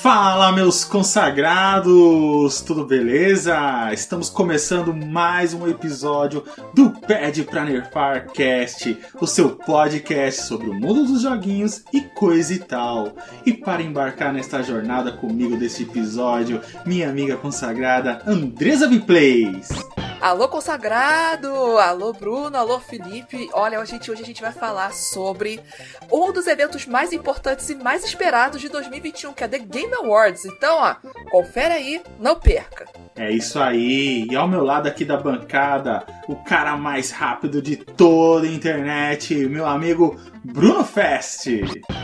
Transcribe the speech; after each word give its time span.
Fala, 0.00 0.52
meus 0.52 0.84
consagrados! 0.84 2.60
Tudo 2.60 2.84
beleza? 2.84 3.92
Estamos 3.92 4.30
começando 4.30 4.94
mais 4.94 5.52
um 5.52 5.66
episódio 5.66 6.44
do 6.72 6.90
Pad 6.90 7.42
pra 7.42 7.64
Nerfar 7.64 8.30
Cast, 8.32 8.96
o 9.20 9.26
seu 9.26 9.56
podcast 9.56 10.42
sobre 10.42 10.68
o 10.70 10.74
mundo 10.74 11.04
dos 11.04 11.22
joguinhos 11.22 11.82
e 11.92 12.00
coisa 12.00 12.54
e 12.54 12.60
tal. 12.60 13.12
E 13.44 13.52
para 13.52 13.82
embarcar 13.82 14.32
nesta 14.32 14.62
jornada 14.62 15.10
comigo 15.10 15.56
desse 15.56 15.82
episódio, 15.82 16.60
minha 16.86 17.10
amiga 17.10 17.36
consagrada 17.36 18.22
Andresa 18.24 18.86
Biplays. 18.86 19.68
Alô, 20.20 20.48
consagrado! 20.48 21.48
Alô, 21.78 22.12
Bruno! 22.12 22.56
Alô, 22.56 22.80
Felipe! 22.80 23.48
Olha, 23.52 23.84
gente, 23.84 24.10
hoje 24.10 24.22
a 24.22 24.26
gente 24.26 24.42
vai 24.42 24.50
falar 24.52 24.92
sobre 24.92 25.60
um 26.10 26.32
dos 26.32 26.48
eventos 26.48 26.86
mais 26.86 27.12
importantes 27.12 27.70
e 27.70 27.76
mais 27.76 28.04
esperados 28.04 28.60
de 28.60 28.68
2021, 28.68 29.32
que 29.32 29.44
é 29.44 29.48
The 29.48 29.60
Game 29.60 29.94
Awards. 29.94 30.44
Então, 30.44 30.76
ó, 30.76 30.96
confere 31.30 31.72
aí, 31.72 32.02
não 32.18 32.34
perca! 32.34 32.86
É 33.14 33.30
isso 33.30 33.60
aí! 33.60 34.26
E 34.28 34.34
ao 34.34 34.48
meu 34.48 34.64
lado 34.64 34.88
aqui 34.88 35.04
da 35.04 35.16
bancada, 35.16 36.04
o 36.26 36.34
cara 36.34 36.76
mais 36.76 37.12
rápido 37.12 37.62
de 37.62 37.76
toda 37.76 38.46
a 38.46 38.50
internet, 38.50 39.34
meu 39.46 39.66
amigo 39.66 40.20
Bruno 40.44 40.84
Fest! 40.84 41.46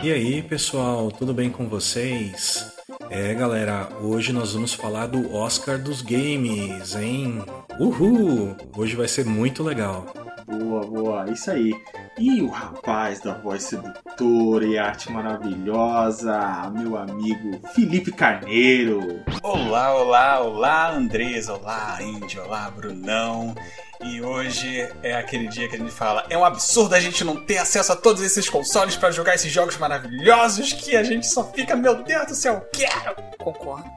E 0.01 0.11
aí, 0.11 0.41
pessoal, 0.41 1.11
tudo 1.11 1.33
bem 1.33 1.49
com 1.49 1.67
vocês? 1.67 2.74
É, 3.09 3.33
galera, 3.33 3.89
hoje 3.99 4.31
nós 4.31 4.53
vamos 4.53 4.73
falar 4.73 5.07
do 5.07 5.33
Oscar 5.33 5.81
dos 5.81 6.03
Games, 6.03 6.95
hein? 6.95 7.43
Uhul! 7.79 8.55
Hoje 8.77 8.95
vai 8.95 9.07
ser 9.07 9.25
muito 9.25 9.63
legal. 9.63 10.05
Boa, 10.47 10.85
boa, 10.85 11.31
isso 11.31 11.49
aí. 11.49 11.73
E 12.19 12.39
o 12.39 12.47
rapaz 12.47 13.19
da 13.19 13.33
voz 13.33 13.63
sedutora 13.63 14.63
e 14.63 14.77
arte 14.77 15.11
maravilhosa, 15.11 16.71
meu 16.71 16.95
amigo 16.95 17.59
Felipe 17.73 18.11
Carneiro. 18.11 19.23
Olá, 19.41 19.95
olá, 19.95 20.39
olá, 20.41 20.91
Andrés, 20.91 21.49
olá, 21.49 21.97
Índio, 21.99 22.43
olá, 22.43 22.69
Brunão. 22.69 23.55
E 24.03 24.21
hoje 24.21 24.87
é 25.01 25.15
aquele 25.15 25.47
dia 25.47 25.67
que 25.67 25.77
a 25.77 25.79
gente 25.79 25.91
fala: 25.91 26.23
é 26.29 26.37
um 26.37 26.45
absurdo 26.45 26.93
a 26.93 26.99
gente 26.99 27.23
não 27.23 27.37
ter 27.37 27.57
acesso 27.57 27.93
a 27.93 27.95
todos 27.95 28.21
esses 28.21 28.47
consoles 28.47 28.95
para 28.95 29.09
jogar 29.09 29.33
esses 29.33 29.51
jogos 29.51 29.77
maravilhosos 29.77 30.73
que 30.73 30.95
a 30.95 31.03
gente 31.03 31.25
só 31.25 31.43
fica, 31.51 31.75
meu 31.75 32.03
Deus 32.03 32.27
do 32.27 32.35
céu, 32.35 32.63
quero! 32.71 33.15
Concordo. 33.39 33.89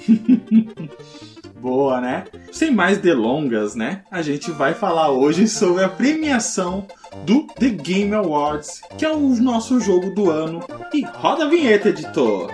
Boa, 1.60 2.00
né? 2.00 2.24
Sem 2.50 2.70
mais 2.70 2.96
delongas, 2.96 3.74
né? 3.74 4.02
A 4.10 4.22
gente 4.22 4.50
vai 4.50 4.72
falar 4.72 5.10
hoje 5.10 5.46
sobre 5.46 5.84
a 5.84 5.90
premiação 5.90 6.86
do 7.26 7.46
The 7.48 7.68
Game 7.68 8.14
Awards, 8.14 8.80
que 8.96 9.04
é 9.04 9.12
o 9.12 9.18
nosso 9.36 9.78
jogo 9.78 10.14
do 10.14 10.30
ano. 10.30 10.64
E 10.94 11.02
roda 11.02 11.44
a 11.44 11.48
vinheta, 11.48 11.90
editor! 11.90 12.50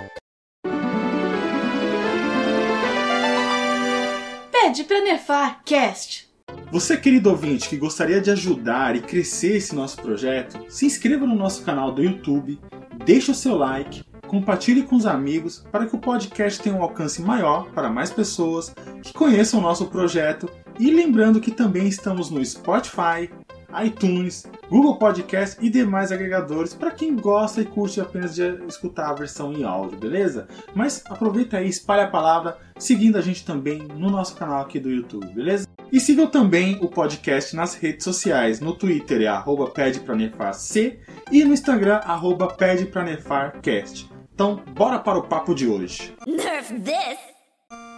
Pede 4.50 4.82
pra 4.82 5.00
Nefar 5.00 5.60
Cast. 5.64 6.28
Você, 6.72 6.96
querido 6.96 7.30
ouvinte, 7.30 7.68
que 7.68 7.76
gostaria 7.76 8.20
de 8.20 8.32
ajudar 8.32 8.96
e 8.96 9.00
crescer 9.00 9.58
esse 9.58 9.72
nosso 9.72 10.02
projeto, 10.02 10.64
se 10.68 10.84
inscreva 10.84 11.24
no 11.24 11.36
nosso 11.36 11.62
canal 11.62 11.92
do 11.92 12.02
YouTube, 12.02 12.58
deixe 13.04 13.30
o 13.30 13.34
seu 13.34 13.56
like, 13.56 14.02
compartilhe 14.26 14.82
com 14.82 14.96
os 14.96 15.06
amigos 15.06 15.64
para 15.70 15.86
que 15.86 15.96
o 15.96 15.98
podcast 15.98 16.60
tenha 16.60 16.74
um 16.74 16.82
alcance 16.82 17.22
maior 17.22 17.70
para 17.70 17.90
mais 17.90 18.10
pessoas 18.10 18.74
que 19.02 19.12
conheçam 19.12 19.60
o 19.60 19.62
nosso 19.62 19.86
projeto. 19.86 20.48
E 20.78 20.90
lembrando 20.90 21.40
que 21.40 21.50
também 21.50 21.88
estamos 21.88 22.30
no 22.30 22.44
Spotify, 22.44 23.30
iTunes, 23.84 24.46
Google 24.68 24.98
Podcast 24.98 25.56
e 25.64 25.70
demais 25.70 26.12
agregadores 26.12 26.74
para 26.74 26.90
quem 26.90 27.16
gosta 27.16 27.60
e 27.60 27.64
curte 27.64 28.00
apenas 28.00 28.34
de 28.34 28.42
escutar 28.66 29.10
a 29.10 29.14
versão 29.14 29.52
em 29.52 29.64
áudio, 29.64 29.98
beleza? 29.98 30.48
Mas 30.74 31.02
aproveita 31.06 31.58
aí, 31.58 31.68
espalhe 31.68 32.02
a 32.02 32.08
palavra, 32.08 32.58
seguindo 32.78 33.16
a 33.16 33.20
gente 33.20 33.44
também 33.44 33.86
no 33.96 34.10
nosso 34.10 34.34
canal 34.34 34.62
aqui 34.62 34.78
do 34.78 34.90
YouTube, 34.90 35.26
beleza? 35.32 35.66
E 35.92 36.00
sigam 36.00 36.26
também 36.26 36.78
o 36.82 36.88
podcast 36.88 37.54
nas 37.54 37.74
redes 37.74 38.02
sociais. 38.02 38.60
No 38.60 38.74
Twitter 38.74 39.22
é 39.22 39.28
arroba 39.28 39.72
e 41.30 41.44
no 41.44 41.52
Instagram 41.52 41.96
arroba 42.04 42.56
Cast. 43.62 44.15
Então, 44.36 44.62
bora 44.74 44.98
para 44.98 45.16
o 45.16 45.22
papo 45.22 45.54
de 45.54 45.66
hoje. 45.66 46.14
Nerf 46.26 46.78
this! 46.80 47.18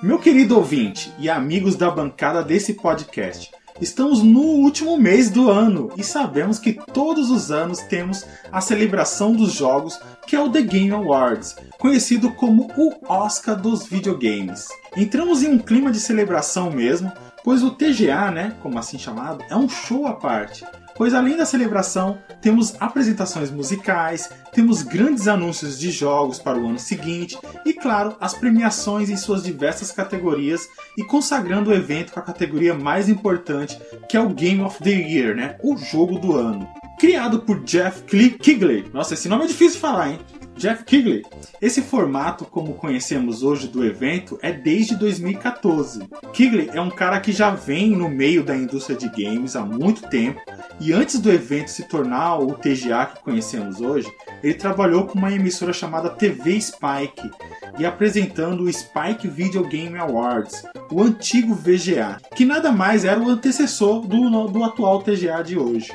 Meu 0.00 0.20
querido 0.20 0.56
ouvinte 0.56 1.12
e 1.18 1.28
amigos 1.28 1.74
da 1.74 1.90
bancada 1.90 2.44
desse 2.44 2.74
podcast, 2.74 3.50
Estamos 3.80 4.24
no 4.24 4.40
último 4.40 4.96
mês 4.96 5.30
do 5.30 5.48
ano 5.48 5.92
e 5.96 6.02
sabemos 6.02 6.58
que 6.58 6.72
todos 6.92 7.30
os 7.30 7.52
anos 7.52 7.78
temos 7.82 8.24
a 8.50 8.60
celebração 8.60 9.32
dos 9.32 9.52
jogos, 9.52 10.00
que 10.26 10.34
é 10.34 10.40
o 10.40 10.50
The 10.50 10.62
Game 10.62 10.90
Awards, 10.90 11.56
conhecido 11.78 12.32
como 12.32 12.68
o 12.76 12.92
Oscar 13.08 13.54
dos 13.54 13.86
videogames. 13.86 14.66
Entramos 14.96 15.44
em 15.44 15.48
um 15.48 15.58
clima 15.58 15.92
de 15.92 16.00
celebração 16.00 16.72
mesmo, 16.72 17.12
pois 17.44 17.62
o 17.62 17.70
TGA, 17.70 18.32
né, 18.32 18.56
como 18.60 18.80
assim 18.80 18.98
chamado, 18.98 19.44
é 19.48 19.54
um 19.54 19.68
show 19.68 20.08
à 20.08 20.14
parte 20.14 20.64
pois 20.98 21.14
além 21.14 21.36
da 21.36 21.46
celebração, 21.46 22.18
temos 22.42 22.74
apresentações 22.80 23.50
musicais, 23.50 24.28
temos 24.52 24.82
grandes 24.82 25.28
anúncios 25.28 25.78
de 25.78 25.92
jogos 25.92 26.40
para 26.40 26.58
o 26.58 26.68
ano 26.68 26.78
seguinte 26.78 27.38
e, 27.64 27.72
claro, 27.72 28.16
as 28.20 28.34
premiações 28.34 29.08
em 29.08 29.16
suas 29.16 29.44
diversas 29.44 29.92
categorias 29.92 30.68
e 30.96 31.04
consagrando 31.04 31.70
o 31.70 31.74
evento 31.74 32.12
com 32.12 32.18
a 32.18 32.24
categoria 32.24 32.74
mais 32.74 33.08
importante, 33.08 33.80
que 34.08 34.16
é 34.16 34.20
o 34.20 34.30
Game 34.30 34.60
of 34.60 34.82
the 34.82 34.90
Year, 34.90 35.36
né? 35.36 35.56
O 35.62 35.76
jogo 35.76 36.18
do 36.18 36.36
ano. 36.36 36.68
Criado 36.98 37.40
por 37.40 37.62
Jeff 37.62 38.02
Kigley. 38.02 38.90
Nossa, 38.92 39.14
esse 39.14 39.28
nome 39.28 39.44
é 39.44 39.46
difícil 39.46 39.74
de 39.74 39.80
falar, 39.80 40.10
hein? 40.10 40.18
Jeff 40.58 40.84
Kigley. 40.84 41.22
Esse 41.62 41.80
formato, 41.80 42.44
como 42.44 42.74
conhecemos 42.74 43.44
hoje 43.44 43.68
do 43.68 43.84
evento, 43.84 44.38
é 44.42 44.52
desde 44.52 44.96
2014. 44.96 46.00
Kigley 46.32 46.68
é 46.74 46.80
um 46.80 46.90
cara 46.90 47.20
que 47.20 47.30
já 47.30 47.50
vem 47.50 47.90
no 47.90 48.08
meio 48.08 48.42
da 48.42 48.56
indústria 48.56 48.98
de 48.98 49.08
games 49.08 49.54
há 49.54 49.64
muito 49.64 50.02
tempo 50.10 50.40
e 50.80 50.92
antes 50.92 51.20
do 51.20 51.30
evento 51.30 51.70
se 51.70 51.84
tornar 51.84 52.38
o 52.38 52.54
TGA 52.54 53.06
que 53.06 53.22
conhecemos 53.22 53.80
hoje, 53.80 54.12
ele 54.42 54.54
trabalhou 54.54 55.06
com 55.06 55.18
uma 55.18 55.32
emissora 55.32 55.72
chamada 55.72 56.10
TV 56.10 56.60
Spike 56.60 57.30
e 57.78 57.86
apresentando 57.86 58.64
o 58.64 58.72
Spike 58.72 59.26
Video 59.28 59.64
Game 59.64 59.96
Awards, 59.96 60.64
o 60.90 61.02
antigo 61.02 61.54
VGA, 61.54 62.18
que 62.34 62.44
nada 62.44 62.70
mais 62.72 63.04
era 63.04 63.20
o 63.20 63.28
antecessor 63.28 64.06
do, 64.06 64.48
do 64.48 64.64
atual 64.64 65.02
TGA 65.02 65.42
de 65.42 65.58
hoje. 65.58 65.92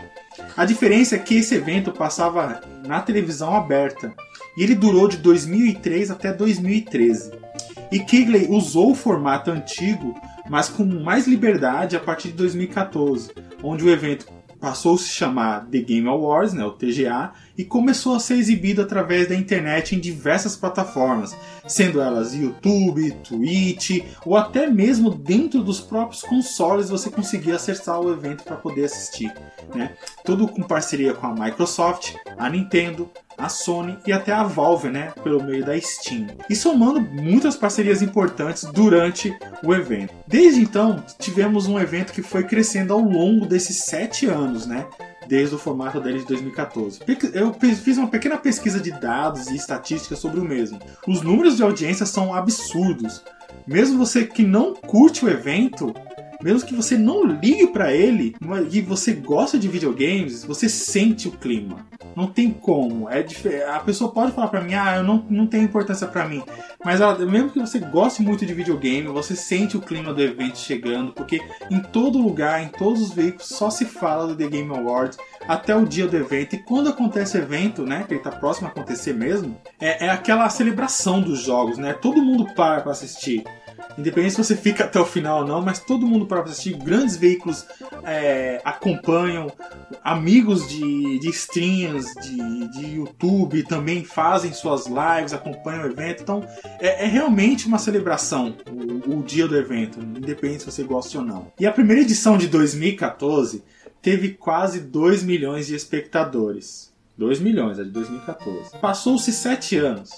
A 0.57 0.65
diferença 0.65 1.15
é 1.15 1.19
que 1.19 1.35
esse 1.35 1.55
evento 1.55 1.91
passava 1.91 2.61
na 2.85 3.01
televisão 3.01 3.55
aberta 3.55 4.13
e 4.57 4.63
ele 4.63 4.75
durou 4.75 5.07
de 5.07 5.17
2003 5.17 6.11
até 6.11 6.31
2013. 6.31 7.31
E 7.91 7.99
Kigley 7.99 8.47
usou 8.49 8.91
o 8.91 8.95
formato 8.95 9.51
antigo, 9.51 10.15
mas 10.49 10.69
com 10.69 10.83
mais 10.83 11.27
liberdade 11.27 11.95
a 11.95 11.99
partir 11.99 12.29
de 12.29 12.35
2014, 12.35 13.31
onde 13.61 13.83
o 13.83 13.89
evento 13.89 14.25
passou 14.63 14.95
a 14.95 14.97
se 14.97 15.09
chamar 15.09 15.65
The 15.65 15.79
Game 15.79 16.07
Awards, 16.07 16.53
né, 16.53 16.63
o 16.63 16.71
TGA, 16.71 17.33
e 17.57 17.65
começou 17.65 18.15
a 18.15 18.19
ser 18.21 18.35
exibido 18.35 18.81
através 18.81 19.27
da 19.27 19.35
internet 19.35 19.93
em 19.93 19.99
diversas 19.99 20.55
plataformas, 20.55 21.35
sendo 21.67 21.99
elas 21.99 22.33
YouTube, 22.33 23.11
Twitch 23.27 24.05
ou 24.25 24.37
até 24.37 24.65
mesmo 24.65 25.09
dentro 25.09 25.61
dos 25.61 25.81
próprios 25.81 26.21
consoles 26.21 26.89
você 26.89 27.09
conseguia 27.09 27.57
acessar 27.57 27.99
o 27.99 28.13
evento 28.13 28.45
para 28.45 28.55
poder 28.55 28.85
assistir. 28.85 29.33
Né? 29.75 29.97
Tudo 30.23 30.47
com 30.47 30.63
parceria 30.63 31.13
com 31.13 31.27
a 31.27 31.33
Microsoft, 31.33 32.15
a 32.37 32.49
Nintendo, 32.49 33.11
a 33.37 33.49
Sony 33.49 33.97
e 34.05 34.11
até 34.11 34.31
a 34.31 34.43
Valve, 34.43 34.89
né, 34.89 35.13
pelo 35.23 35.43
meio 35.43 35.65
da 35.65 35.79
Steam. 35.79 36.27
E 36.49 36.55
somando 36.55 37.01
muitas 37.01 37.55
parcerias 37.55 38.01
importantes 38.01 38.63
durante 38.65 39.35
o 39.63 39.73
evento. 39.73 40.13
Desde 40.27 40.61
então, 40.61 41.03
tivemos 41.19 41.67
um 41.67 41.79
evento 41.79 42.13
que 42.13 42.21
foi 42.21 42.43
crescendo 42.43 42.93
ao 42.93 42.99
longo 42.99 43.45
desses 43.45 43.83
sete 43.83 44.25
anos, 44.25 44.65
né? 44.65 44.85
Desde 45.27 45.55
o 45.55 45.57
formato 45.57 46.01
dele 46.01 46.19
de 46.19 46.25
2014. 46.25 46.99
Eu 47.33 47.53
fiz 47.53 47.97
uma 47.97 48.09
pequena 48.09 48.37
pesquisa 48.37 48.79
de 48.79 48.91
dados 48.91 49.47
e 49.47 49.55
estatísticas 49.55 50.19
sobre 50.19 50.39
o 50.39 50.43
mesmo. 50.43 50.79
Os 51.07 51.21
números 51.21 51.55
de 51.55 51.63
audiência 51.63 52.05
são 52.05 52.33
absurdos. 52.33 53.23
Mesmo 53.65 53.97
você 53.97 54.25
que 54.25 54.43
não 54.43 54.73
curte 54.73 55.23
o 55.23 55.29
evento, 55.29 55.93
mesmo 56.43 56.67
que 56.67 56.75
você 56.75 56.97
não 56.97 57.23
ligue 57.25 57.67
para 57.67 57.93
ele 57.93 58.35
e 58.69 58.81
você 58.81 59.13
gosta 59.13 59.57
de 59.57 59.69
videogames, 59.69 60.43
você 60.43 60.67
sente 60.67 61.27
o 61.27 61.31
clima. 61.31 61.85
Não 62.15 62.27
tem 62.27 62.51
como. 62.51 63.09
É 63.09 63.25
A 63.69 63.79
pessoa 63.79 64.11
pode 64.11 64.33
falar 64.33 64.47
para 64.49 64.61
mim, 64.61 64.73
ah, 64.73 64.97
eu 64.97 65.03
não, 65.03 65.25
não 65.29 65.47
tem 65.47 65.63
importância 65.63 66.05
para 66.05 66.27
mim. 66.27 66.43
Mas 66.83 66.99
ela, 66.99 67.17
mesmo 67.25 67.49
que 67.49 67.59
você 67.59 67.79
goste 67.79 68.21
muito 68.21 68.45
de 68.45 68.53
videogame, 68.53 69.07
você 69.07 69.35
sente 69.35 69.77
o 69.77 69.81
clima 69.81 70.13
do 70.13 70.21
evento 70.21 70.57
chegando, 70.57 71.13
porque 71.13 71.41
em 71.71 71.79
todo 71.79 72.21
lugar, 72.21 72.61
em 72.61 72.67
todos 72.67 73.01
os 73.01 73.13
veículos, 73.13 73.47
só 73.47 73.69
se 73.69 73.85
fala 73.85 74.27
do 74.27 74.35
The 74.35 74.47
Game 74.47 74.69
Awards 74.69 75.17
até 75.47 75.75
o 75.75 75.85
dia 75.85 76.07
do 76.07 76.17
evento. 76.17 76.55
E 76.55 76.59
quando 76.59 76.89
acontece 76.89 77.37
o 77.37 77.41
evento, 77.41 77.83
né, 77.83 78.03
que 78.05 78.13
ele 78.13 78.21
tá 78.21 78.31
próximo 78.31 78.67
a 78.67 78.69
acontecer 78.71 79.13
mesmo, 79.13 79.57
é, 79.79 80.07
é 80.07 80.09
aquela 80.09 80.49
celebração 80.49 81.21
dos 81.21 81.39
jogos, 81.39 81.77
né? 81.77 81.93
Todo 81.93 82.21
mundo 82.21 82.53
para 82.53 82.81
para 82.81 82.91
assistir. 82.91 83.43
Independente 83.97 84.31
se 84.31 84.43
você 84.43 84.55
fica 84.55 84.85
até 84.85 84.99
o 84.99 85.05
final 85.05 85.41
ou 85.41 85.47
não, 85.47 85.61
mas 85.61 85.79
todo 85.79 86.07
mundo 86.07 86.25
para 86.25 86.41
assistir. 86.41 86.75
Grandes 86.75 87.15
veículos 87.15 87.65
é, 88.03 88.61
acompanham, 88.65 89.51
amigos 90.03 90.67
de, 90.67 91.19
de 91.19 91.29
streams, 91.29 92.13
de, 92.15 92.67
de 92.69 92.95
YouTube 92.95 93.63
também 93.63 94.03
fazem 94.03 94.51
suas 94.53 94.85
lives, 94.87 95.33
acompanham 95.33 95.83
o 95.83 95.87
evento. 95.87 96.23
Então 96.23 96.47
é, 96.79 97.05
é 97.05 97.07
realmente 97.07 97.67
uma 97.67 97.77
celebração 97.77 98.55
o, 98.69 99.19
o 99.19 99.23
dia 99.23 99.47
do 99.47 99.57
evento, 99.57 99.99
independente 99.99 100.63
se 100.63 100.71
você 100.71 100.83
gosta 100.83 101.19
ou 101.19 101.25
não. 101.25 101.51
E 101.59 101.65
a 101.65 101.71
primeira 101.71 102.01
edição 102.01 102.37
de 102.37 102.47
2014 102.47 103.63
teve 104.01 104.29
quase 104.29 104.79
2 104.79 105.23
milhões 105.23 105.67
de 105.67 105.75
espectadores. 105.75 106.91
2 107.17 107.39
milhões, 107.39 107.79
a 107.79 107.83
de 107.83 107.91
2014. 107.91 108.77
Passou-se 108.79 109.31
7 109.31 109.77
anos. 109.77 110.17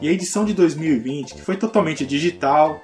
E 0.00 0.08
a 0.08 0.12
edição 0.12 0.44
de 0.44 0.54
2020, 0.54 1.34
que 1.34 1.42
foi 1.42 1.56
totalmente 1.56 2.06
digital, 2.06 2.82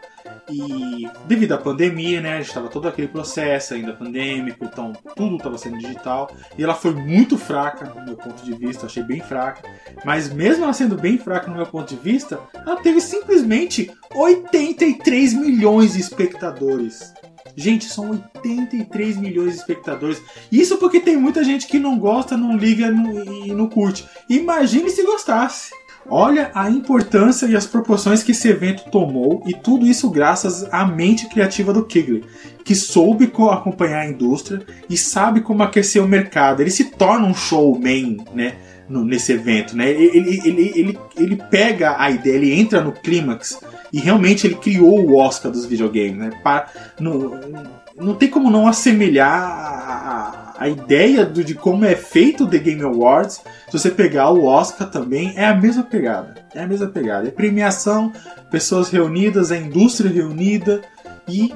e 0.51 1.09
devido 1.27 1.53
à 1.53 1.59
pandemia, 1.59 2.21
né, 2.21 2.41
estava 2.41 2.69
todo 2.69 2.89
aquele 2.89 3.09
processo 3.09 3.75
ainda 3.75 3.93
pandêmico, 3.93 4.65
então 4.65 4.93
tudo 5.17 5.37
estava 5.37 5.59
sendo 5.59 5.79
digital. 5.79 6.31
E 6.57 6.63
ela 6.63 6.75
foi 6.75 6.93
muito 6.95 7.39
fraca, 7.39 7.87
no 7.87 8.05
meu 8.05 8.17
ponto 8.17 8.45
de 8.45 8.55
vista, 8.55 8.87
achei 8.87 9.03
bem 9.03 9.21
fraca. 9.21 9.63
Mas 10.05 10.33
mesmo 10.33 10.65
ela 10.65 10.73
sendo 10.73 10.97
bem 10.97 11.19
fraca 11.19 11.49
no 11.49 11.57
meu 11.57 11.67
ponto 11.67 11.95
de 11.95 12.01
vista, 12.01 12.41
ela 12.55 12.77
teve 12.77 13.01
simplesmente 13.01 13.91
83 14.15 15.35
milhões 15.35 15.95
de 15.95 16.01
espectadores. 16.01 17.13
Gente, 17.55 17.85
são 17.85 18.11
83 18.11 19.19
milhões 19.19 19.53
de 19.53 19.59
espectadores. 19.59 20.23
Isso 20.51 20.79
porque 20.79 21.01
tem 21.01 21.17
muita 21.17 21.45
gente 21.45 21.67
que 21.67 21.79
não 21.79 21.99
gosta, 21.99 22.37
não 22.37 22.57
liga 22.57 22.87
e 22.87 23.53
não 23.53 23.69
curte. 23.69 24.07
Imagine 24.29 24.89
se 24.91 25.03
gostasse. 25.03 25.71
Olha 26.09 26.51
a 26.55 26.69
importância 26.69 27.47
e 27.47 27.57
as 27.57 27.67
proporções 27.67 28.23
que 28.23 28.33
esse 28.33 28.49
evento 28.49 28.91
tomou, 28.91 29.43
e 29.47 29.55
tudo 29.55 29.87
isso 29.87 30.11
graças 30.11 30.65
à 30.73 30.85
mente 30.85 31.29
criativa 31.29 31.73
do 31.73 31.85
Kigley, 31.85 32.25
que 32.65 32.75
soube 32.75 33.33
acompanhar 33.51 34.01
a 34.01 34.09
indústria 34.09 34.63
e 34.89 34.97
sabe 34.97 35.41
como 35.41 35.63
aquecer 35.63 36.03
o 36.03 36.09
mercado. 36.09 36.61
Ele 36.61 36.71
se 36.71 36.85
torna 36.85 37.27
um 37.27 37.35
showman, 37.35 38.19
né? 38.35 38.57
nesse 38.89 39.33
evento, 39.33 39.77
né? 39.77 39.91
Ele, 39.91 40.41
ele, 40.45 40.73
ele, 40.75 40.99
ele 41.17 41.37
pega 41.51 41.97
a 41.99 42.11
ideia, 42.11 42.35
ele 42.35 42.53
entra 42.53 42.83
no 42.83 42.93
clímax 42.93 43.59
e 43.93 43.99
realmente 43.99 44.47
ele 44.47 44.57
criou 44.57 45.01
o 45.01 45.17
Oscar 45.17 45.51
dos 45.51 45.65
videogames, 45.65 46.17
né? 46.17 46.31
Para, 46.43 46.67
no, 47.01 47.41
não 47.97 48.15
tem 48.15 48.29
como 48.29 48.51
não 48.51 48.67
assemelhar 48.67 49.33
a, 49.33 50.55
a, 50.59 50.69
ideia 50.69 51.25
do, 51.25 51.43
de 51.45 51.55
como 51.55 51.85
é 51.85 51.95
feito 51.95 52.45
o 52.45 52.47
The 52.47 52.59
Game 52.59 52.83
Awards. 52.83 53.43
Se 53.69 53.79
você 53.79 53.91
pegar 53.91 54.31
o 54.31 54.45
Oscar 54.45 54.91
também, 54.91 55.33
é 55.37 55.47
a 55.47 55.55
mesma 55.55 55.83
pegada. 55.83 56.35
É 56.55 56.63
a 56.63 56.67
mesma 56.67 56.89
pegada. 56.89 57.29
É 57.29 57.31
premiação, 57.31 58.13
pessoas 58.51 58.89
reunidas, 58.89 59.53
a 59.53 59.57
indústria 59.57 60.11
reunida 60.11 60.83
e, 61.29 61.55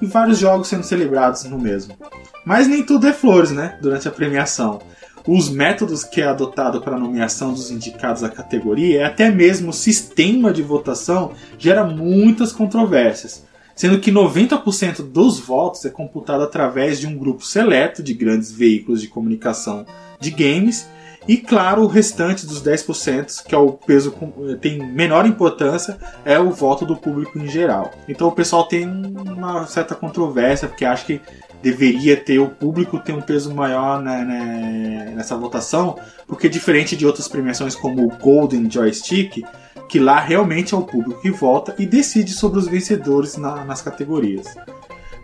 e 0.00 0.06
vários 0.06 0.38
jogos 0.38 0.68
sendo 0.68 0.84
celebrados 0.84 1.44
no 1.44 1.58
mesmo. 1.58 1.96
Mas 2.44 2.66
nem 2.68 2.82
tudo 2.82 3.06
é 3.06 3.12
flores, 3.12 3.50
né? 3.50 3.78
Durante 3.80 4.08
a 4.08 4.12
premiação 4.12 4.80
os 5.26 5.50
métodos 5.50 6.04
que 6.04 6.20
é 6.20 6.26
adotado 6.28 6.80
para 6.80 6.94
a 6.94 6.98
nomeação 6.98 7.52
dos 7.52 7.70
indicados 7.70 8.22
à 8.22 8.28
categoria 8.28 9.00
e 9.00 9.02
até 9.02 9.30
mesmo 9.30 9.70
o 9.70 9.74
sistema 9.74 10.52
de 10.52 10.62
votação 10.62 11.32
gera 11.58 11.84
muitas 11.84 12.52
controvérsias, 12.52 13.44
sendo 13.76 14.00
que 14.00 14.10
90% 14.10 15.02
dos 15.02 15.38
votos 15.38 15.84
é 15.84 15.90
computado 15.90 16.42
através 16.42 16.98
de 16.98 17.06
um 17.06 17.16
grupo 17.16 17.44
seleto 17.44 18.02
de 18.02 18.14
grandes 18.14 18.50
veículos 18.50 19.00
de 19.00 19.06
comunicação 19.06 19.86
de 20.18 20.30
games 20.32 20.88
e 21.28 21.36
claro, 21.36 21.82
o 21.82 21.86
restante 21.88 22.46
dos 22.46 22.62
10%, 22.62 23.44
que 23.44 23.54
é 23.54 23.58
o 23.58 23.72
peso 23.72 24.14
tem 24.60 24.78
menor 24.78 25.26
importância, 25.26 25.98
é 26.24 26.38
o 26.38 26.52
voto 26.52 26.86
do 26.86 26.96
público 26.96 27.36
em 27.38 27.48
geral. 27.48 27.92
Então 28.08 28.28
o 28.28 28.32
pessoal 28.32 28.64
tem 28.64 28.86
uma 28.86 29.66
certa 29.66 29.94
controvérsia, 29.94 30.68
porque 30.68 30.84
acha 30.84 31.04
que 31.04 31.20
deveria 31.60 32.16
ter 32.16 32.38
o 32.38 32.48
público 32.48 33.00
ter 33.00 33.12
um 33.12 33.20
peso 33.20 33.52
maior 33.52 34.00
né, 34.00 34.24
né, 34.24 35.12
nessa 35.16 35.36
votação, 35.36 35.98
porque 36.28 36.48
diferente 36.48 36.96
de 36.96 37.04
outras 37.04 37.26
premiações 37.26 37.74
como 37.74 38.04
o 38.04 38.16
Golden 38.18 38.70
Joystick, 38.70 39.42
que 39.88 39.98
lá 39.98 40.20
realmente 40.20 40.74
é 40.74 40.76
o 40.76 40.82
público 40.82 41.20
que 41.20 41.30
vota 41.30 41.74
e 41.78 41.86
decide 41.86 42.32
sobre 42.32 42.58
os 42.58 42.66
vencedores 42.66 43.36
na, 43.36 43.64
nas 43.64 43.82
categorias. 43.82 44.46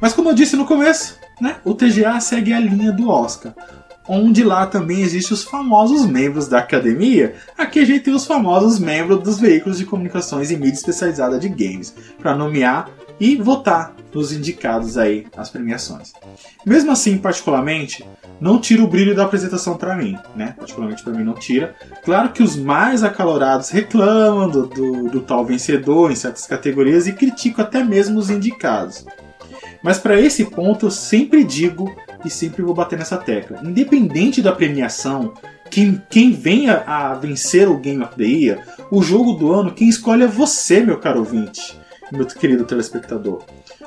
Mas 0.00 0.12
como 0.12 0.30
eu 0.30 0.34
disse 0.34 0.56
no 0.56 0.66
começo, 0.66 1.18
né, 1.40 1.56
o 1.64 1.74
TGA 1.74 2.20
segue 2.20 2.52
a 2.52 2.60
linha 2.60 2.92
do 2.92 3.08
Oscar, 3.08 3.54
onde 4.08 4.42
lá 4.42 4.66
também 4.66 5.00
existem 5.00 5.34
os 5.34 5.44
famosos 5.44 6.06
membros 6.06 6.48
da 6.48 6.58
academia. 6.58 7.36
Aqui 7.56 7.78
a 7.78 7.84
gente 7.84 8.04
tem 8.04 8.14
os 8.14 8.26
famosos 8.26 8.78
membros 8.78 9.22
dos 9.22 9.38
veículos 9.38 9.78
de 9.78 9.86
comunicações 9.86 10.50
e 10.50 10.56
mídia 10.56 10.74
especializada 10.74 11.38
de 11.38 11.48
games, 11.48 11.94
para 12.18 12.34
nomear 12.34 12.90
e 13.22 13.36
votar 13.36 13.94
nos 14.12 14.32
indicados 14.32 14.98
aí 14.98 15.26
às 15.36 15.48
premiações. 15.48 16.12
Mesmo 16.66 16.90
assim, 16.90 17.16
particularmente, 17.16 18.04
não 18.40 18.60
tira 18.60 18.82
o 18.82 18.88
brilho 18.88 19.14
da 19.14 19.22
apresentação 19.22 19.76
para 19.76 19.94
mim, 19.94 20.18
né? 20.34 20.56
Particularmente 20.58 21.04
para 21.04 21.12
mim 21.12 21.22
não 21.22 21.34
tira. 21.34 21.72
Claro 22.04 22.30
que 22.30 22.42
os 22.42 22.56
mais 22.56 23.04
acalorados 23.04 23.70
reclamam 23.70 24.50
do, 24.50 24.66
do, 24.66 25.08
do 25.08 25.20
tal 25.20 25.44
vencedor 25.44 26.10
em 26.10 26.16
certas 26.16 26.48
categorias 26.48 27.06
e 27.06 27.12
criticam 27.12 27.64
até 27.64 27.84
mesmo 27.84 28.18
os 28.18 28.28
indicados. 28.28 29.06
Mas 29.84 30.00
para 30.00 30.20
esse 30.20 30.46
ponto 30.46 30.86
eu 30.86 30.90
sempre 30.90 31.44
digo 31.44 31.94
e 32.24 32.30
sempre 32.30 32.62
vou 32.62 32.74
bater 32.74 32.98
nessa 32.98 33.16
tecla. 33.16 33.60
Independente 33.62 34.42
da 34.42 34.50
premiação, 34.50 35.32
quem, 35.70 36.02
quem 36.10 36.32
venha 36.32 36.82
a 36.88 37.14
vencer 37.14 37.68
o 37.68 37.78
Game 37.78 38.02
of 38.02 38.16
the 38.16 38.24
Year, 38.24 38.66
o 38.90 39.00
jogo 39.00 39.34
do 39.34 39.52
ano, 39.52 39.72
quem 39.72 39.88
escolhe 39.88 40.24
é 40.24 40.26
você, 40.26 40.80
meu 40.80 40.98
caro 40.98 41.20
ouvinte 41.20 41.80
meu 42.12 42.26
querido 42.26 42.64
telespectador. 42.64 43.42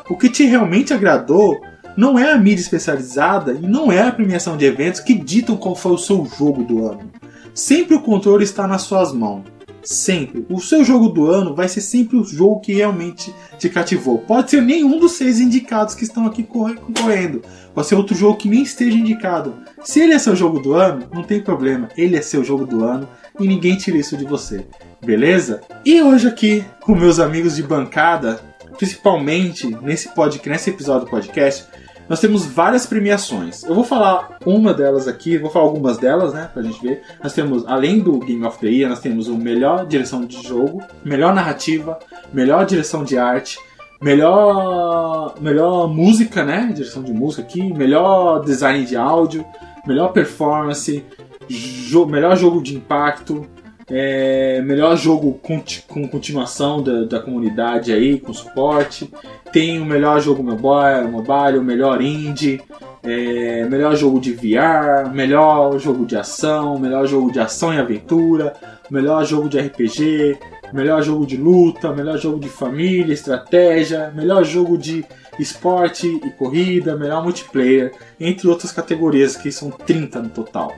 O 0.10 0.18
que 0.18 0.30
te 0.30 0.46
realmente 0.46 0.94
agradou 0.94 1.60
não 1.96 2.20
é 2.20 2.32
a 2.32 2.38
mídia 2.38 2.62
especializada 2.62 3.54
e 3.54 3.62
não 3.62 3.92
é 3.92 4.02
a 4.02 4.12
premiação 4.12 4.58
de 4.58 4.66
eventos 4.66 5.00
que 5.00 5.14
ditam 5.14 5.56
qual 5.56 5.76
foi 5.76 5.94
o 5.94 5.98
seu 5.98 6.26
jogo 6.26 6.64
do 6.64 6.86
ano. 6.86 7.12
Sempre 7.54 7.96
o 7.96 8.02
controle 8.02 8.44
está 8.44 8.68
nas 8.68 8.82
suas 8.82 9.14
mãos. 9.14 9.44
Sempre. 9.82 10.46
O 10.50 10.60
seu 10.60 10.84
jogo 10.84 11.10
do 11.10 11.28
ano 11.28 11.54
vai 11.54 11.70
ser 11.70 11.80
sempre 11.80 12.18
o 12.18 12.24
jogo 12.24 12.60
que 12.60 12.74
realmente 12.74 13.34
te 13.60 13.70
cativou. 13.70 14.18
Pode 14.18 14.50
ser 14.50 14.62
nenhum 14.62 14.98
dos 14.98 15.12
seis 15.12 15.40
indicados 15.40 15.94
que 15.94 16.04
estão 16.04 16.26
aqui 16.26 16.42
concorrendo. 16.44 17.44
Pode 17.74 17.88
ser 17.88 17.94
outro 17.94 18.16
jogo 18.16 18.38
que 18.38 18.50
nem 18.50 18.64
esteja 18.64 18.98
indicado. 18.98 19.54
Se 19.84 20.00
ele 20.00 20.14
é 20.14 20.20
seu 20.20 20.36
jogo 20.36 20.60
do 20.60 20.74
ano, 20.74 21.08
não 21.14 21.22
tem 21.22 21.40
problema. 21.40 21.88
Ele 21.96 22.18
é 22.18 22.22
seu 22.22 22.44
jogo 22.44 22.66
do 22.66 22.84
ano 22.84 23.08
e 23.40 23.48
ninguém 23.48 23.76
tira 23.76 23.98
isso 23.98 24.18
de 24.18 24.26
você. 24.26 24.66
Beleza? 25.04 25.62
E 25.84 26.02
hoje 26.02 26.28
aqui 26.28 26.64
com 26.82 26.96
meus 26.96 27.20
amigos 27.20 27.56
de 27.56 27.64
bancada, 27.64 28.40
principalmente 28.78 29.68
nesse 29.82 30.10
podcast, 30.10 30.50
nesse 30.50 30.70
episódio 30.70 31.06
do 31.06 31.12
podcast, 31.12 31.66
nós 32.08 32.20
temos 32.20 32.46
várias 32.46 32.86
premiações. 32.86 33.64
Eu 33.64 33.74
vou 33.74 33.84
falar 33.84 34.38
uma 34.46 34.74
delas 34.74 35.08
aqui, 35.08 35.38
vou 35.38 35.50
falar 35.50 35.66
algumas 35.66 35.98
delas, 35.98 36.34
né, 36.34 36.50
pra 36.54 36.62
gente 36.62 36.80
ver. 36.82 37.02
Nós 37.24 37.34
temos, 37.34 37.66
além 37.66 38.00
do 38.00 38.20
Game 38.20 38.46
of 38.46 38.60
the 38.60 38.68
Year, 38.68 38.90
nós 38.90 39.00
temos 39.00 39.28
o 39.28 39.36
melhor 39.36 39.86
direção 39.88 40.24
de 40.26 40.42
jogo, 40.48 40.84
melhor 41.04 41.34
narrativa, 41.34 41.98
melhor 42.32 42.66
direção 42.66 43.04
de 43.04 43.18
arte, 43.18 43.58
melhor 44.02 45.36
melhor 45.42 45.88
música, 45.88 46.44
né, 46.44 46.72
direção 46.74 47.02
de 47.02 47.12
música 47.12 47.42
aqui, 47.42 47.74
melhor 47.74 48.44
design 48.44 48.86
de 48.86 48.96
áudio, 48.96 49.44
melhor 49.88 50.10
performance, 50.10 51.04
jo 51.50 52.06
melhor 52.06 52.38
jogo 52.38 52.62
de 52.62 52.76
impacto, 52.76 53.46
é, 53.90 54.62
melhor 54.62 54.98
jogo 54.98 55.34
com, 55.42 55.62
com 55.88 56.08
continuação 56.08 56.82
da, 56.82 57.04
da, 57.04 57.20
comunidade 57.20 57.92
aí, 57.92 58.20
com 58.20 58.34
suporte. 58.34 59.12
Tem 59.54 59.80
o 59.80 59.86
melhor 59.86 60.20
jogo 60.20 60.44
mobile, 60.44 61.08
mobile 61.10 61.60
o 61.60 61.64
melhor 61.64 62.02
indie, 62.02 62.62
é, 63.04 63.66
melhor 63.66 63.96
jogo 63.96 64.20
de 64.20 64.34
VR, 64.34 65.10
melhor 65.14 65.78
jogo 65.80 66.06
de 66.06 66.18
ação, 66.18 66.80
melhor 66.80 67.06
jogo 67.08 67.32
de 67.32 67.40
ação 67.40 67.74
e 67.74 67.78
aventura, 67.78 68.54
melhor 68.90 69.24
jogo 69.24 69.48
de 69.48 69.60
RPG, 69.60 70.38
melhor 70.74 71.04
jogo 71.04 71.26
de 71.26 71.38
luta, 71.38 71.94
melhor 71.94 72.18
jogo 72.18 72.40
de 72.40 72.50
família, 72.50 73.14
estratégia, 73.14 74.12
melhor 74.16 74.44
jogo 74.44 74.78
de 74.78 75.06
esporte 75.40 76.08
e 76.08 76.30
corrida, 76.32 76.96
melhor 76.96 77.24
multiplayer, 77.24 77.94
entre 78.20 78.48
outras 78.48 78.72
categorias 78.72 79.36
que 79.36 79.52
são 79.52 79.70
30 79.70 80.22
no 80.24 80.30
total. 80.30 80.74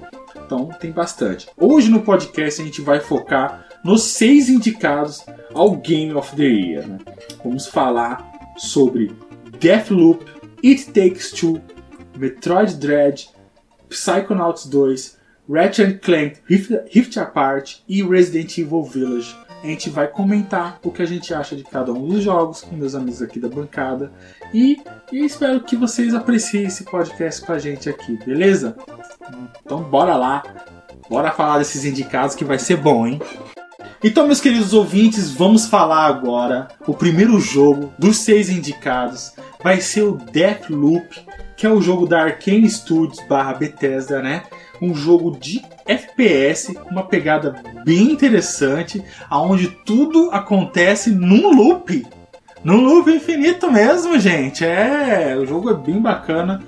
Então 0.47 0.69
tem 0.79 0.91
bastante. 0.91 1.49
Hoje 1.57 1.89
no 1.89 2.03
podcast 2.03 2.61
a 2.61 2.65
gente 2.65 2.81
vai 2.81 3.01
focar 3.01 3.67
nos 3.83 4.03
seis 4.03 4.47
indicados 4.47 5.25
ao 5.53 5.75
Game 5.75 6.13
of 6.13 6.33
the 6.37 6.45
Year. 6.45 6.87
Né? 6.87 6.99
Vamos 7.43 7.67
falar 7.67 8.31
sobre 8.55 9.11
Deathloop, 9.59 10.25
It 10.63 10.85
Takes 10.85 11.31
Two, 11.31 11.61
Metroid 12.17 12.75
Dread, 12.77 13.27
Psychonauts 13.89 14.65
2, 14.67 15.17
Ratchet 15.49 15.99
Clank 15.99 16.37
Rift, 16.45 16.71
Rift 16.93 17.19
Apart 17.19 17.79
e 17.85 18.01
Resident 18.01 18.57
Evil 18.57 18.83
Village. 18.83 19.35
A 19.63 19.67
gente 19.67 19.89
vai 19.89 20.07
comentar 20.07 20.79
o 20.83 20.91
que 20.91 21.01
a 21.01 21.05
gente 21.05 21.33
acha 21.33 21.55
de 21.55 21.63
cada 21.63 21.91
um 21.91 22.07
dos 22.07 22.23
jogos 22.23 22.61
com 22.61 22.75
meus 22.75 22.95
amigos 22.95 23.21
aqui 23.21 23.39
da 23.39 23.49
bancada 23.49 24.11
e, 24.53 24.79
e 25.11 25.25
espero 25.25 25.61
que 25.61 25.75
vocês 25.75 26.13
apreciem 26.13 26.65
esse 26.65 26.83
podcast 26.83 27.45
com 27.45 27.53
a 27.53 27.59
gente 27.59 27.89
aqui, 27.89 28.17
beleza? 28.23 28.77
Então 29.65 29.81
bora 29.81 30.15
lá, 30.15 30.43
bora 31.09 31.31
falar 31.31 31.57
desses 31.57 31.85
indicados 31.85 32.35
que 32.35 32.45
vai 32.45 32.59
ser 32.59 32.77
bom, 32.77 33.07
hein? 33.07 33.19
Então, 34.03 34.27
meus 34.27 34.39
queridos 34.39 34.73
ouvintes, 34.73 35.31
vamos 35.31 35.65
falar 35.65 36.05
agora. 36.05 36.67
O 36.85 36.93
primeiro 36.93 37.39
jogo 37.39 37.91
dos 37.97 38.17
seis 38.17 38.47
indicados 38.47 39.33
vai 39.63 39.81
ser 39.81 40.03
o 40.03 40.13
Deathloop, 40.13 41.25
que 41.55 41.65
é 41.65 41.69
o 41.69 41.81
jogo 41.81 42.05
da 42.05 42.21
Arkane 42.21 42.69
Studios 42.69 43.19
barra 43.27 43.55
Bethesda, 43.55 44.21
né? 44.21 44.43
Um 44.81 44.93
jogo 44.93 45.37
de 45.39 45.61
FPS, 45.85 46.73
com 46.73 46.89
uma 46.89 47.03
pegada 47.03 47.61
bem 47.83 48.11
interessante, 48.11 49.03
aonde 49.29 49.67
tudo 49.85 50.29
acontece 50.31 51.09
num 51.09 51.51
loop. 51.53 52.05
Num 52.63 52.81
loop 52.81 53.09
infinito 53.09 53.71
mesmo, 53.71 54.19
gente. 54.19 54.65
É, 54.65 55.35
o 55.37 55.45
jogo 55.45 55.69
é 55.69 55.73
bem 55.73 56.01
bacana. 56.01 56.61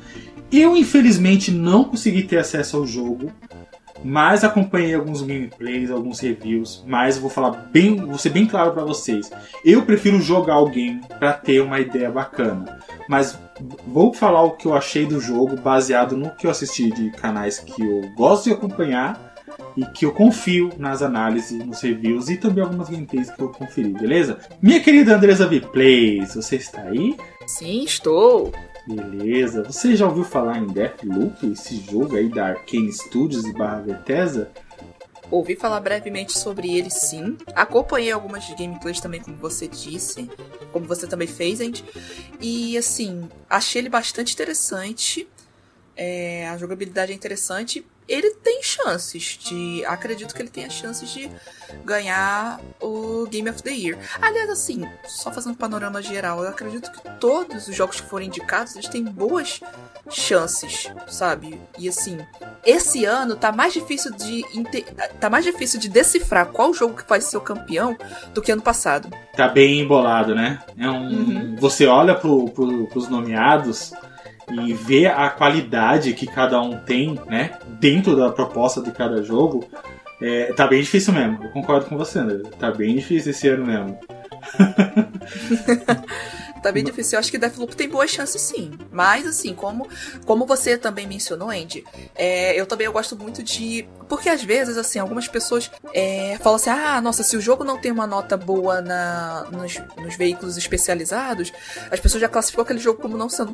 Eu, 0.52 0.76
infelizmente, 0.76 1.52
não 1.52 1.84
consegui 1.84 2.24
ter 2.24 2.38
acesso 2.38 2.78
ao 2.78 2.88
jogo, 2.88 3.32
mas 4.04 4.44
acompanhei 4.44 4.96
alguns 4.96 5.22
gameplays, 5.22 5.92
alguns 5.92 6.20
reviews, 6.20 6.84
mas 6.88 7.18
vou 7.18 7.30
falar 7.30 7.52
bem, 7.72 7.96
vou 7.98 8.18
ser 8.18 8.30
bem 8.30 8.46
claro 8.46 8.72
para 8.72 8.84
vocês. 8.84 9.30
Eu 9.64 9.84
prefiro 9.84 10.22
jogar 10.22 10.60
o 10.60 10.70
game 10.70 11.02
para 11.20 11.34
ter 11.34 11.62
uma 11.62 11.80
ideia 11.80 12.10
bacana, 12.10 12.80
mas 13.08 13.38
vou 13.88 14.14
falar 14.14 14.44
o 14.44 14.52
que 14.52 14.66
eu 14.66 14.74
achei 14.74 15.06
do 15.06 15.20
jogo 15.20 15.56
baseado 15.56 16.16
no 16.16 16.32
que 16.36 16.48
eu 16.48 16.52
assisti 16.52 16.90
de 16.92 17.12
canais 17.12 17.60
que 17.60 17.82
eu 17.82 18.10
gosto 18.16 18.46
de 18.46 18.54
acompanhar 18.54 19.30
e 19.76 19.86
que 19.86 20.06
eu 20.06 20.12
confio 20.12 20.72
nas 20.78 21.02
análises, 21.02 21.66
nos 21.66 21.82
reviews 21.82 22.30
e 22.30 22.38
também 22.38 22.64
algumas 22.64 22.90
gameplays 22.90 23.30
que 23.30 23.42
eu 23.42 23.50
conferi, 23.50 23.90
beleza? 23.90 24.38
Minha 24.62 24.80
querida 24.82 25.16
Andresa 25.16 25.48
V 25.48 25.62
Plays, 25.62 26.36
você 26.36 26.58
está 26.58 26.82
aí? 26.82 27.16
Sim, 27.48 27.84
estou. 27.84 28.52
Beleza. 28.88 29.64
Você 29.64 29.96
já 29.96 30.08
ouviu 30.08 30.24
falar 30.24 30.58
em 30.58 30.68
Deathloop, 30.68 31.52
esse 31.52 31.78
jogo 31.78 32.16
aí 32.16 32.28
da 32.28 32.48
Arkane 32.48 32.92
Studios 32.92 33.46
e 33.46 33.54
barra 33.54 33.82
Bethesda? 33.82 34.52
Ouvi 35.32 35.56
falar 35.56 35.80
brevemente 35.80 36.38
sobre 36.38 36.76
ele, 36.76 36.90
sim. 36.90 37.38
Acompanhei 37.56 38.12
algumas 38.12 38.50
gameplays 38.50 39.00
também, 39.00 39.22
como 39.22 39.38
você 39.38 39.68
disse. 39.68 40.30
Como 40.72 40.86
você 40.86 41.06
também 41.08 41.28
fez, 41.28 41.60
gente. 41.60 41.84
E, 42.42 42.78
assim, 42.78 43.30
achei 43.50 43.82
ele 43.82 43.90
bastante 43.90 44.34
interessante. 44.34 45.28
É, 45.96 46.48
a 46.48 46.58
jogabilidade 46.58 47.12
é 47.12 47.16
interessante 47.16 47.86
ele 48.10 48.32
tem 48.32 48.64
chances 48.64 49.38
de. 49.40 49.86
Acredito 49.86 50.34
que 50.34 50.42
ele 50.42 50.50
tenha 50.50 50.70
chances 50.70 51.10
de 51.10 51.30
ganhar 51.86 52.60
o 52.82 53.28
Game 53.28 53.48
of 53.48 53.62
the 53.62 53.70
Year. 53.70 53.98
Aliás, 54.20 54.50
assim, 54.50 54.84
só 55.06 55.32
fazendo 55.32 55.54
um 55.54 55.56
panorama 55.56 56.02
geral, 56.02 56.44
eu 56.44 56.50
acredito 56.50 56.92
que 56.92 57.08
todos 57.20 57.68
os 57.68 57.76
jogos 57.76 58.02
que 58.02 58.10
foram 58.10 58.26
indicados 58.26 58.76
eles 58.76 58.90
têm 58.90 59.04
boas 59.04 59.62
chances, 60.10 60.92
sabe? 61.08 61.62
E 61.78 61.88
assim, 61.88 62.18
esse 62.66 63.06
ano 63.06 63.36
tá 63.36 63.52
mais 63.52 63.74
difícil 63.74 64.12
de 64.14 64.44
tá 65.20 65.30
mais 65.30 65.46
difícil 65.46 65.80
de 65.80 65.88
decifrar 65.88 66.48
qual 66.48 66.74
jogo 66.74 66.96
que 66.96 67.08
vai 67.08 67.22
ser 67.22 67.38
o 67.38 67.42
campeão 67.42 67.96
do 68.34 68.42
que 68.42 68.52
ano 68.52 68.62
passado. 68.62 69.10
Tá 69.36 69.48
bem 69.48 69.82
embolado, 69.82 70.34
né? 70.34 70.60
É 70.78 70.90
um, 70.90 71.08
uhum. 71.08 71.56
Você 71.60 71.86
olha 71.86 72.16
pro, 72.16 72.50
pro, 72.50 72.88
pros 72.88 73.08
nomeados 73.08 73.94
e 74.52 74.74
ver 74.74 75.08
a 75.08 75.30
qualidade 75.30 76.14
que 76.14 76.26
cada 76.26 76.62
um 76.62 76.80
tem, 76.80 77.20
né, 77.28 77.58
dentro 77.80 78.16
da 78.16 78.32
proposta 78.32 78.82
de 78.82 78.92
cada 78.92 79.24
jogo, 79.24 79.68
é, 80.22 80.52
tá 80.54 80.68
bem 80.68 80.82
difícil 80.82 81.14
mesmo. 81.14 81.44
Eu 81.44 81.50
concordo 81.52 81.86
com 81.86 81.98
você, 81.98 82.20
André. 82.20 82.50
Tá 82.60 82.72
bem 82.72 82.96
difícil 82.96 83.32
esse 83.32 83.48
ano 83.48 83.66
mesmo. 83.66 83.98
tá 86.62 86.72
bem 86.74 86.84
difícil. 86.84 87.16
Eu 87.16 87.20
acho 87.22 87.32
que 87.32 87.38
Deathloop 87.38 87.74
tem 87.74 87.88
boas 87.88 88.12
chances 88.12 88.42
sim. 88.42 88.72
Mas, 88.92 89.26
assim, 89.26 89.54
como, 89.54 89.88
como 90.26 90.46
você 90.46 90.78
também 90.78 91.08
mencionou, 91.08 91.50
Andy, 91.50 91.86
é, 92.16 92.60
eu 92.60 92.66
também 92.66 92.86
eu 92.86 92.92
gosto 92.92 93.16
muito 93.16 93.42
de. 93.42 93.88
Porque 94.10 94.28
às 94.28 94.44
vezes, 94.44 94.78
assim, 94.78 95.00
algumas 95.00 95.28
pessoas 95.28 95.72
é, 95.94 96.38
falam 96.42 96.58
assim: 96.58 96.70
ah, 96.70 97.00
nossa, 97.00 97.24
se 97.24 97.38
o 97.38 97.42
jogo 97.42 97.64
não 97.64 97.80
tem 97.80 97.92
uma 97.92 98.06
nota 98.06 98.36
boa 98.36 98.82
na, 98.82 99.48
nos, 99.52 99.82
nos 99.98 100.18
veículos 100.18 100.58
especializados, 100.58 101.54
as 101.90 102.00
pessoas 102.00 102.20
já 102.20 102.28
classificam 102.28 102.64
aquele 102.64 102.80
jogo 102.80 103.02
como 103.02 103.18
não 103.18 103.30
sendo 103.30 103.54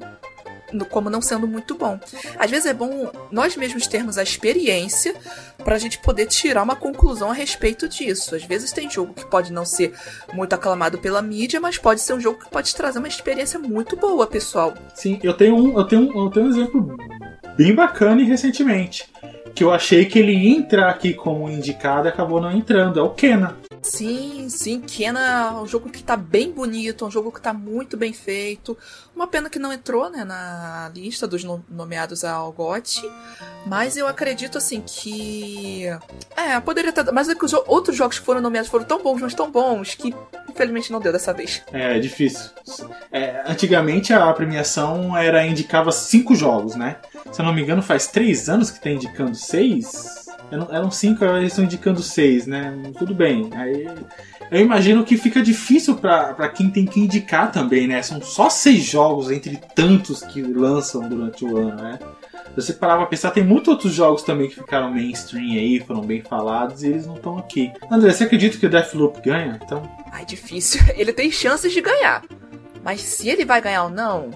como 0.90 1.10
não 1.10 1.22
sendo 1.22 1.48
muito 1.48 1.76
bom. 1.76 2.00
Às 2.38 2.52
vezes 2.52 2.66
é 2.66 2.74
bom 2.74 3.12
nós 3.32 3.56
mesmos 3.56 3.88
termos 3.88 4.18
a 4.18 4.24
experiência 4.24 5.16
para 5.64 5.76
a 5.76 5.80
gente 5.80 6.00
poder 6.00 6.28
tirar 6.28 6.64
uma 6.64 6.76
conclusão 6.76 7.32
a 7.32 7.34
respeito 7.34 7.88
disso. 7.88 8.36
Às 8.36 8.44
vezes 8.44 8.72
tem 8.72 8.90
jogo 8.90 9.14
que 9.14 9.26
pode 9.26 9.52
não 9.52 9.66
ser 9.66 9.94
muito 10.34 10.54
aclamado 10.54 10.98
pela 10.98 11.22
mídia, 11.22 11.60
mas 11.60 11.78
pode 11.78 12.02
ser 12.02 12.14
um 12.14 12.20
jogo 12.20 12.40
que 12.40 12.50
pode 12.50 12.74
trazer 12.76 13.00
uma 13.00 13.08
experiência 13.08 13.60
muito 13.60 13.96
boa, 13.96 14.28
pessoal. 14.28 14.74
Sim, 14.94 15.20
eu 15.24 15.34
tenho 15.34 15.56
um, 15.56 15.78
eu 15.78 15.86
tenho 15.86 16.02
um, 16.02 16.26
eu 16.26 16.30
tenho 16.30 16.46
um 16.46 16.50
exemplo 16.50 16.98
bem 17.58 17.74
bacana 17.74 18.22
e 18.22 18.26
recentemente 18.26 19.08
que 19.56 19.64
eu 19.64 19.72
achei 19.72 20.04
que 20.04 20.20
ele 20.20 20.34
ia 20.34 20.58
entrar 20.58 20.90
aqui 20.90 21.14
como 21.14 21.50
indicado 21.50 22.08
e 22.08 22.10
acabou 22.10 22.42
não 22.42 22.52
entrando. 22.52 23.00
É 23.00 23.02
o 23.02 23.12
Kena. 23.12 23.56
Sim, 23.86 24.50
sim, 24.50 24.82
Kena 24.82 25.20
é 25.20 25.62
um 25.62 25.68
jogo 25.68 25.92
que 25.92 26.04
tá 26.04 26.18
bem 26.18 26.52
bonito, 26.52 27.06
é 27.06 27.08
um 27.08 27.12
jogo 27.12 27.32
que 27.32 27.40
tá 27.40 27.54
muito 27.54 27.96
bem 27.96 28.12
feito. 28.12 28.76
Uma 29.16 29.28
pena 29.28 29.48
que 29.48 29.60
não 29.60 29.72
entrou, 29.72 30.10
né, 30.10 30.24
na 30.24 30.92
lista 30.94 31.28
dos 31.28 31.44
nomeados 31.44 32.24
ao 32.24 32.52
GOT. 32.52 33.08
Mas 33.68 33.96
eu 33.96 34.08
acredito, 34.08 34.58
assim, 34.58 34.82
que... 34.82 35.84
É, 36.36 36.60
poderia 36.60 36.92
ter... 36.92 37.12
Mas 37.12 37.30
é 37.30 37.36
que 37.36 37.46
os 37.46 37.54
outros 37.54 37.96
jogos 37.96 38.18
que 38.18 38.26
foram 38.26 38.42
nomeados 38.42 38.72
foram 38.72 38.86
tão 38.86 39.02
bons, 39.04 39.22
mas 39.22 39.36
tão 39.36 39.52
bons, 39.52 39.94
que 39.94 40.14
infelizmente 40.50 40.92
não 40.92 41.00
deu 41.00 41.14
dessa 41.14 41.32
vez. 41.32 41.62
É, 41.72 42.00
difícil. 42.00 42.50
É, 43.12 43.44
antigamente 43.46 44.12
a 44.14 44.34
premiação 44.34 45.16
era 45.16 45.46
indicava 45.46 45.92
cinco 45.92 46.34
jogos, 46.34 46.76
né? 46.76 46.98
Se 47.32 47.40
eu 47.40 47.46
não 47.46 47.54
me 47.54 47.62
engano, 47.62 47.84
faz 47.84 48.08
três 48.08 48.50
anos 48.50 48.72
que 48.72 48.82
tá 48.82 48.90
indicando 48.90 49.36
seis 49.36 50.25
eram 50.52 50.92
cinco, 50.92 51.24
agora 51.24 51.40
eles 51.40 51.52
estão 51.52 51.66
indicando 51.66 52.02
seis, 52.02 52.46
né? 52.46 52.74
Tudo 52.98 53.14
bem. 53.14 53.50
Aí 53.54 53.88
eu 54.52 54.62
imagino 54.62 55.04
que 55.04 55.18
fica 55.18 55.42
difícil 55.42 55.96
para 55.96 56.50
quem 56.50 56.70
tem 56.70 56.86
que 56.86 57.00
indicar 57.00 57.52
também, 57.52 57.88
né? 57.88 58.02
São 58.02 58.22
só 58.22 58.50
seis 58.50 58.84
jogos 58.84 59.32
entre 59.32 59.60
tantos 59.74 60.22
que 60.22 60.42
lançam 60.42 61.08
durante 61.08 61.44
o 61.44 61.58
ano, 61.58 61.82
né? 61.82 62.00
Se 62.50 62.62
você 62.62 62.74
parar 62.74 62.98
pra 62.98 63.06
pensar, 63.08 63.32
tem 63.32 63.44
muitos 63.44 63.68
outros 63.68 63.94
jogos 63.94 64.24
também 64.24 64.48
que 64.48 64.56
ficaram 64.56 64.92
mainstream 64.92 65.58
aí, 65.58 65.80
foram 65.80 66.02
bem 66.02 66.22
falados 66.22 66.84
e 66.84 66.88
eles 66.88 67.06
não 67.06 67.16
estão 67.16 67.38
aqui. 67.38 67.72
André, 67.92 68.14
você 68.14 68.24
acredita 68.24 68.58
que 68.58 68.66
o 68.66 68.70
Deathloop 68.70 69.20
ganha? 69.22 69.60
Então. 69.62 69.84
Ai, 70.12 70.26
difícil. 70.26 70.82
Ele 70.96 71.12
tem 71.12 71.30
chances 71.30 71.74
de 71.74 71.82
ganhar. 71.82 72.24
Mas 72.84 73.02
se 73.02 73.28
ele 73.28 73.44
vai 73.44 73.60
ganhar 73.60 73.86
ou 73.86 73.90
não, 73.90 74.30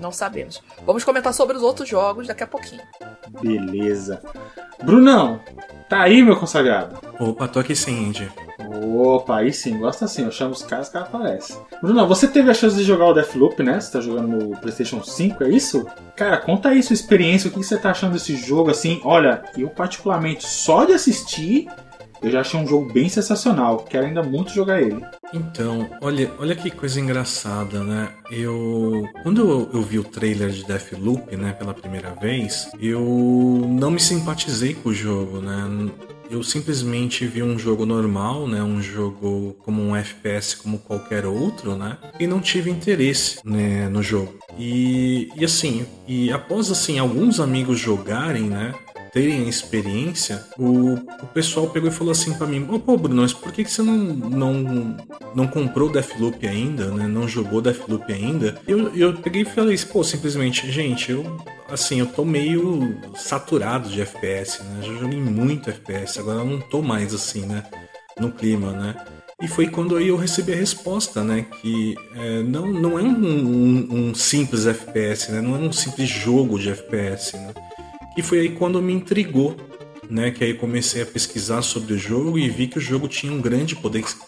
não 0.00 0.12
sabemos. 0.12 0.62
Vamos 0.84 1.04
comentar 1.04 1.32
sobre 1.32 1.56
os 1.56 1.62
outros 1.62 1.88
jogos 1.88 2.26
daqui 2.26 2.42
a 2.42 2.46
pouquinho. 2.46 2.82
Beleza. 3.40 4.22
Brunão, 4.82 5.40
tá 5.88 6.02
aí, 6.02 6.22
meu 6.22 6.36
consagrado? 6.36 6.98
Opa, 7.18 7.48
tô 7.48 7.58
aqui 7.58 7.74
sim, 7.74 8.08
Indy. 8.08 8.30
Opa, 8.96 9.36
aí 9.38 9.52
sim, 9.52 9.78
gosta 9.78 10.04
assim. 10.04 10.24
Eu 10.24 10.30
chamo 10.30 10.52
os 10.52 10.62
caras, 10.62 10.88
os 10.88 10.92
caras 10.92 11.08
aparecem. 11.08 11.56
Brunão, 11.80 12.06
você 12.06 12.28
teve 12.28 12.50
a 12.50 12.54
chance 12.54 12.76
de 12.76 12.82
jogar 12.82 13.06
o 13.06 13.14
Deathloop, 13.14 13.62
né? 13.62 13.80
Você 13.80 13.92
tá 13.92 14.00
jogando 14.00 14.28
no 14.28 14.56
PlayStation 14.58 15.02
5, 15.02 15.44
é 15.44 15.48
isso? 15.48 15.86
Cara, 16.16 16.36
conta 16.38 16.70
aí 16.70 16.82
sua 16.82 16.94
experiência, 16.94 17.48
o 17.48 17.52
que 17.52 17.62
você 17.62 17.76
tá 17.78 17.90
achando 17.90 18.12
desse 18.12 18.36
jogo, 18.36 18.70
assim. 18.70 19.00
Olha, 19.04 19.42
eu 19.56 19.68
particularmente, 19.68 20.46
só 20.46 20.84
de 20.84 20.92
assistir, 20.92 21.68
eu 22.24 22.30
já 22.30 22.40
achei 22.40 22.58
um 22.58 22.66
jogo 22.66 22.90
bem 22.90 23.08
sensacional. 23.08 23.84
Quero 23.88 24.06
ainda 24.06 24.22
muito 24.22 24.52
jogar 24.52 24.80
ele. 24.80 25.04
Então, 25.32 25.88
olha, 26.00 26.30
olha 26.38 26.56
que 26.56 26.70
coisa 26.70 26.98
engraçada, 26.98 27.84
né? 27.84 28.08
Eu. 28.30 29.06
Quando 29.22 29.40
eu, 29.42 29.70
eu, 29.74 29.82
vi 29.82 29.98
o 29.98 30.04
trailer 30.04 30.48
de 30.50 30.64
Deathloop, 30.64 31.36
né, 31.36 31.52
pela 31.52 31.74
primeira 31.74 32.14
vez, 32.14 32.70
eu 32.80 33.00
não 33.68 33.90
me 33.90 34.00
simpatizei 34.00 34.74
com 34.74 34.88
o 34.88 34.94
jogo, 34.94 35.40
né? 35.40 35.90
Eu 36.30 36.42
simplesmente 36.42 37.26
vi 37.26 37.42
um 37.42 37.58
jogo 37.58 37.84
normal, 37.84 38.48
né? 38.48 38.62
Um 38.62 38.80
jogo 38.80 39.54
como 39.62 39.82
um 39.82 39.94
FPS 39.94 40.56
como 40.56 40.78
qualquer 40.78 41.26
outro, 41.26 41.76
né? 41.76 41.98
E 42.18 42.26
não 42.26 42.40
tive 42.40 42.70
interesse 42.70 43.38
né, 43.44 43.88
no 43.90 44.02
jogo. 44.02 44.34
E, 44.58 45.28
e 45.36 45.44
assim, 45.44 45.84
e 46.08 46.32
após 46.32 46.70
assim 46.70 46.98
alguns 46.98 47.40
amigos 47.40 47.78
jogarem, 47.78 48.44
né? 48.44 48.74
Terem 49.14 49.46
a 49.46 49.48
experiência, 49.48 50.44
o, 50.58 50.94
o 50.94 51.26
pessoal 51.32 51.70
pegou 51.70 51.88
e 51.88 51.92
falou 51.92 52.10
assim 52.10 52.34
para 52.34 52.48
mim: 52.48 52.66
oh, 52.68 52.80
pô, 52.80 52.96
Bruno, 52.96 53.22
mas 53.22 53.32
por 53.32 53.52
que, 53.52 53.62
que 53.62 53.70
você 53.70 53.80
não, 53.80 53.96
não, 53.96 54.96
não 55.34 55.46
comprou 55.46 55.88
Deathloop 55.88 56.44
ainda, 56.46 56.86
né? 56.90 57.06
Não 57.06 57.28
jogou 57.28 57.62
Deathloop 57.62 58.12
ainda? 58.12 58.60
Eu, 58.66 58.94
eu 58.94 59.14
peguei 59.14 59.42
e 59.42 59.44
falei: 59.44 59.78
pô, 59.78 60.02
simplesmente, 60.02 60.70
gente, 60.70 61.12
eu 61.12 61.24
assim, 61.70 62.00
eu 62.00 62.06
tô 62.06 62.24
meio 62.24 62.96
saturado 63.14 63.88
de 63.88 64.00
FPS, 64.02 64.62
né? 64.64 64.82
Já 64.82 64.92
joguei 64.94 65.20
muito 65.20 65.70
FPS, 65.70 66.18
agora 66.18 66.40
eu 66.40 66.46
não 66.46 66.60
tô 66.60 66.82
mais 66.82 67.14
assim, 67.14 67.46
né? 67.46 67.62
No 68.18 68.32
clima, 68.32 68.72
né? 68.72 68.96
E 69.40 69.48
foi 69.48 69.68
quando 69.68 69.96
aí 69.96 70.08
eu 70.08 70.16
recebi 70.16 70.52
a 70.52 70.56
resposta, 70.56 71.22
né? 71.22 71.46
Que 71.60 71.94
é, 72.16 72.42
não, 72.42 72.66
não 72.66 72.98
é 72.98 73.02
um, 73.02 73.26
um, 73.26 73.88
um, 73.90 74.14
simples 74.14 74.66
FPS, 74.66 75.30
né? 75.30 75.40
Não 75.40 75.54
é 75.54 75.58
um 75.58 75.72
simples 75.72 76.08
jogo 76.08 76.58
de 76.58 76.70
FPS, 76.70 77.36
né? 77.36 77.52
E 78.16 78.22
foi 78.22 78.40
aí 78.40 78.48
quando 78.50 78.80
me 78.80 78.92
intrigou, 78.92 79.56
né? 80.08 80.30
Que 80.30 80.44
aí 80.44 80.54
comecei 80.54 81.02
a 81.02 81.06
pesquisar 81.06 81.62
sobre 81.62 81.94
o 81.94 81.98
jogo 81.98 82.38
e 82.38 82.48
vi 82.48 82.66
que 82.66 82.78
o 82.78 82.80
jogo 82.80 83.08
tinha 83.08 83.32
um 83.32 83.40
grande 83.40 83.76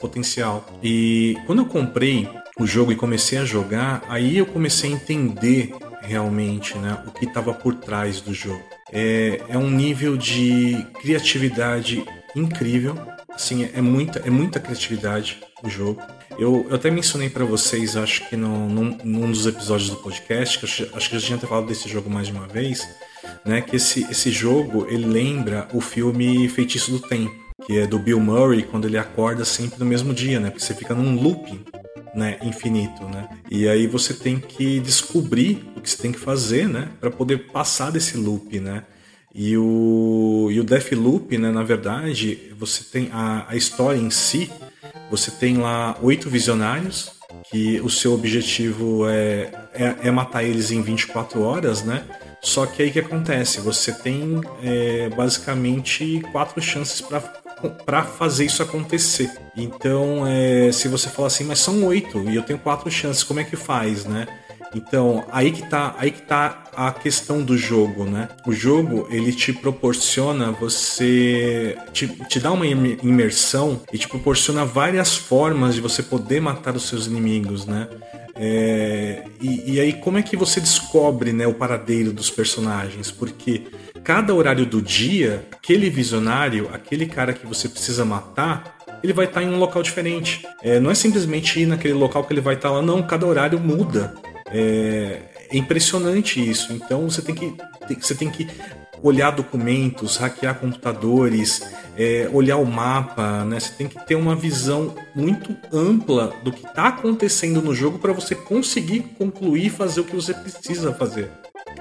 potencial. 0.00 0.66
E 0.82 1.36
quando 1.46 1.60
eu 1.60 1.66
comprei 1.66 2.28
o 2.58 2.66
jogo 2.66 2.92
e 2.92 2.96
comecei 2.96 3.38
a 3.38 3.44
jogar, 3.44 4.04
aí 4.08 4.38
eu 4.38 4.46
comecei 4.46 4.90
a 4.90 4.94
entender 4.94 5.74
realmente 6.02 6.76
né, 6.78 7.02
o 7.06 7.10
que 7.10 7.24
estava 7.24 7.52
por 7.52 7.74
trás 7.74 8.20
do 8.20 8.32
jogo. 8.32 8.62
É, 8.92 9.42
é 9.48 9.58
um 9.58 9.70
nível 9.70 10.16
de 10.16 10.86
criatividade 11.00 12.04
incrível, 12.34 12.96
Assim, 13.36 13.68
é 13.74 13.82
muita, 13.82 14.18
é 14.20 14.30
muita 14.30 14.58
criatividade 14.58 15.38
o 15.62 15.68
jogo. 15.68 16.00
Eu, 16.38 16.66
eu 16.70 16.74
até 16.74 16.90
mencionei 16.90 17.28
para 17.28 17.44
vocês, 17.44 17.94
acho 17.94 18.26
que 18.30 18.36
no, 18.36 18.66
num, 18.66 18.98
num, 19.04 19.30
dos 19.30 19.46
episódios 19.46 19.90
do 19.90 19.96
podcast, 19.96 20.58
que 20.58 20.64
eu, 20.64 20.96
acho 20.96 21.10
que 21.10 21.16
eu 21.16 21.20
já 21.20 21.26
tinha 21.26 21.36
até 21.36 21.46
falado 21.46 21.66
desse 21.66 21.86
jogo 21.86 22.08
mais 22.08 22.28
de 22.28 22.32
uma 22.32 22.46
vez, 22.46 22.88
né? 23.44 23.60
Que 23.60 23.76
esse, 23.76 24.06
esse 24.10 24.30
jogo 24.30 24.86
ele 24.88 25.06
lembra 25.06 25.68
o 25.72 25.80
filme 25.80 26.48
Feitiço 26.48 26.90
do 26.90 27.00
Tempo, 27.00 27.34
que 27.66 27.78
é 27.78 27.86
do 27.86 27.98
Bill 27.98 28.20
Murray, 28.20 28.62
quando 28.62 28.86
ele 28.86 28.98
acorda 28.98 29.44
sempre 29.44 29.78
no 29.78 29.86
mesmo 29.86 30.12
dia, 30.12 30.40
né? 30.40 30.50
Porque 30.50 30.64
você 30.64 30.74
fica 30.74 30.94
num 30.94 31.20
looping 31.20 31.64
né, 32.14 32.38
infinito, 32.42 33.04
né? 33.04 33.28
E 33.50 33.68
aí 33.68 33.86
você 33.86 34.14
tem 34.14 34.40
que 34.40 34.80
descobrir 34.80 35.62
o 35.76 35.80
que 35.80 35.90
você 35.90 36.00
tem 36.00 36.12
que 36.12 36.18
fazer, 36.18 36.66
né, 36.66 36.88
para 36.98 37.10
poder 37.10 37.50
passar 37.52 37.92
desse 37.92 38.16
loop, 38.16 38.58
né? 38.58 38.84
E 39.34 39.54
o, 39.58 40.48
e 40.50 40.58
o 40.58 40.64
né, 41.38 41.50
na 41.52 41.62
verdade, 41.62 42.54
você 42.58 42.82
tem 42.82 43.10
a, 43.12 43.44
a 43.46 43.54
história 43.54 43.98
em 43.98 44.08
si, 44.08 44.50
você 45.10 45.30
tem 45.30 45.58
lá 45.58 45.94
oito 46.00 46.30
visionários, 46.30 47.12
que 47.50 47.78
o 47.82 47.90
seu 47.90 48.14
objetivo 48.14 49.06
é, 49.06 49.50
é, 49.74 49.96
é, 50.04 50.10
matar 50.10 50.42
eles 50.42 50.70
em 50.70 50.80
24 50.80 51.42
horas, 51.42 51.82
né? 51.84 52.04
Só 52.40 52.66
que 52.66 52.82
aí 52.82 52.90
que 52.90 53.00
acontece? 53.00 53.60
Você 53.60 53.92
tem 53.92 54.40
é, 54.62 55.08
basicamente 55.10 56.20
quatro 56.32 56.60
chances 56.60 57.02
para 57.84 58.04
fazer 58.04 58.44
isso 58.44 58.62
acontecer. 58.62 59.30
Então, 59.56 60.26
é, 60.26 60.70
se 60.72 60.88
você 60.88 61.08
falar 61.08 61.28
assim, 61.28 61.44
mas 61.44 61.58
são 61.58 61.84
oito 61.84 62.28
e 62.28 62.36
eu 62.36 62.42
tenho 62.42 62.58
quatro 62.58 62.90
chances, 62.90 63.24
como 63.24 63.40
é 63.40 63.44
que 63.44 63.56
faz, 63.56 64.04
né? 64.04 64.26
Então, 64.74 65.24
aí 65.30 65.52
que 65.52 65.62
tá, 65.68 65.94
aí 65.98 66.10
que 66.10 66.22
tá 66.22 66.64
a 66.76 66.92
questão 66.92 67.42
do 67.42 67.56
jogo, 67.56 68.04
né? 68.04 68.28
O 68.46 68.52
jogo, 68.52 69.06
ele 69.10 69.32
te 69.32 69.52
proporciona 69.52 70.52
você 70.52 71.76
te, 71.92 72.06
te 72.06 72.38
dá 72.38 72.52
uma 72.52 72.66
imersão 72.66 73.80
e 73.92 73.96
te 73.96 74.06
proporciona 74.08 74.64
várias 74.64 75.16
formas 75.16 75.74
de 75.74 75.80
você 75.80 76.02
poder 76.02 76.40
matar 76.40 76.76
os 76.76 76.88
seus 76.88 77.06
inimigos, 77.06 77.64
né? 77.64 77.88
É, 78.38 79.24
e, 79.40 79.74
e, 79.74 79.80
aí 79.80 79.94
como 79.94 80.18
é 80.18 80.22
que 80.22 80.36
você 80.36 80.60
descobre 80.60 81.32
né, 81.32 81.46
o 81.46 81.54
paradeiro 81.54 82.12
dos 82.12 82.30
personagens? 82.30 83.10
Porque 83.10 83.62
cada 84.04 84.34
horário 84.34 84.66
do 84.66 84.82
dia, 84.82 85.44
aquele 85.52 85.88
visionário, 85.88 86.68
aquele 86.72 87.06
cara 87.06 87.32
que 87.32 87.46
você 87.46 87.68
precisa 87.68 88.04
matar, 88.04 88.76
ele 89.02 89.12
vai 89.12 89.26
estar 89.26 89.42
em 89.42 89.48
um 89.48 89.58
local 89.58 89.82
diferente. 89.82 90.46
É, 90.62 90.78
não 90.78 90.90
é 90.90 90.94
simplesmente 90.94 91.60
ir 91.60 91.66
naquele 91.66 91.94
local 91.94 92.24
que 92.24 92.32
ele 92.32 92.40
vai 92.40 92.54
estar 92.54 92.70
lá, 92.70 92.82
não. 92.82 93.02
Cada 93.02 93.26
horário 93.26 93.58
muda. 93.58 94.14
É, 94.50 95.20
é 95.50 95.56
impressionante 95.56 96.38
isso. 96.38 96.72
Então 96.72 97.08
você 97.08 97.22
tem 97.22 97.34
que, 97.34 97.54
você 98.00 98.14
tem 98.14 98.30
que 98.30 98.46
olhar 99.02 99.30
documentos, 99.30 100.16
hackear 100.16 100.58
computadores, 100.58 101.62
é, 101.96 102.28
olhar 102.32 102.56
o 102.56 102.66
mapa, 102.66 103.44
né? 103.44 103.58
Você 103.58 103.72
tem 103.72 103.88
que 103.88 104.04
ter 104.06 104.14
uma 104.14 104.36
visão 104.36 104.94
muito 105.14 105.56
ampla 105.72 106.32
do 106.42 106.52
que 106.52 106.66
está 106.66 106.88
acontecendo 106.88 107.62
no 107.62 107.74
jogo 107.74 107.98
para 107.98 108.12
você 108.12 108.34
conseguir 108.34 109.00
concluir 109.18 109.66
e 109.66 109.70
fazer 109.70 110.00
o 110.00 110.04
que 110.04 110.14
você 110.14 110.34
precisa 110.34 110.92
fazer. 110.92 111.30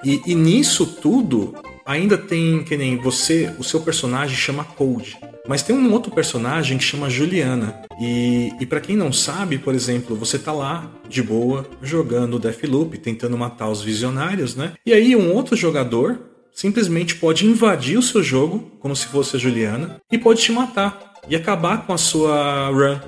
E, 0.03 0.22
e 0.25 0.36
nisso 0.36 0.86
tudo, 0.86 1.55
ainda 1.86 2.17
tem 2.17 2.63
que 2.63 2.77
nem 2.77 2.98
você, 2.98 3.53
o 3.60 3.63
seu 3.63 3.81
personagem 3.81 4.36
chama 4.36 4.63
Cold. 4.63 5.17
Mas 5.48 5.62
tem 5.62 5.75
um 5.75 5.91
outro 5.93 6.12
personagem 6.12 6.77
que 6.77 6.84
chama 6.84 7.10
Juliana. 7.10 7.81
E, 8.00 8.51
e 8.60 8.65
para 8.65 8.81
quem 8.81 8.95
não 8.95 9.13
sabe, 9.13 9.60
por 9.60 9.75
exemplo, 9.75 10.15
você 10.15 10.39
tá 10.39 10.51
lá 10.51 10.91
de 11.07 11.22
boa 11.22 11.69
jogando 11.81 12.39
Deathloop, 12.39 12.98
tentando 12.98 13.38
matar 13.38 13.69
os 13.69 13.81
visionários, 13.81 14.55
né? 14.55 14.74
E 14.86 14.91
aí 14.91 15.15
um 15.15 15.34
outro 15.34 15.55
jogador 15.55 16.19
simplesmente 16.56 17.16
pode 17.16 17.46
invadir 17.46 17.98
o 17.98 18.02
seu 18.02 18.24
jogo, 18.24 18.72
como 18.80 18.96
se 18.96 19.06
fosse 19.08 19.36
a 19.36 19.40
Juliana, 19.40 20.02
e 20.10 20.18
pode 20.18 20.42
te 20.42 20.52
matar 20.54 21.14
e 21.28 21.36
acabar 21.36 21.86
com 21.86 21.94
a 21.94 21.98
sua 21.98 22.70
run, 22.70 23.00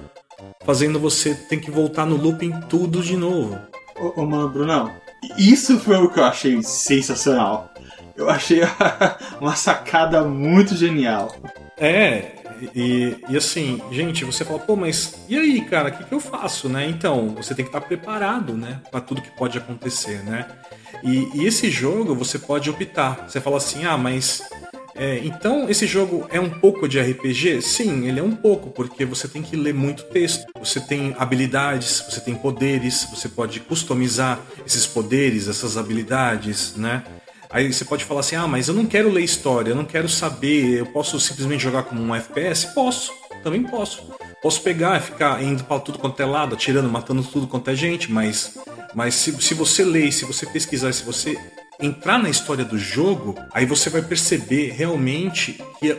fazendo 0.66 1.00
você 1.00 1.34
ter 1.34 1.58
que 1.58 1.72
voltar 1.72 2.06
no 2.06 2.18
looping 2.18 2.52
tudo 2.70 3.02
de 3.02 3.16
novo. 3.16 3.58
Ô, 3.96 4.22
ô 4.22 4.26
mano, 4.26 4.50
Brunão, 4.50 4.92
isso 5.38 5.80
foi 5.80 5.96
o 5.96 6.10
que 6.10 6.20
eu 6.20 6.26
achei 6.26 6.62
sensacional. 6.62 7.72
Eu 8.18 8.30
achei 8.30 8.62
uma 9.40 9.56
sacada 9.56 10.24
muito 10.24 10.76
genial. 10.76 11.36
É, 11.78 12.37
e, 12.76 13.16
e, 13.30 13.38
assim, 13.38 13.82
gente, 13.92 14.26
você 14.26 14.44
fala, 14.46 14.60
pô, 14.60 14.76
mas 14.76 15.16
e 15.28 15.38
aí, 15.38 15.62
cara, 15.62 15.90
o 15.90 15.92
que, 15.92 16.04
que 16.04 16.14
eu 16.14 16.20
faço, 16.20 16.70
né? 16.70 16.88
Então, 16.88 17.30
você 17.36 17.54
tem 17.54 17.66
que 17.66 17.70
estar 17.70 17.82
preparado, 17.82 18.54
né, 18.54 18.82
para 18.92 19.02
tudo 19.02 19.22
que 19.22 19.30
pode 19.32 19.58
acontecer, 19.58 20.24
né? 20.24 20.48
E, 21.04 21.30
e, 21.34 21.46
esse 21.46 21.70
jogo 21.70 22.16
você 22.16 22.40
pode 22.40 22.70
optar. 22.70 23.28
Você 23.28 23.40
fala 23.40 23.58
assim, 23.58 23.86
ah, 23.86 23.98
mas 23.98 24.42
é, 24.96 25.20
então 25.24 25.70
esse 25.70 25.86
jogo 25.86 26.26
é 26.32 26.40
um 26.40 26.50
pouco 26.50 26.88
de 26.88 27.00
RPG? 27.00 27.62
Sim, 27.62 28.08
ele 28.08 28.20
é 28.20 28.24
um 28.24 28.36
pouco, 28.36 28.72
porque 28.72 29.06
você 29.06 29.28
tem 29.28 29.44
que 29.44 29.56
ler 29.56 29.74
muito 29.74 30.04
texto. 30.06 30.46
Você 30.60 30.80
tem 30.80 31.16
habilidades, 31.20 32.04
você 32.10 32.20
tem 32.20 32.34
poderes, 32.34 33.08
você 33.10 33.30
pode 33.30 33.60
customizar 33.60 34.40
esses 34.66 34.88
poderes, 34.88 35.48
essas 35.48 35.78
habilidades, 35.78 36.76
né? 36.76 37.04
Aí 37.50 37.72
você 37.72 37.86
pode 37.86 38.04
falar 38.04 38.22
assim: 38.22 38.36
ah, 38.36 38.48
mas 38.48 38.68
eu 38.68 38.74
não 38.74 38.86
quero 38.86 39.10
ler 39.10 39.24
história, 39.24 39.72
eu 39.72 39.76
não 39.76 39.86
quero 39.86 40.10
saber, 40.10 40.80
eu 40.80 40.86
posso 40.86 41.20
simplesmente 41.20 41.64
jogar 41.64 41.84
como 41.84 42.02
um 42.02 42.16
FPS? 42.16 42.74
Posso, 42.74 43.12
também 43.44 43.64
posso. 43.64 44.04
Posso 44.42 44.62
pegar 44.62 44.98
e 44.98 45.02
ficar 45.02 45.42
indo 45.42 45.64
para 45.64 45.80
tudo 45.80 45.98
quanto 45.98 46.22
é 46.22 46.26
lado, 46.26 46.56
atirando, 46.56 46.90
matando 46.90 47.24
tudo 47.24 47.48
quanto 47.48 47.70
é 47.70 47.76
gente, 47.76 48.12
mas, 48.12 48.58
mas 48.94 49.16
se, 49.16 49.42
se 49.42 49.54
você 49.54 49.84
ler, 49.84 50.12
se 50.12 50.26
você 50.26 50.46
pesquisar, 50.46 50.94
se 50.94 51.04
você 51.04 51.38
entrar 51.80 52.18
na 52.20 52.30
história 52.30 52.64
do 52.64 52.78
jogo, 52.78 53.36
aí 53.52 53.66
você 53.66 53.90
vai 53.90 54.02
perceber 54.02 54.72
realmente 54.72 55.60
que 55.80 55.98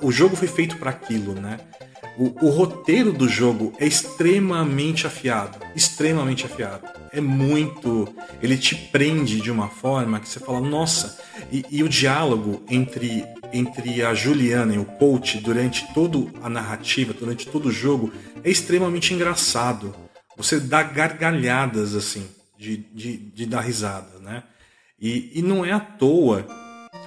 o 0.00 0.10
jogo 0.10 0.36
foi 0.36 0.48
feito 0.48 0.76
para 0.76 0.90
aquilo, 0.90 1.34
né? 1.34 1.58
O, 2.20 2.48
o, 2.48 2.50
roteiro 2.50 3.14
do 3.14 3.26
jogo 3.26 3.72
é 3.78 3.86
extremamente 3.86 5.06
afiado, 5.06 5.58
extremamente 5.74 6.44
afiado. 6.44 6.86
É 7.10 7.18
muito, 7.18 8.14
ele 8.42 8.58
te 8.58 8.74
prende 8.74 9.40
de 9.40 9.50
uma 9.50 9.70
forma 9.70 10.20
que 10.20 10.28
você 10.28 10.38
fala, 10.38 10.60
nossa. 10.60 11.18
E, 11.50 11.64
e 11.70 11.82
o 11.82 11.88
diálogo 11.88 12.62
entre 12.68 13.24
entre 13.54 14.02
a 14.02 14.12
Juliana 14.12 14.74
e 14.74 14.78
o 14.78 14.84
coach 14.84 15.38
durante 15.38 15.92
toda 15.94 16.18
a 16.42 16.50
narrativa, 16.50 17.14
durante 17.14 17.46
todo 17.46 17.70
o 17.70 17.72
jogo, 17.72 18.12
é 18.44 18.50
extremamente 18.50 19.14
engraçado. 19.14 19.94
Você 20.36 20.60
dá 20.60 20.82
gargalhadas 20.82 21.94
assim 21.94 22.28
de, 22.58 22.76
de, 22.76 23.16
de 23.16 23.46
dar 23.46 23.62
risada, 23.62 24.18
né? 24.20 24.42
E, 25.00 25.38
e 25.38 25.42
não 25.42 25.64
é 25.64 25.72
à 25.72 25.80
toa, 25.80 26.46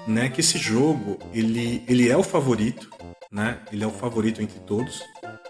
né, 0.08 0.28
que 0.28 0.42
esse 0.42 0.58
jogo 0.58 1.20
ele, 1.32 1.84
ele 1.88 2.10
é 2.10 2.18
o 2.18 2.24
favorito 2.24 2.90
né? 3.34 3.58
Ele 3.72 3.84
é 3.84 3.88
o 3.88 3.92
favorito 3.92 4.42
entre 4.42 4.60
todos. 4.60 5.02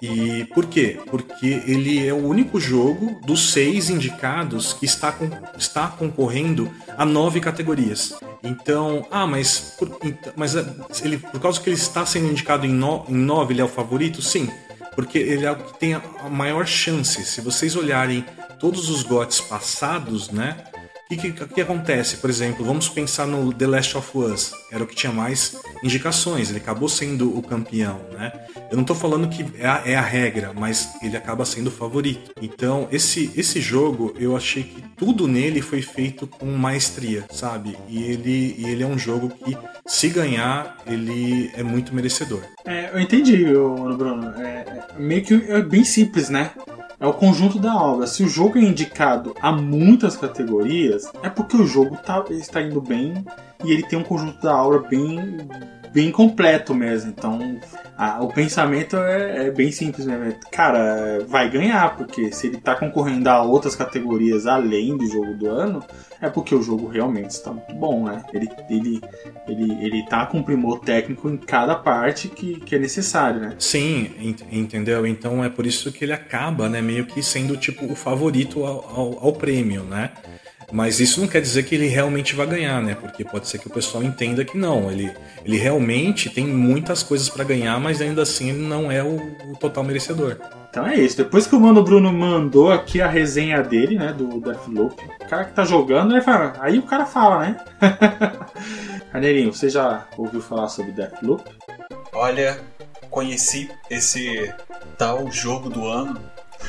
E 0.02 0.46
por 0.54 0.66
quê? 0.66 1.00
Porque 1.08 1.62
ele 1.68 2.06
é 2.06 2.14
o 2.14 2.26
único 2.26 2.60
jogo 2.60 3.20
dos 3.26 3.52
seis 3.52 3.90
indicados 3.90 4.74
que 4.74 4.86
está, 4.86 5.12
com, 5.12 5.30
está 5.58 5.88
concorrendo 5.88 6.72
a 6.98 7.06
nove 7.06 7.40
categorias. 7.40 8.14
Então, 8.42 9.06
ah, 9.12 9.28
mas, 9.28 9.76
por, 9.78 9.98
mas 10.36 10.56
eh, 10.56 10.66
ele, 11.04 11.18
por 11.18 11.40
causa 11.40 11.60
que 11.62 11.70
ele 11.70 11.76
está 11.76 12.06
sendo 12.06 12.30
indicado 12.30 12.66
em, 12.66 12.74
no, 12.74 13.06
em 13.08 13.16
nove, 13.16 13.54
ele 13.54 13.62
é 13.62 13.66
o 13.66 13.70
favorito? 13.70 14.22
Sim, 14.22 14.50
porque 14.96 15.18
ele 15.18 15.46
é 15.46 15.52
o 15.52 15.56
que 15.56 15.78
tem 15.78 15.94
a, 15.94 16.02
maior 16.30 16.66
chance. 16.66 17.24
Se 17.24 17.42
vocês 17.42 17.76
olharem 17.76 18.26
todos 18.60 18.90
os 18.90 19.04
GOTs 19.04 19.42
passados, 19.42 20.30
né? 20.30 20.58
O 21.14 21.18
que, 21.18 21.32
que, 21.32 21.46
que, 21.46 21.62
acontece? 21.62 22.18
Por 22.18 22.30
exemplo, 22.30 22.66
vamos 22.66 22.90
pensar 22.90 23.28
no 23.28 23.54
The 23.54 23.68
Last 23.68 23.98
of 23.98 24.18
Us. 24.18 24.54
Era 24.72 24.84
o 24.84 24.88
que 24.88 24.96
tinha 24.96 25.12
mais 25.12 25.56
indicações. 25.84 26.50
Ele 26.50 26.58
acabou 26.58 26.90
sendo 26.90 27.38
o 27.38 27.42
campeão, 27.42 28.00
né? 28.14 28.32
Eu 28.72 28.76
não 28.76 28.82
estou 28.82 28.96
falando 28.96 29.30
que 29.30 29.46
é 29.60 29.68
a, 29.68 29.82
é 29.86 29.96
a, 29.96 30.02
regra, 30.02 30.52
mas 30.56 30.96
ele 31.04 31.16
acaba 31.16 31.46
sendo 31.46 31.68
o 31.68 31.72
favorito. 31.72 32.32
Então, 32.42 32.88
esse, 32.92 33.32
esse 33.36 33.62
jogo, 33.62 34.16
eu 34.18 34.36
achei 34.36 34.64
que 34.64 34.84
tudo 34.98 35.28
nele 35.28 35.62
foi 35.62 35.82
feito 35.84 36.26
com 36.26 36.48
maestria, 36.48 37.24
sabe? 37.32 37.78
E 37.88 38.02
ele, 38.02 38.56
e 38.58 38.66
ele 38.66 38.82
é 38.82 38.88
um 38.88 38.98
jogo 38.98 39.30
que, 39.30 39.56
se 39.86 40.10
ganhar, 40.10 40.78
ele 40.88 41.52
é 41.56 41.62
muito 41.62 41.94
merecedor. 41.94 42.42
É, 42.66 42.90
eu 42.92 43.00
entendi, 43.00 43.46
Bruno. 43.46 44.30
É, 44.42 44.88
meio 44.98 45.24
que 45.24 45.34
é 45.48 45.62
bem 45.62 45.84
simples, 45.84 46.30
né? 46.30 46.52
É 47.04 47.06
o 47.06 47.14
conjunto 47.14 47.60
da 47.60 47.76
obra. 47.76 48.08
Se 48.08 48.24
o 48.24 48.30
jogo 48.30 48.58
é 48.58 48.62
indicado 48.62 49.36
a 49.42 49.52
muitas 49.52 50.16
categorias, 50.16 51.12
é 51.22 51.30
porque 51.30 51.58
o 51.58 51.68
jogo 51.68 51.98
tá, 51.98 52.24
está 52.30 52.62
indo 52.62 52.80
bem 52.80 53.26
e 53.62 53.74
ele 53.74 53.84
tem 53.84 54.00
um 54.00 54.04
conjunto 54.04 54.42
da 54.42 54.56
obra 54.56 54.80
bem, 54.80 55.38
bem 55.94 56.12
completo 56.12 56.74
mesmo. 56.74 57.12
Então, 57.12 57.60
a, 57.98 58.22
o 58.24 58.28
pensamento 58.28 58.98
é, 58.98 59.48
é, 59.48 59.52
bem 59.52 59.72
simples 59.72 60.06
mesmo. 60.06 60.36
Cara, 60.52 61.24
vai 61.28 61.50
ganhar, 61.50 61.96
porque 61.96 62.32
se 62.32 62.48
ele 62.48 62.58
está 62.58 62.76
concorrendo 62.76 63.30
a 63.30 63.42
outras 63.44 63.76
categorias 63.76 64.48
além 64.48 64.98
do 64.98 65.06
jogo 65.06 65.36
do 65.36 65.48
ano, 65.48 65.84
é 66.20 66.30
porque 66.30 66.56
o 66.56 66.64
jogo 66.64 66.88
realmente 66.88 67.32
está 67.32 67.52
muito 67.52 67.74
bom, 67.76 68.06
né? 68.06 68.24
Ele, 68.34 68.50
ele, 68.70 69.02
ele, 69.48 69.86
ele 69.86 70.06
tá 70.08 70.26
com 70.26 70.42
primor 70.42 70.80
técnico 70.80 71.30
em 71.30 71.38
cada 71.38 71.76
parte 71.76 72.28
que, 72.28 72.60
que 72.62 72.76
é 72.76 72.80
necessário, 72.80 73.40
né? 73.40 73.56
Sim, 73.60 74.12
ent 74.20 74.42
entendeu? 74.52 75.06
Então 75.06 75.44
é 75.44 75.50
por 75.50 75.66
isso 75.66 75.92
que 75.92 76.04
ele 76.04 76.14
acaba, 76.14 76.68
né, 76.68 76.82
meio 76.82 77.06
que 77.06 77.22
sendo 77.22 77.56
tipo 77.58 77.86
o 77.86 77.96
favorito 77.96 78.66
ao, 78.66 78.90
ao, 78.90 79.26
ao 79.28 79.34
prêmio, 79.34 79.84
né? 79.84 80.12
Mas 80.72 81.00
isso 81.00 81.22
não 81.22 81.28
quer 81.28 81.42
dizer 81.42 81.64
que 81.64 81.76
ele 81.76 81.88
realmente 81.88 82.36
vai 82.36 82.48
ganhar, 82.48 82.82
né? 82.82 82.96
Porque 82.96 83.24
pode 83.24 83.48
ser 83.48 83.60
que 83.60 83.68
o 83.68 83.72
pessoal 83.72 84.04
entenda 84.04 84.44
que 84.44 84.58
não. 84.58 84.92
Ele, 84.92 85.12
ele 85.46 85.58
realmente 85.58 86.30
tem 86.30 86.46
muitas 86.46 87.04
coisas 87.04 87.30
para 87.30 87.44
ganhar, 87.44 87.80
mas 87.80 88.02
ainda 88.02 88.22
assim 88.22 88.50
ele 88.50 88.68
não 88.68 88.92
é 88.92 89.04
o, 89.04 89.18
o 89.52 89.56
total 89.60 89.84
merecedor. 89.84 90.38
Então 90.70 90.88
é 90.88 90.96
isso. 90.96 91.18
Depois 91.18 91.46
que 91.46 91.56
o 91.56 91.60
Mano 91.60 91.84
Bruno 91.84 92.12
mandou 92.12 92.72
aqui 92.72 93.02
a 93.02 93.08
resenha 93.08 93.62
dele, 93.62 93.98
né, 93.98 94.12
do 94.12 94.40
Deathloop, 94.40 95.00
o 95.22 95.28
cara 95.28 95.46
que 95.46 95.54
tá 95.54 95.64
jogando, 95.64 96.20
fala, 96.24 96.54
aí 96.60 96.80
o 96.80 96.84
cara 96.84 97.06
fala, 97.06 97.40
né? 97.42 97.58
Carneirinho, 99.12 99.54
você 99.54 99.70
já 99.70 100.08
ouviu 100.18 100.42
falar 100.42 100.70
sobre 100.70 100.92
Deathloop? 100.92 101.44
Olha, 102.12 102.60
conheci 103.12 103.70
esse 103.90 104.52
tal 104.98 105.30
jogo 105.32 105.70
do 105.70 105.86
ano 105.86 106.20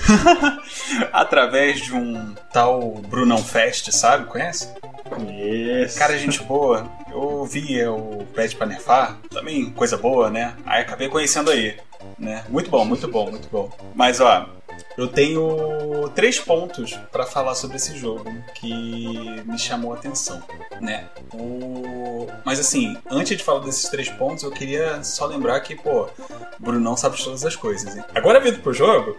através 1.12 1.80
de 1.80 1.94
um 1.94 2.34
tal 2.52 2.80
Brunão 3.08 3.38
Fest, 3.38 3.90
sabe? 3.92 4.26
Conhece? 4.26 4.68
Conheço. 5.08 5.98
Cara, 5.98 6.18
gente 6.18 6.42
boa. 6.42 6.88
Eu 7.10 7.44
vi 7.44 7.84
o 7.86 8.26
Pet 8.34 8.56
pra 8.56 8.66
nerfar, 8.66 9.18
também 9.30 9.70
coisa 9.70 9.96
boa, 9.96 10.30
né? 10.30 10.54
Aí 10.66 10.82
acabei 10.82 11.08
conhecendo 11.08 11.50
aí, 11.50 11.76
né? 12.18 12.44
Muito 12.48 12.70
bom, 12.70 12.84
muito 12.84 13.06
bom, 13.06 13.30
muito 13.30 13.48
bom. 13.48 13.70
Mas 13.94 14.20
ó, 14.20 14.48
eu 14.96 15.08
tenho 15.08 16.08
três 16.14 16.38
pontos 16.38 16.94
para 17.10 17.26
falar 17.26 17.54
sobre 17.54 17.76
esse 17.76 17.96
jogo 17.96 18.30
que 18.54 19.42
me 19.44 19.58
chamou 19.58 19.92
a 19.92 19.96
atenção, 19.96 20.42
né? 20.80 21.08
O... 21.32 22.26
Mas 22.44 22.60
assim, 22.60 22.96
antes 23.10 23.36
de 23.36 23.42
falar 23.42 23.60
desses 23.60 23.88
três 23.88 24.08
pontos, 24.08 24.44
eu 24.44 24.50
queria 24.50 25.02
só 25.02 25.26
lembrar 25.26 25.60
que, 25.60 25.74
pô, 25.74 26.08
Bruno 26.58 26.80
não 26.80 26.96
sabe 26.96 27.16
de 27.16 27.24
todas 27.24 27.44
as 27.44 27.56
coisas. 27.56 27.96
Hein? 27.96 28.04
Agora 28.14 28.40
vindo 28.40 28.60
pro 28.60 28.72
jogo, 28.72 29.16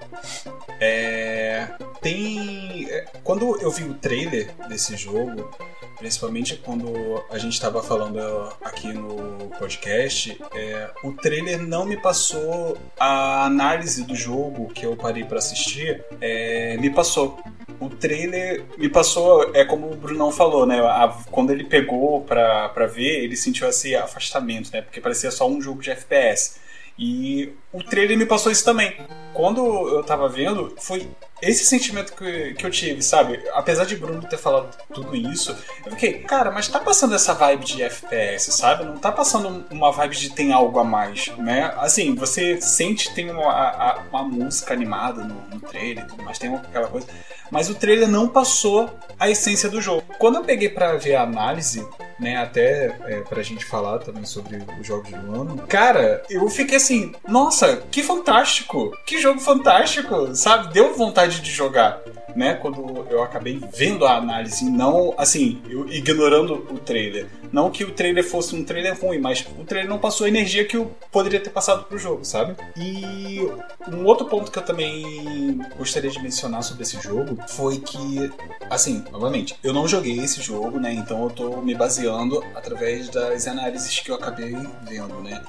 é... 0.79 1.67
tem. 2.01 2.87
é, 2.89 3.05
Quando 3.23 3.59
eu 3.61 3.71
vi 3.71 3.83
o 3.83 3.93
trailer 3.95 4.53
desse 4.67 4.95
jogo, 4.95 5.49
principalmente 5.97 6.57
quando 6.57 7.23
a 7.29 7.37
gente 7.37 7.53
estava 7.53 7.81
falando 7.81 8.19
aqui 8.61 8.93
no 8.93 9.49
podcast, 9.57 10.37
é, 10.53 10.89
o 11.03 11.13
trailer 11.13 11.61
não 11.61 11.85
me 11.85 11.97
passou 11.97 12.77
a 12.99 13.45
análise 13.45 14.03
do 14.03 14.15
jogo 14.15 14.67
que 14.67 14.85
eu 14.85 14.95
parei 14.95 15.23
para 15.23 15.41
assistir, 15.45 16.03
é, 16.21 16.77
me 16.77 16.89
passou. 16.89 17.39
O 17.79 17.89
trailer 17.89 18.63
me 18.77 18.87
passou, 18.89 19.51
é 19.53 19.65
como 19.65 19.91
o 19.91 19.95
Brunão 19.95 20.31
falou, 20.31 20.65
né? 20.65 20.79
a- 20.79 21.13
quando 21.29 21.51
ele 21.51 21.63
pegou 21.65 22.21
pra, 22.21 22.69
pra 22.69 22.85
ver, 22.87 23.23
ele 23.23 23.35
sentiu 23.35 23.67
esse 23.67 23.95
afastamento, 23.95 24.71
né? 24.71 24.81
Porque 24.81 25.01
parecia 25.01 25.29
só 25.29 25.47
um 25.47 25.61
jogo 25.61 25.81
de 25.81 25.91
FPS. 25.91 26.55
E 26.97 27.51
o 27.73 27.83
trailer 27.83 28.17
me 28.17 28.25
passou 28.25 28.49
isso 28.51 28.63
também. 28.63 28.95
Quando 29.33 29.59
eu 29.89 30.01
tava 30.03 30.29
vendo, 30.29 30.73
foi 30.79 31.05
esse 31.41 31.65
sentimento 31.65 32.13
que, 32.13 32.53
que 32.53 32.65
eu 32.65 32.71
tive, 32.71 33.01
sabe? 33.01 33.41
Apesar 33.53 33.85
de 33.85 33.95
Bruno 33.95 34.21
ter 34.21 34.37
falado 34.37 34.75
tudo 34.93 35.15
isso, 35.15 35.55
eu 35.85 35.91
fiquei, 35.91 36.19
cara, 36.19 36.49
mas 36.51 36.67
tá 36.67 36.79
passando 36.79 37.13
essa 37.13 37.33
vibe 37.33 37.65
de 37.65 37.83
FPS, 37.83 38.51
sabe? 38.53 38.85
Não 38.85 38.97
tá 38.97 39.11
passando 39.11 39.65
uma 39.69 39.91
vibe 39.91 40.15
de 40.15 40.29
tem 40.31 40.53
algo 40.53 40.79
a 40.79 40.83
mais, 40.83 41.27
né? 41.37 41.73
Assim, 41.77 42.15
você 42.15 42.59
sente 42.61 43.13
tem 43.13 43.29
uma, 43.29 43.51
a- 43.51 44.03
uma 44.11 44.23
música 44.23 44.73
animada 44.73 45.23
no, 45.23 45.35
no 45.53 45.59
trailer 45.59 46.03
e 46.05 46.07
tudo 46.07 46.23
mais, 46.23 46.39
tem 46.39 46.53
aquela 46.55 46.87
coisa. 46.87 47.07
Mas 47.51 47.69
o 47.69 47.75
trailer 47.75 48.07
não 48.07 48.27
passou 48.27 48.89
a 49.19 49.29
essência 49.29 49.69
do 49.69 49.79
jogo. 49.81 50.03
Quando 50.17 50.35
eu 50.37 50.43
peguei 50.43 50.69
pra 50.69 50.95
ver 50.95 51.15
a 51.15 51.21
análise, 51.23 51.87
né, 52.19 52.37
até 52.37 52.95
é, 53.05 53.21
pra 53.21 53.43
gente 53.43 53.65
falar 53.65 53.99
também 53.99 54.25
sobre 54.25 54.63
os 54.79 54.87
jogos 54.87 55.09
do 55.09 55.41
ano, 55.41 55.57
cara, 55.67 56.23
eu 56.29 56.49
fiquei 56.49 56.77
assim, 56.77 57.13
nossa, 57.27 57.77
que 57.91 58.01
fantástico! 58.03 58.95
Que 59.05 59.21
jogo 59.21 59.39
fantástico, 59.39 60.35
sabe? 60.35 60.73
Deu 60.73 60.95
vontade 60.95 61.41
de 61.41 61.51
jogar. 61.51 62.01
Né, 62.35 62.53
quando 62.55 63.07
eu 63.09 63.23
acabei 63.23 63.61
vendo 63.73 64.05
a 64.05 64.17
análise, 64.17 64.65
não 64.69 65.13
assim, 65.17 65.61
eu 65.69 65.87
ignorando 65.87 66.55
o 66.69 66.77
trailer. 66.77 67.27
Não 67.55 67.71
que 67.71 67.85
o 67.85 67.91
trailer 67.93 68.21
fosse 68.21 68.53
um 68.53 68.65
trailer 68.65 68.99
ruim, 68.99 69.17
mas 69.17 69.47
o 69.57 69.63
trailer 69.63 69.89
não 69.89 69.97
passou 69.97 70.25
a 70.25 70.27
energia 70.27 70.65
que 70.65 70.75
eu 70.75 70.93
poderia 71.09 71.39
ter 71.39 71.51
passado 71.51 71.85
pro 71.85 71.97
jogo, 71.97 72.25
sabe? 72.25 72.53
E 72.75 73.39
um 73.87 74.03
outro 74.03 74.25
ponto 74.25 74.51
que 74.51 74.59
eu 74.59 74.63
também 74.63 75.61
gostaria 75.77 76.11
de 76.11 76.21
mencionar 76.21 76.63
sobre 76.63 76.83
esse 76.83 76.99
jogo 76.99 77.37
foi 77.47 77.79
que, 77.79 78.29
assim, 78.69 79.05
novamente, 79.09 79.55
eu 79.63 79.71
não 79.71 79.87
joguei 79.87 80.19
esse 80.19 80.41
jogo, 80.41 80.81
né? 80.81 80.91
Então 80.91 81.23
eu 81.23 81.29
tô 81.29 81.61
me 81.61 81.73
baseando 81.73 82.43
através 82.53 83.07
das 83.07 83.47
análises 83.47 84.01
que 84.01 84.11
eu 84.11 84.15
acabei 84.15 84.53
vendo, 84.81 85.21
né? 85.21 85.41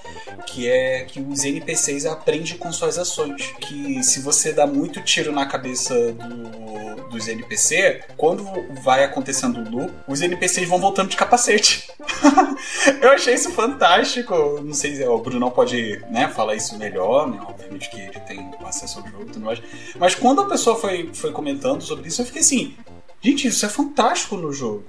Que 0.46 0.68
é 0.68 1.00
que 1.00 1.20
os 1.20 1.42
NPCs 1.42 2.06
aprendem 2.06 2.56
com 2.56 2.72
suas 2.72 2.98
ações. 2.98 3.52
Que 3.58 4.00
se 4.04 4.20
você 4.20 4.52
dá 4.52 4.64
muito 4.64 5.02
tiro 5.02 5.32
na 5.32 5.44
cabeça 5.44 6.12
do, 6.12 7.08
dos 7.08 7.26
NPC, 7.26 8.02
quando 8.16 8.44
vai 8.80 9.02
acontecendo 9.02 9.58
o 9.58 9.68
loop, 9.68 9.92
os 10.06 10.22
NPCs 10.22 10.68
vão 10.68 10.78
voltando 10.78 11.08
de 11.08 11.16
capacete. 11.16 11.95
eu 13.00 13.10
achei 13.10 13.34
isso 13.34 13.50
fantástico. 13.52 14.60
Não 14.62 14.74
sei 14.74 14.96
se 14.96 15.04
o 15.04 15.18
Bruno 15.18 15.50
pode 15.50 16.02
né, 16.10 16.28
falar 16.28 16.54
isso 16.54 16.76
melhor, 16.78 17.28
né? 17.28 17.40
Obviamente 17.48 17.90
que 17.90 18.00
ele 18.00 18.20
tem 18.20 18.50
acesso 18.64 18.98
ao 18.98 19.06
jogo 19.06 19.24
e 19.24 19.32
tudo 19.32 19.44
mais. 19.44 19.62
Mas 19.96 20.14
quando 20.14 20.42
a 20.42 20.48
pessoa 20.48 20.76
foi, 20.76 21.10
foi 21.12 21.32
comentando 21.32 21.82
sobre 21.82 22.08
isso, 22.08 22.20
eu 22.22 22.26
fiquei 22.26 22.42
assim, 22.42 22.76
gente, 23.20 23.48
isso 23.48 23.64
é 23.64 23.68
fantástico 23.68 24.36
no 24.36 24.52
jogo. 24.52 24.84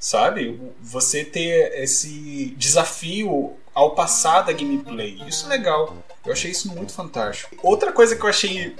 Sabe? 0.00 0.60
Você 0.80 1.24
ter 1.24 1.72
esse 1.82 2.54
desafio 2.56 3.54
ao 3.74 3.92
passar 3.92 4.42
da 4.42 4.52
gameplay. 4.52 5.20
Isso 5.26 5.46
é 5.46 5.48
legal. 5.48 5.96
Eu 6.24 6.32
achei 6.32 6.50
isso 6.50 6.68
muito 6.68 6.92
fantástico. 6.92 7.56
Outra 7.62 7.92
coisa 7.92 8.14
que 8.14 8.22
eu 8.22 8.28
achei 8.28 8.76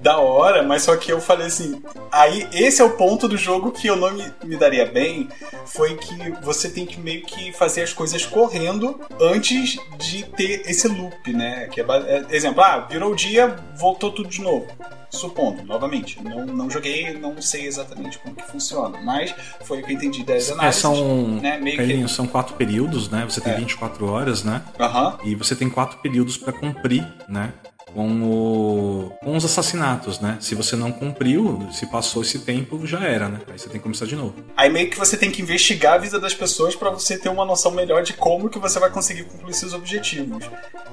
da 0.00 0.18
hora, 0.18 0.62
mas 0.62 0.82
só 0.82 0.96
que 0.96 1.12
eu 1.12 1.20
falei 1.20 1.46
assim. 1.46 1.82
Aí, 2.10 2.48
esse 2.52 2.80
é 2.80 2.84
o 2.84 2.96
ponto 2.96 3.28
do 3.28 3.36
jogo 3.36 3.70
que 3.70 3.86
eu 3.86 3.96
não 3.96 4.10
me, 4.12 4.24
me 4.44 4.56
daria 4.56 4.86
bem. 4.86 5.28
Foi 5.66 5.94
que 5.96 6.14
você 6.42 6.68
tem 6.70 6.86
que 6.86 6.98
meio 6.98 7.22
que 7.22 7.52
fazer 7.52 7.82
as 7.82 7.92
coisas 7.92 8.24
correndo 8.24 8.98
antes 9.20 9.78
de 9.98 10.24
ter 10.24 10.62
esse 10.68 10.88
loop, 10.88 11.32
né? 11.32 11.68
Que 11.68 11.80
é, 11.80 11.84
é, 11.84 12.24
exemplo, 12.30 12.62
ah, 12.62 12.78
virou 12.90 13.12
o 13.12 13.14
dia, 13.16 13.56
voltou 13.76 14.10
tudo 14.10 14.28
de 14.28 14.40
novo. 14.40 14.66
Supondo, 15.10 15.62
novamente. 15.64 16.22
Não, 16.22 16.46
não 16.46 16.70
joguei, 16.70 17.12
não 17.18 17.40
sei 17.42 17.66
exatamente 17.66 18.18
como 18.20 18.34
que 18.34 18.44
funciona. 18.44 18.98
Mas 19.02 19.34
foi 19.64 19.80
o 19.80 19.84
que 19.84 19.92
eu 19.92 19.96
entendi 19.96 20.22
das 20.24 20.48
É, 20.48 20.52
análises. 20.52 20.80
são, 20.80 21.26
né, 21.40 21.58
meio 21.58 21.76
que- 21.76 21.84
Carlinhos, 21.84 22.12
são 22.14 22.26
quatro 22.26 22.54
períodos, 22.54 23.08
né? 23.10 23.24
Você 23.28 23.40
tem 23.40 23.52
É. 23.52 23.56
24 23.56 24.06
horas, 24.10 24.44
né? 24.44 24.62
Aham. 24.78 25.18
E 25.24 25.34
você 25.34 25.54
tem 25.56 25.68
quatro 25.68 25.98
períodos 25.98 26.36
para 26.38 26.52
cumprir, 26.52 27.06
né? 27.28 27.52
Com, 27.94 28.22
o- 28.22 29.10
com 29.22 29.36
os 29.36 29.44
assassinatos, 29.44 30.20
né? 30.20 30.36
Se 30.40 30.54
você 30.54 30.76
não 30.76 30.92
cumpriu, 30.92 31.66
se 31.72 31.86
passou 31.86 32.22
esse 32.22 32.38
tempo, 32.38 32.86
já 32.86 33.00
era, 33.04 33.28
né? 33.28 33.40
Aí 33.50 33.58
você 33.58 33.64
tem 33.68 33.78
que 33.78 33.82
começar 33.82 34.06
de 34.06 34.14
novo. 34.14 34.34
Aí 34.56 34.70
meio 34.70 34.88
que 34.88 34.96
você 34.98 35.16
tem 35.16 35.30
que 35.30 35.42
investigar 35.42 35.94
a 35.94 35.98
vida 35.98 36.18
das 36.20 36.32
pessoas 36.32 36.76
pra 36.76 36.90
você 36.90 37.18
ter 37.18 37.28
uma 37.28 37.44
noção 37.44 37.72
melhor 37.72 38.02
de 38.02 38.12
como 38.12 38.48
que 38.48 38.58
você 38.58 38.78
vai 38.78 38.90
conseguir 38.90 39.24
concluir 39.24 39.54
seus 39.54 39.72
objetivos. 39.74 40.44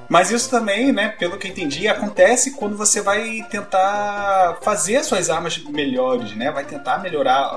Mas 0.09 0.31
isso 0.31 0.49
também, 0.49 0.91
né, 0.91 1.09
pelo 1.09 1.37
que 1.37 1.47
eu 1.47 1.51
entendi, 1.51 1.87
acontece 1.87 2.51
quando 2.51 2.75
você 2.75 3.01
vai 3.01 3.43
tentar 3.49 4.57
fazer 4.61 4.97
as 4.97 5.05
suas 5.05 5.29
armas 5.29 5.57
melhores, 5.69 6.35
né? 6.35 6.51
Vai 6.51 6.65
tentar 6.65 6.97
melhorar 6.99 7.51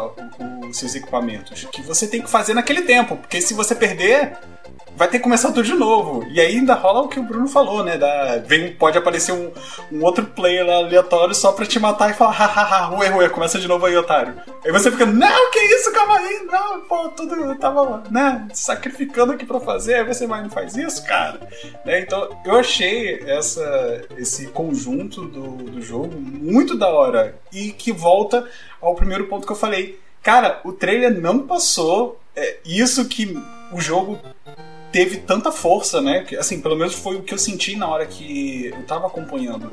os 0.68 0.76
seus 0.76 0.94
equipamentos. 0.94 1.64
Que 1.72 1.80
você 1.82 2.06
tem 2.06 2.20
que 2.20 2.28
fazer 2.30 2.54
naquele 2.54 2.82
tempo, 2.82 3.16
porque 3.16 3.40
se 3.40 3.54
você 3.54 3.74
perder, 3.74 4.36
vai 5.00 5.08
ter 5.08 5.16
que 5.16 5.24
começar 5.24 5.48
tudo 5.48 5.62
de 5.62 5.72
novo. 5.72 6.26
E 6.30 6.38
aí 6.38 6.56
ainda 6.56 6.74
rola 6.74 7.00
o 7.00 7.08
que 7.08 7.18
o 7.18 7.22
Bruno 7.22 7.48
falou, 7.48 7.82
né? 7.82 7.96
Da, 7.96 8.36
vem, 8.36 8.74
pode 8.74 8.98
aparecer 8.98 9.32
um, 9.32 9.50
um 9.90 10.04
outro 10.04 10.26
player 10.26 10.68
aleatório 10.68 11.34
só 11.34 11.52
pra 11.52 11.64
te 11.64 11.80
matar 11.80 12.10
e 12.10 12.12
falar, 12.12 12.32
hahaha, 12.32 12.84
ruê, 12.84 13.08
ruê, 13.08 13.30
começa 13.30 13.58
de 13.58 13.66
novo 13.66 13.86
aí, 13.86 13.96
otário. 13.96 14.34
Aí 14.62 14.70
você 14.70 14.90
fica, 14.90 15.06
não, 15.06 15.50
que 15.50 15.58
isso, 15.58 15.90
calma 15.92 16.18
aí, 16.18 16.46
não, 16.52 16.82
pô, 16.82 17.08
tudo, 17.08 17.54
tava, 17.54 18.02
né, 18.10 18.46
sacrificando 18.52 19.32
aqui 19.32 19.46
pra 19.46 19.58
fazer, 19.58 19.94
aí 19.94 20.04
você 20.04 20.26
vai 20.26 20.40
e 20.40 20.42
não 20.42 20.50
faz 20.50 20.76
isso, 20.76 21.02
cara. 21.06 21.48
Né, 21.82 22.00
Então, 22.00 22.28
eu 22.44 22.58
achei 22.58 23.22
essa, 23.26 24.02
esse 24.18 24.48
conjunto 24.48 25.22
do, 25.22 25.56
do 25.62 25.80
jogo 25.80 26.14
muito 26.20 26.76
da 26.76 26.90
hora 26.90 27.36
e 27.50 27.72
que 27.72 27.90
volta 27.90 28.46
ao 28.82 28.94
primeiro 28.94 29.28
ponto 29.28 29.46
que 29.46 29.52
eu 29.52 29.56
falei. 29.56 29.98
Cara, 30.22 30.60
o 30.62 30.74
trailer 30.74 31.18
não 31.18 31.38
passou 31.38 32.20
é, 32.36 32.58
isso 32.66 33.08
que 33.08 33.34
o 33.72 33.80
jogo 33.80 34.18
teve 34.92 35.18
tanta 35.18 35.52
força, 35.52 36.00
né? 36.00 36.26
Assim, 36.38 36.60
pelo 36.60 36.76
menos 36.76 36.94
foi 36.94 37.16
o 37.16 37.22
que 37.22 37.34
eu 37.34 37.38
senti 37.38 37.76
na 37.76 37.88
hora 37.88 38.06
que 38.06 38.66
eu 38.66 38.82
tava 38.84 39.06
acompanhando. 39.06 39.72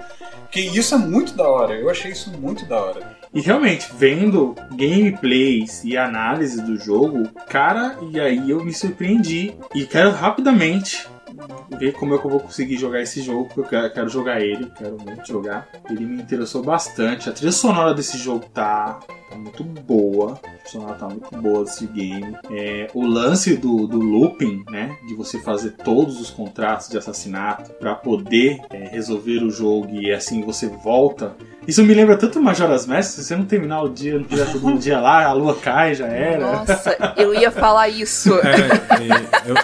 Que 0.51 0.61
isso 0.61 0.95
é 0.95 0.97
muito 0.97 1.33
da 1.33 1.47
hora. 1.47 1.75
Eu 1.75 1.89
achei 1.89 2.11
isso 2.11 2.31
muito 2.31 2.65
da 2.65 2.79
hora. 2.79 3.17
E 3.33 3.41
realmente, 3.41 3.87
vendo 3.97 4.55
gameplays 4.71 5.83
e 5.83 5.97
análise 5.97 6.61
do 6.61 6.77
jogo, 6.77 7.27
cara, 7.47 7.97
e 8.11 8.19
aí 8.19 8.49
eu 8.49 8.63
me 8.63 8.73
surpreendi. 8.73 9.55
E 9.75 9.85
quero 9.85 10.11
rapidamente 10.11 11.07
ver 11.79 11.93
como 11.93 12.15
é 12.15 12.17
que 12.17 12.25
eu 12.25 12.31
vou 12.31 12.39
conseguir 12.39 12.77
jogar 12.77 13.01
esse 13.01 13.21
jogo, 13.21 13.49
porque 13.53 13.75
eu 13.75 13.89
quero, 13.91 14.09
jogar 14.09 14.41
ele, 14.41 14.71
quero 14.77 14.97
muito 14.99 15.27
jogar. 15.27 15.67
Ele 15.89 16.05
me 16.05 16.21
interessou 16.21 16.63
bastante. 16.63 17.29
A 17.29 17.31
trilha 17.31 17.51
sonora 17.51 17.93
desse 17.93 18.17
jogo 18.17 18.45
tá, 18.53 18.99
tá 19.29 19.35
muito 19.35 19.63
boa. 19.63 20.33
A 20.33 20.37
trilha 20.37 20.61
sonora 20.65 20.95
tá 20.95 21.07
muito 21.07 21.35
boa 21.37 21.63
desse 21.63 21.85
game. 21.87 22.35
É, 22.51 22.89
o 22.93 23.05
lance 23.05 23.55
do, 23.57 23.87
do 23.87 23.99
looping, 23.99 24.63
né? 24.69 24.97
De 25.07 25.13
você 25.13 25.39
fazer 25.39 25.71
todos 25.71 26.19
os 26.19 26.29
contratos 26.29 26.89
de 26.89 26.97
assassinato 26.97 27.71
para 27.73 27.95
poder 27.95 28.59
é, 28.69 28.87
resolver 28.87 29.43
o 29.43 29.51
jogo 29.51 29.95
e 29.95 30.11
assim 30.11 30.41
você 30.41 30.67
volta 30.67 31.35
isso 31.67 31.83
me 31.83 31.93
lembra 31.93 32.15
tanto 32.15 32.41
Majora's 32.41 32.85
Mask, 32.85 33.11
se 33.11 33.23
você 33.25 33.35
não 33.35 33.43
terminar 33.43 33.81
o 33.81 33.89
dia, 33.89 34.13
não 34.13 34.23
tiver 34.23 34.49
todo 34.53 34.65
um 34.65 34.77
dia 34.77 35.01
lá, 35.01 35.25
a 35.25 35.33
lua 35.33 35.53
cai, 35.53 35.93
já 35.93 36.07
era. 36.07 36.39
Nossa, 36.39 36.95
eu 37.17 37.33
ia 37.33 37.51
falar 37.51 37.89
isso. 37.89 38.33
É, 38.39 39.03
e 39.03 39.49
eu, 39.49 39.55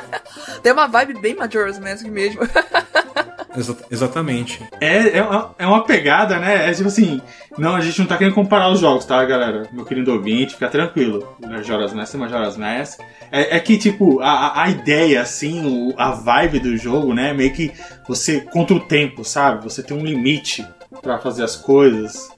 Tem 0.62 0.74
uma 0.74 0.86
vibe 0.86 1.22
bem 1.22 1.34
Majora's 1.64 1.80
Mask 1.80 2.06
mesmo. 2.06 2.42
Exa 3.56 3.78
exatamente. 3.92 4.60
É, 4.82 5.20
é, 5.20 5.24
uma, 5.24 5.56
é 5.60 5.68
uma 5.68 5.84
pegada, 5.84 6.40
né? 6.40 6.70
É 6.70 6.74
tipo 6.74 6.88
assim, 6.88 7.22
não, 7.56 7.76
a 7.76 7.82
gente 7.82 8.00
não 8.00 8.08
tá 8.08 8.18
querendo 8.18 8.34
comparar 8.34 8.70
os 8.72 8.80
jogos, 8.80 9.06
tá, 9.06 9.24
galera? 9.24 9.68
Meu 9.72 9.86
querido 9.86 10.12
ouvinte, 10.12 10.56
fica 10.56 10.68
tranquilo. 10.68 11.38
Majora's 11.40 11.94
Mask 11.94 12.16
é 12.16 12.18
Majora's 12.18 12.58
Mask. 12.58 13.00
É, 13.32 13.58
é 13.58 13.60
que, 13.60 13.78
tipo, 13.78 14.20
a, 14.22 14.64
a 14.64 14.70
ideia, 14.70 15.22
assim, 15.22 15.64
o, 15.66 15.94
a 15.98 16.12
vibe 16.12 16.60
do 16.60 16.76
jogo, 16.76 17.14
né? 17.14 17.32
Meio 17.32 17.54
que 17.54 17.72
você 18.08 18.42
contra 18.42 18.76
o 18.76 18.80
tempo, 18.80 19.24
sabe? 19.24 19.64
Você 19.64 19.84
tem 19.84 19.96
um 19.96 20.04
limite 20.04 20.68
para 21.02 21.20
fazer 21.20 21.44
as 21.44 21.56
coisas. 21.56 22.30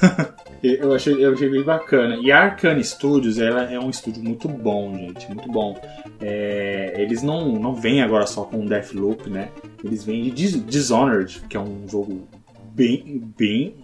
eu, 0.62 0.94
achei, 0.94 1.24
eu 1.24 1.32
achei 1.32 1.48
bem 1.48 1.62
bacana. 1.62 2.16
E 2.22 2.30
a 2.30 2.44
Arcane 2.44 2.82
Studios, 2.84 3.38
ela 3.38 3.64
é 3.64 3.78
um 3.78 3.90
estúdio 3.90 4.22
muito 4.22 4.48
bom, 4.48 4.96
gente. 4.96 5.26
Muito 5.28 5.50
bom. 5.50 5.80
É, 6.20 6.94
eles 6.98 7.22
não, 7.22 7.52
não 7.52 7.74
vêm 7.74 8.02
agora 8.02 8.26
só 8.26 8.44
com 8.44 8.64
Deathloop, 8.64 9.28
né? 9.28 9.50
Eles 9.84 10.04
vêm 10.04 10.30
de 10.30 10.60
Dishonored, 10.60 11.42
que 11.48 11.56
é 11.56 11.60
um 11.60 11.88
jogo 11.88 12.28
bem, 12.74 13.22
bem 13.36 13.74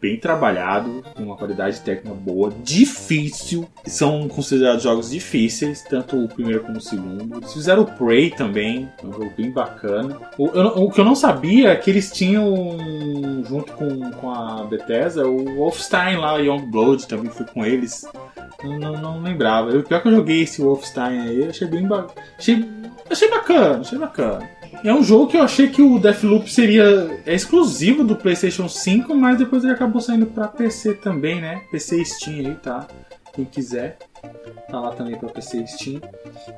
bem 0.00 0.16
trabalhado, 0.16 1.04
com 1.14 1.22
uma 1.22 1.36
qualidade 1.36 1.80
técnica 1.80 2.14
boa, 2.14 2.52
difícil. 2.62 3.68
São 3.84 4.28
considerados 4.28 4.82
jogos 4.82 5.10
difíceis, 5.10 5.82
tanto 5.82 6.22
o 6.24 6.28
primeiro 6.28 6.62
como 6.62 6.78
o 6.78 6.80
segundo. 6.80 7.38
Eles 7.38 7.52
fizeram 7.52 7.82
o 7.82 7.86
Prey 7.86 8.30
também, 8.30 8.88
é 9.02 9.06
um 9.06 9.12
jogo 9.12 9.32
bem 9.36 9.50
bacana. 9.50 10.16
O, 10.36 10.48
eu, 10.48 10.66
o 10.84 10.90
que 10.90 11.00
eu 11.00 11.04
não 11.04 11.14
sabia 11.14 11.70
é 11.70 11.76
que 11.76 11.90
eles 11.90 12.10
tinham, 12.10 12.76
junto 13.48 13.72
com, 13.72 14.10
com 14.12 14.30
a 14.30 14.64
Bethesda, 14.64 15.26
o 15.26 15.56
Wolfenstein 15.56 16.16
lá, 16.16 16.36
Youngblood, 16.36 17.06
também 17.06 17.30
foi 17.30 17.46
com 17.46 17.64
eles. 17.64 18.06
Não, 18.62 18.78
não, 18.78 18.92
não 19.00 19.22
lembrava. 19.22 19.70
Eu, 19.70 19.82
pior 19.82 20.00
que 20.00 20.08
eu 20.08 20.12
joguei 20.12 20.42
esse 20.42 20.62
Wolfenstein 20.62 21.20
aí, 21.20 21.48
achei 21.48 21.66
bem 21.66 21.86
ba... 21.86 22.06
achei, 22.38 22.64
achei 23.10 23.28
bacana, 23.30 23.80
achei 23.80 23.98
bacana. 23.98 24.57
É 24.84 24.92
um 24.92 25.02
jogo 25.02 25.26
que 25.26 25.36
eu 25.36 25.42
achei 25.42 25.68
que 25.68 25.82
o 25.82 25.98
Deathloop 25.98 26.50
seria 26.50 27.20
é 27.26 27.34
exclusivo 27.34 28.04
do 28.04 28.16
PlayStation 28.16 28.68
5, 28.68 29.14
mas 29.14 29.38
depois 29.38 29.64
ele 29.64 29.72
acabou 29.72 30.00
saindo 30.00 30.26
para 30.26 30.48
PC 30.48 30.94
também, 30.94 31.40
né? 31.40 31.62
PC 31.70 32.04
Steam 32.04 32.46
aí, 32.46 32.54
tá? 32.56 32.86
Quem 33.32 33.44
quiser, 33.44 33.98
tá 34.68 34.80
lá 34.80 34.90
também 34.90 35.16
para 35.16 35.28
PC 35.28 35.66
Steam. 35.66 36.00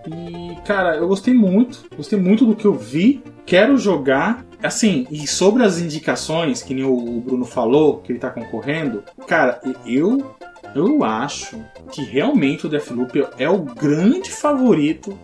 E 0.06 0.56
cara, 0.64 0.96
eu 0.96 1.08
gostei 1.08 1.34
muito, 1.34 1.84
gostei 1.96 2.18
muito 2.18 2.44
do 2.44 2.56
que 2.56 2.64
eu 2.64 2.74
vi. 2.74 3.22
Quero 3.44 3.76
jogar. 3.76 4.44
Assim, 4.62 5.06
e 5.10 5.26
sobre 5.26 5.62
as 5.64 5.78
indicações, 5.78 6.62
que 6.62 6.74
nem 6.74 6.84
o 6.84 7.20
Bruno 7.20 7.46
falou, 7.46 7.98
que 7.98 8.12
ele 8.12 8.18
tá 8.18 8.28
concorrendo, 8.28 9.02
cara, 9.26 9.58
eu 9.86 10.36
eu 10.74 11.02
acho 11.02 11.58
que 11.90 12.02
realmente 12.02 12.66
o 12.66 12.68
Deathloop 12.68 13.26
é 13.38 13.48
o 13.48 13.58
grande 13.58 14.30
favorito 14.30 15.18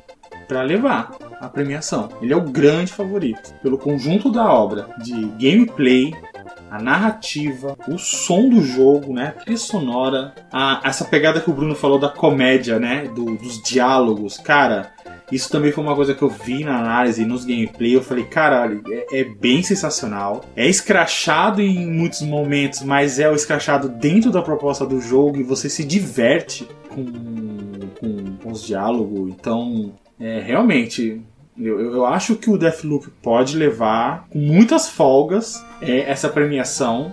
para 0.48 0.62
levar 0.62 1.12
a 1.40 1.48
premiação. 1.48 2.08
Ele 2.20 2.32
é 2.32 2.36
o 2.36 2.42
grande 2.42 2.92
favorito 2.92 3.54
pelo 3.62 3.78
conjunto 3.78 4.30
da 4.30 4.50
obra 4.52 4.88
de 4.98 5.12
gameplay, 5.38 6.14
a 6.70 6.80
narrativa, 6.80 7.76
o 7.88 7.98
som 7.98 8.48
do 8.48 8.60
jogo, 8.60 9.12
né, 9.12 9.28
a 9.28 9.40
trilha 9.40 9.58
sonora, 9.58 10.34
a, 10.52 10.80
essa 10.84 11.04
pegada 11.04 11.40
que 11.40 11.50
o 11.50 11.54
Bruno 11.54 11.74
falou 11.74 11.98
da 11.98 12.08
comédia, 12.08 12.78
né, 12.78 13.08
do, 13.08 13.36
dos 13.36 13.62
diálogos, 13.62 14.38
cara. 14.38 14.92
Isso 15.30 15.50
também 15.50 15.72
foi 15.72 15.82
uma 15.82 15.96
coisa 15.96 16.14
que 16.14 16.22
eu 16.22 16.28
vi 16.28 16.62
na 16.62 16.78
análise, 16.78 17.24
nos 17.24 17.44
gameplay. 17.44 17.96
Eu 17.96 18.02
falei, 18.02 18.24
caralho, 18.24 18.80
é, 18.88 19.22
é 19.22 19.24
bem 19.24 19.60
sensacional. 19.60 20.44
É 20.54 20.68
escrachado 20.68 21.60
em 21.60 21.84
muitos 21.84 22.22
momentos, 22.22 22.82
mas 22.82 23.18
é 23.18 23.28
o 23.28 23.34
escrachado 23.34 23.88
dentro 23.88 24.30
da 24.30 24.40
proposta 24.40 24.86
do 24.86 25.00
jogo 25.00 25.38
e 25.38 25.42
você 25.42 25.68
se 25.68 25.84
diverte 25.84 26.68
com, 26.88 27.04
com, 27.98 28.36
com 28.36 28.52
os 28.52 28.62
diálogos. 28.62 29.28
Então, 29.30 29.92
é, 30.18 30.40
realmente, 30.40 31.20
eu, 31.58 31.80
eu 31.80 32.06
acho 32.06 32.36
que 32.36 32.50
o 32.50 32.58
Deathloop 32.58 33.08
pode 33.22 33.56
levar 33.56 34.26
com 34.30 34.38
muitas 34.38 34.88
folgas 34.88 35.64
é, 35.80 36.10
essa 36.10 36.28
premiação 36.28 37.12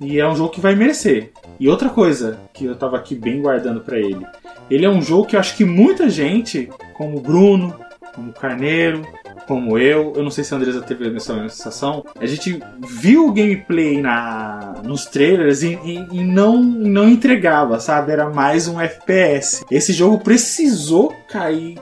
e 0.00 0.18
é 0.18 0.28
um 0.28 0.36
jogo 0.36 0.50
que 0.50 0.60
vai 0.60 0.74
merecer. 0.74 1.32
E 1.58 1.68
outra 1.68 1.88
coisa 1.88 2.38
que 2.54 2.64
eu 2.64 2.76
tava 2.76 2.96
aqui 2.96 3.14
bem 3.14 3.42
guardando 3.42 3.80
para 3.80 3.98
ele, 3.98 4.24
ele 4.70 4.84
é 4.84 4.90
um 4.90 5.02
jogo 5.02 5.26
que 5.26 5.36
eu 5.36 5.40
acho 5.40 5.56
que 5.56 5.64
muita 5.64 6.08
gente, 6.08 6.68
como 6.94 7.18
o 7.18 7.20
Bruno, 7.20 7.74
como 8.14 8.30
o 8.30 8.34
Carneiro, 8.34 9.02
como 9.46 9.78
eu, 9.78 10.12
eu 10.14 10.22
não 10.22 10.30
sei 10.30 10.44
se 10.44 10.52
a 10.52 10.58
Andresa 10.58 10.82
teve 10.82 11.16
essa 11.16 11.32
mesma 11.32 11.48
sensação, 11.48 12.04
a 12.20 12.26
gente 12.26 12.62
viu 12.86 13.26
o 13.26 13.32
gameplay 13.32 14.00
na, 14.00 14.74
nos 14.84 15.06
trailers 15.06 15.62
e, 15.62 15.78
e, 15.84 16.06
e, 16.12 16.24
não, 16.24 16.62
não 16.62 17.08
entregava, 17.08 17.80
sabe? 17.80 18.12
Era 18.12 18.28
mais 18.28 18.68
um 18.68 18.78
FPS. 18.78 19.64
Esse 19.70 19.94
jogo 19.94 20.18
precisou 20.18 21.14
cair 21.28 21.78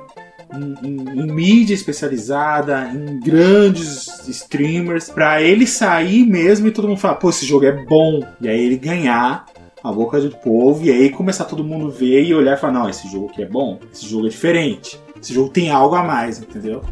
em, 0.54 0.88
em, 0.88 1.26
mídia 1.32 1.74
especializada, 1.74 2.90
em 2.92 3.18
grandes 3.20 4.06
streamers, 4.28 5.11
para 5.11 5.42
ele 5.42 5.66
sair 5.66 6.24
mesmo 6.26 6.68
e 6.68 6.70
todo 6.70 6.88
mundo 6.88 6.98
falar, 6.98 7.16
pô, 7.16 7.30
esse 7.30 7.44
jogo 7.44 7.64
é 7.64 7.85
bom. 7.85 8.20
E 8.40 8.48
aí 8.48 8.61
ele 8.61 8.76
ganhar 8.76 9.46
a 9.82 9.92
boca 9.92 10.20
do 10.20 10.30
povo 10.37 10.85
e 10.85 10.90
aí 10.90 11.11
começar 11.11 11.44
todo 11.44 11.64
mundo 11.64 11.90
ver 11.90 12.24
e 12.24 12.35
olhar 12.35 12.56
e 12.56 12.61
falar, 12.61 12.72
não, 12.72 12.88
esse 12.88 13.09
jogo 13.09 13.28
aqui 13.30 13.42
é 13.42 13.48
bom, 13.48 13.78
esse 13.92 14.06
jogo 14.06 14.26
é 14.26 14.30
diferente, 14.30 15.00
esse 15.20 15.32
jogo 15.32 15.50
tem 15.50 15.70
algo 15.70 15.94
a 15.94 16.02
mais, 16.02 16.40
entendeu? 16.40 16.82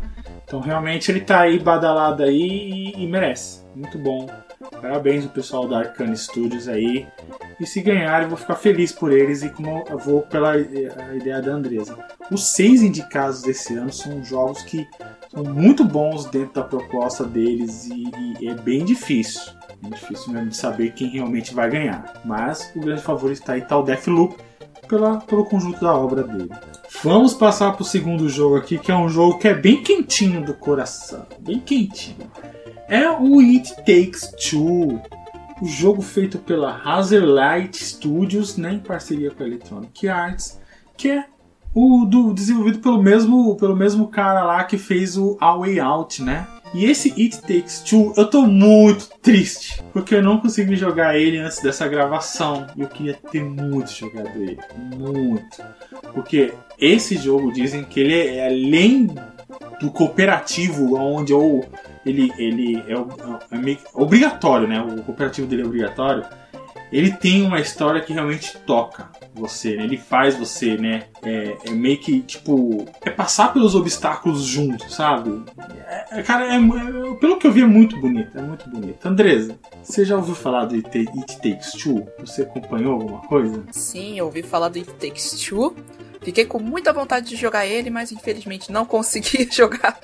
Então 0.44 0.60
realmente 0.60 1.10
ele 1.10 1.20
tá 1.20 1.40
aí 1.40 1.58
badalado 1.58 2.22
aí 2.22 2.92
e, 2.96 3.02
e 3.02 3.06
merece. 3.06 3.64
Muito 3.74 3.98
bom. 3.98 4.28
Parabéns 4.80 5.24
ao 5.24 5.30
pessoal 5.30 5.66
da 5.66 5.78
Arcane 5.78 6.16
Studios 6.16 6.68
aí. 6.68 7.06
E 7.60 7.66
se 7.66 7.80
ganhar, 7.80 8.22
eu 8.22 8.28
vou 8.28 8.38
ficar 8.38 8.56
feliz 8.56 8.92
por 8.92 9.12
eles 9.12 9.42
e 9.42 9.48
como 9.48 9.84
eu 9.88 9.98
vou 9.98 10.22
pela 10.22 10.56
ideia 10.58 11.40
da 11.40 11.52
Andresa. 11.52 11.96
Os 12.30 12.48
seis 12.48 12.82
indicados 12.82 13.42
desse 13.42 13.74
ano 13.74 13.92
são 13.92 14.24
jogos 14.24 14.62
que 14.62 14.86
são 15.30 15.44
muito 15.44 15.84
bons 15.84 16.24
dentro 16.26 16.54
da 16.54 16.62
proposta 16.62 17.24
deles 17.24 17.86
e, 17.86 18.10
e 18.40 18.48
é 18.48 18.54
bem 18.54 18.84
difícil. 18.84 19.52
É 19.84 19.88
difícil 19.88 20.32
mesmo 20.32 20.48
de 20.48 20.56
saber 20.56 20.92
quem 20.92 21.08
realmente 21.08 21.54
vai 21.54 21.70
ganhar. 21.70 22.20
Mas 22.24 22.72
o 22.74 22.80
grande 22.80 23.02
favorito 23.02 23.40
está 23.40 23.52
aí, 23.52 23.62
tá 23.62 23.78
o 23.78 23.82
Deathloop, 23.82 24.36
pela, 24.88 25.18
pelo 25.18 25.44
conjunto 25.44 25.80
da 25.80 25.94
obra 25.94 26.22
dele. 26.22 26.50
Vamos 27.02 27.34
passar 27.34 27.72
para 27.72 27.82
o 27.82 27.86
segundo 27.86 28.28
jogo 28.28 28.56
aqui, 28.56 28.78
que 28.78 28.90
é 28.90 28.96
um 28.96 29.08
jogo 29.08 29.38
que 29.38 29.48
é 29.48 29.54
bem 29.54 29.82
quentinho 29.82 30.44
do 30.44 30.54
coração. 30.54 31.26
Bem 31.40 31.60
quentinho. 31.60 32.30
É 32.88 33.10
o 33.10 33.40
It 33.40 33.74
Takes 33.76 34.32
Two 34.50 35.00
o 35.60 35.66
jogo 35.66 36.02
feito 36.02 36.38
pela 36.38 36.80
Hazelight 36.84 37.76
Studios, 37.82 38.56
né, 38.56 38.74
em 38.74 38.78
parceria 38.78 39.30
com 39.30 39.42
a 39.42 39.46
Electronic 39.46 40.08
Arts, 40.08 40.60
que 40.96 41.10
é 41.10 41.26
o 41.74 42.04
do, 42.04 42.32
desenvolvido 42.32 42.78
pelo 42.78 43.02
mesmo, 43.02 43.56
pelo 43.56 43.74
mesmo 43.74 44.06
cara 44.08 44.44
lá 44.44 44.62
que 44.64 44.78
fez 44.78 45.16
o 45.16 45.36
A 45.40 45.56
Way 45.56 45.80
Out, 45.80 46.22
né? 46.22 46.46
E 46.72 46.86
esse 46.86 47.10
It 47.10 47.40
Takes 47.42 47.80
Two, 47.80 48.12
eu 48.16 48.28
tô 48.28 48.42
muito 48.42 49.08
triste, 49.22 49.80
porque 49.92 50.16
eu 50.16 50.22
não 50.22 50.38
consegui 50.38 50.74
jogar 50.74 51.16
ele 51.16 51.38
antes 51.38 51.60
dessa 51.60 51.86
gravação. 51.86 52.66
E 52.76 52.80
eu 52.80 52.88
queria 52.88 53.14
ter 53.14 53.44
muito 53.44 53.92
jogado 53.92 54.30
ele. 54.34 54.58
Muito. 54.96 55.62
Porque 56.12 56.52
esse 56.78 57.16
jogo 57.16 57.52
dizem 57.52 57.84
que 57.84 58.00
ele 58.00 58.14
é 58.14 58.46
além 58.46 59.08
do 59.80 59.90
cooperativo, 59.92 60.96
onde 60.96 61.32
eu 61.32 61.64
ele, 62.04 62.32
ele 62.38 62.76
é, 62.88 62.92
é, 62.92 63.78
obrigatório, 63.94 64.68
né? 64.68 64.80
O 64.80 65.02
cooperativo 65.02 65.46
dele 65.46 65.62
é 65.62 65.66
obrigatório. 65.66 66.24
Ele 66.92 67.10
tem 67.10 67.44
uma 67.44 67.60
história 67.60 68.00
que 68.00 68.12
realmente 68.12 68.56
toca 68.58 69.10
você, 69.34 69.76
né? 69.76 69.84
Ele 69.84 69.96
faz 69.96 70.36
você, 70.36 70.76
né? 70.76 71.04
É, 71.22 71.56
é 71.66 71.70
meio 71.70 71.98
que, 71.98 72.20
tipo, 72.20 72.86
é 73.02 73.10
passar 73.10 73.52
pelos 73.52 73.74
obstáculos 73.74 74.44
junto, 74.44 74.88
sabe? 74.92 75.42
É, 75.88 76.20
é 76.20 76.22
cara, 76.22 76.44
é, 76.46 76.56
é, 76.56 77.14
pelo 77.16 77.38
que 77.38 77.46
eu 77.46 77.52
vi 77.52 77.62
é 77.62 77.66
muito 77.66 77.98
bonito, 77.98 78.38
é 78.38 78.42
muito 78.42 78.68
bonito. 78.70 79.04
Andresa, 79.04 79.58
você 79.82 80.04
já 80.04 80.16
ouviu 80.16 80.34
falar 80.34 80.66
do 80.66 80.76
It, 80.76 80.88
It 80.96 81.36
Takes 81.38 81.72
Two? 81.72 82.06
Você 82.20 82.42
acompanhou 82.42 82.92
alguma 82.92 83.20
coisa? 83.22 83.64
Sim, 83.72 84.18
eu 84.18 84.26
ouvi 84.26 84.42
falar 84.42 84.68
do 84.68 84.78
It 84.78 84.92
Takes 84.94 85.32
Two. 85.44 85.74
Fiquei 86.24 86.44
com 86.46 86.58
muita 86.58 86.92
vontade 86.92 87.28
de 87.28 87.36
jogar 87.36 87.66
ele, 87.66 87.90
mas 87.90 88.10
infelizmente 88.10 88.72
não 88.72 88.86
consegui 88.86 89.46
jogar 89.52 89.98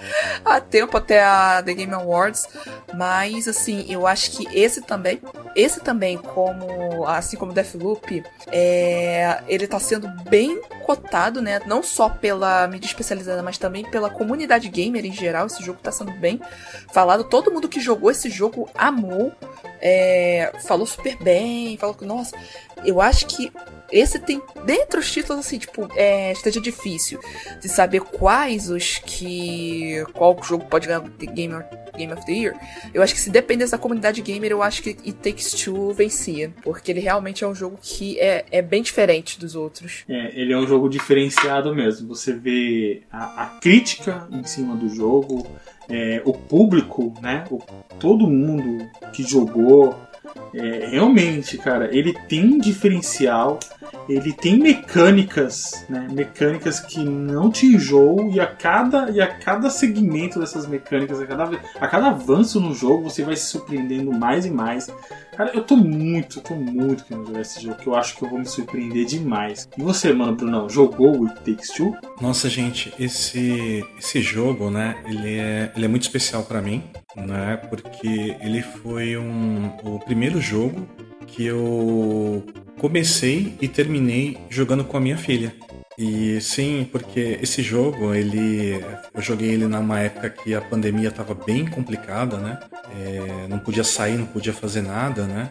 a 0.44 0.60
tempo 0.60 0.96
até 0.96 1.22
a 1.22 1.62
The 1.62 1.74
Game 1.74 1.94
Awards. 1.94 2.46
Mas 2.94 3.48
assim, 3.48 3.86
eu 3.88 4.06
acho 4.06 4.32
que 4.32 4.46
esse 4.56 4.82
também, 4.82 5.20
esse 5.56 5.80
também, 5.80 6.18
como 6.18 7.06
assim 7.06 7.36
como 7.36 7.52
Deathloop, 7.52 8.22
é, 8.48 9.42
ele 9.48 9.66
tá 9.66 9.80
sendo 9.80 10.08
bem 10.28 10.60
cotado, 10.84 11.40
né? 11.40 11.60
Não 11.66 11.82
só 11.82 12.08
pela 12.08 12.66
mídia 12.66 12.86
especializada, 12.86 13.42
mas 13.42 13.56
também 13.56 13.84
pela 13.84 14.10
comunidade 14.10 14.68
gamer 14.68 15.06
em 15.06 15.12
geral. 15.12 15.46
Esse 15.46 15.62
jogo 15.62 15.78
tá 15.82 15.92
sendo 15.92 16.12
bem 16.12 16.40
falado. 16.92 17.24
Todo 17.24 17.50
mundo 17.50 17.68
que 17.68 17.80
jogou 17.80 18.10
esse 18.10 18.28
jogo 18.28 18.68
amou. 18.76 19.32
É, 19.82 20.52
falou 20.66 20.84
super 20.84 21.16
bem, 21.22 21.76
falou 21.78 21.94
que, 21.94 22.04
nossa, 22.04 22.36
eu 22.84 23.00
acho 23.00 23.26
que 23.26 23.52
esse 23.92 24.18
tem, 24.18 24.40
dentre 24.64 25.00
os 25.00 25.10
títulos, 25.10 25.44
assim, 25.44 25.58
tipo, 25.58 25.88
é, 25.96 26.32
esteja 26.32 26.60
difícil 26.60 27.18
de 27.60 27.68
saber 27.68 28.00
quais 28.00 28.70
os 28.70 28.98
que. 28.98 30.04
qual 30.12 30.38
jogo 30.42 30.64
pode 30.66 30.86
ganhar 30.86 31.00
Game, 31.00 31.54
Game 31.96 32.12
of 32.12 32.24
the 32.24 32.32
Year, 32.32 32.54
eu 32.94 33.02
acho 33.02 33.14
que 33.14 33.20
se 33.20 33.30
dependesse 33.30 33.72
da 33.72 33.78
comunidade 33.78 34.22
gamer, 34.22 34.52
eu 34.52 34.62
acho 34.62 34.82
que 34.82 34.90
It 34.90 35.14
Takes 35.14 35.52
Two 35.52 35.92
vencia. 35.92 36.52
Porque 36.62 36.90
ele 36.90 37.00
realmente 37.00 37.42
é 37.42 37.46
um 37.46 37.54
jogo 37.54 37.78
que 37.82 38.18
é, 38.20 38.44
é 38.50 38.62
bem 38.62 38.82
diferente 38.82 39.38
dos 39.40 39.54
outros. 39.56 40.04
É, 40.08 40.40
ele 40.40 40.52
é 40.52 40.56
um 40.56 40.66
jogo 40.66 40.88
diferenciado 40.88 41.74
mesmo. 41.74 42.14
Você 42.14 42.32
vê 42.32 43.02
a, 43.10 43.42
a 43.42 43.46
crítica 43.60 44.28
em 44.30 44.44
cima 44.44 44.76
do 44.76 44.88
jogo, 44.88 45.46
é, 45.88 46.22
o 46.24 46.32
público, 46.32 47.12
né? 47.20 47.44
O, 47.50 47.58
todo 47.98 48.26
mundo 48.28 48.88
que 49.12 49.24
jogou. 49.24 49.96
É, 50.54 50.88
realmente, 50.90 51.56
cara, 51.58 51.88
ele 51.94 52.12
tem 52.28 52.44
um 52.44 52.58
diferencial 52.58 53.58
ele 54.08 54.32
tem 54.32 54.58
mecânicas, 54.58 55.84
né? 55.88 56.08
Mecânicas 56.10 56.80
que 56.80 56.98
não 56.98 57.50
te 57.50 57.66
enjoam 57.66 58.30
e 58.30 58.40
a 58.40 58.46
cada, 58.46 59.10
e 59.10 59.20
a 59.20 59.26
cada 59.26 59.70
segmento 59.70 60.38
dessas 60.38 60.66
mecânicas, 60.66 61.20
a 61.20 61.26
cada, 61.26 61.60
a 61.80 61.86
cada 61.86 62.08
avanço 62.08 62.60
no 62.60 62.74
jogo, 62.74 63.04
você 63.04 63.22
vai 63.22 63.36
se 63.36 63.46
surpreendendo 63.46 64.12
mais 64.12 64.44
e 64.46 64.50
mais. 64.50 64.88
Cara, 65.36 65.52
eu 65.54 65.62
tô 65.62 65.76
muito, 65.76 66.38
eu 66.38 66.42
tô 66.42 66.54
muito 66.54 67.04
querendo 67.04 67.26
jogar 67.26 67.40
esse 67.40 67.62
jogo, 67.62 67.76
que 67.76 67.86
eu 67.86 67.94
acho 67.94 68.16
que 68.16 68.24
eu 68.24 68.28
vou 68.28 68.38
me 68.38 68.46
surpreender 68.46 69.06
demais. 69.06 69.68
E 69.76 69.82
você, 69.82 70.12
mano, 70.12 70.34
Brunão, 70.34 70.68
jogou 70.68 71.20
o 71.20 71.26
It 71.28 71.40
Takes 71.40 71.70
Two? 71.70 71.96
Nossa, 72.20 72.48
gente, 72.48 72.92
esse, 72.98 73.84
esse 73.98 74.20
jogo, 74.20 74.70
né, 74.70 74.96
ele 75.06 75.38
é, 75.38 75.72
ele 75.74 75.84
é 75.84 75.88
muito 75.88 76.02
especial 76.02 76.42
para 76.42 76.60
mim, 76.60 76.82
né, 77.16 77.56
porque 77.68 78.36
ele 78.40 78.62
foi 78.62 79.16
um, 79.16 79.72
o 79.82 79.98
primeiro 79.98 80.40
jogo 80.40 80.86
que 81.26 81.44
eu 81.46 82.44
comecei 82.78 83.54
e 83.60 83.68
terminei 83.68 84.38
jogando 84.48 84.84
com 84.84 84.96
a 84.96 85.00
minha 85.00 85.16
filha. 85.16 85.54
E 86.02 86.40
sim, 86.40 86.88
porque 86.90 87.38
esse 87.42 87.62
jogo, 87.62 88.14
ele. 88.14 88.82
Eu 89.12 89.20
joguei 89.20 89.50
ele 89.50 89.66
numa 89.66 90.00
época 90.00 90.30
que 90.30 90.54
a 90.54 90.60
pandemia 90.62 91.10
estava 91.10 91.34
bem 91.34 91.66
complicada, 91.66 92.38
né? 92.38 92.58
É, 92.98 93.46
não 93.46 93.58
podia 93.58 93.84
sair, 93.84 94.16
não 94.16 94.24
podia 94.24 94.54
fazer 94.54 94.80
nada, 94.80 95.26
né? 95.26 95.50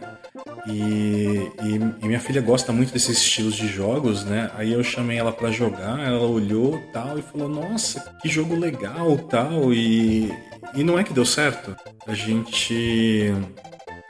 E, 0.66 1.48
e, 1.62 1.80
e, 2.02 2.08
minha 2.08 2.18
filha 2.18 2.40
gosta 2.40 2.72
muito 2.72 2.92
desses 2.92 3.18
estilos 3.18 3.54
de 3.54 3.68
jogos, 3.68 4.24
né? 4.24 4.50
Aí 4.56 4.72
eu 4.72 4.82
chamei 4.82 5.18
ela 5.18 5.30
para 5.30 5.52
jogar, 5.52 6.00
ela 6.00 6.26
olhou 6.26 6.82
tal 6.92 7.16
e 7.16 7.22
falou: 7.22 7.48
Nossa, 7.48 8.12
que 8.20 8.28
jogo 8.28 8.56
legal 8.56 9.16
tal. 9.18 9.72
E, 9.72 10.32
e 10.74 10.82
não 10.82 10.98
é 10.98 11.04
que 11.04 11.12
deu 11.12 11.24
certo. 11.24 11.76
A 12.08 12.12
gente 12.12 13.32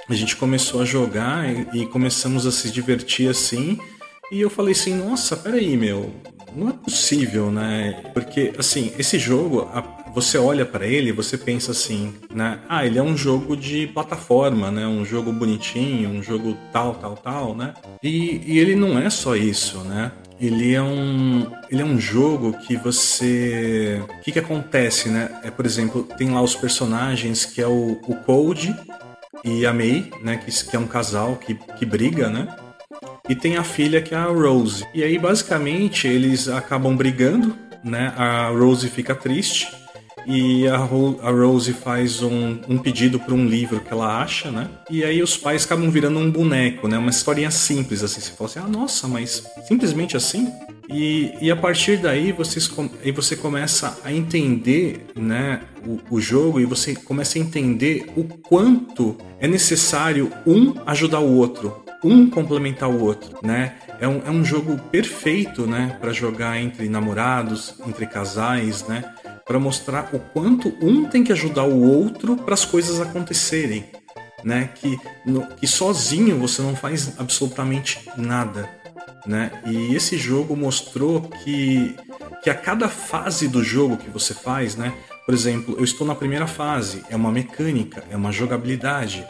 a 0.09 0.15
gente 0.15 0.35
começou 0.37 0.81
a 0.81 0.87
jogar 0.87 1.47
e, 1.47 1.83
e, 1.83 1.87
começamos 1.87 2.47
a 2.47 2.51
se 2.51 2.71
divertir 2.71 3.29
assim. 3.29 3.79
E 4.31 4.41
eu 4.41 4.51
falei 4.51 4.73
assim, 4.73 4.95
nossa, 4.95 5.37
peraí, 5.37 5.77
meu, 5.77 6.15
não 6.55 6.69
é 6.69 6.73
possível, 6.73 7.51
né? 7.51 8.03
Porque, 8.15 8.53
assim, 8.59 8.93
esse 8.99 9.19
jogo, 9.19 9.69
você 10.15 10.39
olha 10.39 10.65
para 10.65 10.87
ele 10.87 11.13
você 11.13 11.37
pensa 11.39 11.73
assim, 11.73 12.15
né? 12.33 12.61
Ah, 12.69 12.87
ele 12.87 12.99
é 12.99 13.03
um 13.03 13.17
jogo 13.17 13.57
de 13.57 13.87
plataforma, 13.89 14.71
né? 14.71 14.87
Um 14.87 15.05
jogo 15.05 15.33
bonitinho, 15.33 16.11
um 16.11 16.23
jogo 16.23 16.57
tal, 16.73 16.95
tal, 16.95 17.17
tal, 17.17 17.57
né? 17.57 17.75
E, 18.03 18.41
e 18.45 18.59
ele 18.59 18.75
não 18.75 18.99
é 18.99 19.11
só 19.11 19.37
isso, 19.37 19.79
né? 19.81 20.13
ele 20.41 20.73
é 20.73 20.81
um 20.81 21.53
ele 21.71 21.83
é 21.83 21.85
um 21.85 22.01
jogo 22.01 22.55
que 22.61 22.75
você 22.75 24.03
o 24.03 24.23
que 24.23 24.33
que 24.33 24.39
acontece 24.39 25.11
né 25.11 25.39
é 25.45 25.51
por 25.51 25.67
exemplo 25.67 26.03
tem 26.03 26.31
lá 26.31 26.41
os 26.41 26.57
personagens 26.57 27.45
que 27.45 27.61
é 27.61 27.67
o, 27.67 28.01
o 28.09 28.17
Code 28.25 28.75
e 29.45 29.65
a 29.67 29.73
May, 29.73 30.11
né, 30.23 30.37
que, 30.37 30.51
que 30.51 30.77
é 30.77 30.79
um 30.79 30.87
casal 30.87 31.37
que, 31.37 31.55
que 31.55 31.87
briga, 31.87 32.29
né? 32.29 32.49
E 33.29 33.35
tem 33.35 33.57
a 33.57 33.65
filha 33.65 34.03
que 34.03 34.15
é 34.15 34.19
a 34.19 34.25
Rose. 34.25 34.85
E 34.95 35.03
aí, 35.03 35.19
basicamente, 35.19 36.09
eles 36.09 36.49
acabam 36.49 36.97
brigando, 36.97 37.57
né? 37.85 38.13
A 38.17 38.49
Rose 38.49 38.89
fica 38.89 39.15
triste 39.15 39.69
e 40.27 40.67
a, 40.69 40.77
Ro 40.77 41.19
a 41.23 41.31
Rose 41.31 41.73
faz 41.73 42.23
um, 42.23 42.59
um 42.69 42.79
pedido 42.79 43.19
para 43.19 43.35
um 43.35 43.47
livro 43.47 43.81
que 43.81 43.93
ela 43.93 44.23
acha, 44.23 44.51
né? 44.51 44.69
E 44.89 45.05
aí 45.05 45.23
os 45.23 45.37
pais 45.37 45.65
acabam 45.65 45.91
virando 45.91 46.19
um 46.19 46.31
boneco, 46.31 46.89
né? 46.89 46.99
Uma 46.99 47.11
historinha 47.11 47.51
simples, 47.51 48.03
assim. 48.03 48.21
Você 48.21 48.33
fala 48.33 48.51
assim, 48.51 48.59
ah, 48.61 48.69
nossa, 48.69 49.09
mas 49.09 49.45
simplesmente 49.67 50.17
assim? 50.17 50.53
E, 50.89 51.33
e 51.41 51.51
a 51.51 51.57
partir 51.57 51.99
daí 51.99 52.33
vocês, 52.33 52.69
aí 53.03 53.13
você 53.13 53.37
começa 53.37 53.97
a 54.05 54.13
entender 54.13 55.07
né, 55.15 55.61
o, 55.87 56.17
o 56.17 56.21
jogo 56.21 56.59
e 56.59 56.65
você 56.65 56.97
começa 56.97 57.39
a 57.39 57.41
entender 57.41 58.11
o 58.17 58.25
quanto 58.25 59.17
é 59.39 59.47
necessário 59.47 60.33
um 60.45 60.75
ajudar 60.87 61.21
o 61.21 61.37
outro, 61.37 61.85
um 62.03 62.29
complementar 62.29 62.89
o 62.89 63.03
outro, 63.03 63.39
né? 63.43 63.75
É 64.01 64.09
um, 64.09 64.23
é 64.27 64.31
um 64.31 64.45
jogo 64.45 64.79
perfeito, 64.91 65.67
né, 65.67 65.97
para 66.01 66.13
jogar 66.13 66.59
entre 66.59 66.89
namorados, 66.89 67.75
entre 67.87 68.07
casais, 68.07 68.87
né? 68.87 69.05
Para 69.47 69.59
mostrar 69.59 70.09
o 70.13 70.19
quanto 70.19 70.75
um 70.81 71.05
tem 71.05 71.25
que 71.25 71.33
ajudar 71.33 71.65
o 71.65 71.83
outro 71.83 72.37
para 72.37 72.55
as 72.55 72.65
coisas 72.65 73.01
acontecerem, 73.01 73.85
né? 74.43 74.71
Que, 74.75 74.99
no, 75.27 75.47
que 75.47 75.67
sozinho 75.67 76.39
você 76.39 76.63
não 76.63 76.75
faz 76.75 77.19
absolutamente 77.19 78.09
nada 78.17 78.81
né? 79.27 79.51
E 79.67 79.95
esse 79.95 80.17
jogo 80.17 80.57
mostrou 80.57 81.23
que, 81.23 81.95
que 82.43 82.51
a 82.51 82.55
cada 82.55 82.89
fase 82.89 83.49
do 83.49 83.63
jogo 83.63 83.97
que 83.97 84.11
você 84.11 84.35
faz, 84.35 84.77
né? 84.77 84.93
Por 85.27 85.35
exemplo, 85.35 85.77
eu 85.79 85.85
estou 85.85 86.07
na 86.07 86.15
primeira 86.15 86.47
fase, 86.47 87.05
é 87.09 87.17
uma 87.17 87.31
mecânica, 87.31 88.03
é 88.11 88.17
uma 88.17 88.33
jogabilidade. 88.33 89.25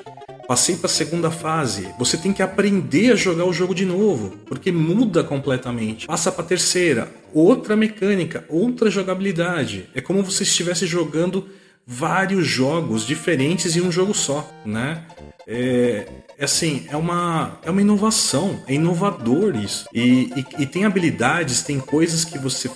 Passei 0.51 0.75
para 0.75 0.87
a 0.87 0.93
segunda 0.93 1.31
fase, 1.31 1.95
você 1.97 2.17
tem 2.17 2.33
que 2.33 2.43
aprender 2.43 3.13
a 3.13 3.15
jogar 3.15 3.45
o 3.45 3.53
jogo 3.53 3.73
de 3.73 3.87
novo, 3.87 4.37
porque 4.47 4.73
muda 4.73 5.23
completamente. 5.23 6.09
Passa 6.09 6.33
para 6.33 6.43
a 6.43 6.49
terceira, 6.49 7.09
outra 7.33 7.77
mecânica, 7.77 8.45
outra 8.49 8.91
jogabilidade. 8.91 9.89
É 9.95 10.01
como 10.01 10.29
se 10.29 10.43
estivesse 10.43 10.89
jogando 10.89 11.49
vários 11.87 12.49
jogos 12.49 13.07
diferentes 13.07 13.77
em 13.77 13.81
um 13.81 13.93
jogo 13.93 14.13
só, 14.13 14.45
né? 14.67 15.05
É, 15.47 16.09
é 16.37 16.45
assim, 16.45 16.85
é 16.91 16.97
uma, 16.97 17.61
é 17.63 17.71
uma 17.71 17.81
inovação, 17.81 18.61
é 18.67 18.75
inovador 18.75 19.55
isso. 19.55 19.87
E, 19.95 20.33
e, 20.35 20.63
e 20.63 20.67
tem 20.67 20.85
habilidades, 20.85 21.63
tem 21.63 21.79
coisas 21.79 22.25
que 22.25 22.41
você 22.41 22.69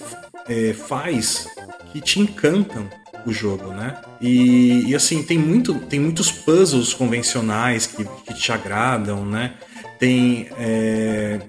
é, 0.48 0.72
faz 0.74 1.48
que 1.92 2.00
te 2.00 2.20
encantam 2.20 2.88
o 3.26 3.32
jogo, 3.32 3.68
né? 3.68 3.96
E, 4.20 4.90
e, 4.90 4.94
assim, 4.94 5.22
tem, 5.22 5.38
muito, 5.38 5.74
tem 5.74 6.00
muitos 6.00 6.30
puzzles 6.30 6.92
convencionais 6.92 7.86
que, 7.86 8.04
que 8.04 8.34
te 8.34 8.52
agradam, 8.52 9.24
né? 9.24 9.54
Tem 9.98 10.48
é, 10.58 11.40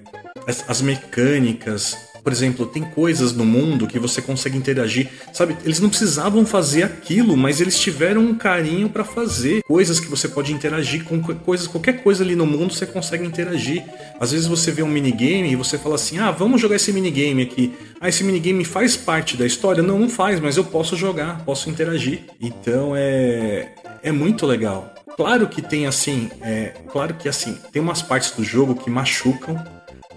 as, 0.48 0.64
as 0.70 0.82
mecânicas, 0.82 1.98
por 2.26 2.32
exemplo, 2.32 2.66
tem 2.66 2.82
coisas 2.82 3.34
no 3.34 3.46
mundo 3.46 3.86
que 3.86 4.00
você 4.00 4.20
consegue 4.20 4.58
interagir. 4.58 5.12
Sabe, 5.32 5.56
eles 5.64 5.80
não 5.80 5.90
precisavam 5.90 6.44
fazer 6.44 6.82
aquilo, 6.82 7.38
mas 7.38 7.62
eles 7.62 7.80
tiveram 7.80 8.24
um 8.24 8.34
carinho 8.34 8.90
para 8.90 9.04
fazer. 9.04 9.62
Coisas 9.62 10.00
que 10.00 10.08
você 10.08 10.28
pode 10.28 10.52
interagir 10.52 11.04
com 11.04 11.22
coisas, 11.22 11.68
qualquer 11.68 12.02
coisa 12.02 12.24
ali 12.24 12.36
no 12.36 12.48
mundo 12.48 12.74
você 12.74 12.88
consegue 12.88 13.24
interagir. 13.24 13.86
Às 14.20 14.32
vezes 14.32 14.48
você 14.48 14.72
vê 14.72 14.82
um 14.82 14.88
minigame 14.88 15.52
e 15.52 15.56
você 15.56 15.78
fala 15.78 15.94
assim: 15.94 16.18
ah, 16.18 16.32
vamos 16.32 16.60
jogar 16.60 16.78
esse 16.78 16.92
minigame 16.92 17.44
aqui. 17.44 17.72
Ah, 18.02 18.10
esse 18.10 18.24
minigame 18.24 18.66
faz 18.66 18.98
parte 18.98 19.38
da 19.38 19.46
história? 19.46 19.84
Não, 19.84 20.00
não 20.00 20.10
faz, 20.10 20.40
mas 20.40 20.58
eu 20.58 20.64
posso 20.64 20.96
jogar, 20.96 21.46
posso 21.46 21.70
interagir. 21.70 22.22
Então 22.42 22.96
é, 22.96 23.72
é 24.02 24.12
muito 24.12 24.48
legal. 24.48 24.96
Claro 25.16 25.48
que 25.48 25.62
tem 25.62 25.86
assim, 25.86 26.32
é, 26.42 26.74
claro 26.92 27.14
que 27.14 27.30
assim, 27.30 27.56
tem 27.72 27.82
umas 27.82 28.02
partes 28.02 28.32
do 28.32 28.44
jogo 28.44 28.76
que 28.76 28.90
machucam, 28.90 29.64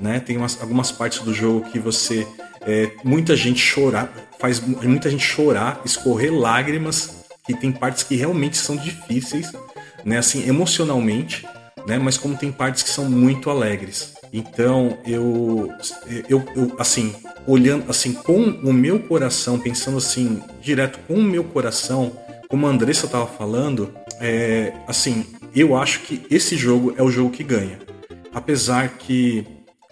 né? 0.00 0.20
Tem 0.20 0.36
umas, 0.36 0.60
algumas 0.60 0.90
partes 0.90 1.20
do 1.20 1.32
jogo 1.32 1.70
que 1.70 1.78
você 1.78 2.26
é, 2.62 2.90
muita 3.04 3.36
gente 3.36 3.60
chorar, 3.60 4.12
faz 4.38 4.60
muita 4.60 5.10
gente 5.10 5.24
chorar, 5.24 5.80
escorrer 5.84 6.32
lágrimas, 6.32 7.24
que 7.46 7.54
tem 7.54 7.72
partes 7.72 8.02
que 8.02 8.14
realmente 8.14 8.56
são 8.56 8.76
difíceis, 8.76 9.52
né? 10.04 10.18
Assim, 10.18 10.46
emocionalmente, 10.46 11.46
né? 11.86 11.98
Mas 11.98 12.18
como 12.18 12.36
tem 12.36 12.52
partes 12.52 12.82
que 12.82 12.90
são 12.90 13.06
muito 13.06 13.48
alegres. 13.48 14.14
Então 14.32 14.98
eu, 15.06 15.72
eu, 16.28 16.44
eu 16.54 16.76
assim 16.78 17.14
olhando 17.46 17.90
assim 17.90 18.12
com 18.12 18.42
o 18.42 18.72
meu 18.72 18.98
coração, 19.00 19.58
pensando 19.58 19.96
assim 19.96 20.42
direto 20.60 20.98
com 21.08 21.14
o 21.14 21.22
meu 21.22 21.42
coração, 21.42 22.12
como 22.48 22.66
a 22.66 22.70
Andressa 22.70 23.06
estava 23.06 23.26
falando, 23.26 23.94
é, 24.20 24.74
assim 24.86 25.24
eu 25.54 25.74
acho 25.74 26.00
que 26.00 26.26
esse 26.30 26.56
jogo 26.56 26.94
é 26.98 27.02
o 27.02 27.10
jogo 27.10 27.30
que 27.30 27.42
ganha, 27.42 27.78
apesar 28.34 28.90
que 28.98 29.46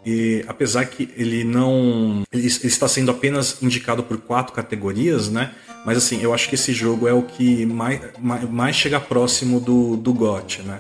e 0.07 0.45
apesar 0.47 0.85
que 0.85 1.11
ele 1.17 1.43
não. 1.43 2.23
Ele, 2.33 2.47
está 2.47 2.87
sendo 2.87 3.11
apenas 3.11 3.61
indicado 3.61 4.05
por 4.05 4.17
quatro 4.19 4.55
categorias, 4.55 5.29
né? 5.29 5.53
Mas 5.85 5.99
assim, 5.99 6.23
eu 6.23 6.33
acho 6.33 6.49
que 6.49 6.55
esse 6.55 6.73
jogo 6.73 7.09
é 7.09 7.13
o 7.13 7.23
que 7.23 7.67
mais, 7.67 8.01
mais, 8.21 8.49
mais 8.49 8.77
chega 8.77 9.01
próximo 9.01 9.59
do, 9.59 9.97
do 9.97 10.15
GOT, 10.15 10.63
né? 10.63 10.79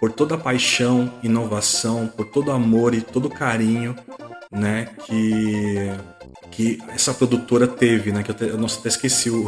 Por 0.00 0.10
toda 0.10 0.34
a 0.34 0.38
paixão, 0.38 1.12
inovação, 1.22 2.08
por 2.08 2.26
todo 2.26 2.48
o 2.48 2.50
amor 2.50 2.94
e 2.94 3.00
todo 3.00 3.26
o 3.26 3.30
carinho, 3.30 3.94
né? 4.50 4.88
Que, 5.06 5.92
que 6.50 6.78
essa 6.88 7.14
produtora 7.14 7.68
teve, 7.68 8.10
né? 8.10 8.24
Que 8.24 8.32
eu, 8.32 8.34
te, 8.34 8.44
eu 8.44 8.58
nossa, 8.58 8.80
até 8.80 8.88
esqueci 8.88 9.30
o. 9.30 9.44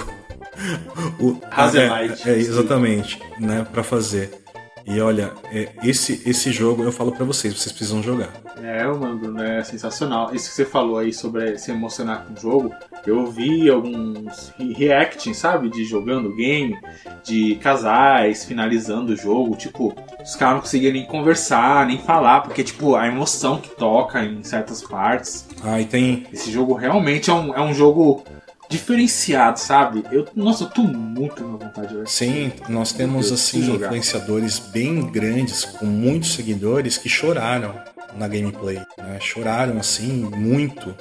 o 1.18 1.40
é, 1.74 2.30
é, 2.30 2.38
exatamente, 2.38 3.20
né? 3.40 3.66
Para 3.72 3.82
fazer. 3.82 4.45
E 4.86 5.00
olha, 5.00 5.32
é, 5.50 5.68
esse, 5.82 6.22
esse 6.24 6.52
jogo 6.52 6.84
eu 6.84 6.92
falo 6.92 7.10
para 7.10 7.24
vocês, 7.24 7.58
vocês 7.58 7.72
precisam 7.72 8.00
jogar. 8.00 8.30
É, 8.62 8.86
mano, 8.86 9.18
Bruno, 9.18 9.42
é 9.42 9.62
sensacional. 9.64 10.32
Isso 10.32 10.48
que 10.48 10.54
você 10.54 10.64
falou 10.64 10.98
aí 10.98 11.12
sobre 11.12 11.58
se 11.58 11.72
emocionar 11.72 12.24
com 12.24 12.34
o 12.34 12.40
jogo, 12.40 12.74
eu 13.04 13.26
vi 13.26 13.68
alguns 13.68 14.52
reacting, 14.58 15.34
sabe? 15.34 15.68
De 15.68 15.84
jogando 15.84 16.34
game, 16.34 16.78
de 17.24 17.56
casais 17.56 18.44
finalizando 18.44 19.12
o 19.12 19.16
jogo. 19.16 19.56
Tipo, 19.56 19.92
os 20.22 20.36
caras 20.36 20.54
não 20.54 20.60
conseguiam 20.60 20.92
nem 20.92 21.04
conversar, 21.04 21.84
nem 21.86 21.98
falar, 21.98 22.42
porque, 22.42 22.62
tipo, 22.62 22.94
a 22.94 23.08
emoção 23.08 23.60
que 23.60 23.70
toca 23.70 24.24
em 24.24 24.44
certas 24.44 24.82
partes. 24.82 25.48
Ah, 25.64 25.80
e 25.80 25.84
tem. 25.84 26.26
Esse 26.32 26.50
jogo 26.52 26.74
realmente 26.74 27.28
é 27.28 27.34
um, 27.34 27.54
é 27.54 27.60
um 27.60 27.74
jogo 27.74 28.24
diferenciado, 28.68 29.58
sabe? 29.58 30.04
Eu, 30.10 30.26
nossa, 30.34 30.64
eu 30.64 30.70
tô 30.70 30.82
muito 30.82 31.42
na 31.42 31.56
vontade 31.56 31.88
de 31.88 31.94
jogar. 31.94 32.08
Sim, 32.08 32.52
nós 32.68 32.92
temos 32.92 33.28
Deus, 33.28 33.40
assim 33.40 33.74
influenciadores 33.74 34.58
bem 34.58 35.06
grandes 35.10 35.64
com 35.64 35.86
muitos 35.86 36.34
seguidores 36.34 36.98
que 36.98 37.08
choraram 37.08 37.74
na 38.16 38.26
gameplay, 38.28 38.80
né? 38.98 39.18
choraram 39.20 39.78
assim 39.78 40.30
muito, 40.34 40.94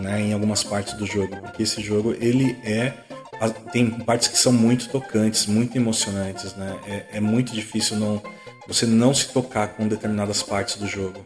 né, 0.00 0.20
em 0.20 0.32
algumas 0.32 0.62
partes 0.62 0.92
do 0.94 1.04
jogo, 1.04 1.36
porque 1.36 1.64
esse 1.64 1.80
jogo 1.82 2.14
ele 2.20 2.56
é 2.62 2.92
tem 3.72 3.88
partes 3.90 4.28
que 4.28 4.38
são 4.38 4.52
muito 4.52 4.88
tocantes, 4.90 5.46
muito 5.46 5.74
emocionantes, 5.74 6.54
né? 6.56 6.76
É, 6.86 7.16
é 7.16 7.20
muito 7.20 7.54
difícil 7.54 7.96
não 7.96 8.22
você 8.70 8.86
não 8.86 9.12
se 9.12 9.32
tocar 9.32 9.74
com 9.74 9.88
determinadas 9.88 10.44
partes 10.44 10.76
do 10.76 10.86
jogo. 10.86 11.24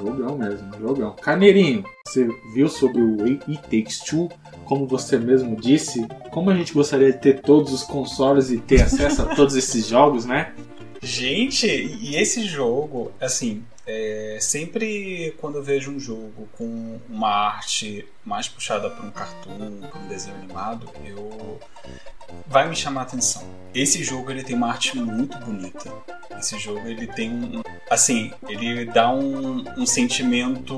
Um 0.00 0.06
jogão 0.06 0.38
mesmo, 0.38 0.76
um 0.76 0.80
jogão. 0.80 1.16
Carneirinho, 1.20 1.84
você 2.06 2.28
viu 2.54 2.68
sobre 2.68 3.02
o 3.02 3.24
It 3.24 3.58
Takes 3.62 3.98
Two? 3.98 4.30
Como 4.64 4.86
você 4.86 5.18
mesmo 5.18 5.56
disse, 5.56 6.06
como 6.30 6.50
a 6.50 6.54
gente 6.54 6.72
gostaria 6.72 7.12
de 7.12 7.18
ter 7.18 7.40
todos 7.40 7.72
os 7.72 7.82
consoles 7.82 8.50
e 8.50 8.58
ter 8.58 8.82
acesso 8.82 9.22
a 9.22 9.34
todos 9.34 9.56
esses 9.56 9.88
jogos, 9.88 10.24
né? 10.24 10.54
Gente, 11.02 11.66
e 11.66 12.14
esse 12.14 12.44
jogo, 12.44 13.10
assim, 13.20 13.64
é, 13.86 14.38
sempre 14.40 15.34
quando 15.38 15.58
eu 15.58 15.62
vejo 15.62 15.90
um 15.90 16.00
jogo 16.00 16.48
com 16.52 16.98
uma 17.08 17.28
arte 17.28 18.06
mais 18.24 18.48
puxada 18.48 18.88
para 18.90 19.04
um 19.04 19.10
cartoon, 19.10 19.80
para 19.90 20.00
um 20.00 20.08
desenho 20.08 20.36
animado, 20.36 20.90
eu 21.04 21.60
vai 22.46 22.68
me 22.68 22.76
chamar 22.76 23.02
a 23.02 23.04
atenção. 23.04 23.42
Esse 23.74 24.02
jogo 24.02 24.30
ele 24.30 24.42
tem 24.42 24.56
uma 24.56 24.68
arte 24.68 24.96
muito 24.96 25.36
bonita. 25.38 25.92
Esse 26.38 26.58
jogo 26.58 26.86
ele 26.86 27.06
tem 27.06 27.30
um, 27.30 27.62
assim, 27.90 28.32
ele 28.48 28.84
dá 28.84 29.10
um, 29.10 29.64
um 29.76 29.86
sentimento 29.86 30.76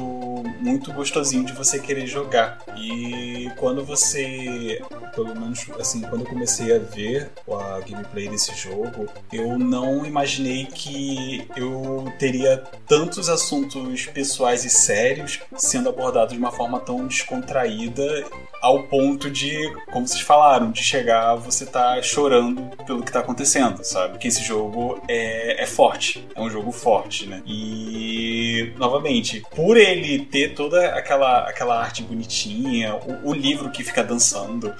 muito 0.61 0.93
gostosinho 0.93 1.45
de 1.45 1.53
você 1.53 1.79
querer 1.79 2.07
jogar. 2.07 2.63
E 2.77 3.51
quando 3.57 3.85
você, 3.85 4.83
pelo 5.17 5.35
menos 5.35 5.67
assim, 5.81 6.03
quando 6.03 6.21
eu 6.21 6.27
comecei 6.27 6.77
a 6.77 6.79
ver 6.79 7.31
a 7.49 7.81
gameplay 7.81 8.29
desse 8.29 8.55
jogo, 8.55 9.09
eu 9.33 9.59
não 9.59 10.05
imaginei 10.05 10.67
que 10.67 11.49
eu 11.57 12.13
teria 12.19 12.63
tantos 12.87 13.31
assuntos 13.31 14.05
pessoais 14.07 14.65
e 14.67 14.71
sérios 14.71 15.41
sendo 15.57 15.89
abordados 15.89 16.35
de 16.35 16.39
uma 16.39 16.53
forma 16.53 16.79
tão 16.79 17.07
descontraída 17.07 18.25
ao 18.61 18.85
ponto 18.85 19.31
de, 19.31 19.73
como 19.93 20.07
vocês 20.07 20.21
falaram, 20.21 20.71
de 20.71 20.83
chegar 20.83 21.35
você 21.37 21.67
tá 21.67 22.01
chorando 22.03 22.63
pelo 22.85 23.03
que 23.03 23.13
tá 23.13 23.21
acontecendo, 23.21 23.83
sabe? 23.85 24.15
Porque 24.15 24.29
esse 24.29 24.43
jogo 24.43 25.01
é, 25.09 25.63
é 25.63 25.67
forte, 25.67 26.27
é 26.35 26.41
um 26.41 26.51
jogo 26.51 26.73
forte, 26.73 27.27
né? 27.27 27.43
E, 27.47 28.73
novamente, 28.77 29.43
por 29.55 29.77
ele 29.77 30.25
ter 30.27 30.55
toda 30.55 30.87
aquela, 30.95 31.49
aquela 31.49 31.81
arte 31.81 32.03
bonitinha, 32.03 32.95
o, 32.97 33.31
o 33.31 33.35
livro 33.35 33.71
que 33.71 33.85
fica 33.85 34.03
dançando, 34.03 34.75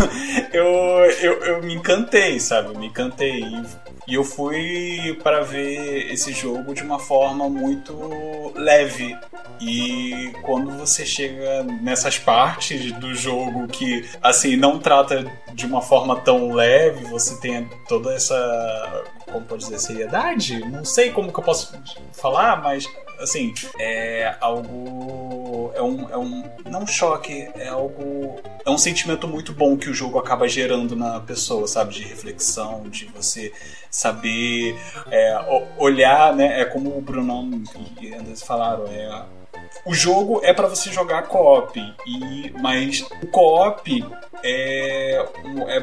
eu, 0.52 0.64
eu, 1.20 1.44
eu 1.44 1.62
me 1.62 1.74
encantei, 1.74 2.38
sabe? 2.40 2.68
Eu 2.68 2.78
me 2.78 2.86
encantei. 2.86 3.44
E 4.06 4.14
eu 4.14 4.24
fui 4.24 5.18
para 5.22 5.40
ver 5.42 6.12
esse 6.12 6.32
jogo 6.32 6.74
de 6.74 6.82
uma 6.82 6.98
forma 6.98 7.48
muito 7.48 8.52
leve. 8.56 9.16
E 9.60 10.32
quando 10.42 10.70
você 10.72 11.04
chega 11.06 11.62
nessas 11.62 12.18
partes 12.18 12.92
do 12.92 13.14
jogo 13.20 13.68
que, 13.68 14.08
assim, 14.22 14.56
não 14.56 14.78
trata 14.78 15.30
de 15.52 15.66
uma 15.66 15.80
forma 15.80 16.20
tão 16.20 16.52
leve, 16.52 17.04
você 17.06 17.38
tem 17.40 17.68
toda 17.88 18.14
essa. 18.14 19.04
Como 19.30 19.44
pode 19.46 19.64
dizer? 19.64 19.78
Seriedade? 19.78 20.58
Não 20.68 20.84
sei 20.84 21.10
como 21.10 21.32
que 21.32 21.38
eu 21.38 21.44
posso 21.44 21.72
falar, 22.12 22.60
mas 22.62 22.86
assim, 23.20 23.52
é 23.78 24.34
algo. 24.40 25.70
É 25.74 25.82
um, 25.82 26.10
é 26.10 26.16
um. 26.16 26.44
Não 26.66 26.86
choque, 26.86 27.48
é 27.54 27.68
algo. 27.68 28.40
É 28.64 28.70
um 28.70 28.78
sentimento 28.78 29.28
muito 29.28 29.52
bom 29.52 29.76
que 29.76 29.88
o 29.88 29.94
jogo 29.94 30.18
acaba 30.18 30.48
gerando 30.48 30.96
na 30.96 31.20
pessoa, 31.20 31.66
sabe? 31.66 31.94
De 31.94 32.02
reflexão, 32.04 32.88
de 32.88 33.06
você 33.06 33.52
saber 33.90 34.78
é, 35.10 35.38
olhar, 35.78 36.34
né? 36.34 36.60
É 36.60 36.64
como 36.64 36.96
o 36.96 37.00
Brunão 37.00 37.48
e 38.00 38.12
Anderson 38.12 38.46
falaram, 38.46 38.86
é. 38.86 39.39
O 39.84 39.94
jogo 39.94 40.40
é 40.42 40.52
para 40.52 40.68
você 40.68 40.92
jogar 40.92 41.22
co-op, 41.22 41.78
e, 42.06 42.52
mas 42.60 43.00
o 43.22 43.26
co-op 43.28 44.04
é, 44.42 45.26
é, 45.68 45.80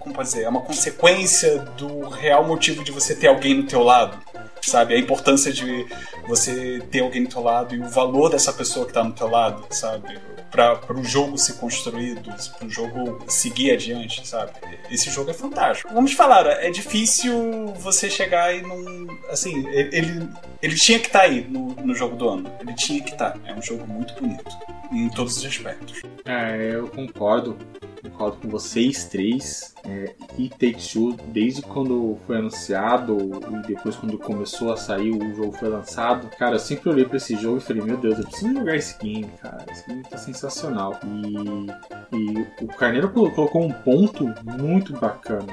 como 0.00 0.16
é 0.20 0.48
uma 0.48 0.60
consequência 0.62 1.58
do 1.58 2.08
real 2.08 2.44
motivo 2.44 2.82
de 2.82 2.90
você 2.90 3.14
ter 3.14 3.26
alguém 3.26 3.54
no 3.54 3.66
teu 3.66 3.82
lado, 3.82 4.18
sabe? 4.62 4.94
A 4.94 4.98
importância 4.98 5.52
de 5.52 5.86
você 6.26 6.82
ter 6.90 7.00
alguém 7.00 7.24
do 7.24 7.28
teu 7.28 7.42
lado 7.42 7.74
e 7.74 7.80
o 7.80 7.88
valor 7.88 8.30
dessa 8.30 8.52
pessoa 8.52 8.86
que 8.86 8.92
tá 8.92 9.04
no 9.04 9.12
teu 9.12 9.28
lado, 9.28 9.64
sabe? 9.70 10.18
Para 10.54 10.96
o 10.96 11.02
jogo 11.02 11.36
ser 11.36 11.54
construído, 11.54 12.32
para 12.56 12.66
o 12.66 12.70
jogo 12.70 13.24
seguir 13.26 13.72
adiante, 13.72 14.26
sabe? 14.26 14.52
Esse 14.88 15.10
jogo 15.10 15.32
é 15.32 15.34
fantástico. 15.34 15.92
Vamos 15.92 16.12
falar, 16.12 16.46
é 16.46 16.70
difícil 16.70 17.74
você 17.80 18.08
chegar 18.08 18.54
e 18.54 18.62
não. 18.62 19.08
Assim, 19.30 19.66
ele, 19.68 20.28
ele 20.62 20.74
tinha 20.76 21.00
que 21.00 21.08
estar 21.08 21.22
aí 21.22 21.44
no, 21.48 21.74
no 21.74 21.92
jogo 21.92 22.14
do 22.14 22.28
ano. 22.28 22.52
Ele 22.60 22.72
tinha 22.74 23.02
que 23.02 23.10
estar. 23.10 23.36
É 23.44 23.52
um 23.52 23.60
jogo 23.60 23.84
muito 23.86 24.14
bonito, 24.14 24.44
em 24.92 25.08
todos 25.08 25.36
os 25.38 25.44
aspectos. 25.44 26.02
É, 26.24 26.70
eu 26.72 26.86
concordo. 26.88 27.58
Concordo 28.04 28.36
com 28.36 28.48
vocês 28.48 29.04
três. 29.06 29.74
É, 29.86 30.14
It 30.38 30.50
Takes 30.50 30.92
Two, 30.92 31.16
desde 31.28 31.62
quando 31.62 32.18
foi 32.26 32.38
anunciado 32.38 33.18
e 33.50 33.66
depois 33.66 33.96
quando 33.96 34.16
começou 34.18 34.72
a 34.72 34.76
sair, 34.76 35.10
o 35.10 35.34
jogo 35.34 35.52
foi 35.52 35.68
lançado. 35.68 36.28
Cara, 36.38 36.56
eu 36.56 36.58
sempre 36.60 36.90
olhei 36.90 37.04
pra 37.04 37.16
esse 37.16 37.34
jogo 37.36 37.58
e 37.58 37.60
falei, 37.60 37.82
meu 37.82 37.96
Deus, 37.96 38.18
eu 38.18 38.24
preciso 38.24 38.52
jogar 38.54 38.76
esse 38.76 38.98
game, 38.98 39.28
cara. 39.42 39.64
Esse 39.70 39.86
game 39.86 40.02
tá 40.04 40.16
sensacional. 40.16 40.98
E, 41.04 42.16
e 42.16 42.46
o 42.64 42.68
Carneiro 42.68 43.10
colo- 43.10 43.30
colocou 43.32 43.62
um 43.62 43.72
ponto 43.72 44.32
muito 44.42 44.92
bacana. 44.94 45.52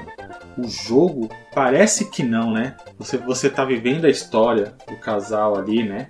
O 0.56 0.68
jogo 0.68 1.28
parece 1.54 2.10
que 2.10 2.22
não, 2.22 2.52
né? 2.52 2.76
Você, 2.98 3.16
você 3.16 3.48
tá 3.50 3.64
vivendo 3.64 4.04
a 4.04 4.10
história 4.10 4.74
do 4.88 4.96
casal 4.98 5.56
ali, 5.56 5.82
né? 5.82 6.08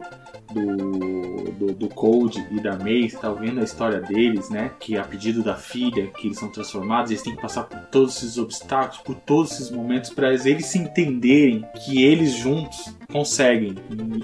Do, 0.53 1.51
do, 1.53 1.73
do 1.75 1.89
Cold 1.89 2.45
e 2.51 2.61
da 2.61 2.77
você 2.77 3.17
tá 3.17 3.33
vendo 3.33 3.61
a 3.61 3.65
história 3.65 4.01
deles, 4.01 4.51
né? 4.51 4.71
Que 4.79 4.97
a 4.97 5.05
pedido 5.05 5.43
da 5.43 5.55
filha, 5.55 6.09
que 6.09 6.29
eles 6.29 6.39
são 6.39 6.49
transformados, 6.49 7.11
eles 7.11 7.23
têm 7.23 7.35
que 7.35 7.43
passar 7.43 7.65
por 7.65 7.79
todos 7.91 8.17
esses 8.17 8.39
obstáculos, 8.39 9.03
por 9.03 9.15
todos 9.15 9.53
esses 9.53 9.71
momentos, 9.71 10.11
para 10.11 10.33
eles 10.33 10.67
se 10.67 10.79
entenderem 10.79 11.65
que 11.85 12.03
eles 12.03 12.33
juntos 12.33 12.95
conseguem. 13.11 13.75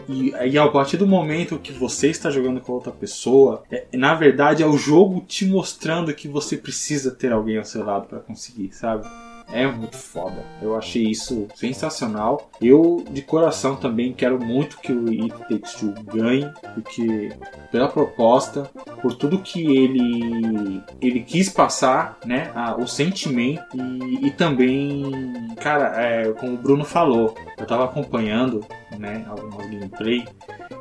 E, 0.08 0.30
e, 0.30 0.50
e 0.50 0.58
a 0.58 0.68
partir 0.68 0.96
do 0.96 1.06
momento 1.06 1.58
que 1.58 1.72
você 1.72 2.08
está 2.08 2.30
jogando 2.30 2.60
com 2.60 2.72
outra 2.72 2.92
pessoa, 2.92 3.62
é- 3.70 3.86
na 3.94 4.14
verdade 4.14 4.62
é 4.62 4.66
o 4.66 4.76
jogo 4.76 5.20
te 5.26 5.46
mostrando 5.46 6.14
que 6.14 6.28
você 6.28 6.56
precisa 6.56 7.10
ter 7.10 7.32
alguém 7.32 7.58
ao 7.58 7.64
seu 7.64 7.84
lado 7.84 8.06
para 8.06 8.20
conseguir, 8.20 8.72
sabe? 8.72 9.06
É 9.50 9.66
muito 9.66 9.96
foda. 9.96 10.44
Eu 10.60 10.76
achei 10.76 11.04
isso 11.04 11.46
sensacional. 11.54 12.50
Eu, 12.60 13.02
de 13.10 13.22
coração, 13.22 13.76
também 13.76 14.12
quero 14.12 14.38
muito 14.38 14.78
que 14.78 14.92
o 14.92 15.08
It 15.08 15.34
Takes 15.48 15.72
Two 15.74 15.94
ganhe, 16.04 16.50
porque 16.74 17.32
pela 17.72 17.88
proposta, 17.88 18.70
por 19.00 19.14
tudo 19.14 19.38
que 19.38 19.60
ele 19.74 20.82
ele 21.00 21.20
quis 21.20 21.48
passar, 21.48 22.18
né, 22.26 22.50
a- 22.54 22.76
o 22.76 22.86
sentimento 22.86 23.64
e, 23.74 24.26
e 24.26 24.30
também, 24.30 25.10
cara, 25.56 25.94
é, 26.02 26.30
como 26.32 26.54
o 26.54 26.58
Bruno 26.58 26.84
falou, 26.84 27.34
eu 27.56 27.66
tava 27.66 27.84
acompanhando, 27.86 28.64
né, 28.98 29.24
algumas 29.28 29.66
gameplay. 29.66 30.24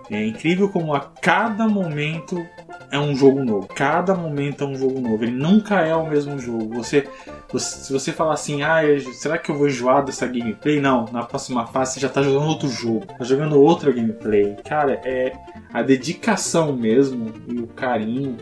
É 0.09 0.25
incrível 0.25 0.69
como 0.69 0.93
a 0.93 0.99
cada 0.99 1.67
momento 1.67 2.45
é 2.91 2.97
um 2.99 3.15
jogo 3.15 3.43
novo. 3.43 3.67
Cada 3.67 4.13
momento 4.15 4.63
é 4.63 4.67
um 4.67 4.75
jogo 4.75 4.99
novo. 4.99 5.23
Ele 5.23 5.31
nunca 5.33 5.81
é 5.81 5.95
o 5.95 6.07
mesmo 6.07 6.39
jogo. 6.39 6.73
Você, 6.75 7.07
você- 7.51 7.77
se 7.85 7.93
você 7.93 8.11
falar 8.11 8.33
assim, 8.33 8.61
ah, 8.63 8.79
será 9.13 9.37
que 9.37 9.51
eu 9.51 9.57
vou 9.57 9.67
enjoar 9.67 10.03
dessa 10.05 10.25
gameplay? 10.27 10.79
Não, 10.79 11.05
na 11.11 11.23
próxima 11.23 11.65
fase 11.67 11.93
você 11.95 11.99
já 11.99 12.09
tá 12.09 12.21
jogando 12.21 12.47
outro 12.47 12.69
jogo, 12.69 13.05
tá 13.05 13.23
jogando 13.25 13.59
outra 13.61 13.91
gameplay. 13.91 14.55
Cara, 14.67 15.01
é 15.03 15.33
a 15.73 15.81
dedicação 15.81 16.73
mesmo 16.73 17.33
e 17.47 17.59
o 17.59 17.67
carinho 17.67 18.37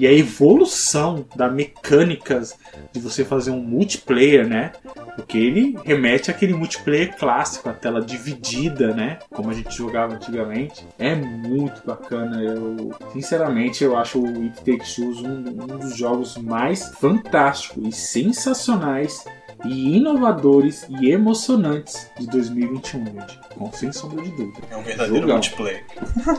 e 0.00 0.06
a 0.06 0.12
evolução 0.12 1.26
da 1.36 1.50
mecânicas 1.50 2.56
de 2.90 2.98
você 2.98 3.22
fazer 3.22 3.50
um 3.50 3.60
multiplayer, 3.60 4.48
né? 4.48 4.72
Porque 5.14 5.36
ele 5.36 5.78
remete 5.84 6.30
àquele 6.30 6.54
multiplayer 6.54 7.14
clássico, 7.18 7.68
a 7.68 7.74
tela 7.74 8.00
dividida, 8.00 8.94
né? 8.94 9.18
Como 9.30 9.50
a 9.50 9.52
gente 9.52 9.76
jogava 9.76 10.14
antigamente. 10.14 10.86
É 10.98 11.14
muito 11.14 11.86
bacana. 11.86 12.42
Eu, 12.42 12.92
sinceramente, 13.12 13.84
eu 13.84 13.94
acho 13.94 14.18
o 14.18 14.26
It 14.42 14.56
Takes 14.64 14.94
Two 14.94 15.10
um, 15.22 15.48
um 15.48 15.78
dos 15.78 15.94
jogos 15.94 16.38
mais 16.38 16.88
fantásticos 16.98 17.86
e 17.86 17.92
sensacionais 17.92 19.22
e 19.66 19.96
inovadores 19.96 20.86
e 20.88 21.10
emocionantes 21.10 22.10
de 22.18 22.26
2021, 22.26 23.04
gente. 23.04 23.38
Com 23.54 23.70
sem 23.70 23.92
sombra 23.92 24.22
de 24.22 24.30
dúvida. 24.30 24.58
É 24.70 24.76
um 24.76 24.82
verdadeiro 24.82 25.20
Jogão. 25.20 25.34
multiplayer. 25.34 25.84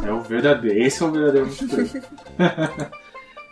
É 0.04 0.12
o 0.12 0.22
verdadeiro. 0.22 0.82
Esse 0.82 1.04
é 1.04 1.06
o 1.06 1.12
verdadeiro 1.12 1.46
multiplayer. 1.46 2.04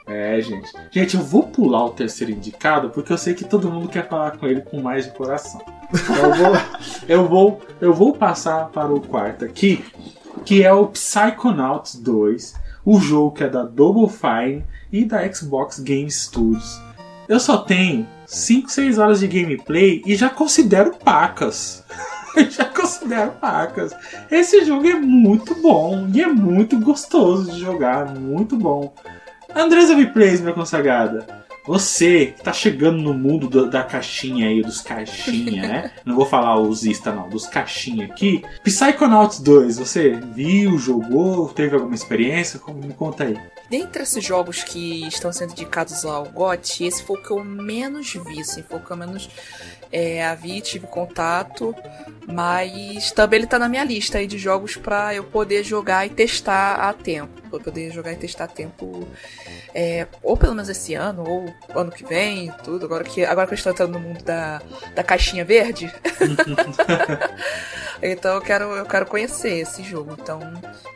é, 0.09 0.41
gente. 0.41 0.71
Gente, 0.89 1.15
eu 1.15 1.21
vou 1.21 1.43
pular 1.43 1.85
o 1.85 1.91
terceiro 1.91 2.31
indicado 2.33 2.89
porque 2.89 3.13
eu 3.13 3.17
sei 3.17 3.35
que 3.35 3.45
todo 3.45 3.71
mundo 3.71 3.87
quer 3.87 4.09
falar 4.09 4.37
com 4.37 4.47
ele 4.47 4.61
com 4.61 4.81
mais 4.81 5.05
de 5.05 5.11
coração. 5.11 5.61
Então 5.93 6.15
eu 6.15 6.35
vou, 6.35 6.53
eu 7.07 7.27
vou, 7.27 7.61
eu 7.79 7.93
vou 7.93 8.13
passar 8.13 8.69
para 8.69 8.91
o 8.91 8.99
quarto 8.99 9.45
aqui, 9.45 9.85
que 10.43 10.63
é 10.63 10.73
o 10.73 10.87
Psychonauts 10.87 11.95
2, 11.95 12.55
o 12.83 12.99
jogo 12.99 13.35
que 13.35 13.43
é 13.43 13.49
da 13.49 13.63
Double 13.63 14.09
Fine 14.09 14.65
e 14.91 15.05
da 15.05 15.31
Xbox 15.31 15.79
Game 15.79 16.09
Studios. 16.09 16.81
Eu 17.27 17.39
só 17.39 17.59
tenho 17.59 18.07
5, 18.25 18.71
6 18.71 18.97
horas 18.97 19.19
de 19.19 19.27
gameplay 19.27 20.01
e 20.05 20.15
já 20.15 20.29
considero 20.29 20.95
pacas. 20.95 21.83
já 22.49 22.65
considero 22.65 23.31
pacas. 23.33 23.95
Esse 24.31 24.65
jogo 24.65 24.87
é 24.87 24.95
muito 24.95 25.53
bom 25.61 26.09
e 26.11 26.21
é 26.21 26.27
muito 26.27 26.79
gostoso 26.79 27.51
de 27.51 27.59
jogar, 27.59 28.15
muito 28.15 28.57
bom. 28.57 28.91
Andresa 29.55 29.95
Replays, 29.95 30.41
minha 30.41 30.53
consagrada. 30.53 31.39
Você 31.65 32.27
que 32.35 32.41
tá 32.41 32.51
chegando 32.51 32.97
no 32.99 33.13
mundo 33.13 33.47
do- 33.47 33.69
da 33.69 33.83
caixinha 33.83 34.47
aí, 34.47 34.61
dos 34.63 34.81
caixinha, 34.81 35.61
né? 35.67 35.91
Não 36.03 36.15
vou 36.15 36.25
falar 36.25 36.59
os 36.59 36.83
Ista, 36.83 37.11
não, 37.11 37.29
dos 37.29 37.45
caixinha 37.45 38.05
aqui. 38.05 38.43
Psychonauts 38.63 39.39
2, 39.39 39.77
você 39.77 40.11
viu, 40.33 40.79
jogou, 40.79 41.49
teve 41.49 41.75
alguma 41.75 41.93
experiência? 41.93 42.57
Como 42.59 42.79
me 42.79 42.93
conta 42.93 43.25
aí. 43.25 43.37
Dentre 43.69 44.01
esses 44.01 44.23
jogos 44.25 44.63
que 44.63 45.07
estão 45.07 45.31
sendo 45.31 45.51
indicados 45.51 46.03
ao 46.05 46.25
GOT, 46.25 46.85
esse 46.85 47.03
foi 47.03 47.17
o 47.19 47.21
que 47.21 47.29
eu 47.31 47.43
menos 47.43 48.11
vi, 48.25 48.41
assim, 48.41 48.63
foi 48.63 48.79
o 48.79 48.81
que 48.83 48.89
eu 48.89 48.97
menos 48.97 49.29
é, 49.91 50.35
vi, 50.35 50.61
tive 50.61 50.87
contato, 50.87 51.75
mas 52.27 53.11
também 53.11 53.39
ele 53.39 53.47
tá 53.47 53.57
na 53.57 53.67
minha 53.67 53.83
lista 53.83 54.19
aí 54.19 54.27
de 54.27 54.37
jogos 54.37 54.75
pra 54.75 55.15
eu 55.15 55.23
poder 55.23 55.63
jogar 55.63 56.05
e 56.05 56.09
testar 56.09 56.75
a 56.75 56.93
tempo. 56.93 57.41
Pra 57.49 57.57
eu 57.57 57.63
poder 57.63 57.91
jogar 57.91 58.13
e 58.13 58.15
testar 58.15 58.43
a 58.43 58.47
tempo, 58.47 59.07
é, 59.73 60.05
ou 60.21 60.37
pelo 60.37 60.53
menos 60.53 60.69
esse 60.69 60.93
ano, 60.93 61.27
ou 61.27 61.53
ano 61.75 61.91
que 61.91 62.05
vem, 62.05 62.51
tudo. 62.63 62.85
Agora 62.85 63.03
que, 63.03 63.25
agora 63.25 63.47
que 63.47 63.53
eu 63.53 63.57
estou 63.57 63.71
entrando 63.71 63.93
no 63.93 63.99
mundo 63.99 64.23
da, 64.23 64.61
da 64.93 65.03
caixinha 65.03 65.43
verde, 65.43 65.91
então 68.01 68.35
eu 68.35 68.41
quero, 68.41 68.65
eu 68.75 68.85
quero 68.85 69.07
conhecer 69.07 69.61
esse 69.61 69.81
jogo. 69.81 70.15
Então, 70.19 70.39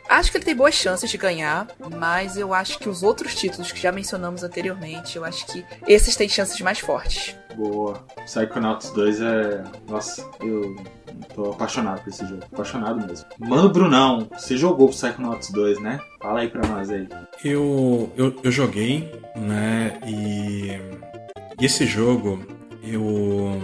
acho 0.08 0.30
que 0.30 0.36
ele 0.36 0.44
tem 0.44 0.54
boas 0.54 0.74
chances 0.74 1.10
de 1.10 1.18
ganhar, 1.18 1.66
mas 1.98 2.36
eu 2.36 2.54
acho 2.54 2.78
que 2.78 2.88
os 2.88 3.02
outros 3.02 3.34
títulos 3.34 3.72
que 3.72 3.80
já 3.80 3.90
mencionamos 3.90 4.44
anteriormente, 4.44 5.16
eu 5.16 5.24
acho 5.24 5.44
que 5.46 5.64
esses 5.88 6.14
têm 6.14 6.28
chances 6.28 6.60
mais 6.60 6.78
fortes. 6.78 7.34
Boa. 7.56 8.04
Psychonauts 8.24 8.90
2 8.90 9.20
é. 9.20 9.64
Nossa, 9.88 10.28
eu 10.40 10.76
tô 11.34 11.50
apaixonado 11.52 12.02
por 12.02 12.08
esse 12.10 12.26
jogo. 12.26 12.42
Apaixonado 12.52 13.06
mesmo. 13.06 13.26
Mano, 13.38 13.68
Brunão, 13.68 14.28
você 14.36 14.56
jogou 14.56 14.88
Psychonauts 14.88 15.50
2, 15.50 15.80
né? 15.80 16.00
Fala 16.20 16.40
aí 16.40 16.48
pra 16.48 16.66
nós 16.66 16.90
aí. 16.90 17.08
Eu, 17.44 18.12
eu, 18.16 18.34
eu 18.42 18.50
joguei, 18.50 19.12
né? 19.36 19.98
E, 20.06 20.70
e 21.60 21.64
esse 21.64 21.86
jogo, 21.86 22.44
eu. 22.82 23.60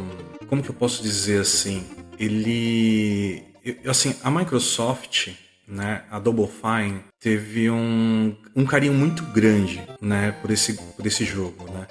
Como 0.48 0.62
que 0.62 0.70
eu 0.70 0.74
posso 0.74 1.02
dizer 1.02 1.40
assim? 1.40 1.84
Ele. 2.18 3.42
eu- 3.64 3.90
Assim, 3.90 4.14
a 4.22 4.30
Microsoft, 4.30 5.28
né? 5.66 6.02
A 6.10 6.18
Double 6.18 6.48
Fine, 6.48 7.00
teve 7.20 7.70
um, 7.70 8.34
um 8.54 8.64
carinho 8.64 8.92
muito 8.92 9.22
grande, 9.24 9.80
né? 10.00 10.32
Por 10.42 10.50
esse, 10.50 10.74
por 10.74 11.06
esse 11.06 11.24
jogo, 11.24 11.64
né? 11.72 11.86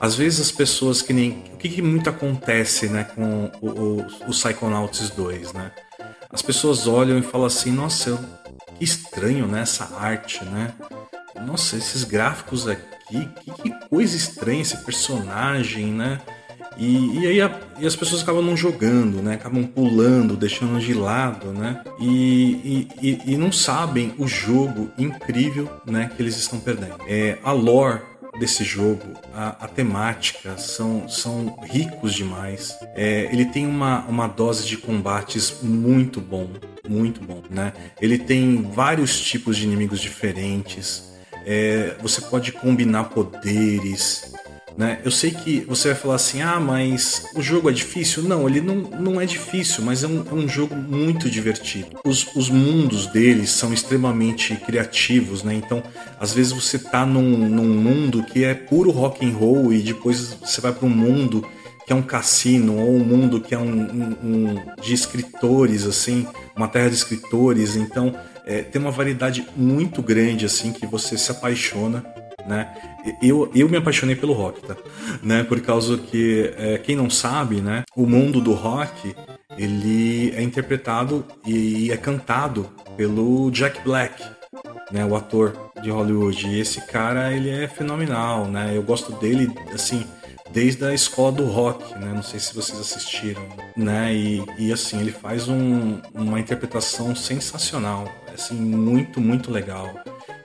Às 0.00 0.14
vezes 0.14 0.40
as 0.40 0.50
pessoas 0.52 1.00
que 1.02 1.12
nem. 1.12 1.44
O 1.54 1.56
que, 1.56 1.68
que 1.68 1.82
muito 1.82 2.08
acontece, 2.10 2.88
né? 2.88 3.04
Com 3.04 3.50
o, 3.60 3.68
o, 3.68 4.06
o 4.26 4.30
Psychonauts 4.30 5.10
2, 5.10 5.52
né? 5.52 5.70
As 6.30 6.42
pessoas 6.42 6.86
olham 6.86 7.18
e 7.18 7.22
falam 7.22 7.46
assim: 7.46 7.70
nossa, 7.70 8.10
eu, 8.10 8.18
que 8.78 8.84
estranho, 8.84 9.46
né? 9.46 9.60
Essa 9.62 9.88
arte, 9.96 10.44
né? 10.44 10.72
Nossa, 11.46 11.76
esses 11.76 12.04
gráficos 12.04 12.68
aqui, 12.68 13.28
que, 13.40 13.50
que 13.62 13.70
coisa 13.88 14.16
estranha 14.16 14.62
esse 14.62 14.76
personagem, 14.84 15.86
né? 15.86 16.20
E, 16.76 17.20
e 17.20 17.26
aí 17.26 17.40
a- 17.40 17.60
e 17.78 17.86
as 17.86 17.94
pessoas 17.94 18.22
acabam 18.22 18.42
não 18.42 18.56
jogando, 18.56 19.22
né? 19.22 19.34
Acabam 19.34 19.64
pulando, 19.66 20.36
deixando 20.36 20.78
de 20.80 20.94
lado, 20.94 21.48
né? 21.52 21.82
E, 22.00 22.88
e, 23.02 23.20
e- 23.32 23.36
não 23.36 23.52
sabem 23.52 24.14
o 24.18 24.26
jogo 24.26 24.90
incrível, 24.96 25.68
né? 25.86 26.10
Que 26.14 26.22
eles 26.22 26.36
estão 26.36 26.58
perdendo. 26.60 26.96
É, 27.06 27.38
a 27.42 27.52
lore 27.52 28.00
desse 28.38 28.64
jogo, 28.64 29.14
a, 29.34 29.64
a 29.64 29.68
temática 29.68 30.56
são, 30.56 31.08
são 31.08 31.58
ricos 31.64 32.14
demais. 32.14 32.76
É, 32.94 33.28
ele 33.32 33.46
tem 33.46 33.66
uma, 33.66 34.04
uma 34.06 34.26
dose 34.26 34.66
de 34.66 34.76
combates 34.76 35.62
muito 35.62 36.20
bom, 36.20 36.50
muito 36.88 37.20
bom, 37.20 37.42
né? 37.50 37.72
Ele 38.00 38.18
tem 38.18 38.62
vários 38.62 39.20
tipos 39.20 39.56
de 39.56 39.64
inimigos 39.64 40.00
diferentes. 40.00 41.12
É, 41.44 41.96
você 42.00 42.20
pode 42.20 42.52
combinar 42.52 43.04
poderes. 43.04 44.32
Né? 44.76 45.00
Eu 45.04 45.10
sei 45.10 45.30
que 45.30 45.60
você 45.68 45.88
vai 45.88 45.96
falar 45.96 46.14
assim, 46.14 46.40
ah, 46.40 46.58
mas 46.58 47.26
o 47.36 47.42
jogo 47.42 47.68
é 47.68 47.72
difícil. 47.72 48.22
Não, 48.22 48.48
ele 48.48 48.60
não, 48.60 48.76
não 48.76 49.20
é 49.20 49.26
difícil, 49.26 49.84
mas 49.84 50.02
é 50.02 50.06
um, 50.06 50.24
é 50.30 50.34
um 50.34 50.48
jogo 50.48 50.74
muito 50.74 51.28
divertido. 51.30 51.88
Os, 52.04 52.34
os 52.34 52.48
mundos 52.48 53.06
deles 53.06 53.50
são 53.50 53.72
extremamente 53.72 54.56
criativos, 54.56 55.42
né? 55.42 55.54
Então, 55.54 55.82
às 56.18 56.32
vezes 56.32 56.52
você 56.52 56.78
tá 56.78 57.04
num, 57.04 57.22
num 57.48 57.68
mundo 57.68 58.22
que 58.22 58.44
é 58.44 58.54
puro 58.54 58.90
rock 58.90 59.24
and 59.26 59.32
roll 59.36 59.72
e 59.72 59.80
depois 59.82 60.36
você 60.42 60.60
vai 60.60 60.72
para 60.72 60.86
um 60.86 60.90
mundo 60.90 61.46
que 61.86 61.92
é 61.92 61.96
um 61.96 62.02
cassino 62.02 62.78
ou 62.78 62.94
um 62.94 63.04
mundo 63.04 63.40
que 63.40 63.54
é 63.54 63.58
um, 63.58 63.64
um- 63.64 64.16
um 64.22 64.80
de 64.80 64.94
escritores, 64.94 65.84
assim, 65.84 66.26
uma 66.56 66.68
terra 66.68 66.88
de 66.88 66.94
escritores. 66.94 67.76
Então, 67.76 68.14
é, 68.46 68.62
tem 68.62 68.80
uma 68.80 68.90
variedade 68.90 69.46
muito 69.56 70.00
grande, 70.00 70.46
assim, 70.46 70.72
que 70.72 70.86
você 70.86 71.18
se 71.18 71.30
apaixona, 71.30 72.04
né? 72.46 72.72
Eu, 73.20 73.50
eu 73.54 73.68
me 73.68 73.76
apaixonei 73.76 74.14
pelo 74.14 74.32
rock, 74.32 74.62
tá? 74.62 74.76
Né? 75.22 75.42
Por 75.42 75.60
causa 75.60 75.96
que, 75.98 76.52
é, 76.56 76.78
quem 76.78 76.94
não 76.96 77.10
sabe, 77.10 77.60
né? 77.60 77.82
O 77.96 78.06
mundo 78.06 78.40
do 78.40 78.52
rock, 78.52 79.14
ele 79.58 80.32
é 80.36 80.42
interpretado 80.42 81.24
e 81.46 81.90
é 81.90 81.96
cantado 81.96 82.68
pelo 82.96 83.50
Jack 83.50 83.80
Black, 83.82 84.22
né? 84.90 85.04
O 85.04 85.16
ator 85.16 85.56
de 85.82 85.90
Hollywood. 85.90 86.46
E 86.46 86.60
esse 86.60 86.80
cara, 86.86 87.32
ele 87.34 87.50
é 87.50 87.66
fenomenal, 87.66 88.46
né? 88.46 88.72
Eu 88.76 88.82
gosto 88.82 89.12
dele, 89.12 89.52
assim, 89.72 90.04
desde 90.52 90.84
a 90.84 90.94
escola 90.94 91.32
do 91.32 91.44
rock, 91.46 91.94
né? 91.98 92.12
Não 92.14 92.22
sei 92.22 92.38
se 92.38 92.54
vocês 92.54 92.78
assistiram, 92.78 93.42
né? 93.76 94.14
E, 94.14 94.44
e 94.58 94.72
assim, 94.72 95.00
ele 95.00 95.10
faz 95.12 95.48
um- 95.48 95.98
uma 96.14 96.38
interpretação 96.38 97.16
sensacional, 97.16 98.06
assim, 98.32 98.54
muito, 98.54 99.20
muito 99.20 99.50
legal. 99.50 99.88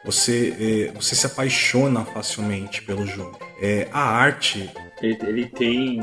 Você, 0.08 0.56
eh, 0.60 0.92
você 0.96 1.14
se 1.16 1.26
apaixona 1.28 2.04
facilmente 2.06 2.82
pelo 2.82 3.06
jogo. 3.06 3.38
É, 3.62 3.88
a 3.92 4.00
arte, 4.02 4.68
Ele, 5.02 5.18
ele 5.24 5.46
tem 5.48 6.00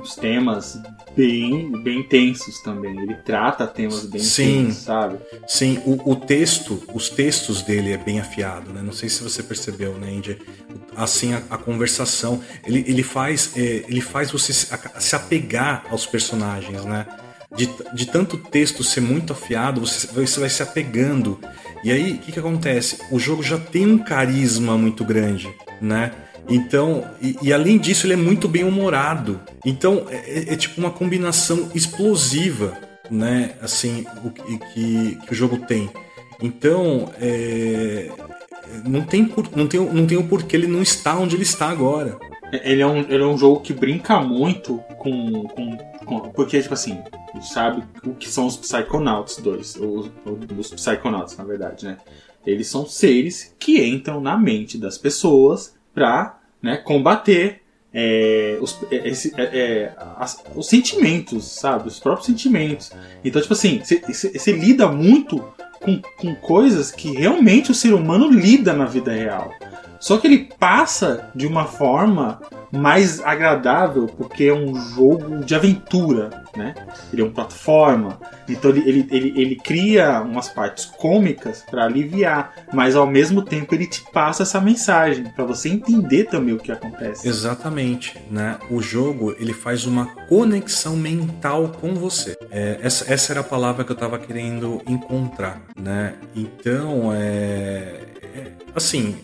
uns 0.00 0.14
temas 0.16 0.78
bem, 1.14 1.70
bem 1.82 2.02
tensos 2.02 2.60
também. 2.62 2.98
Ele 2.98 3.14
trata 3.16 3.66
temas 3.66 4.06
bem 4.06 4.22
Sim. 4.22 4.64
tensos, 4.66 4.84
sabe? 4.84 5.18
sim, 5.46 5.82
o, 5.84 6.12
o 6.12 6.16
texto, 6.16 6.82
os 6.94 7.08
textos 7.10 7.62
dele 7.62 7.92
é 7.92 7.98
bem 7.98 8.20
afiado, 8.20 8.72
né? 8.72 8.80
Não 8.82 8.92
sei 8.92 9.08
se 9.08 9.22
você 9.22 9.42
percebeu, 9.42 9.94
né, 9.98 10.10
Indy? 10.10 10.38
Assim, 10.96 11.34
a, 11.34 11.42
a 11.50 11.58
conversação, 11.58 12.40
ele, 12.64 12.84
ele, 12.86 13.02
faz, 13.02 13.50
eh, 13.56 13.84
ele 13.88 14.00
faz 14.00 14.30
você 14.30 14.52
se, 14.52 14.72
a- 14.72 15.00
se 15.00 15.14
apegar 15.16 15.84
aos 15.90 16.06
personagens, 16.06 16.84
né? 16.84 17.06
De, 17.54 17.68
de 17.94 18.06
tanto 18.06 18.36
texto 18.36 18.82
ser 18.84 19.00
muito 19.00 19.32
afiado, 19.32 19.80
você, 19.80 20.06
você 20.08 20.40
vai 20.40 20.48
se 20.48 20.62
apegando. 20.62 21.38
E 21.86 21.92
aí, 21.92 22.14
o 22.14 22.18
que, 22.18 22.32
que 22.32 22.38
acontece? 22.40 22.98
O 23.12 23.18
jogo 23.20 23.44
já 23.44 23.56
tem 23.56 23.86
um 23.86 23.96
carisma 23.96 24.76
muito 24.76 25.04
grande, 25.04 25.48
né? 25.80 26.10
Então, 26.48 27.08
e, 27.22 27.36
e 27.40 27.52
além 27.52 27.78
disso, 27.78 28.08
ele 28.08 28.14
é 28.14 28.16
muito 28.16 28.48
bem 28.48 28.64
humorado. 28.64 29.40
Então, 29.64 30.04
é, 30.10 30.16
é- 30.16 30.52
é 30.54 30.56
tipo 30.56 30.80
uma 30.80 30.90
combinação 30.90 31.70
explosiva, 31.76 32.76
né? 33.08 33.52
Assim, 33.62 34.04
o 34.24 34.30
que, 34.32 34.58
que, 34.58 35.18
que 35.24 35.32
o 35.32 35.34
jogo 35.36 35.58
tem. 35.58 35.88
Então, 36.42 37.12
é, 37.20 38.10
não, 38.84 39.02
tem 39.02 39.32
não, 39.54 39.68
tem, 39.68 39.78
não 39.78 40.06
tem 40.08 40.18
o 40.18 40.24
porquê 40.24 40.56
ele 40.56 40.66
não 40.66 40.82
está 40.82 41.16
onde 41.16 41.36
ele 41.36 41.44
está 41.44 41.68
agora. 41.68 42.18
Ele 42.52 42.80
é 42.82 42.86
um, 42.86 42.98
ele 42.98 43.22
é 43.22 43.26
um 43.26 43.36
jogo 43.36 43.60
que 43.60 43.72
brinca 43.72 44.20
muito 44.20 44.78
com, 44.98 45.42
com, 45.48 45.76
com- 46.04 46.20
Porque, 46.30 46.60
tipo 46.62 46.74
assim, 46.74 47.02
sabe 47.42 47.82
o 48.04 48.14
que 48.14 48.28
são 48.28 48.46
os 48.46 48.56
Psychonauts 48.56 49.38
2. 49.38 49.76
Os, 49.76 50.10
os 50.56 50.70
Psychonauts, 50.70 51.36
na 51.36 51.44
verdade, 51.44 51.84
né? 51.86 51.96
Eles 52.46 52.68
são 52.68 52.86
seres 52.86 53.54
que 53.58 53.84
entram 53.84 54.20
na 54.20 54.36
mente 54.36 54.78
das 54.78 54.96
pessoas 54.96 55.74
pra 55.92 56.38
né, 56.62 56.76
combater 56.76 57.62
é, 57.92 58.56
os, 58.60 58.78
é, 58.90 58.96
é, 58.96 59.58
é, 59.58 59.92
as- 60.16 60.42
os 60.54 60.68
sentimentos, 60.68 61.44
sabe? 61.46 61.88
Os 61.88 61.98
próprios 61.98 62.26
sentimentos. 62.26 62.92
Então, 63.24 63.40
tipo 63.42 63.54
assim, 63.54 63.80
você 63.82 64.52
lida 64.52 64.86
muito 64.86 65.42
com, 65.80 66.00
com 66.16 66.34
coisas 66.36 66.92
que 66.92 67.10
realmente 67.10 67.70
o 67.70 67.74
ser 67.74 67.92
humano 67.94 68.30
lida 68.30 68.72
na 68.72 68.84
vida 68.84 69.12
real. 69.12 69.50
Só 70.00 70.18
que 70.18 70.26
ele 70.26 70.48
passa 70.58 71.30
de 71.34 71.46
uma 71.46 71.64
forma 71.64 72.40
mais 72.72 73.20
agradável, 73.20 74.06
porque 74.06 74.44
é 74.44 74.54
um 74.54 74.74
jogo 74.74 75.44
de 75.44 75.54
aventura, 75.54 76.44
né? 76.56 76.74
Ele 77.12 77.22
é 77.22 77.24
um 77.24 77.30
plataforma, 77.30 78.18
então 78.48 78.70
ele, 78.70 78.88
ele, 78.88 79.08
ele, 79.10 79.40
ele 79.40 79.56
cria 79.56 80.20
umas 80.20 80.48
partes 80.48 80.84
cômicas 80.84 81.64
para 81.68 81.84
aliviar, 81.84 82.52
mas 82.72 82.96
ao 82.96 83.06
mesmo 83.06 83.42
tempo 83.42 83.74
ele 83.74 83.86
te 83.86 84.04
passa 84.12 84.42
essa 84.42 84.60
mensagem 84.60 85.24
para 85.24 85.44
você 85.44 85.68
entender 85.68 86.24
também 86.24 86.54
o 86.54 86.58
que 86.58 86.72
acontece. 86.72 87.28
Exatamente, 87.28 88.18
né? 88.30 88.58
O 88.70 88.80
jogo 88.80 89.34
ele 89.38 89.52
faz 89.52 89.86
uma 89.86 90.06
conexão 90.28 90.96
mental 90.96 91.68
com 91.80 91.94
você. 91.94 92.36
É, 92.50 92.78
essa, 92.82 93.12
essa 93.12 93.32
era 93.32 93.40
a 93.40 93.44
palavra 93.44 93.84
que 93.84 93.92
eu 93.92 93.94
estava 93.94 94.18
querendo 94.18 94.82
encontrar, 94.86 95.62
né? 95.78 96.14
Então 96.34 97.12
é, 97.12 98.00
é 98.34 98.52
assim 98.74 99.16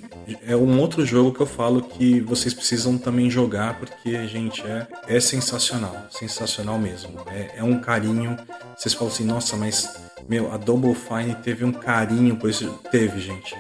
é 0.47 0.57
um 0.57 0.79
outro 0.81 1.05
jogo 1.05 1.33
que 1.33 1.41
eu 1.41 1.47
falo 1.47 1.83
que 1.83 2.21
vocês 2.21 2.55
precisam 2.55 2.97
também 2.99 3.31
jogar, 3.31 3.79
porque, 3.79 4.27
gente, 4.27 4.63
é, 4.63 4.87
é 5.07 5.21
sensacional. 5.21 6.07
Sensacional 6.11 6.79
mesmo. 6.79 7.21
É, 7.29 7.59
é 7.59 7.65
um 7.65 7.81
carinho. 7.81 8.37
Vocês 8.77 8.95
falam 8.95 9.13
assim, 9.13 9.25
nossa, 9.25 9.57
mas, 9.57 9.97
meu, 10.29 10.53
a 10.53 10.57
Double 10.57 10.95
Fine 10.95 11.35
teve 11.37 11.65
um 11.65 11.73
carinho 11.73 12.37
por 12.37 12.51
esse 12.51 12.67
Teve, 12.91 13.21
gente. 13.21 13.57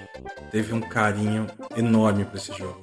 Teve 0.50 0.72
um 0.72 0.80
carinho 0.80 1.46
enorme 1.76 2.24
por 2.24 2.36
esse 2.36 2.52
jogo. 2.52 2.80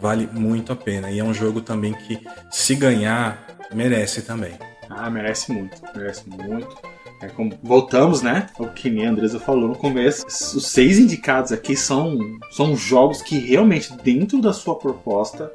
Vale 0.00 0.28
muito 0.32 0.72
a 0.72 0.76
pena. 0.76 1.10
E 1.10 1.18
é 1.18 1.24
um 1.24 1.34
jogo 1.34 1.60
também 1.60 1.92
que, 1.94 2.20
se 2.50 2.74
ganhar, 2.74 3.56
merece 3.72 4.22
também. 4.22 4.52
Ah, 4.88 5.10
merece 5.10 5.52
muito. 5.52 5.80
Merece 5.94 6.28
muito. 6.28 6.95
É 7.20 7.28
como, 7.28 7.52
voltamos, 7.62 8.20
né? 8.22 8.48
O 8.58 8.66
que 8.68 8.88
a 9.02 9.10
Andresa 9.10 9.40
falou 9.40 9.68
no 9.68 9.76
começo. 9.76 10.26
Os 10.26 10.66
seis 10.66 10.98
indicados 10.98 11.50
aqui 11.50 11.74
são, 11.74 12.18
são 12.50 12.76
jogos 12.76 13.22
que 13.22 13.38
realmente, 13.38 13.92
dentro 14.02 14.40
da 14.40 14.52
sua 14.52 14.76
proposta, 14.76 15.50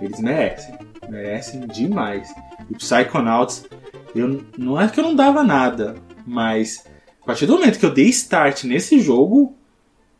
eles 0.00 0.20
merecem. 0.20 0.74
Merecem 1.08 1.60
demais. 1.68 2.28
E 2.68 2.74
Psychonauts, 2.74 3.64
eu, 4.14 4.44
não 4.58 4.80
é 4.80 4.88
que 4.88 4.98
eu 4.98 5.04
não 5.04 5.14
dava 5.14 5.44
nada, 5.44 5.94
mas 6.26 6.84
a 7.22 7.26
partir 7.26 7.46
do 7.46 7.54
momento 7.54 7.78
que 7.78 7.86
eu 7.86 7.94
dei 7.94 8.06
start 8.06 8.64
nesse 8.64 9.00
jogo, 9.00 9.55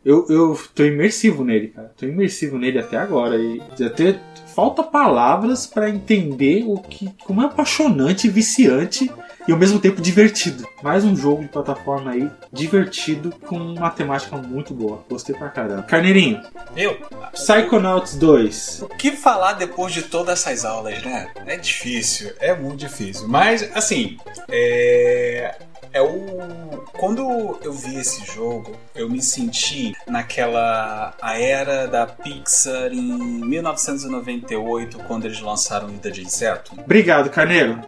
eu, 0.07 0.25
eu 0.29 0.59
tô 0.73 0.85
imersivo 0.85 1.43
nele, 1.43 1.67
cara. 1.67 1.91
Tô 1.97 2.05
imersivo 2.05 2.57
nele 2.57 2.79
até 2.79 2.95
agora. 2.95 3.35
E 3.35 3.61
até 3.83 4.17
falta 4.55 4.81
palavras 4.81 5.67
para 5.67 5.89
entender 5.89 6.63
o 6.65 6.77
que 6.77 7.13
como 7.25 7.41
é 7.41 7.45
apaixonante 7.45 8.29
viciante 8.29 9.11
e 9.45 9.51
ao 9.51 9.57
mesmo 9.57 9.81
tempo 9.81 10.01
divertido. 10.01 10.65
Mais 10.81 11.03
um 11.03 11.13
jogo 11.13 11.41
de 11.41 11.49
plataforma 11.49 12.11
aí, 12.11 12.31
divertido, 12.53 13.33
com 13.45 13.57
uma 13.57 13.89
temática 13.89 14.37
muito 14.37 14.73
boa. 14.73 15.03
Gostei 15.09 15.35
pra 15.35 15.49
caramba. 15.49 15.83
Carneirinho. 15.83 16.41
Eu? 16.73 16.97
Psychonauts 17.33 18.15
2. 18.15 18.83
O 18.83 18.87
que 18.87 19.11
falar 19.11 19.53
depois 19.53 19.91
de 19.91 20.03
todas 20.03 20.39
essas 20.39 20.63
aulas, 20.63 21.03
né? 21.03 21.31
É 21.45 21.57
difícil, 21.57 22.31
é 22.39 22.55
muito 22.55 22.77
difícil. 22.77 23.27
Mas, 23.27 23.69
assim, 23.75 24.15
é 24.47 25.53
é 25.93 26.01
o. 26.01 26.85
Quando 26.93 27.59
eu 27.63 27.73
vi 27.73 27.97
esse 27.97 28.25
jogo, 28.25 28.75
eu 28.95 29.09
me 29.09 29.21
senti 29.21 29.95
naquela. 30.07 31.13
a 31.21 31.39
era 31.39 31.87
da 31.87 32.05
Pixar 32.05 32.91
em 32.91 33.01
1998, 33.45 34.99
quando 34.99 35.25
eles 35.25 35.39
lançaram 35.41 35.89
Ida 35.89 36.11
de 36.11 36.21
Inseto. 36.23 36.73
Obrigado, 36.77 37.29
Carneiro. 37.29 37.81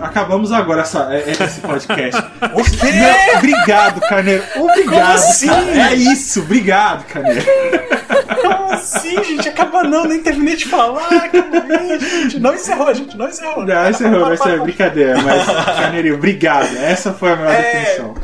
Acabamos 0.00 0.52
agora 0.52 0.82
essa, 0.82 1.12
é, 1.12 1.22
é 1.22 1.30
esse 1.30 1.60
podcast. 1.60 2.20
o 2.54 2.64
quê? 2.64 2.92
Não, 2.92 3.38
obrigado, 3.38 4.00
Carneiro. 4.00 4.44
Obrigado. 4.56 4.90
Como 4.90 5.02
assim? 5.02 5.50
É 5.50 5.94
isso, 5.94 6.40
obrigado, 6.40 7.04
Carneiro. 7.06 7.44
Como 8.70 8.80
assim, 8.80 9.24
gente? 9.24 9.48
Acaba 9.48 9.82
não, 9.82 10.04
nem 10.04 10.22
terminei 10.22 10.56
de 10.56 10.66
falar. 10.66 11.06
Acabei, 11.06 11.98
gente. 11.98 12.38
Não 12.38 12.54
encerrou, 12.54 12.94
gente. 12.94 13.16
Não 13.16 13.28
encerrou. 13.28 13.66
Não, 13.66 13.90
encerrou, 13.90 14.20
não 14.20 14.34
encerrou. 14.34 14.62
Brincadeira. 14.64 15.20
Mas, 15.22 15.46
Carneirinho, 15.46 16.14
obrigado. 16.14 16.76
Essa 16.76 17.12
foi 17.12 17.32
a 17.32 17.36
melhor 17.36 17.54
é... 17.54 17.62
definição. 17.62 18.14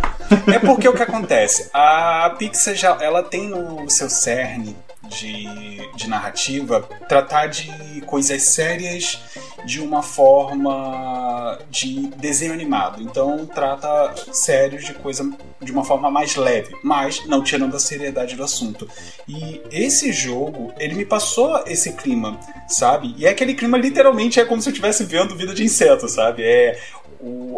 É 0.53 0.59
porque 0.59 0.89
o 0.89 0.93
que 0.93 1.03
acontece? 1.03 1.71
A 1.73 2.35
Pixar 2.39 2.75
já, 2.75 2.99
ela 3.01 3.23
tem 3.23 3.49
no 3.49 3.89
seu 3.89 4.09
cerne 4.09 4.77
de, 5.09 5.89
de 5.95 6.09
narrativa 6.09 6.83
tratar 7.09 7.47
de 7.47 8.01
coisas 8.07 8.43
sérias 8.43 9.21
de 9.67 9.81
uma 9.81 10.03
forma 10.03 11.59
de 11.69 12.07
desenho 12.17 12.53
animado. 12.53 13.03
Então 13.03 13.45
trata 13.45 14.15
sérios 14.33 14.85
de 14.85 14.95
coisa 14.95 15.29
de 15.61 15.73
uma 15.73 15.85
forma 15.85 16.11
mais 16.11 16.37
leve, 16.37 16.75
mas 16.83 17.27
não 17.27 17.43
tirando 17.43 17.77
a 17.77 17.81
seriedade 17.81 18.37
do 18.37 18.45
assunto. 18.45 18.89
E 19.29 19.61
esse 19.71 20.13
jogo, 20.13 20.73
ele 20.79 20.95
me 20.95 21.05
passou 21.05 21.63
esse 21.67 21.93
clima, 21.95 22.39
sabe? 22.69 23.15
E 23.19 23.27
é 23.27 23.31
aquele 23.31 23.55
clima 23.55 23.77
literalmente 23.77 24.39
é 24.39 24.45
como 24.45 24.63
se 24.63 24.69
eu 24.69 24.73
estivesse 24.73 25.05
vendo 25.05 25.37
vida 25.37 25.53
de 25.53 25.65
inseto, 25.65 26.09
sabe? 26.09 26.45
É 26.45 26.79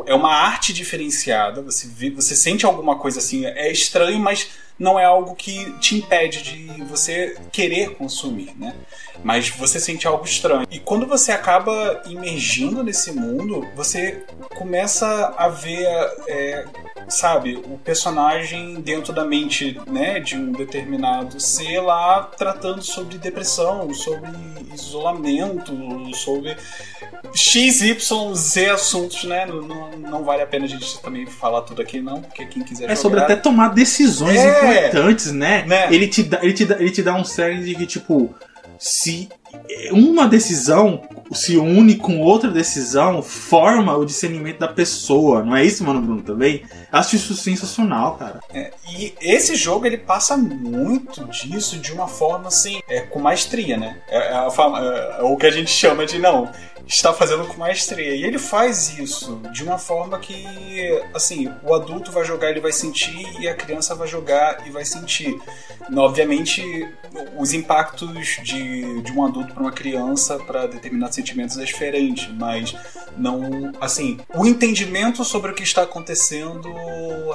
é 0.06 0.14
uma 0.14 0.32
arte 0.32 0.72
diferenciada. 0.72 1.60
Você 1.62 1.88
vê, 1.88 2.10
você 2.10 2.34
sente 2.34 2.64
alguma 2.64 2.96
coisa 2.96 3.18
assim, 3.18 3.44
é 3.44 3.70
estranho, 3.70 4.18
mas 4.18 4.48
não 4.78 4.98
é 4.98 5.04
algo 5.04 5.34
que 5.34 5.72
te 5.78 5.96
impede 5.96 6.42
de 6.42 6.82
você 6.84 7.36
querer 7.50 7.96
consumir, 7.96 8.52
né? 8.56 8.74
Mas 9.24 9.48
você 9.48 9.80
sente 9.80 10.06
algo 10.06 10.24
estranho. 10.24 10.66
E 10.70 10.78
quando 10.78 11.06
você 11.06 11.32
acaba 11.32 12.02
imergindo 12.06 12.84
nesse 12.84 13.10
mundo, 13.10 13.66
você 13.74 14.22
começa 14.56 15.34
a 15.36 15.48
ver, 15.48 15.86
é, 16.28 16.64
sabe, 17.08 17.56
o 17.56 17.78
personagem 17.78 18.80
dentro 18.80 19.12
da 19.12 19.24
mente, 19.24 19.80
né, 19.88 20.20
de 20.20 20.36
um 20.36 20.52
determinado 20.52 21.40
ser 21.40 21.80
lá 21.80 22.22
tratando 22.22 22.82
sobre 22.82 23.18
depressão, 23.18 23.92
sobre 23.92 24.30
isolamento, 24.72 25.72
sobre 26.14 26.56
X, 27.34 27.82
Y, 27.82 28.34
Z 28.34 28.70
assuntos, 28.70 29.24
né? 29.24 29.46
Não, 29.46 29.90
não 29.98 30.24
vale 30.24 30.42
a 30.42 30.46
pena 30.46 30.64
a 30.64 30.68
gente 30.68 31.00
também 31.00 31.26
falar 31.26 31.62
tudo 31.62 31.82
aqui, 31.82 32.00
não, 32.00 32.22
porque 32.22 32.46
quem 32.46 32.62
quiser. 32.62 32.84
É 32.84 32.88
jogar... 32.88 32.96
sobre 32.96 33.20
até 33.20 33.36
tomar 33.36 33.68
decisões 33.68 34.38
é, 34.38 34.60
importantes, 34.70 35.32
né? 35.32 35.64
né? 35.66 35.92
Ele, 35.92 36.08
te 36.08 36.22
dá, 36.22 36.38
ele, 36.42 36.52
te 36.52 36.64
dá, 36.64 36.76
ele 36.76 36.90
te 36.90 37.02
dá 37.02 37.14
um 37.14 37.24
série 37.24 37.62
de 37.62 37.74
que, 37.74 37.86
tipo, 37.86 38.34
se 38.78 39.28
uma 39.92 40.26
decisão 40.26 41.02
se 41.32 41.56
une 41.56 41.96
com 41.96 42.20
outra 42.20 42.50
decisão, 42.50 43.22
forma 43.22 43.96
o 43.96 44.04
discernimento 44.04 44.58
da 44.58 44.68
pessoa. 44.68 45.42
Não 45.42 45.56
é 45.56 45.64
isso, 45.64 45.84
mano, 45.84 46.00
Bruno, 46.00 46.22
também? 46.22 46.62
Acho 46.90 47.16
isso 47.16 47.34
sensacional, 47.34 48.16
cara. 48.16 48.40
É, 48.52 48.72
e 48.90 49.14
esse 49.20 49.54
jogo, 49.54 49.86
ele 49.86 49.98
passa 49.98 50.36
muito 50.36 51.24
disso 51.26 51.78
de 51.78 51.92
uma 51.92 52.08
forma, 52.08 52.48
assim, 52.48 52.80
é, 52.88 53.00
com 53.00 53.18
maestria, 53.18 53.76
né? 53.76 53.98
É, 54.08 54.18
é, 54.18 55.18
é, 55.18 55.22
o 55.22 55.36
que 55.36 55.46
a 55.46 55.50
gente 55.50 55.70
chama 55.70 56.06
de, 56.06 56.18
não, 56.18 56.50
está 56.88 57.12
fazendo 57.12 57.46
com 57.46 57.58
maestria. 57.58 58.14
E 58.14 58.24
ele 58.24 58.38
faz 58.38 58.98
isso 58.98 59.40
de 59.52 59.62
uma 59.62 59.78
forma 59.78 60.18
que, 60.18 60.44
assim, 61.14 61.52
o 61.62 61.74
adulto 61.74 62.10
vai 62.10 62.24
jogar, 62.24 62.50
ele 62.50 62.60
vai 62.60 62.72
sentir, 62.72 63.26
e 63.38 63.46
a 63.46 63.54
criança 63.54 63.94
vai 63.94 64.08
jogar 64.08 64.66
e 64.66 64.70
vai 64.70 64.84
sentir. 64.84 65.38
Obviamente, 65.94 66.88
os 67.36 67.52
impactos 67.52 68.38
de, 68.42 69.02
de 69.02 69.12
um 69.12 69.24
adulto 69.24 69.52
para 69.52 69.62
uma 69.62 69.72
criança 69.72 70.38
para 70.38 70.66
determinados 70.66 71.14
sentimentos 71.14 71.58
é 71.58 71.64
diferente, 71.64 72.30
mas 72.32 72.74
não, 73.16 73.72
assim, 73.80 74.18
o 74.34 74.46
entendimento 74.46 75.24
sobre 75.24 75.50
o 75.50 75.54
que 75.54 75.62
está 75.62 75.82
acontecendo 75.82 76.72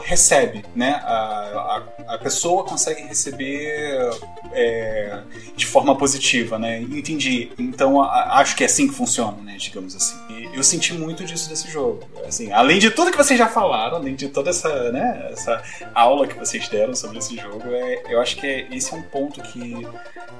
recebe, 0.03 0.65
né? 0.75 1.01
A, 1.03 1.83
a, 2.07 2.15
a 2.15 2.17
pessoa 2.17 2.63
consegue 2.63 3.03
receber 3.03 4.09
é, 4.51 5.21
de 5.55 5.65
forma 5.65 5.95
positiva, 5.95 6.57
né? 6.57 6.81
Entendi. 6.81 7.51
Então, 7.59 8.01
a, 8.01 8.39
acho 8.39 8.55
que 8.55 8.63
é 8.63 8.65
assim 8.65 8.87
que 8.87 8.93
funciona 8.93 9.42
né? 9.43 9.57
Digamos 9.57 9.95
assim. 9.95 10.17
E 10.29 10.55
eu 10.55 10.63
senti 10.63 10.93
muito 10.93 11.23
disso 11.23 11.49
desse 11.49 11.69
jogo. 11.69 12.03
Assim, 12.25 12.51
além 12.51 12.79
de 12.79 12.89
tudo 12.89 13.11
que 13.11 13.17
vocês 13.17 13.37
já 13.37 13.47
falaram, 13.47 13.97
além 13.97 14.15
de 14.15 14.29
toda 14.29 14.49
essa, 14.49 14.91
né, 14.91 15.29
essa 15.31 15.61
aula 15.93 16.27
que 16.27 16.37
vocês 16.37 16.67
deram 16.67 16.95
sobre 16.95 17.17
esse 17.17 17.35
jogo, 17.35 17.63
é, 17.67 18.03
eu 18.09 18.19
acho 18.19 18.35
que 18.35 18.47
é, 18.47 18.67
esse 18.71 18.93
é 18.93 18.97
um 18.97 19.03
ponto 19.03 19.41
que 19.41 19.85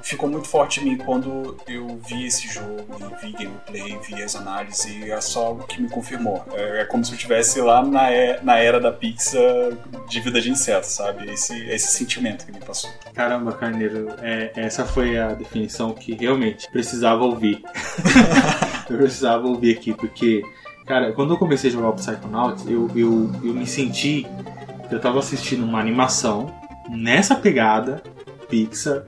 ficou 0.01 0.29
muito 0.29 0.47
forte 0.47 0.79
em 0.79 0.83
mim 0.83 0.97
quando 0.97 1.57
eu 1.67 1.99
vi 2.07 2.25
esse 2.25 2.47
jogo 2.47 2.85
e 2.99 3.25
vi 3.25 3.31
gameplay, 3.33 3.97
vi 4.07 4.21
as 4.21 4.35
análises 4.35 4.85
e 4.85 5.11
é 5.11 5.21
só 5.21 5.47
algo 5.47 5.67
que 5.67 5.81
me 5.81 5.89
confirmou. 5.89 6.43
É, 6.53 6.81
é 6.81 6.85
como 6.85 7.03
se 7.03 7.11
eu 7.11 7.15
estivesse 7.15 7.61
lá 7.61 7.83
na, 7.83 8.09
na 8.41 8.57
era 8.57 8.79
da 8.79 8.91
Pixar 8.91 9.43
de 10.07 10.19
vida 10.19 10.41
de 10.41 10.49
inseto, 10.49 10.87
sabe? 10.87 11.31
Esse, 11.31 11.57
esse 11.69 11.87
sentimento 11.87 12.45
que 12.45 12.51
me 12.51 12.59
passou. 12.59 12.89
Caramba, 13.13 13.53
Carneiro, 13.53 14.09
é, 14.21 14.51
essa 14.55 14.85
foi 14.85 15.17
a 15.17 15.29
definição 15.29 15.93
que 15.93 16.13
realmente 16.13 16.69
precisava 16.69 17.23
ouvir. 17.23 17.61
eu 18.93 18.99
precisava 18.99 19.47
ouvir 19.47 19.77
aqui, 19.77 19.93
porque, 19.93 20.43
cara, 20.85 21.11
quando 21.13 21.33
eu 21.33 21.37
comecei 21.37 21.69
a 21.69 21.73
jogar 21.73 21.89
o 21.89 21.93
Psychonauts, 21.93 22.65
eu, 22.67 22.89
eu, 22.95 23.31
eu 23.43 23.53
me 23.53 23.65
senti 23.65 24.25
que 24.87 24.95
eu 24.95 24.99
tava 24.99 25.19
assistindo 25.19 25.63
uma 25.63 25.79
animação 25.79 26.53
nessa 26.89 27.35
pegada, 27.35 28.01
Pixar, 28.49 29.03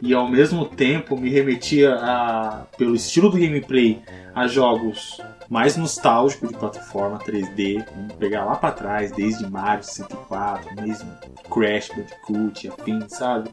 e 0.00 0.12
ao 0.12 0.28
mesmo 0.28 0.64
tempo 0.64 1.16
me 1.16 1.30
remetia 1.30 1.94
a, 1.94 2.64
pelo 2.76 2.94
estilo 2.94 3.30
do 3.30 3.38
gameplay 3.38 4.02
a 4.34 4.46
jogos 4.46 5.20
mais 5.48 5.76
nostálgicos 5.76 6.50
de 6.50 6.56
plataforma 6.56 7.18
3D, 7.18 7.84
vamos 7.94 8.12
pegar 8.14 8.44
lá 8.44 8.56
para 8.56 8.72
trás, 8.72 9.12
desde 9.12 9.48
Mario 9.48 9.84
64, 9.84 10.82
mesmo 10.82 11.10
Crash 11.50 11.88
Bandicoot, 11.88 12.68
afim, 12.68 13.00
sabe? 13.08 13.50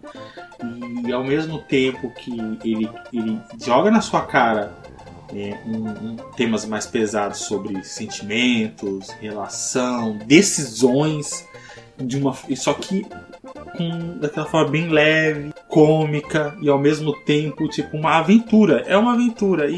E 1.06 1.12
ao 1.12 1.24
mesmo 1.24 1.60
tempo 1.60 2.10
que 2.12 2.32
ele, 2.64 2.90
ele 3.14 3.40
joga 3.64 3.92
na 3.92 4.02
sua 4.02 4.22
cara 4.22 4.74
é, 5.36 5.60
um, 5.66 5.90
um, 5.90 6.16
temas 6.36 6.66
mais 6.66 6.86
pesados 6.86 7.40
sobre 7.40 7.84
sentimentos, 7.84 9.10
relação, 9.20 10.18
decisões 10.26 11.48
de 11.98 12.18
uma 12.18 12.36
só 12.56 12.74
que 12.74 13.06
com 13.78 14.18
daquela 14.20 14.46
forma 14.46 14.72
bem 14.72 14.90
leve, 14.90 15.54
cômica 15.68 16.56
e 16.62 16.70
ao 16.70 16.80
mesmo 16.80 17.14
tempo 17.24 17.68
tipo 17.68 17.98
uma 17.98 18.18
aventura. 18.18 18.84
É 18.88 18.98
uma 18.98 19.14
aventura 19.14 19.70
e, 19.70 19.76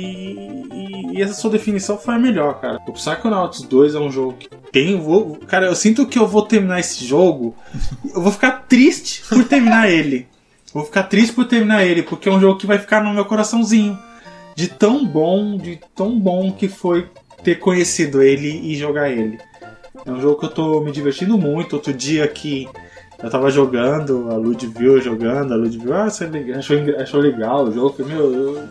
e, 0.72 1.18
e 1.18 1.22
essa 1.22 1.34
sua 1.34 1.51
definição 1.51 1.97
foi 1.97 2.16
a 2.16 2.20
melhor, 2.20 2.60
cara. 2.60 2.80
O 2.88 2.93
Psychonauts 2.93 3.62
2 3.62 3.95
é 3.95 3.99
um 3.99 4.12
jogo 4.12 4.34
que 4.34 4.49
tem, 4.72 4.99
vou, 4.99 5.38
cara, 5.47 5.68
eu 5.68 5.76
sinto 5.76 6.06
que 6.06 6.20
eu 6.20 6.28
vou 6.28 6.41
terminar 6.43 6.80
esse 6.80 7.06
jogo, 7.06 7.56
eu 8.14 8.22
vou 8.22 8.32
ficar 8.32 8.66
triste 8.68 9.24
por 9.28 9.43
terminar 9.45 9.89
ele. 9.89 10.28
Vou 10.74 10.84
ficar 10.84 11.03
triste 11.03 11.34
por 11.34 11.45
terminar 11.45 11.86
ele, 11.86 12.03
porque 12.03 12.28
é 12.28 12.32
um 12.32 12.39
jogo 12.39 12.60
que 12.60 12.68
vai 12.68 12.78
ficar 12.78 13.01
no 13.01 13.14
meu 13.14 13.24
coraçãozinho. 13.24 13.97
De 14.56 14.68
tão 14.70 15.06
bom, 15.06 15.58
de 15.58 15.80
tão 15.93 16.18
bom 16.18 16.51
que 16.51 16.68
foi 16.68 17.10
ter 17.43 17.56
conhecido 17.56 18.22
ele 18.22 18.49
e 18.49 18.76
jogar 18.76 19.10
ele. 19.10 19.38
É 20.06 20.12
um 20.12 20.20
jogo 20.20 20.39
que 20.39 20.45
eu 20.45 20.49
tô 20.49 20.82
me 20.82 20.91
divertindo 20.91 21.38
muito. 21.38 21.74
Outro 21.74 21.93
dia 21.93 22.28
que 22.28 22.68
eu 23.22 23.30
tava 23.30 23.49
jogando, 23.49 24.30
a 24.32 24.36
Lud 24.36 24.68
viu 24.68 25.01
jogando, 25.01 25.53
a 25.53 25.58
Lud 25.58 25.78
viu, 25.78 25.93
ah, 25.93 26.10
você 26.10 26.26
é 26.26 26.58
achou, 26.58 26.78
achou 26.99 27.20
legal 27.20 27.66
o 27.66 27.72
jogo. 27.72 28.06
Meu, 28.06 28.34
eu, 28.34 28.68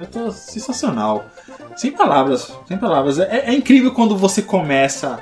eu 0.00 0.06
tô 0.06 0.30
sensacional. 0.30 1.26
Sem 1.76 1.92
palavras, 1.92 2.52
sem 2.66 2.78
palavras. 2.78 3.18
É, 3.18 3.50
é 3.50 3.54
incrível 3.54 3.92
quando 3.92 4.16
você 4.16 4.42
começa 4.42 5.18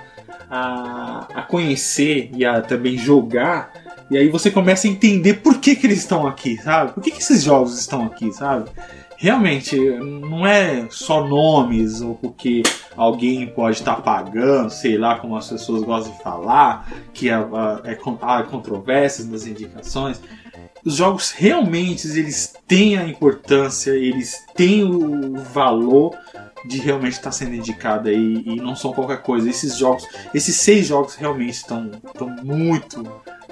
a, 0.50 1.26
a 1.34 1.42
conhecer 1.42 2.30
e 2.34 2.44
a 2.44 2.60
também 2.60 2.96
jogar. 2.96 3.72
E 4.10 4.18
aí 4.18 4.28
você 4.28 4.50
começa 4.50 4.86
a 4.86 4.90
entender 4.90 5.34
por 5.34 5.58
que, 5.58 5.74
que 5.74 5.86
eles 5.86 5.98
estão 5.98 6.26
aqui, 6.26 6.56
sabe? 6.58 6.92
Por 6.92 7.02
que, 7.02 7.10
que 7.10 7.22
esses 7.22 7.42
jogos 7.42 7.78
estão 7.78 8.04
aqui, 8.04 8.32
sabe? 8.32 8.68
Realmente 9.16 9.78
não 9.78 10.46
é 10.46 10.86
só 10.90 11.26
nomes 11.26 12.00
ou 12.00 12.14
porque 12.14 12.62
alguém 12.96 13.46
pode 13.46 13.78
estar 13.78 13.96
pagando, 13.96 14.70
sei 14.70 14.96
lá 14.96 15.18
como 15.18 15.36
as 15.36 15.48
pessoas 15.48 15.82
gostam 15.82 16.14
de 16.16 16.22
falar, 16.22 16.90
que 17.12 17.30
há, 17.30 17.46
é, 17.84 17.98
há 18.22 18.42
controvérsias 18.42 19.28
nas 19.28 19.46
indicações. 19.46 20.20
Os 20.84 20.96
jogos 20.96 21.30
realmente 21.30 22.06
eles 22.08 22.54
têm 22.66 22.98
a 22.98 23.06
importância, 23.06 23.92
eles 23.92 24.44
têm 24.54 24.84
o 24.84 25.36
valor 25.38 26.14
de 26.66 26.78
realmente 26.78 27.14
estar 27.14 27.32
sendo 27.32 27.54
indicado 27.54 28.08
aí 28.08 28.42
e 28.44 28.56
não 28.56 28.74
são 28.76 28.92
qualquer 28.92 29.22
coisa. 29.22 29.48
Esses 29.48 29.76
jogos, 29.76 30.06
esses 30.34 30.56
seis 30.56 30.86
jogos 30.86 31.14
realmente 31.14 31.54
estão, 31.54 31.90
estão 32.06 32.28
muito 32.42 33.02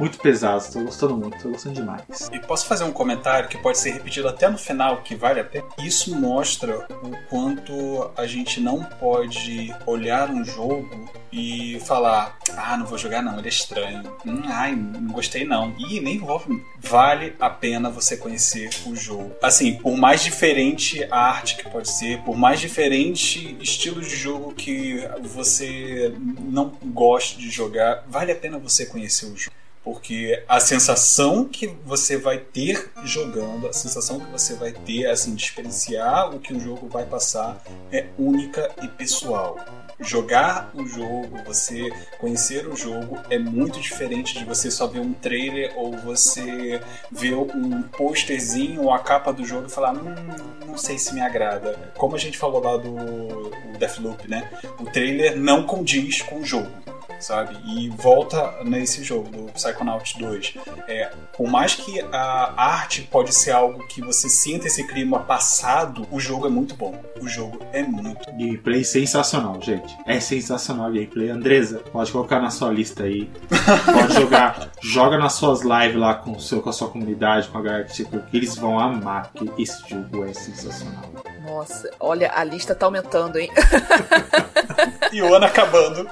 muito 0.03 0.19
pesados. 0.19 0.67
Tô 0.67 0.81
gostando 0.81 1.17
muito, 1.17 1.41
tô 1.41 1.51
gostando 1.51 1.77
demais. 1.77 2.03
E 2.33 2.41
posso 2.41 2.67
fazer 2.67 2.83
um 2.83 2.93
comentário 2.93 3.49
que 3.49 3.57
pode 3.57 3.79
ser 3.79 3.93
repetido 3.93 4.27
até 4.27 4.51
no 4.51 4.59
final, 4.59 5.01
que 5.03 5.15
vale 5.15 5.39
a 5.39 5.45
pena? 5.45 5.65
Isso 5.79 6.19
mostra 6.19 6.89
o 7.05 7.17
quanto 7.29 8.11
a 8.17 8.27
gente 8.27 8.61
não 8.61 8.83
pode 8.83 9.73
olhar 9.87 10.29
um 10.29 10.45
jogo 10.45 11.09
e 11.33 11.79
falar: 11.87 12.37
ah, 12.57 12.77
não 12.77 12.85
vou 12.85 12.99
jogar 12.99 13.23
não, 13.23 13.39
ele 13.39 13.47
é 13.47 13.49
estranho. 13.49 14.03
Hum, 14.27 14.43
ai, 14.47 14.75
não 14.75 15.13
gostei 15.13 15.45
não. 15.45 15.73
E 15.79 16.01
nem 16.01 16.17
envolve. 16.17 16.61
Vale 16.81 17.37
a 17.39 17.49
pena 17.49 17.89
você 17.89 18.17
conhecer 18.17 18.71
o 18.85 18.97
jogo. 18.97 19.33
Assim, 19.41 19.75
por 19.77 19.97
mais 19.97 20.25
diferente 20.25 21.07
a 21.13 21.21
arte 21.21 21.57
que 21.57 21.71
pode 21.71 21.89
ser, 21.89 22.19
por 22.23 22.37
mais 22.37 22.59
diferente 22.59 23.57
estilo 23.61 24.01
de 24.01 24.17
jogo 24.17 24.53
que 24.53 25.09
você 25.23 26.13
não 26.41 26.73
goste 26.87 27.39
de 27.39 27.49
jogar, 27.51 28.05
vale 28.09 28.33
a 28.33 28.37
pena 28.37 28.59
você 28.59 28.85
conhecer 28.85 29.27
o 29.27 29.37
jogo. 29.37 29.62
Porque 29.85 30.43
a 30.49 30.61
sensação 30.61 31.45
que 31.45 31.67
você 31.85 32.17
vai 32.17 32.39
ter 32.39 32.91
jogando, 33.05 33.67
a 33.67 33.73
sensação 33.73 34.21
que 34.21 34.31
você 34.31 34.55
vai 34.55 34.73
ter, 34.73 35.07
assim, 35.07 35.35
de 35.35 35.43
experienciar 35.43 36.35
o 36.35 36.39
que 36.39 36.55
o 36.55 36.61
jogo 36.61 36.89
vai 36.89 37.05
passar 37.05 37.61
é 37.91 38.07
única 38.17 38.71
e 38.81 38.87
pessoal. 38.87 39.59
Jogar 39.99 40.71
o 40.75 40.87
jogo, 40.87 41.43
você 41.45 41.91
conhecer 42.19 42.67
o 42.67 42.77
jogo 42.77 43.19
é 43.29 43.39
muito 43.39 43.81
diferente 43.81 44.39
de 44.39 44.45
você 44.45 44.71
só 44.71 44.87
ver 44.87 45.01
um 45.01 45.13
trailer 45.13 45.73
ou 45.77 45.97
você 45.99 46.81
ver 47.11 47.35
um 47.35 47.83
posterzinho 47.83 48.83
ou 48.83 48.93
a 48.93 49.01
capa 49.01 49.33
do 49.33 49.45
jogo 49.45 49.67
e 49.67 49.71
falar, 49.71 49.95
hum, 49.95 50.15
não 50.67 50.77
sei 50.77 50.97
se 50.97 51.13
me 51.13 51.21
agrada. 51.21 51.93
Como 51.97 52.15
a 52.15 52.19
gente 52.19 52.39
falou 52.39 52.63
lá 52.63 52.77
do 52.77 53.51
Deathloop, 53.79 54.29
né? 54.29 54.49
O 54.79 54.85
trailer 54.85 55.37
não 55.37 55.65
condiz 55.65 56.23
com 56.23 56.41
o 56.41 56.45
jogo 56.45 56.71
sabe? 57.23 57.57
E 57.65 57.89
volta 57.89 58.55
nesse 58.65 59.03
jogo 59.03 59.31
do 59.31 59.53
Psychonauts 59.53 60.15
2. 60.15 60.55
É, 60.89 61.11
por 61.37 61.49
mais 61.49 61.75
que 61.75 62.01
a 62.13 62.53
arte 62.57 63.03
pode 63.03 63.35
ser 63.35 63.53
algo 63.53 63.87
que 63.87 64.01
você 64.01 64.29
sinta 64.29 64.67
esse 64.67 64.87
clima 64.87 65.21
passado, 65.21 66.07
o 66.11 66.19
jogo 66.19 66.47
é 66.47 66.51
muito 66.51 66.75
bom. 66.75 67.01
O 67.21 67.29
jogo 67.29 67.61
é 67.73 67.83
muito. 67.83 68.27
Gameplay 68.33 68.85
sensacional, 68.85 69.61
gente. 69.63 69.97
É 70.07 70.19
sensacional 70.21 70.91
o 70.91 70.93
gameplay. 70.93 71.31
Andresa, 71.31 71.79
pode 71.93 72.11
colocar 72.11 72.41
na 72.41 72.51
sua 72.51 72.71
lista 72.71 73.05
aí. 73.05 73.31
Pode 73.93 74.15
jogar. 74.15 74.71
joga 74.83 75.19
nas 75.19 75.35
suas 75.35 75.63
lives 75.63 75.97
lá 75.97 76.15
com, 76.15 76.33
o 76.33 76.41
seu, 76.41 76.61
com 76.61 76.71
a 76.71 76.73
sua 76.73 76.89
comunidade, 76.89 77.49
com 77.49 77.59
a 77.59 77.63
galera 77.63 77.85
que 77.85 78.07
eles 78.33 78.57
vão 78.57 78.79
amar, 78.79 79.31
que 79.33 79.51
esse 79.63 79.89
jogo 79.89 80.25
é 80.25 80.33
sensacional. 80.33 81.05
Nossa, 81.45 81.91
olha, 82.01 82.33
a 82.35 82.43
lista 82.45 82.75
tá 82.75 82.87
aumentando, 82.87 83.39
hein? 83.39 83.51
e 85.13 85.23
o 85.23 85.35
ano 85.35 85.47
acabando. 85.47 86.09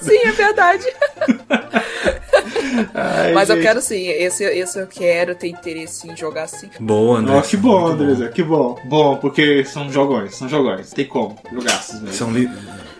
sim, 0.00 0.18
é 0.24 0.32
verdade. 0.32 0.84
Ai, 2.94 3.32
Mas 3.32 3.48
gente. 3.48 3.58
eu 3.58 3.62
quero 3.62 3.80
sim, 3.80 4.08
esse, 4.08 4.44
esse 4.44 4.78
eu 4.78 4.86
quero 4.86 5.34
ter 5.34 5.48
interesse 5.48 6.08
em 6.08 6.16
jogar 6.16 6.48
sim. 6.48 6.68
Boa, 6.80 7.18
André. 7.18 7.36
Oh, 7.36 7.42
que 7.42 7.56
bom, 7.56 7.86
Andresa, 7.86 8.28
que 8.28 8.42
bom. 8.42 8.78
Bom, 8.84 9.16
porque 9.16 9.64
são 9.64 9.90
jogões, 9.90 10.34
são 10.34 10.48
jogões. 10.48 10.90
Tem 10.90 11.04
como, 11.04 11.38
jogaços 11.52 12.00
mesmo. 12.00 12.16
São 12.16 12.32
li... 12.32 12.50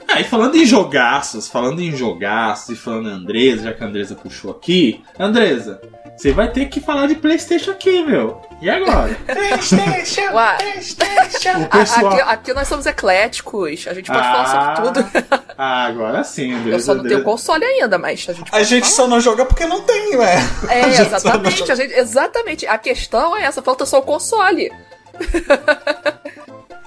Ah, 0.06 0.20
e 0.20 0.24
falando 0.24 0.56
em 0.56 0.64
jogaços, 0.64 1.48
falando 1.48 1.80
em 1.80 1.90
jogaços 1.90 2.68
e 2.68 2.76
falando 2.76 3.08
em 3.08 3.12
Andresa, 3.12 3.64
já 3.64 3.72
que 3.72 3.82
a 3.82 3.86
Andresa 3.86 4.14
puxou 4.14 4.50
aqui. 4.50 5.02
Andresa, 5.18 5.80
você 6.16 6.32
vai 6.32 6.50
ter 6.50 6.66
que 6.66 6.80
falar 6.80 7.06
de 7.06 7.16
PlayStation 7.16 7.72
aqui, 7.72 8.02
meu. 8.04 8.40
E 8.60 8.70
agora? 8.70 9.14
PlayStation! 9.26 10.32
Ué. 10.32 10.56
PlayStation! 10.56 11.68
Pessoal... 11.70 12.12
Aqui, 12.12 12.20
aqui, 12.22 12.54
nós 12.54 12.68
somos 12.68 12.86
ecléticos. 12.86 13.86
A 13.88 13.94
gente 13.94 14.06
pode 14.06 14.20
ah, 14.20 14.44
falar 14.44 14.76
sobre 14.76 15.02
tudo. 15.02 15.28
ah, 15.58 15.84
agora 15.84 16.22
sim, 16.24 16.54
André. 16.54 16.74
Eu 16.74 16.80
só 16.80 16.94
não 16.94 17.04
tenho 17.04 17.22
console 17.24 17.64
ainda, 17.64 17.98
mas 17.98 18.26
a 18.28 18.32
gente 18.32 18.48
A 18.52 18.62
gente 18.62 18.84
falar. 18.84 18.96
só 18.96 19.08
não 19.08 19.20
joga 19.20 19.44
porque 19.44 19.66
não 19.66 19.82
tem, 19.82 20.16
ué. 20.16 20.36
É, 20.68 20.88
exatamente. 21.02 21.70
A 21.70 21.74
gente, 21.74 21.92
exatamente. 21.92 22.66
A 22.66 22.78
questão 22.78 23.36
é 23.36 23.42
essa: 23.44 23.60
falta 23.60 23.84
só 23.84 23.98
o 23.98 24.02
console. 24.02 24.72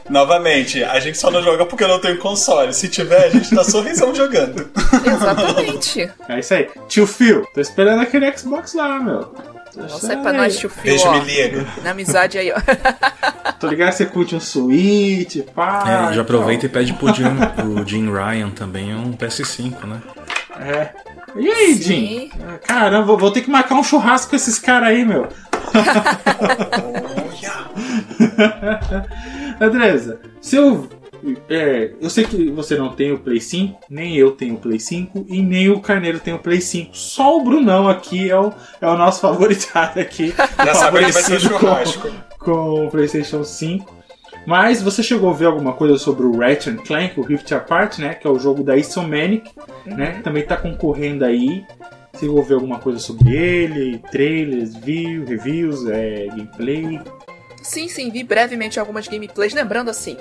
Novamente, 0.10 0.84
a 0.84 1.00
gente 1.00 1.18
só 1.18 1.30
não 1.30 1.44
joga 1.44 1.66
porque 1.66 1.86
não 1.86 2.00
tem 2.00 2.18
console. 2.18 2.74
Se 2.74 2.88
tiver, 2.88 3.26
a 3.26 3.30
gente 3.30 3.54
tá 3.54 3.64
sorrisão 3.64 4.14
jogando. 4.16 4.70
Exatamente. 5.06 6.10
É 6.30 6.40
isso 6.40 6.54
aí. 6.54 6.70
Tio 6.88 7.06
Phil, 7.06 7.46
tô 7.54 7.60
esperando 7.60 8.02
aquele 8.02 8.36
Xbox 8.38 8.74
lá, 8.74 9.00
meu. 9.00 9.34
Nossa, 9.76 10.14
é 10.14 10.16
pra 10.16 10.34
nós, 10.34 10.58
tio 10.58 10.70
Phil. 10.70 10.84
Beijo, 10.84 11.08
ó, 11.08 11.14
me 11.14 11.26
liga. 11.26 11.68
Na 11.84 11.92
amizade 11.92 12.38
aí, 12.38 12.52
ó. 12.52 12.56
Tô 13.60 13.68
ligado 13.68 13.90
que 13.90 13.98
você 13.98 14.06
curte 14.06 14.36
um 14.36 14.40
Switch, 14.40 15.44
pá. 15.54 16.10
É, 16.10 16.14
já 16.14 16.22
aproveita 16.22 16.66
e 16.66 16.70
pede 16.70 16.94
pro 16.94 17.14
Jim, 17.14 17.26
pro 17.56 17.88
Jim 17.88 18.12
Ryan 18.12 18.50
também 18.50 18.96
um 18.96 19.14
PS5, 19.14 19.86
né? 19.86 20.02
É. 20.60 20.90
E 21.36 21.48
aí, 21.48 21.76
Sim. 21.76 21.82
Jim? 21.84 22.32
Caramba, 22.66 23.16
vou 23.16 23.30
ter 23.30 23.42
que 23.42 23.50
marcar 23.50 23.76
um 23.76 23.84
churrasco 23.84 24.32
com 24.32 24.36
esses 24.36 24.58
caras 24.58 24.90
aí, 24.90 25.06
meu. 25.06 25.28
Andresa, 29.60 30.20
se 30.42 30.56
eu. 30.56 30.88
É, 31.50 31.94
eu 32.00 32.12
sei 32.12 32.26
que 32.26 32.52
você 32.52 32.78
não 32.78 32.90
tem 32.90 33.12
o 33.12 33.18
Play 33.18 33.42
5, 33.42 33.80
nem 33.90 34.16
eu 34.16 34.32
tenho 34.32 34.54
o 34.54 34.60
Play 34.60 34.80
5 34.80 35.26
e 35.28 35.42
nem 35.42 35.70
o 35.70 35.80
Carneiro 35.80 36.20
tem 36.20 36.34
o 36.34 36.40
Play 36.40 36.62
5. 36.62 36.96
Só 36.96 37.38
o 37.38 37.44
Brunão 37.44 37.90
aqui 37.90 38.30
é 38.30 38.40
o, 38.40 38.54
é 38.80 38.88
o 38.88 38.96
nosso 38.96 39.22
favoritado 39.28 40.00
aqui. 40.00 40.34
Já 40.64 40.76
sabe 40.76 41.06
que 41.06 41.12
vai 41.12 41.24
ser 41.24 41.40
churrasco. 41.40 42.08
Com, 42.40 42.46
com 42.46 42.86
o 42.86 42.92
PlayStation 42.92 43.44
5. 43.44 43.98
Mas 44.48 44.82
você 44.82 45.04
chegou 45.04 45.30
a 45.30 45.34
ver 45.34 45.48
alguma 45.48 45.74
coisa 45.74 45.98
sobre 45.98 46.26
o 46.26 46.38
Ratchet 46.38 46.82
Clank, 46.84 47.20
o 47.20 47.24
Rift 47.24 47.54
Apart, 47.54 47.98
né? 47.98 48.14
Que 48.14 48.26
é 48.26 48.30
o 48.30 48.40
jogo 48.40 48.64
da 48.64 48.78
Isomanic, 48.78 49.52
uhum. 49.86 49.98
né? 49.98 50.22
Também 50.24 50.42
está 50.42 50.56
concorrendo 50.56 51.26
aí. 51.26 51.66
Você 52.18 52.26
chegou 52.26 52.42
a 52.42 52.44
ver 52.44 52.56
alguma 52.56 52.80
coisa 52.80 52.98
sobre 52.98 53.32
ele, 53.36 54.00
trailers, 54.12 54.76
view, 54.76 55.24
reviews, 55.24 55.86
é, 55.86 56.26
gameplay? 56.26 57.00
Sim, 57.62 57.88
sim, 57.88 58.10
vi 58.10 58.24
brevemente 58.24 58.80
algumas 58.80 59.08
gameplays. 59.08 59.54
Lembrando 59.54 59.92
assim, 59.92 60.18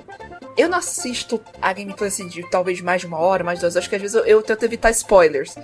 eu 0.59 0.68
não 0.68 0.76
assisto 0.76 1.40
a 1.61 1.72
gameplay 1.72 2.09
assim 2.09 2.28
de 2.28 2.42
talvez 2.51 2.82
mais 2.82 3.01
de 3.01 3.07
uma 3.07 3.16
hora, 3.16 3.42
mais 3.42 3.59
de 3.59 3.62
duas. 3.62 3.78
Acho 3.78 3.88
que 3.88 3.97
às 3.97 4.03
vezes 4.03 4.14
eu, 4.14 4.26
eu 4.26 4.42
tento 4.42 4.62
evitar 4.64 4.90
spoilers. 4.90 5.57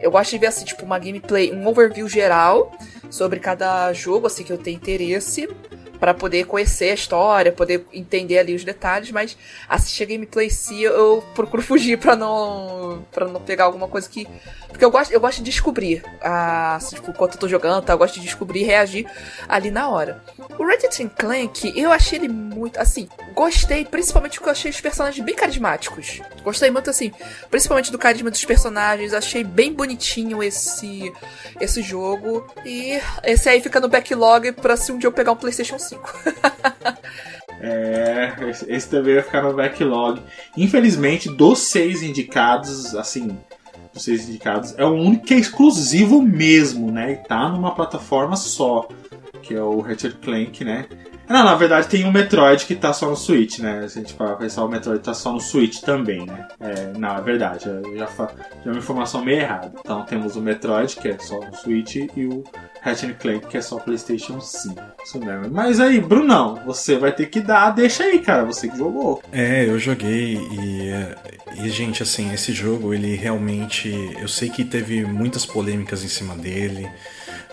Eu 0.00 0.10
gosto 0.10 0.30
de 0.30 0.38
ver 0.38 0.46
assim, 0.46 0.64
tipo, 0.64 0.86
uma 0.86 0.98
gameplay, 0.98 1.52
um 1.52 1.66
overview 1.66 2.08
geral 2.08 2.72
sobre 3.10 3.38
cada 3.38 3.92
jogo, 3.92 4.26
assim, 4.26 4.42
que 4.42 4.54
eu 4.54 4.58
tenho 4.58 4.76
interesse 4.76 5.46
para 6.04 6.12
poder 6.12 6.44
conhecer 6.44 6.90
a 6.90 6.94
história, 6.94 7.50
poder 7.50 7.86
entender 7.90 8.38
ali 8.38 8.54
os 8.54 8.62
detalhes, 8.62 9.10
mas 9.10 9.38
assistir 9.66 10.02
a 10.02 10.06
gameplay 10.06 10.50
si 10.50 10.82
eu 10.82 11.24
procuro 11.34 11.62
fugir 11.62 11.96
para 11.96 12.14
não 12.14 13.02
para 13.10 13.26
não 13.26 13.40
pegar 13.40 13.64
alguma 13.64 13.88
coisa 13.88 14.06
que 14.06 14.28
porque 14.68 14.84
eu 14.84 14.90
gosto 14.90 15.12
eu 15.12 15.20
gosto 15.20 15.38
de 15.38 15.44
descobrir, 15.44 16.04
ah, 16.20 16.78
tipo, 16.90 17.10
enquanto 17.10 17.34
eu 17.34 17.40
tô 17.40 17.48
jogando, 17.48 17.82
tá? 17.82 17.94
eu 17.94 17.98
gosto 17.98 18.16
de 18.16 18.20
descobrir 18.20 18.60
e 18.60 18.64
reagir 18.64 19.06
ali 19.48 19.70
na 19.70 19.88
hora. 19.88 20.22
O 20.58 20.66
Ratchet 20.66 21.08
Clank, 21.16 21.72
eu 21.74 21.90
achei 21.90 22.18
ele 22.18 22.28
muito 22.28 22.78
assim, 22.78 23.08
gostei, 23.32 23.86
principalmente 23.86 24.34
porque 24.34 24.50
eu 24.50 24.52
achei 24.52 24.70
os 24.70 24.80
personagens 24.82 25.24
bem 25.24 25.34
carismáticos. 25.34 26.20
Gostei 26.42 26.70
muito 26.70 26.90
assim, 26.90 27.12
principalmente 27.50 27.90
do 27.90 27.98
carisma 27.98 28.30
dos 28.30 28.44
personagens, 28.44 29.14
achei 29.14 29.42
bem 29.42 29.72
bonitinho 29.72 30.42
esse 30.42 31.10
esse 31.58 31.80
jogo 31.80 32.46
e 32.62 33.00
esse 33.22 33.48
aí 33.48 33.62
fica 33.62 33.80
no 33.80 33.88
backlog 33.88 34.52
para 34.52 34.76
se 34.76 34.92
um 34.92 34.98
dia 34.98 35.08
eu 35.08 35.12
pegar 35.12 35.32
um 35.32 35.36
PlayStation 35.36 35.78
5. 35.78 35.93
É, 37.60 38.34
esse 38.68 38.88
também 38.88 39.14
vai 39.14 39.22
ficar 39.22 39.42
no 39.42 39.54
backlog. 39.54 40.20
Infelizmente, 40.56 41.28
dos 41.28 41.58
seis 41.60 42.02
indicados, 42.02 42.94
assim, 42.94 43.38
dos 43.92 44.04
seis 44.04 44.28
indicados, 44.28 44.74
é 44.76 44.84
o 44.84 44.92
único 44.92 45.24
que 45.24 45.34
é 45.34 45.38
exclusivo 45.38 46.20
mesmo, 46.20 46.90
né? 46.90 47.12
E 47.12 47.16
tá 47.16 47.48
numa 47.48 47.74
plataforma 47.74 48.36
só, 48.36 48.88
que 49.42 49.54
é 49.54 49.62
o 49.62 49.80
Ratchet 49.80 50.16
Clank, 50.16 50.64
né? 50.64 50.86
Não, 51.28 51.42
na 51.42 51.54
verdade 51.54 51.88
tem 51.88 52.04
um 52.04 52.12
Metroid 52.12 52.66
que 52.66 52.74
tá 52.74 52.92
só 52.92 53.08
no 53.08 53.16
Switch, 53.16 53.58
né? 53.58 53.88
Se 53.88 53.98
a 53.98 54.02
gente 54.02 54.14
parar 54.14 54.36
pensar, 54.36 54.64
o 54.64 54.68
Metroid 54.68 55.02
tá 55.02 55.14
só 55.14 55.32
no 55.32 55.40
Switch 55.40 55.80
também, 55.80 56.26
né? 56.26 56.46
É, 56.60 56.98
não, 56.98 57.16
é 57.16 57.20
verdade. 57.22 57.66
Eu 57.66 57.96
já, 57.96 58.06
já 58.06 58.30
é 58.66 58.68
uma 58.68 58.78
informação 58.78 59.24
meio 59.24 59.40
errada. 59.40 59.72
Então 59.78 60.02
temos 60.04 60.36
o 60.36 60.42
Metroid, 60.42 60.94
que 60.96 61.08
é 61.08 61.18
só 61.18 61.40
no 61.40 61.56
Switch, 61.56 61.96
e 61.96 62.26
o 62.26 62.44
Ratchet 62.84 63.14
Clank, 63.14 63.46
que 63.46 63.56
é 63.56 63.62
só 63.62 63.78
PlayStation 63.78 64.38
5. 64.38 64.78
Isso 65.02 65.18
mesmo. 65.18 65.48
Mas 65.50 65.80
aí, 65.80 65.98
Brunão, 65.98 66.60
você 66.66 66.98
vai 66.98 67.12
ter 67.12 67.26
que 67.26 67.40
dar, 67.40 67.70
deixa 67.70 68.04
aí, 68.04 68.18
cara, 68.18 68.44
você 68.44 68.68
que 68.68 68.76
jogou. 68.76 69.22
É, 69.32 69.64
eu 69.64 69.78
joguei 69.78 70.36
e, 70.36 71.64
e 71.64 71.70
gente, 71.70 72.02
assim, 72.02 72.30
esse 72.34 72.52
jogo, 72.52 72.92
ele 72.92 73.16
realmente. 73.16 73.88
Eu 74.20 74.28
sei 74.28 74.50
que 74.50 74.66
teve 74.66 75.02
muitas 75.02 75.46
polêmicas 75.46 76.04
em 76.04 76.08
cima 76.08 76.36
dele. 76.36 76.86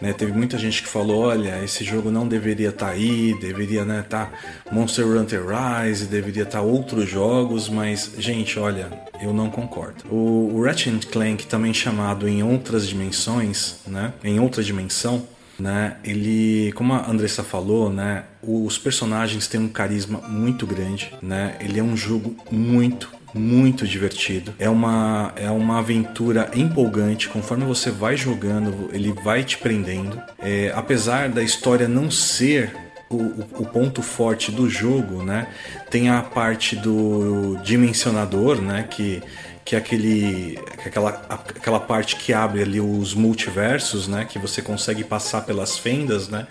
Né, 0.01 0.13
teve 0.13 0.31
muita 0.31 0.57
gente 0.57 0.81
que 0.81 0.89
falou, 0.89 1.25
olha, 1.25 1.63
esse 1.63 1.83
jogo 1.83 2.09
não 2.09 2.27
deveria 2.27 2.69
estar 2.69 2.87
tá 2.87 2.91
aí, 2.93 3.37
deveria 3.39 3.81
estar 3.81 3.93
né, 3.93 4.01
tá 4.01 4.31
Monster 4.71 5.05
Hunter 5.05 5.43
Rise, 5.45 6.07
deveria 6.07 6.41
estar 6.41 6.57
tá 6.57 6.63
outros 6.63 7.07
jogos, 7.07 7.69
mas, 7.69 8.11
gente, 8.17 8.57
olha, 8.57 8.91
eu 9.21 9.31
não 9.31 9.51
concordo. 9.51 10.03
O, 10.09 10.55
o 10.55 10.63
Ratchet 10.63 11.05
Clank, 11.05 11.45
também 11.45 11.71
chamado 11.71 12.27
em 12.27 12.41
outras 12.41 12.87
dimensões, 12.87 13.75
né, 13.85 14.11
em 14.23 14.39
outra 14.39 14.63
dimensão, 14.63 15.27
né, 15.59 15.97
ele, 16.03 16.71
como 16.71 16.93
a 16.93 17.07
Andressa 17.07 17.43
falou, 17.43 17.91
né, 17.91 18.23
os 18.41 18.79
personagens 18.79 19.47
têm 19.47 19.59
um 19.59 19.69
carisma 19.69 20.19
muito 20.27 20.65
grande, 20.65 21.13
né, 21.21 21.55
ele 21.59 21.79
é 21.79 21.83
um 21.83 21.95
jogo 21.95 22.35
muito 22.49 23.20
muito 23.33 23.87
divertido. 23.87 24.53
É 24.59 24.69
uma, 24.69 25.33
é 25.35 25.49
uma 25.49 25.79
aventura 25.79 26.51
empolgante. 26.53 27.29
Conforme 27.29 27.65
você 27.65 27.89
vai 27.89 28.17
jogando, 28.17 28.89
ele 28.91 29.13
vai 29.23 29.43
te 29.43 29.57
prendendo. 29.57 30.21
É, 30.39 30.71
apesar 30.75 31.29
da 31.29 31.41
história 31.41 31.87
não 31.87 32.11
ser 32.11 32.73
o, 33.09 33.61
o, 33.61 33.65
ponto 33.65 34.01
forte 34.01 34.51
do 34.51 34.69
jogo, 34.69 35.23
né? 35.23 35.47
Tem 35.89 36.09
a 36.09 36.21
parte 36.21 36.75
do 36.75 37.57
dimensionador, 37.63 38.61
né? 38.61 38.87
Que, 38.89 39.21
que 39.65 39.75
é 39.75 39.77
aquele, 39.77 40.57
aquela, 40.85 41.09
aquela 41.29 41.79
parte 41.79 42.15
que 42.15 42.31
abre 42.31 42.61
ali 42.61 42.79
os 42.79 43.13
multiversos, 43.13 44.07
né? 44.07 44.25
Que 44.25 44.39
você 44.39 44.61
consegue 44.61 45.03
passar 45.03 45.41
pelas 45.41 45.77
fendas, 45.77 46.29
né? 46.29 46.47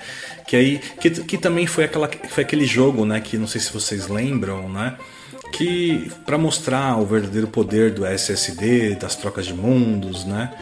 Que 0.47 0.57
aí 0.57 0.79
que, 1.01 1.11
que 1.11 1.39
também 1.39 1.67
foi, 1.67 1.85
aquela, 1.85 2.11
foi 2.29 2.45
aquele 2.45 2.67
jogo, 2.67 3.07
né? 3.07 3.21
Que 3.21 3.39
não 3.39 3.47
sei 3.47 3.61
se 3.61 3.73
vocês 3.73 4.09
lembram, 4.09 4.69
né? 4.69 4.97
Que 5.53 6.11
para 6.25 6.39
mostrar 6.39 6.97
o 6.99 7.07
verdadeiro 7.07 7.47
poder 7.47 7.93
do 7.93 8.05
SSD, 8.05 8.95
das 8.97 9.15
trocas 9.17 9.47
de 9.47 9.55
mundos, 9.55 10.25
né? 10.25 10.53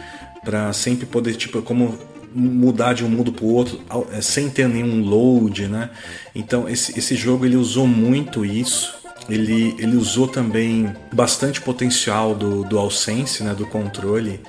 Para 0.43 0.71
sempre 0.73 1.05
poder 1.05 1.35
tipo 1.35 1.61
como 1.61 1.97
mudar 2.33 2.93
de 2.93 3.03
um 3.03 3.09
mundo 3.09 3.31
para 3.31 3.43
o 3.43 3.53
outro 3.53 3.81
é, 4.11 4.21
sem 4.21 4.49
ter 4.49 4.67
nenhum 4.67 5.03
load, 5.03 5.67
né? 5.67 5.89
Então 6.33 6.69
esse, 6.69 6.97
esse 6.97 7.15
jogo 7.15 7.45
ele 7.45 7.55
usou 7.55 7.87
muito 7.87 8.45
isso. 8.45 8.97
Ele, 9.29 9.75
ele 9.77 9.95
usou 9.95 10.27
também 10.27 10.91
bastante 11.13 11.61
potencial 11.61 12.33
do, 12.33 12.63
do 12.63 12.79
AllSense, 12.79 13.43
né, 13.43 13.53
do 13.53 13.63
controle, 13.63 14.39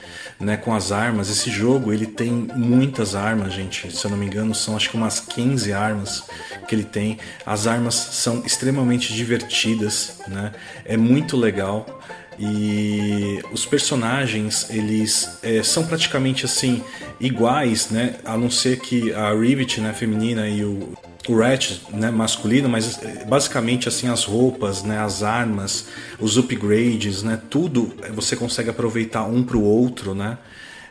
né, 0.40 0.56
com 0.56 0.74
as 0.74 0.90
armas. 0.90 1.28
Esse 1.28 1.50
jogo 1.50 1.92
ele 1.92 2.06
tem 2.06 2.30
muitas 2.56 3.14
armas, 3.14 3.52
gente. 3.52 3.94
Se 3.94 4.04
eu 4.04 4.10
não 4.10 4.18
me 4.18 4.26
engano, 4.26 4.54
são 4.54 4.74
acho 4.74 4.90
que 4.90 4.96
umas 4.96 5.20
15 5.20 5.72
armas 5.72 6.24
que 6.66 6.74
ele 6.74 6.84
tem. 6.84 7.18
As 7.44 7.66
armas 7.66 7.94
são 7.94 8.42
extremamente 8.44 9.12
divertidas, 9.12 10.20
né? 10.26 10.52
É 10.84 10.96
muito 10.96 11.36
legal. 11.36 12.00
E 12.38 13.38
os 13.52 13.66
personagens, 13.66 14.66
eles 14.70 15.38
é, 15.42 15.62
são 15.62 15.86
praticamente 15.86 16.46
assim 16.46 16.82
iguais, 17.20 17.90
né? 17.90 18.14
A 18.24 18.36
não 18.38 18.50
ser 18.50 18.80
que 18.80 19.12
a 19.12 19.32
Rivet, 19.34 19.78
né, 19.78 19.92
feminina 19.92 20.48
e 20.48 20.64
o 20.64 20.94
o 21.28 21.36
Ratchet, 21.36 21.82
né, 21.92 22.10
masculino, 22.10 22.68
mas 22.68 23.02
é, 23.02 23.24
basicamente 23.24 23.88
assim 23.88 24.08
as 24.08 24.24
roupas, 24.24 24.82
né, 24.82 24.98
as 24.98 25.22
armas, 25.22 25.86
os 26.18 26.36
upgrades, 26.36 27.22
né, 27.22 27.40
tudo 27.50 27.94
você 28.14 28.34
consegue 28.34 28.70
aproveitar 28.70 29.24
um 29.24 29.42
para 29.42 29.56
o 29.56 29.62
outro, 29.62 30.14
né? 30.14 30.38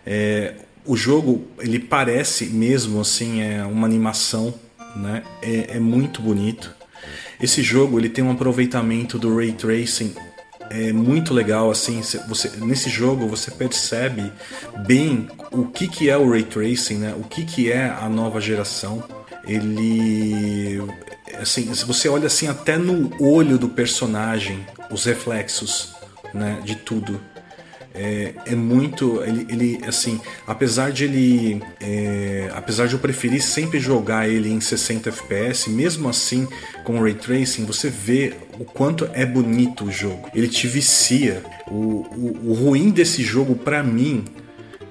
É, 0.05 0.53
o 0.85 0.95
jogo 0.95 1.45
ele 1.59 1.79
parece 1.79 2.45
mesmo 2.45 3.01
assim 3.01 3.41
é 3.41 3.63
uma 3.63 3.85
animação 3.85 4.53
né? 4.95 5.23
É, 5.41 5.77
é, 5.77 5.79
muito 5.79 6.21
bonito. 6.21 6.73
Esse 7.41 7.61
jogo 7.61 7.99
ele 7.99 8.09
tem 8.09 8.23
um 8.23 8.31
aproveitamento 8.31 9.17
do 9.17 9.35
ray 9.35 9.51
tracing 9.51 10.13
é 10.69 10.93
muito 10.93 11.33
legal 11.33 11.71
assim. 11.71 12.01
Você, 12.27 12.51
nesse 12.57 12.89
jogo 12.89 13.27
você 13.27 13.49
percebe 13.49 14.31
bem 14.85 15.27
o 15.51 15.65
que, 15.65 15.87
que 15.87 16.09
é 16.09 16.17
o 16.17 16.29
ray 16.29 16.43
tracing, 16.43 16.97
né? 16.97 17.15
O 17.17 17.23
que, 17.23 17.43
que 17.43 17.71
é 17.71 17.89
a 17.89 18.07
nova 18.07 18.39
geração. 18.39 19.03
Ele 19.49 20.81
assim, 21.39 21.73
se 21.73 21.85
você 21.85 22.07
olha 22.07 22.27
assim 22.27 22.47
até 22.47 22.77
no 22.77 23.11
olho 23.19 23.57
do 23.57 23.69
personagem, 23.69 24.65
os 24.91 25.05
reflexos, 25.05 25.95
né, 26.33 26.61
de 26.63 26.75
tudo 26.75 27.19
é, 27.93 28.33
é 28.45 28.55
muito. 28.55 29.21
Ele, 29.23 29.45
ele, 29.49 29.79
assim, 29.85 30.21
apesar 30.45 30.91
de 30.91 31.05
ele. 31.05 31.61
É, 31.81 32.49
apesar 32.53 32.87
de 32.87 32.93
eu 32.93 32.99
preferir 32.99 33.41
sempre 33.41 33.79
jogar 33.79 34.29
ele 34.29 34.49
em 34.49 34.61
60 34.61 35.09
FPS, 35.09 35.69
mesmo 35.69 36.07
assim, 36.07 36.47
com 36.83 37.01
Ray 37.01 37.15
Tracing, 37.15 37.65
você 37.65 37.89
vê 37.89 38.33
o 38.59 38.65
quanto 38.65 39.09
é 39.13 39.25
bonito 39.25 39.85
o 39.85 39.91
jogo. 39.91 40.29
Ele 40.33 40.47
te 40.47 40.67
vicia. 40.67 41.43
O, 41.67 42.05
o, 42.15 42.49
o 42.49 42.53
ruim 42.53 42.89
desse 42.89 43.23
jogo, 43.23 43.55
para 43.55 43.83
mim, 43.83 44.23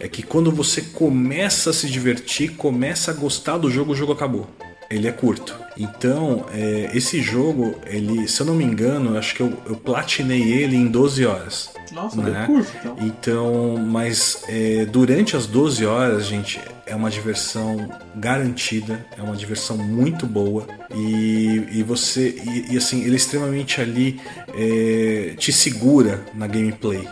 é 0.00 0.08
que 0.08 0.22
quando 0.22 0.50
você 0.50 0.82
começa 0.82 1.70
a 1.70 1.72
se 1.72 1.88
divertir, 1.88 2.54
começa 2.56 3.10
a 3.10 3.14
gostar 3.14 3.58
do 3.58 3.70
jogo, 3.70 3.92
o 3.92 3.94
jogo 3.94 4.12
acabou. 4.12 4.48
Ele 4.90 5.06
é 5.06 5.12
curto. 5.12 5.54
Então, 5.76 6.46
é, 6.52 6.90
esse 6.94 7.20
jogo, 7.20 7.74
ele, 7.86 8.26
se 8.26 8.40
eu 8.40 8.46
não 8.46 8.54
me 8.54 8.64
engano, 8.64 9.18
acho 9.18 9.34
que 9.34 9.42
eu, 9.42 9.52
eu 9.66 9.76
platinei 9.76 10.42
ele 10.50 10.76
em 10.76 10.86
12 10.86 11.26
horas. 11.26 11.70
Nossa, 11.92 12.20
né? 12.22 12.46
curto, 12.46 12.72
então. 12.78 12.96
Então, 13.00 13.76
mas 13.76 14.42
é, 14.48 14.86
durante 14.86 15.36
as 15.36 15.46
12 15.46 15.84
horas, 15.84 16.26
gente, 16.26 16.60
é 16.86 16.94
uma 16.96 17.10
diversão 17.10 17.88
garantida, 18.16 19.04
é 19.16 19.22
uma 19.22 19.36
diversão 19.36 19.76
muito 19.76 20.26
boa 20.26 20.66
e, 20.94 21.66
e 21.70 21.82
você 21.82 22.30
e, 22.30 22.74
e 22.74 22.76
assim 22.76 23.02
ele 23.02 23.14
é 23.14 23.16
extremamente 23.16 23.80
ali 23.80 24.20
é, 24.54 25.34
te 25.38 25.52
segura 25.52 26.24
na 26.34 26.46
gameplay, 26.46 27.06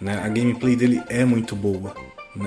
né? 0.00 0.20
A 0.22 0.28
gameplay 0.28 0.76
dele 0.76 1.02
é 1.08 1.24
muito 1.24 1.54
boa? 1.54 1.94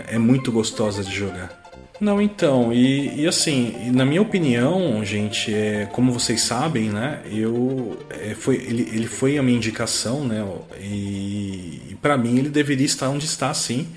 É 0.08 0.18
muito 0.18 0.52
gostosa 0.52 1.04
de 1.04 1.14
jogar. 1.14 1.66
Não, 2.00 2.22
então, 2.22 2.74
e, 2.74 3.22
e 3.22 3.28
assim, 3.28 3.92
na 3.94 4.06
minha 4.06 4.22
opinião, 4.22 5.04
gente, 5.06 5.54
é, 5.54 5.88
como 5.94 6.12
vocês 6.12 6.42
sabem, 6.42 6.90
né, 6.90 7.22
eu, 7.32 7.98
é, 8.10 8.36
foi, 8.36 8.56
ele, 8.56 8.90
ele 8.94 9.08
foi 9.08 9.38
a 9.38 9.44
minha 9.44 9.56
indicação, 9.56 10.26
né, 10.26 10.46
e, 10.78 11.82
e 11.92 11.98
para 12.02 12.18
mim 12.18 12.38
ele 12.38 12.50
deveria 12.50 12.86
estar 12.86 13.10
onde 13.10 13.26
está, 13.26 13.54
sim. 13.54 13.88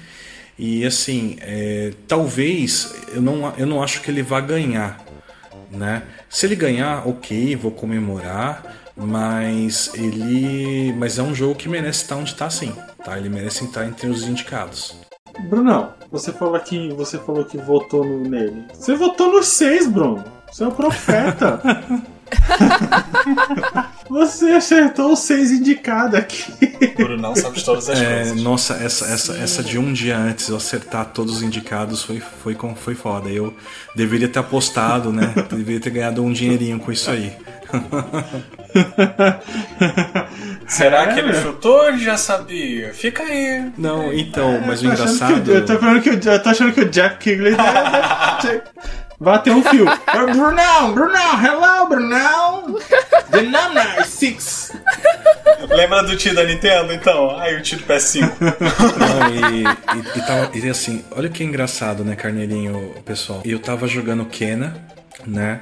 E 0.57 0.85
assim, 0.85 1.37
é, 1.41 1.93
talvez, 2.07 2.95
eu 3.13 3.21
não, 3.21 3.53
eu 3.57 3.67
não 3.67 3.83
acho 3.83 4.01
que 4.01 4.11
ele 4.11 4.23
vá 4.23 4.41
ganhar, 4.41 5.05
né. 5.71 6.05
Se 6.31 6.47
ele 6.47 6.55
ganhar, 6.55 7.07
ok, 7.09 7.57
vou 7.57 7.73
comemorar, 7.73 8.93
mas 8.97 9.91
ele, 9.95 10.93
mas 10.93 11.19
é 11.19 11.23
um 11.23 11.35
jogo 11.35 11.57
que 11.57 11.69
merece 11.69 12.03
estar 12.03 12.17
onde 12.17 12.31
está, 12.31 12.49
sim, 12.51 12.73
tá? 13.05 13.17
Ele 13.17 13.29
merece 13.29 13.65
estar 13.65 13.87
entre 13.87 14.09
os 14.09 14.25
indicados. 14.25 14.97
Brunão, 15.49 15.93
você 16.11 16.33
falou 16.33 16.59
que 16.61 16.89
você 16.95 17.19
falou 17.19 17.45
que 17.45 17.57
votou 17.59 18.05
no, 18.05 18.21
nele. 18.29 18.65
Você 18.75 18.95
votou 18.95 19.31
no 19.33 19.43
6, 19.43 19.87
Bruno. 19.89 20.25
Você 20.51 20.65
é 20.65 20.67
o 20.67 20.73
profeta. 20.73 21.61
Você 24.09 24.47
acertou 24.53 25.13
os 25.13 25.19
seis 25.21 25.51
indicados 25.51 26.15
aqui. 26.19 26.51
Bruno 26.97 27.17
não 27.21 27.35
sabe 27.37 27.57
de 27.59 27.65
todas 27.65 27.89
as 27.91 28.01
É, 28.01 28.15
coisas. 28.23 28.43
nossa, 28.43 28.75
essa, 28.75 29.05
essa, 29.07 29.37
essa 29.37 29.63
de 29.63 29.79
um 29.79 29.93
dia 29.93 30.17
antes 30.17 30.49
eu 30.49 30.57
acertar 30.57 31.07
todos 31.07 31.37
os 31.37 31.43
indicados 31.43 32.03
foi, 32.03 32.21
foi, 32.21 32.55
com- 32.55 32.75
foi 32.75 32.95
foda. 32.95 33.29
Eu 33.31 33.55
deveria 33.95 34.29
ter 34.29 34.39
apostado, 34.39 35.13
né? 35.13 35.35
Deveria 35.51 35.81
ter 35.81 35.91
ganhado 35.91 36.23
um 36.25 36.33
dinheirinho 36.33 36.79
com 36.79 36.91
isso 36.91 37.11
aí. 37.11 37.33
Será 40.67 41.03
É, 41.05 41.07
que 41.15 41.21
ele 41.21 41.33
meu. 41.33 41.43
chutou 41.43 41.79
ou 41.79 41.89
ele 41.89 41.99
já 42.05 42.17
sabia? 42.19 42.93
Fica 42.93 43.23
aí. 43.23 43.71
Não, 43.79 44.13
então, 44.13 44.61
mas 44.67 44.83
o 44.83 44.87
Eu 44.87 44.93
engraçado. 44.93 45.43
que 45.43 45.51
o- 45.51 45.55
eu, 45.55 45.65
tô 45.65 45.79
falando 45.79 46.03
que 46.03 46.11
o, 46.11 46.21
eu 46.31 46.43
tô 46.43 46.49
achando 46.51 46.73
que 46.73 46.81
o 46.83 46.89
Jeff 46.91 47.17
Kigley 47.17 47.55
bateu 49.19 49.55
um 49.55 49.63
fio. 49.63 49.87
É, 49.89 50.27
Brunão, 50.33 50.93
Brunão, 50.95 51.45
hello, 51.45 51.89
Brunão. 51.89 52.77
The 53.31 53.43
number 53.43 54.01
is 54.01 54.07
six. 54.09 54.73
Lembra 55.71 56.03
do 56.03 56.17
tio 56.17 56.35
da 56.35 56.45
Nintendo, 56.45 56.93
então? 56.93 57.39
Aí 57.41 57.57
o 57.57 57.63
tio 57.63 57.79
do 57.79 57.85
PS5. 57.85 58.31
Não, 58.41 59.29
e, 59.35 59.65
e, 59.65 60.19
e, 60.19 60.23
tava, 60.27 60.51
e 60.55 60.69
assim, 60.71 61.05
olha 61.17 61.29
que 61.29 61.43
engraçado, 61.43 62.05
né, 62.05 62.15
Carneirinho, 62.15 62.95
pessoal. 63.05 63.41
Eu 63.45 63.59
tava 63.59 63.89
jogando 63.89 64.25
Kena, 64.27 64.77
né? 65.27 65.61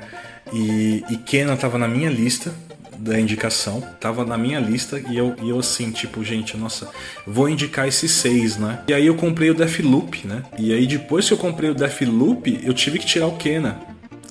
E, 0.52 1.04
e 1.08 1.16
Kena 1.16 1.56
tava 1.56 1.78
na 1.78 1.88
minha 1.88 2.10
lista 2.10 2.52
da 2.98 3.18
indicação, 3.18 3.80
tava 4.00 4.24
na 4.24 4.36
minha 4.36 4.58
lista 4.60 4.98
e 4.98 5.16
eu, 5.16 5.34
e 5.42 5.50
eu 5.50 5.58
assim, 5.58 5.90
tipo, 5.90 6.24
gente, 6.24 6.56
nossa, 6.56 6.88
vou 7.26 7.48
indicar 7.48 7.86
esses 7.86 8.10
seis, 8.10 8.56
né? 8.56 8.80
E 8.88 8.94
aí 8.94 9.06
eu 9.06 9.14
comprei 9.14 9.50
o 9.50 9.54
Deathloop, 9.54 10.26
né? 10.26 10.42
E 10.58 10.72
aí 10.72 10.86
depois 10.86 11.26
que 11.26 11.34
eu 11.34 11.38
comprei 11.38 11.70
o 11.70 11.74
Deathloop, 11.74 12.60
eu 12.62 12.74
tive 12.74 12.98
que 12.98 13.06
tirar 13.06 13.26
o 13.26 13.36
Kena 13.36 13.78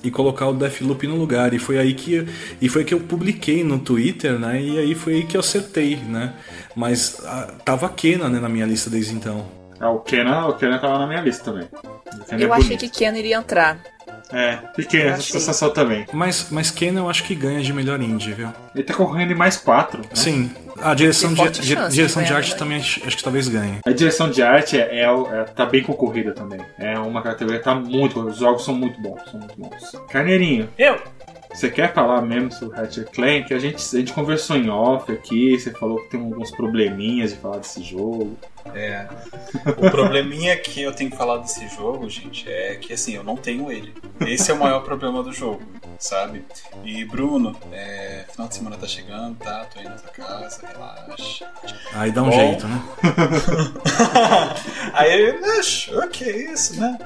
e 0.02 0.10
colocar 0.10 0.48
o 0.48 0.54
Deathloop 0.54 1.06
no 1.06 1.16
lugar. 1.16 1.54
E 1.54 1.58
foi 1.58 1.78
aí 1.78 1.94
que 1.94 2.26
e 2.60 2.68
foi 2.68 2.84
que 2.84 2.94
eu 2.94 3.00
publiquei 3.00 3.64
no 3.64 3.78
Twitter, 3.78 4.38
né? 4.38 4.60
E 4.60 4.78
aí 4.78 4.94
foi 4.94 5.14
aí 5.14 5.24
que 5.24 5.36
eu 5.36 5.40
acertei, 5.40 5.96
né? 5.96 6.34
Mas 6.74 7.20
ah, 7.24 7.54
tava 7.64 7.88
Kena 7.88 8.28
né, 8.28 8.40
na 8.40 8.48
minha 8.48 8.66
lista 8.66 8.90
desde 8.90 9.14
então. 9.14 9.46
Ah, 9.78 9.90
o 9.90 10.00
Kenan, 10.00 10.46
o 10.46 10.54
Kenan 10.54 10.78
tava 10.78 10.98
na 10.98 11.06
minha 11.06 11.20
lista 11.20 11.44
também. 11.44 11.68
Eu 12.30 12.52
é 12.52 12.56
achei 12.56 12.76
bonito. 12.76 12.80
que 12.80 12.88
Ken 12.88 13.16
iria 13.16 13.36
entrar. 13.36 13.78
É, 14.32 14.58
fiquei 14.74 15.02
essa 15.02 15.18
achei. 15.18 15.40
sensação 15.40 15.70
também. 15.70 16.06
Mas, 16.12 16.48
mas 16.50 16.70
Kena 16.70 17.00
eu 17.00 17.08
acho 17.08 17.22
que 17.24 17.34
ganha 17.34 17.60
de 17.62 17.72
melhor 17.72 18.00
indie, 18.00 18.32
viu? 18.32 18.48
Ele 18.74 18.84
tá 18.84 18.92
correndo 18.94 19.32
em 19.32 19.36
mais 19.36 19.56
quatro. 19.56 20.00
né? 20.00 20.08
Sim. 20.14 20.50
A 20.82 20.92
direção, 20.94 21.32
de, 21.32 21.48
direção 21.90 22.22
de 22.22 22.28
de 22.28 22.34
arte 22.34 22.50
né? 22.52 22.56
também 22.58 22.76
acho, 22.78 23.06
acho 23.06 23.16
que 23.16 23.22
talvez 23.22 23.48
ganhe. 23.48 23.78
A 23.86 23.90
direção 23.92 24.28
de 24.30 24.42
arte 24.42 24.78
é, 24.78 25.00
é, 25.00 25.04
é- 25.04 25.44
tá 25.44 25.64
bem 25.64 25.82
concorrida 25.82 26.32
também. 26.32 26.60
É 26.78 26.98
uma 26.98 27.22
categoria 27.22 27.58
que 27.60 27.64
tá 27.64 27.74
muito. 27.74 28.20
Os 28.20 28.36
jogos 28.38 28.64
são 28.64 28.74
muito 28.74 29.00
bons, 29.00 29.22
são 29.30 29.40
muito 29.40 29.54
bons. 29.56 29.92
Carneirinho, 30.10 30.68
Eu? 30.76 30.98
você 31.54 31.70
quer 31.70 31.94
falar 31.94 32.20
mesmo 32.20 32.52
sobre 32.52 32.76
Ratchet 32.76 33.10
Clank? 33.10 33.54
A 33.54 33.58
gente, 33.58 33.76
a 33.76 33.98
gente 33.98 34.12
conversou 34.12 34.56
em 34.56 34.68
off 34.68 35.10
aqui, 35.10 35.58
você 35.58 35.70
falou 35.70 36.02
que 36.02 36.10
tem 36.10 36.20
alguns 36.20 36.50
probleminhas 36.50 37.30
de 37.30 37.38
falar 37.38 37.58
desse 37.58 37.82
jogo. 37.82 38.36
É. 38.74 39.06
O 39.76 39.90
probleminha 39.90 40.56
que 40.56 40.82
eu 40.82 40.92
tenho 40.92 41.10
que 41.10 41.16
falar 41.16 41.38
desse 41.38 41.68
jogo, 41.68 42.08
gente, 42.08 42.48
é 42.48 42.76
que 42.76 42.92
assim, 42.92 43.14
eu 43.14 43.24
não 43.24 43.36
tenho 43.36 43.70
ele. 43.70 43.94
Esse 44.20 44.50
é 44.50 44.54
o 44.54 44.58
maior 44.58 44.80
problema 44.80 45.22
do 45.22 45.32
jogo, 45.32 45.62
sabe? 45.98 46.44
E 46.84 47.04
Bruno, 47.04 47.56
é, 47.72 48.24
final 48.30 48.48
de 48.48 48.54
semana 48.54 48.76
tá 48.76 48.86
chegando, 48.86 49.36
tá? 49.36 49.66
Tô 49.72 49.78
aí 49.78 49.84
na 49.84 49.92
tua 49.92 50.10
casa, 50.10 50.66
relaxa. 50.66 51.46
Aí 51.94 52.10
dá 52.10 52.22
um 52.22 52.30
Bom. 52.30 52.32
jeito, 52.32 52.66
né? 52.66 52.82
Aí, 54.92 55.38
acho, 55.58 55.98
ok, 55.98 56.52
isso, 56.52 56.80
né? 56.80 56.98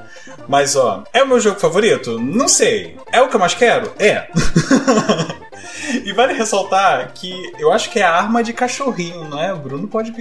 Mas 0.49 0.77
ó, 0.77 1.05
é 1.13 1.23
o 1.23 1.29
meu 1.29 1.41
jogo 1.41 1.59
favorito? 1.59 2.19
Não 2.21 2.49
sei. 2.49 2.97
É 3.13 3.21
o 3.21 3.29
que 3.29 3.37
eu 3.37 3.41
mais 3.41 3.55
quero? 3.55 3.93
É. 3.99 4.29
e 6.05 6.13
vale 6.13 6.33
ressaltar 6.33 7.13
que 7.13 7.33
eu 7.59 7.73
acho 7.73 7.91
que 7.91 7.99
é 7.99 8.03
a 8.03 8.15
arma 8.15 8.43
de 8.43 8.53
cachorrinho, 8.53 9.29
não 9.29 9.43
é? 9.43 9.53
O 9.53 9.59
Bruno 9.59 9.89
pode 9.89 10.13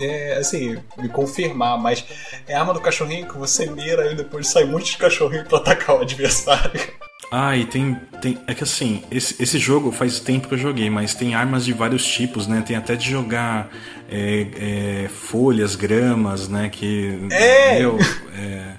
é, 0.00 0.36
assim, 0.38 0.76
me 0.96 1.08
confirmar, 1.08 1.78
mas 1.78 2.04
é 2.46 2.54
a 2.54 2.60
arma 2.60 2.74
do 2.74 2.80
cachorrinho 2.80 3.28
que 3.28 3.36
você 3.36 3.66
mira 3.66 4.12
e 4.12 4.16
depois 4.16 4.48
sai 4.48 4.64
um 4.64 4.68
monte 4.68 4.92
de 4.92 4.98
cachorrinho 4.98 5.44
pra 5.44 5.58
atacar 5.58 5.96
o 5.96 6.02
adversário. 6.02 6.80
Ah, 7.30 7.56
e 7.56 7.66
tem, 7.66 7.94
tem. 8.22 8.38
É 8.46 8.54
que 8.54 8.64
assim, 8.64 9.02
esse, 9.10 9.40
esse 9.42 9.58
jogo 9.58 9.92
faz 9.92 10.18
tempo 10.18 10.48
que 10.48 10.54
eu 10.54 10.58
joguei, 10.58 10.88
mas 10.88 11.14
tem 11.14 11.34
armas 11.34 11.64
de 11.64 11.74
vários 11.74 12.06
tipos, 12.06 12.46
né? 12.46 12.62
Tem 12.66 12.74
até 12.74 12.96
de 12.96 13.10
jogar 13.10 13.70
é, 14.08 14.46
é, 15.04 15.08
folhas, 15.08 15.76
gramas, 15.76 16.48
né? 16.48 16.70
Que. 16.70 17.18
É! 17.30 17.80
Meu, 17.80 17.98
é, 18.34 18.72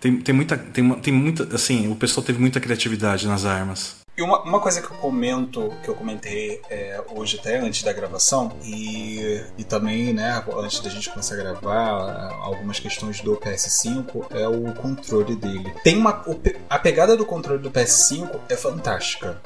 tem, 0.00 0.16
tem 0.18 0.34
muita. 0.34 0.56
Tem, 0.56 0.88
tem 1.00 1.12
muita. 1.12 1.54
Assim, 1.54 1.90
o 1.90 1.96
pessoal 1.96 2.24
teve 2.24 2.38
muita 2.38 2.60
criatividade 2.60 3.26
nas 3.26 3.44
armas. 3.44 3.96
E 4.16 4.22
uma, 4.22 4.40
uma 4.42 4.60
coisa 4.60 4.80
que 4.80 4.90
eu 4.90 4.96
comento, 4.96 5.70
que 5.82 5.88
eu 5.88 5.94
comentei 5.94 6.62
é, 6.70 7.02
hoje 7.14 7.38
até 7.38 7.58
antes 7.58 7.82
da 7.82 7.92
gravação, 7.92 8.50
e, 8.64 9.42
e 9.58 9.64
também, 9.64 10.14
né, 10.14 10.42
antes 10.56 10.80
da 10.80 10.88
gente 10.88 11.10
começar 11.10 11.34
a 11.34 11.38
gravar, 11.38 12.32
algumas 12.40 12.80
questões 12.80 13.20
do 13.20 13.36
PS5 13.36 14.26
é 14.30 14.48
o 14.48 14.72
controle 14.74 15.36
dele. 15.36 15.70
Tem 15.84 15.98
uma. 15.98 16.24
a 16.70 16.78
pegada 16.78 17.14
do 17.14 17.26
controle 17.26 17.62
do 17.62 17.70
PS5 17.70 18.40
é 18.48 18.56
fantástica. 18.56 19.38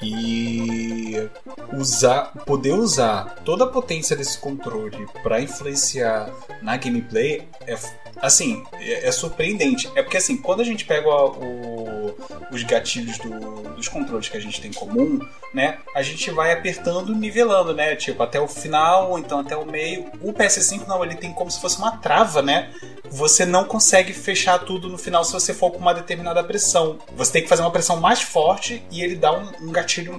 E 0.00 1.28
usar, 1.72 2.32
poder 2.44 2.72
usar 2.72 3.36
toda 3.44 3.64
a 3.64 3.66
potência 3.66 4.14
desse 4.14 4.38
controle 4.38 5.08
para 5.22 5.40
influenciar 5.40 6.30
na 6.62 6.76
gameplay 6.76 7.48
é 7.66 7.76
assim, 8.22 8.62
é, 8.74 9.08
é 9.08 9.12
surpreendente. 9.12 9.90
É 9.94 10.02
porque 10.02 10.16
assim, 10.16 10.36
quando 10.36 10.60
a 10.60 10.64
gente 10.64 10.84
pega 10.84 11.08
o- 11.08 12.14
os 12.50 12.62
gatilhos 12.62 13.18
do- 13.18 13.62
dos 13.74 13.88
controles 13.88 14.28
que 14.28 14.36
a 14.36 14.40
gente 14.40 14.60
tem 14.60 14.70
em 14.70 14.74
comum, 14.74 15.20
né? 15.54 15.78
A 15.94 16.02
gente 16.02 16.30
vai 16.30 16.52
apertando, 16.52 17.14
nivelando, 17.14 17.74
né? 17.74 17.94
Tipo, 17.96 18.22
até 18.22 18.40
o 18.40 18.48
final, 18.48 19.10
ou 19.10 19.18
então 19.18 19.40
até 19.40 19.56
o 19.56 19.64
meio. 19.66 20.06
O 20.22 20.32
PS5 20.32 20.86
não, 20.86 21.04
ele 21.04 21.14
tem 21.14 21.32
como 21.32 21.50
se 21.50 21.60
fosse 21.60 21.78
uma 21.78 21.96
trava, 21.98 22.42
né? 22.42 22.70
Você 23.10 23.46
não 23.46 23.64
consegue 23.64 24.12
fechar 24.12 24.58
tudo 24.60 24.88
no 24.88 24.98
final 24.98 25.24
se 25.24 25.32
você 25.32 25.54
for 25.54 25.70
com 25.70 25.78
uma 25.78 25.94
determinada 25.94 26.42
pressão. 26.42 26.98
Você 27.16 27.32
tem 27.32 27.42
que 27.42 27.48
fazer 27.48 27.62
uma 27.62 27.70
pressão 27.70 28.00
mais 28.00 28.20
forte 28.20 28.82
e 28.90 29.02
ele 29.02 29.14
dá 29.16 29.32
um, 29.32 29.50
um 29.68 29.72
gatilho 29.72 30.18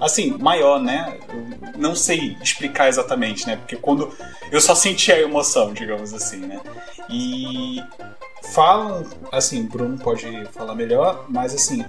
assim, 0.00 0.36
maior, 0.38 0.80
né? 0.80 1.18
Eu 1.28 1.78
não 1.80 1.94
sei 1.94 2.36
explicar 2.42 2.88
exatamente, 2.88 3.46
né? 3.46 3.56
Porque 3.56 3.76
quando 3.76 4.12
eu 4.52 4.60
só 4.60 4.74
senti 4.74 5.10
a 5.10 5.18
emoção, 5.20 5.72
digamos 5.72 6.14
assim, 6.14 6.36
né? 6.38 6.60
E 7.08 7.37
falam, 8.52 9.04
assim, 9.32 9.62
Bruno 9.64 9.98
pode 9.98 10.46
falar 10.52 10.74
melhor, 10.74 11.26
mas 11.28 11.54
assim, 11.54 11.84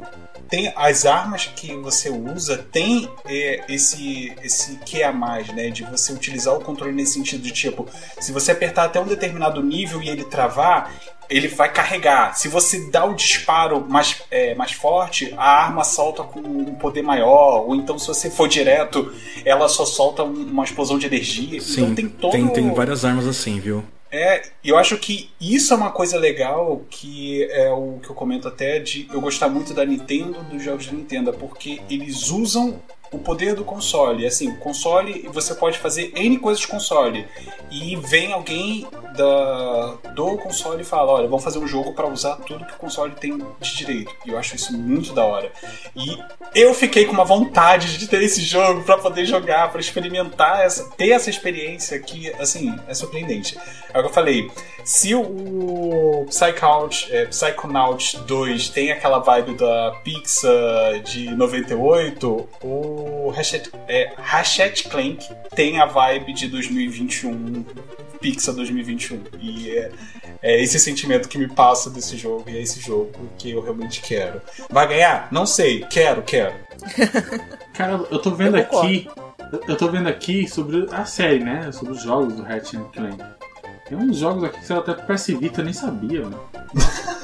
tem 0.49 0.73
as 0.75 1.05
armas 1.05 1.45
que 1.45 1.75
você 1.75 2.09
usa 2.09 2.57
tem 2.71 3.07
é, 3.25 3.63
esse 3.69 4.33
esse 4.43 4.77
que 4.77 5.03
a 5.03 5.11
mais, 5.11 5.47
né, 5.49 5.69
de 5.69 5.83
você 5.83 6.11
utilizar 6.11 6.55
o 6.55 6.59
controle 6.61 6.91
nesse 6.91 7.13
sentido 7.13 7.43
de 7.43 7.51
tipo, 7.51 7.85
se 8.19 8.31
você 8.31 8.51
apertar 8.51 8.85
até 8.85 8.99
um 8.99 9.05
determinado 9.05 9.61
nível 9.61 10.01
e 10.01 10.09
ele 10.09 10.23
travar, 10.23 10.91
ele 11.29 11.47
vai 11.47 11.71
carregar. 11.71 12.35
Se 12.35 12.47
você 12.47 12.89
dá 12.89 13.05
o 13.05 13.13
disparo 13.13 13.85
mais, 13.87 14.19
é, 14.31 14.55
mais 14.55 14.71
forte, 14.71 15.31
a 15.37 15.65
arma 15.65 15.83
solta 15.83 16.23
com 16.23 16.39
um 16.39 16.73
poder 16.73 17.03
maior. 17.03 17.67
Ou 17.67 17.75
então, 17.75 17.99
se 17.99 18.07
você 18.07 18.31
for 18.31 18.47
direto, 18.47 19.13
ela 19.45 19.69
só 19.69 19.85
solta 19.85 20.23
um- 20.23 20.47
uma 20.47 20.63
explosão 20.63 20.97
de 20.97 21.05
energia. 21.05 21.61
Sim, 21.61 21.83
então 21.83 21.93
tem 21.95 22.09
todo. 22.09 22.31
tem, 22.31 22.47
tem 22.47 22.73
várias 22.73 23.05
armas 23.05 23.27
assim, 23.27 23.59
viu? 23.59 23.83
É, 24.11 24.41
eu 24.63 24.77
acho 24.77 24.97
que 24.97 25.29
isso 25.39 25.73
é 25.73 25.77
uma 25.77 25.91
coisa 25.91 26.17
legal 26.17 26.81
que 26.89 27.43
é 27.51 27.69
o 27.71 27.99
que 28.01 28.09
eu 28.09 28.15
comento 28.15 28.47
até 28.47 28.79
de 28.79 29.07
eu 29.13 29.21
gostar 29.21 29.49
muito 29.49 29.73
da 29.73 29.85
Nintendo, 29.85 30.41
dos 30.43 30.63
jogos 30.63 30.87
da 30.87 30.93
Nintendo, 30.93 31.31
porque 31.33 31.79
eles 31.89 32.29
usam 32.29 32.81
o 33.11 33.19
poder 33.19 33.55
do 33.55 33.63
console. 33.63 34.25
Assim, 34.25 34.49
o 34.49 34.57
console, 34.57 35.27
você 35.33 35.55
pode 35.55 35.77
fazer 35.77 36.11
N 36.15 36.37
coisas 36.37 36.61
de 36.61 36.67
console. 36.67 37.27
E 37.71 37.95
vem 37.95 38.33
alguém 38.33 38.87
da, 39.15 39.97
do 40.15 40.37
console 40.37 40.81
e 40.81 40.85
fala: 40.85 41.11
Olha, 41.11 41.27
vamos 41.27 41.43
fazer 41.43 41.59
um 41.59 41.67
jogo 41.67 41.93
para 41.93 42.07
usar 42.07 42.37
tudo 42.37 42.65
que 42.65 42.73
o 42.73 42.77
console 42.77 43.13
tem 43.13 43.37
de 43.59 43.77
direito. 43.77 44.13
E 44.25 44.29
eu 44.29 44.37
acho 44.37 44.55
isso 44.55 44.73
muito 44.77 45.13
da 45.13 45.23
hora. 45.23 45.51
E 45.95 46.17
eu 46.55 46.73
fiquei 46.73 47.05
com 47.05 47.13
uma 47.13 47.25
vontade 47.25 47.97
de 47.97 48.07
ter 48.07 48.21
esse 48.21 48.41
jogo 48.41 48.83
para 48.83 48.97
poder 48.97 49.25
jogar, 49.25 49.71
para 49.71 49.81
experimentar, 49.81 50.61
essa, 50.61 50.89
ter 50.91 51.11
essa 51.11 51.29
experiência 51.29 51.99
que, 51.99 52.29
assim, 52.33 52.75
é 52.87 52.93
surpreendente. 52.93 53.57
É 53.93 53.99
o 53.99 54.01
que 54.01 54.09
eu 54.09 54.13
falei. 54.13 54.51
Se 54.83 55.13
o 55.13 56.25
Psychout, 56.27 57.07
é, 57.11 57.25
Psychonauts 57.25 58.13
2 58.25 58.69
tem 58.69 58.91
aquela 58.91 59.19
vibe 59.19 59.55
da 59.55 59.91
Pixar 60.03 60.99
de 61.03 61.29
98, 61.35 62.49
o 62.63 62.98
Ratchet, 63.31 63.69
é, 63.87 64.13
Ratchet 64.17 64.83
Clank 64.89 65.25
tem 65.55 65.79
a 65.79 65.85
vibe 65.85 66.33
de 66.33 66.47
2021, 66.47 67.65
Pixar 68.21 68.53
2021. 68.55 69.21
E 69.39 69.69
é, 69.71 69.91
é 70.41 70.61
esse 70.63 70.79
sentimento 70.79 71.27
que 71.29 71.37
me 71.37 71.47
passa 71.47 71.89
desse 71.89 72.17
jogo 72.17 72.49
e 72.49 72.57
é 72.57 72.61
esse 72.61 72.79
jogo 72.79 73.11
que 73.37 73.51
eu 73.51 73.61
realmente 73.61 74.01
quero. 74.01 74.41
Vai 74.69 74.87
ganhar? 74.87 75.27
Não 75.31 75.45
sei. 75.45 75.81
Quero, 75.89 76.21
quero. 76.21 76.53
Cara, 77.73 77.93
eu 78.09 78.19
tô 78.19 78.31
vendo 78.31 78.57
Eu 78.57 78.63
aqui. 78.63 79.07
eu- 79.15 79.61
Eu 79.67 79.75
tô 79.77 79.87
vendo 79.89 80.07
aqui 80.07 80.47
sobre 80.47 80.87
a 80.91 81.05
série, 81.05 81.39
né? 81.43 81.71
Sobre 81.71 81.93
os 81.93 82.03
jogos 82.03 82.33
do 82.35 82.43
Ratchet 82.43 82.79
Clank. 82.93 83.17
Tem 83.89 83.97
uns 83.97 84.17
jogos 84.17 84.43
aqui 84.43 84.59
que 84.59 84.65
saiu 84.67 84.79
até 84.81 84.93
PS 84.93 85.27
Vita, 85.39 85.61
eu 85.61 85.65
nem 85.65 85.73
sabia, 85.73 86.21
mano. 86.21 86.39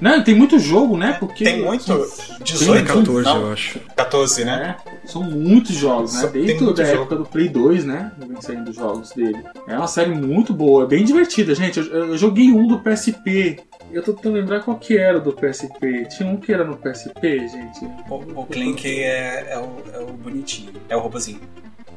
Não, 0.00 0.22
tem 0.22 0.32
muito 0.32 0.60
jogo, 0.60 0.96
né? 0.96 1.16
Porque 1.18 1.42
Tem 1.42 1.60
muito. 1.60 1.82
são- 1.82 1.98
18, 2.44 2.86
Tem 2.86 2.96
14, 2.96 3.24
não? 3.24 3.40
eu 3.46 3.52
acho. 3.52 3.80
14, 3.96 4.44
né? 4.44 4.76
É, 4.86 5.08
são 5.08 5.24
muitos 5.24 5.74
jogos, 5.74 6.14
né? 6.14 6.28
Desde 6.28 6.54
a 6.54 6.66
jogo. 6.68 6.80
época 6.82 7.16
do 7.16 7.24
Play 7.26 7.48
2, 7.48 7.84
né? 7.84 8.12
Vem 8.16 8.40
saindo 8.40 8.72
jogos 8.72 9.10
dele. 9.10 9.42
É 9.66 9.76
uma 9.76 9.88
série 9.88 10.12
muito 10.14 10.54
boa, 10.54 10.86
bem 10.86 11.04
divertida, 11.04 11.52
gente. 11.52 11.80
Eu, 11.80 11.86
eu 12.10 12.16
joguei 12.16 12.52
um 12.52 12.68
do 12.68 12.78
PSP. 12.78 13.58
Eu 13.90 14.00
tô 14.04 14.12
tentando 14.12 14.34
lembrar 14.36 14.60
qual 14.60 14.78
que 14.78 14.96
era 14.96 15.18
do 15.18 15.32
PSP. 15.32 16.06
Tinha 16.16 16.28
um 16.28 16.36
que 16.36 16.52
era 16.52 16.62
no 16.62 16.76
PSP, 16.76 17.48
gente. 17.48 17.84
O, 18.08 18.14
o 18.42 18.46
Clank 18.46 18.86
é, 18.86 19.48
é, 19.50 19.58
o, 19.58 19.82
é 19.92 19.98
o 19.98 20.12
bonitinho. 20.12 20.74
É 20.88 20.96
o 20.96 21.00
robozinho. 21.00 21.40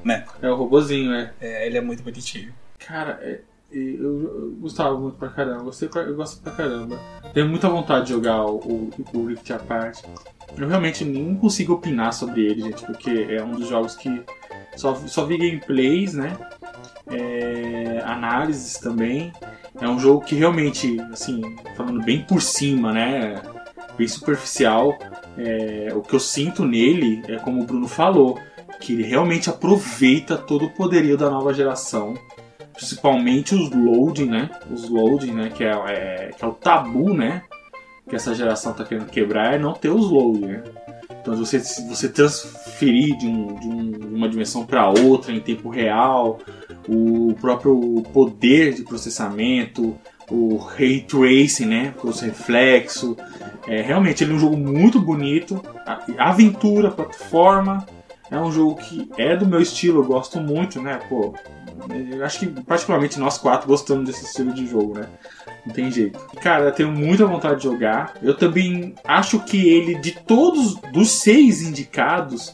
Né? 0.03 0.25
É 0.41 0.49
o 0.49 0.55
robozinho, 0.55 1.13
é. 1.13 1.31
É, 1.39 1.67
ele 1.67 1.77
é 1.77 1.81
muito 1.81 2.01
bonitinho. 2.01 2.51
Cara, 2.79 3.19
é- 3.21 3.41
eu, 3.73 4.55
gostava 4.59 4.97
muito 4.99 5.17
pra 5.17 5.29
caramba. 5.29 5.63
Gostei 5.63 5.87
pra, 5.87 6.01
eu 6.01 6.15
gosto 6.15 6.41
pra 6.41 6.51
caramba. 6.51 6.99
Tenho 7.33 7.47
muita 7.47 7.69
vontade 7.69 8.07
de 8.07 8.13
jogar 8.13 8.45
o, 8.45 8.57
o, 8.57 8.89
o 9.13 9.25
Rift 9.25 9.51
Apart. 9.51 10.03
Eu 10.57 10.67
realmente 10.67 11.05
nem 11.05 11.35
consigo 11.35 11.73
opinar 11.73 12.13
sobre 12.13 12.45
ele, 12.45 12.61
gente, 12.61 12.85
porque 12.85 13.27
é 13.29 13.43
um 13.43 13.51
dos 13.51 13.67
jogos 13.67 13.95
que 13.95 14.23
só, 14.75 14.95
só 14.95 15.25
vi 15.25 15.37
gameplays, 15.37 16.13
né? 16.13 16.37
É, 17.07 18.01
análises 18.05 18.77
também. 18.77 19.31
É 19.79 19.87
um 19.87 19.99
jogo 19.99 20.25
que 20.25 20.35
realmente, 20.35 20.99
assim, 21.11 21.55
falando 21.75 22.03
bem 22.03 22.21
por 22.23 22.41
cima, 22.41 22.91
né? 22.91 23.41
Bem 23.97 24.07
superficial. 24.07 24.97
É, 25.37 25.93
o 25.95 26.01
que 26.01 26.13
eu 26.13 26.19
sinto 26.19 26.65
nele 26.65 27.23
é 27.27 27.37
como 27.37 27.61
o 27.61 27.65
Bruno 27.65 27.87
falou, 27.87 28.37
que 28.79 28.93
ele 28.93 29.03
realmente 29.03 29.49
aproveita 29.49 30.37
todo 30.37 30.65
o 30.65 30.69
poderio 30.69 31.17
da 31.17 31.29
nova 31.29 31.53
geração 31.53 32.15
principalmente 32.81 33.53
os 33.53 33.69
loading, 33.69 34.25
né? 34.25 34.49
Os 34.71 34.89
loading, 34.89 35.33
né? 35.33 35.49
Que 35.53 35.63
é, 35.63 35.69
é- 35.69 36.31
que 36.35 36.43
é 36.43 36.47
o 36.47 36.51
tabu, 36.51 37.13
né? 37.13 37.43
Que 38.09 38.15
essa 38.15 38.33
geração 38.33 38.73
tá 38.73 38.83
querendo 38.83 39.05
quebrar 39.05 39.53
é 39.53 39.59
não 39.59 39.73
ter 39.73 39.89
os 39.89 40.09
loading, 40.09 40.47
né? 40.47 40.63
Então 41.21 41.35
você, 41.35 41.59
você 41.59 42.09
transferir 42.09 43.15
de, 43.17 43.27
um- 43.27 43.55
de 43.59 43.67
um- 43.67 44.15
uma 44.17 44.27
dimensão 44.27 44.65
para 44.65 44.89
outra 44.89 45.31
em 45.31 45.39
tempo 45.39 45.69
real, 45.69 46.39
o 46.89 47.35
próprio 47.39 48.01
poder 48.11 48.73
de 48.73 48.81
processamento, 48.81 49.95
o 50.29 50.57
ray 50.57 51.01
tracing, 51.01 51.65
né? 51.67 51.93
Com 51.99 52.07
os 52.09 52.19
reflexos. 52.19 53.15
É, 53.67 53.81
realmente 53.83 54.23
ele 54.23 54.31
é 54.33 54.35
um 54.35 54.39
jogo 54.39 54.57
muito 54.57 54.99
bonito. 54.99 55.61
Aventura, 56.17 56.89
plataforma. 56.89 57.85
É 58.31 58.39
um 58.39 58.51
jogo 58.51 58.75
que 58.75 59.07
é 59.17 59.35
do 59.35 59.45
meu 59.45 59.61
estilo, 59.61 59.99
eu 60.01 60.05
gosto 60.07 60.39
muito, 60.39 60.81
né? 60.81 60.99
Pô, 61.09 61.33
eu 62.11 62.23
acho 62.25 62.39
que 62.39 62.47
particularmente 62.47 63.19
nós 63.19 63.37
quatro 63.37 63.67
gostamos 63.67 64.05
desse 64.05 64.25
estilo 64.25 64.53
de 64.53 64.65
jogo, 64.67 64.97
né? 64.99 65.07
Não 65.65 65.73
tem 65.73 65.91
jeito. 65.91 66.19
Cara, 66.41 66.65
eu 66.65 66.71
tenho 66.71 66.91
muita 66.91 67.25
vontade 67.25 67.57
de 67.57 67.63
jogar. 67.63 68.13
Eu 68.21 68.35
também 68.35 68.95
acho 69.03 69.39
que 69.41 69.69
ele, 69.69 69.95
de 69.95 70.11
todos, 70.11 70.75
dos 70.93 71.11
seis 71.11 71.61
indicados, 71.61 72.53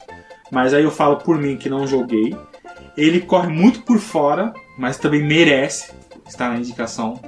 mas 0.52 0.74
aí 0.74 0.84
eu 0.84 0.92
falo 0.92 1.18
por 1.18 1.38
mim 1.38 1.58
que 1.58 1.70
não 1.70 1.88
joguei, 1.88 2.36
ele 2.96 3.22
corre 3.22 3.48
muito 3.48 3.82
por 3.84 4.00
fora, 4.00 4.54
mas 4.78 4.98
também 4.98 5.24
merece 5.24 5.92
estar 6.28 6.50
na 6.50 6.58
indicação 6.58 7.20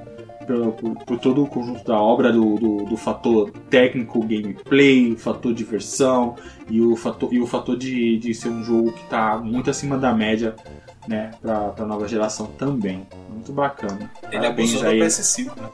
pelo- 0.46 0.72
por, 0.74 0.96
por 1.06 1.20
todo 1.20 1.44
o 1.44 1.48
conjunto 1.48 1.86
da 1.86 1.98
obra, 2.02 2.32
do, 2.32 2.56
do, 2.56 2.78
do 2.86 2.98
fator 2.98 3.52
técnico, 3.70 4.20
gameplay, 4.22 5.14
o 5.14 5.18
fator 5.18 5.54
diversão 5.54 6.36
e 6.70 6.82
o 6.82 6.96
fator, 6.96 7.32
e 7.34 7.40
o 7.40 7.46
fator 7.46 7.78
de, 7.78 8.18
de 8.18 8.34
ser 8.34 8.50
um 8.50 8.64
jogo 8.64 8.92
que 8.92 9.04
está 9.04 9.38
muito 9.38 9.70
acima 9.70 9.96
da 9.98 10.12
média 10.14 10.56
né, 11.10 11.32
pra, 11.42 11.70
pra 11.70 11.86
nova 11.88 12.08
geração 12.08 12.46
também. 12.46 13.08
Muito 13.30 13.52
bacana. 13.52 14.12
Ele 14.32 14.42
Parabéns 14.42 14.70
abusou 14.76 14.84
do 14.84 14.90
aí. 14.90 15.00
PS5, 15.00 15.46
né? 15.58 15.70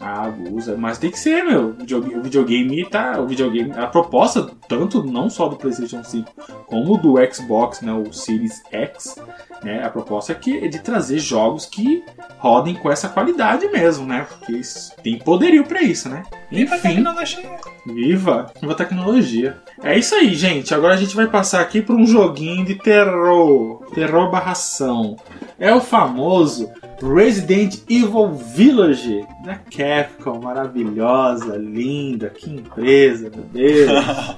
Ah, 0.00 0.26
abusa. 0.26 0.76
Mas 0.76 0.98
tem 0.98 1.10
que 1.10 1.18
ser, 1.18 1.42
meu. 1.42 1.70
O 1.70 2.22
videogame, 2.22 2.84
tá. 2.88 3.18
O 3.18 3.26
videogame. 3.26 3.72
A 3.72 3.86
proposta, 3.86 4.48
tanto 4.68 5.02
não 5.02 5.28
só 5.28 5.48
do 5.48 5.56
PlayStation 5.56 6.04
5, 6.04 6.30
como 6.66 6.96
do 6.98 7.14
Xbox, 7.32 7.80
né? 7.80 7.92
O 7.92 8.12
Series 8.12 8.62
X, 8.70 9.16
né? 9.64 9.84
A 9.84 9.90
proposta 9.90 10.32
é, 10.32 10.34
que, 10.34 10.58
é 10.58 10.68
de 10.68 10.80
trazer 10.80 11.18
jogos 11.18 11.66
que 11.66 12.04
rodem 12.38 12.74
com 12.74 12.90
essa 12.90 13.08
qualidade 13.08 13.66
mesmo, 13.68 14.06
né? 14.06 14.26
Porque 14.28 14.60
tem 15.02 15.18
poderio 15.18 15.64
pra 15.64 15.82
isso, 15.82 16.08
né? 16.08 16.22
Viva 16.50 16.74
a 16.74 16.78
Enfim. 16.78 16.88
tecnologia. 16.88 17.50
Viva! 17.86 18.52
Viva 18.60 18.72
a 18.72 18.76
tecnologia. 18.76 19.56
É 19.82 19.98
isso 19.98 20.14
aí, 20.14 20.34
gente. 20.34 20.74
Agora 20.74 20.94
a 20.94 20.96
gente 20.96 21.16
vai 21.16 21.26
passar 21.26 21.60
aqui 21.60 21.80
para 21.80 21.94
um 21.94 22.06
joguinho 22.06 22.64
de 22.64 22.74
terror. 22.74 23.84
Terror 23.94 24.30
barração. 24.76 25.16
É 25.58 25.74
o 25.74 25.80
famoso 25.80 26.70
Resident 27.00 27.80
Evil 27.88 28.32
Village 28.32 29.26
da 29.44 29.56
Capcom. 29.56 30.40
Maravilhosa, 30.40 31.56
linda, 31.56 32.28
que 32.28 32.50
empresa, 32.50 33.30
meu 33.30 33.44
Deus. 33.44 34.36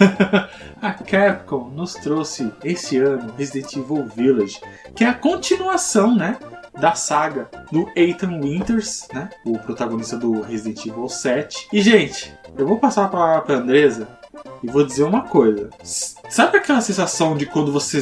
a 0.80 0.92
Capcom 0.92 1.70
nos 1.70 1.94
trouxe 1.94 2.52
esse 2.62 2.98
ano 2.98 3.32
Resident 3.36 3.76
Evil 3.76 4.04
Village, 4.04 4.60
que 4.94 5.04
é 5.04 5.08
a 5.08 5.14
continuação, 5.14 6.14
né? 6.14 6.38
Da 6.78 6.94
saga 6.94 7.50
do 7.72 7.90
Ethan 7.96 8.40
Winters, 8.40 9.08
né? 9.12 9.28
O 9.44 9.58
protagonista 9.58 10.16
do 10.16 10.40
Resident 10.40 10.86
Evil 10.86 11.08
7. 11.08 11.68
E, 11.72 11.82
gente, 11.82 12.32
eu 12.56 12.66
vou 12.66 12.78
passar 12.78 13.10
pra, 13.10 13.40
pra 13.40 13.56
Andresa 13.56 14.19
e 14.62 14.70
vou 14.70 14.84
dizer 14.84 15.04
uma 15.04 15.22
coisa. 15.22 15.70
Sabe 15.82 16.58
aquela 16.58 16.80
sensação 16.80 17.36
de 17.36 17.46
quando 17.46 17.72
você 17.72 18.00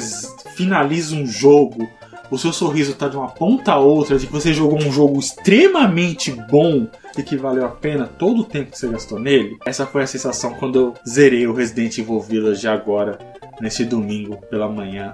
finaliza 0.54 1.14
um 1.14 1.26
jogo, 1.26 1.88
o 2.30 2.38
seu 2.38 2.52
sorriso 2.52 2.94
tá 2.94 3.08
de 3.08 3.16
uma 3.16 3.28
ponta 3.28 3.72
a 3.72 3.78
outra, 3.78 4.18
de 4.18 4.26
que 4.26 4.32
você 4.32 4.52
jogou 4.52 4.78
um 4.78 4.92
jogo 4.92 5.18
extremamente 5.18 6.30
bom 6.30 6.86
e 7.16 7.22
que 7.22 7.36
valeu 7.36 7.64
a 7.64 7.70
pena 7.70 8.06
todo 8.06 8.42
o 8.42 8.44
tempo 8.44 8.70
que 8.70 8.78
você 8.78 8.88
gastou 8.88 9.18
nele? 9.18 9.56
Essa 9.64 9.86
foi 9.86 10.02
a 10.02 10.06
sensação 10.06 10.54
quando 10.54 10.78
eu 10.78 10.94
zerei 11.08 11.46
o 11.46 11.54
Resident 11.54 11.96
Evil 11.98 12.20
Village 12.20 12.68
agora, 12.68 13.18
nesse 13.60 13.84
domingo 13.84 14.36
pela 14.50 14.68
manhã. 14.68 15.12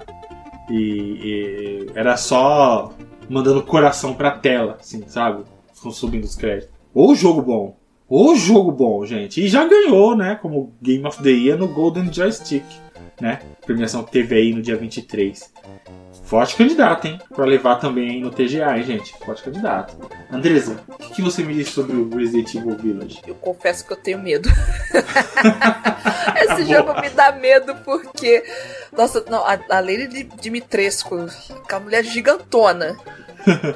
E, 0.69 0.75
e 0.75 1.91
era 1.95 2.17
só 2.17 2.91
mandando 3.29 3.61
coração 3.63 4.13
pra 4.13 4.31
tela, 4.31 4.77
assim, 4.79 5.03
sabe? 5.07 5.43
Com 5.81 5.91
subindo 5.91 6.25
os 6.25 6.35
créditos. 6.35 6.73
Ô 6.93 7.15
jogo 7.15 7.41
bom! 7.41 7.84
Ô 8.07 8.35
jogo 8.35 8.71
bom, 8.71 9.03
gente! 9.03 9.43
E 9.43 9.47
já 9.47 9.65
ganhou, 9.65 10.15
né? 10.15 10.35
Como 10.39 10.75
Game 10.79 11.05
of 11.07 11.23
the 11.23 11.31
Year 11.31 11.57
no 11.57 11.67
Golden 11.67 12.13
Joystick, 12.13 12.63
né? 13.19 13.39
Premiação 13.65 14.03
que 14.03 14.11
teve 14.11 14.35
aí 14.35 14.53
no 14.53 14.61
dia 14.61 14.77
23. 14.77 15.51
Forte 16.23 16.55
candidato, 16.55 17.07
hein? 17.07 17.19
Pra 17.33 17.45
levar 17.45 17.75
também 17.75 18.09
aí 18.09 18.19
no 18.19 18.29
TGA, 18.29 18.77
hein, 18.77 18.83
gente? 18.83 19.11
Forte 19.25 19.43
candidato. 19.43 19.95
Andresa, 20.31 20.83
o 20.87 20.97
que, 20.97 21.15
que 21.15 21.21
você 21.21 21.43
me 21.43 21.53
diz 21.53 21.69
sobre 21.69 21.95
o 21.95 22.09
Resident 22.15 22.53
Evil 22.53 22.75
Village? 22.75 23.21
Eu 23.25 23.35
confesso 23.35 23.85
que 23.85 23.93
eu 23.93 23.97
tenho 23.97 24.19
medo. 24.19 24.49
Esse 26.37 26.65
jogo 26.65 26.99
me 27.01 27.09
dá 27.09 27.31
medo 27.31 27.75
porque. 27.83 28.43
Nossa, 28.91 29.23
não, 29.29 29.43
a, 29.45 29.59
a 29.69 29.79
Lady 29.79 30.29
Dimitrescu, 30.39 31.27
aquela 31.63 31.81
mulher 31.81 32.03
gigantona. 32.03 32.95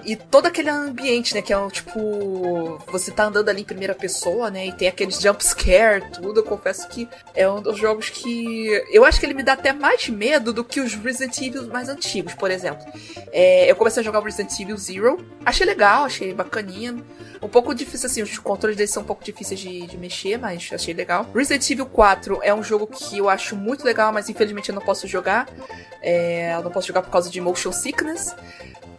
E 0.05 0.15
todo 0.15 0.45
aquele 0.45 0.70
ambiente, 0.70 1.34
né? 1.34 1.41
Que 1.41 1.53
é 1.53 1.70
tipo. 1.70 2.82
Você 2.91 3.11
tá 3.11 3.26
andando 3.26 3.49
ali 3.49 3.61
em 3.61 3.65
primeira 3.65 3.93
pessoa, 3.93 4.49
né? 4.49 4.67
E 4.67 4.72
tem 4.72 4.88
aqueles 4.88 5.20
jump 5.20 5.43
scare, 5.43 6.03
tudo. 6.11 6.39
Eu 6.39 6.43
confesso 6.43 6.88
que 6.88 7.07
é 7.36 7.49
um 7.49 7.61
dos 7.61 7.78
jogos 7.78 8.09
que. 8.09 8.67
Eu 8.91 9.05
acho 9.05 9.20
que 9.20 9.26
ele 9.26 9.34
me 9.34 9.43
dá 9.43 9.53
até 9.53 9.74
mais 9.74 10.07
medo 10.09 10.51
do 10.51 10.63
que 10.63 10.80
os 10.80 10.93
Resident 10.95 11.38
Evil 11.39 11.67
mais 11.67 11.89
antigos, 11.89 12.34
por 12.34 12.51
exemplo. 12.51 12.86
É, 13.32 13.70
eu 13.70 13.76
comecei 13.76 14.01
a 14.01 14.03
jogar 14.03 14.20
o 14.20 14.24
Resident 14.24 14.57
Evil 14.59 14.78
Zero. 14.78 15.26
Achei 15.45 15.65
legal, 15.65 16.05
achei 16.05 16.34
bacaninha. 16.34 16.95
Um 17.41 17.47
pouco 17.47 17.74
difícil, 17.74 18.07
assim, 18.07 18.22
os 18.22 18.38
controles 18.38 18.76
deles 18.76 18.91
são 18.91 19.03
um 19.03 19.05
pouco 19.05 19.24
difíceis 19.24 19.59
de, 19.59 19.88
de 19.88 19.97
mexer, 19.97 20.38
mas 20.38 20.70
achei 20.74 20.93
legal. 20.93 21.26
Resident 21.34 21.70
Evil 21.70 21.86
4 21.86 22.39
é 22.43 22.53
um 22.53 22.61
jogo 22.61 22.86
que 22.86 23.17
eu 23.17 23.30
acho 23.30 23.55
muito 23.55 23.86
legal, 23.86 24.11
mas 24.11 24.28
infelizmente 24.30 24.70
eu 24.70 24.76
não 24.76 24.82
posso 24.82 25.07
jogar. 25.07 25.47
É, 26.01 26.53
eu 26.55 26.63
não 26.63 26.72
posso 26.72 26.88
jogar 26.88 27.01
por 27.01 27.11
causa 27.11 27.30
de 27.30 27.39
motion 27.39 27.72
sickness. 27.72 28.36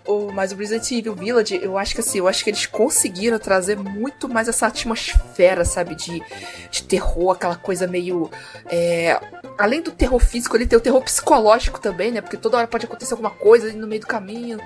O- 0.07 0.33
mas 0.33 0.51
o 0.51 0.57
Resident 0.57 0.91
Evil 0.93 1.15
Village, 1.15 1.61
eu 1.63 1.77
acho 1.79 1.95
que 1.95 2.01
assim, 2.01 2.19
eu 2.19 2.27
acho 2.27 2.43
que 2.43 2.51
eles 2.51 2.67
conseguiram 2.67 3.39
trazer 3.39 3.77
muito 3.77 4.29
mais 4.29 4.49
essa 4.49 4.67
atmosfera, 4.67 5.65
sabe? 5.65 5.95
De, 5.95 6.23
de 6.71 6.83
terror, 6.83 7.33
aquela 7.33 7.55
coisa 7.57 7.87
meio. 7.87 8.31
é, 8.67 9.21
além 9.59 9.83
do 9.83 9.91
terror 9.93 10.19
físico, 10.19 10.57
ele 10.57 10.67
tem 10.67 10.79
o 10.79 10.81
terror 10.81 11.03
psicológico 11.03 11.79
também, 11.81 12.11
né? 12.11 12.21
Porque 12.21 12.37
toda 12.37 12.57
hora 12.57 12.67
pode 12.67 12.87
acontecer 12.87 13.13
alguma 13.13 13.31
coisa 13.31 13.67
ali 13.69 13.77
no 13.77 13.87
meio 13.87 14.01
do 14.01 14.07
caminho. 14.07 14.59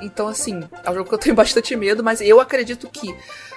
Então, 0.00 0.28
assim, 0.28 0.62
é 0.84 0.90
um 0.90 0.94
jogo 0.94 1.08
que 1.08 1.14
eu 1.14 1.18
tenho 1.18 1.34
bastante 1.36 1.74
medo, 1.74 2.04
mas 2.04 2.20
eu 2.20 2.38
acredito 2.38 2.88
que 2.88 3.14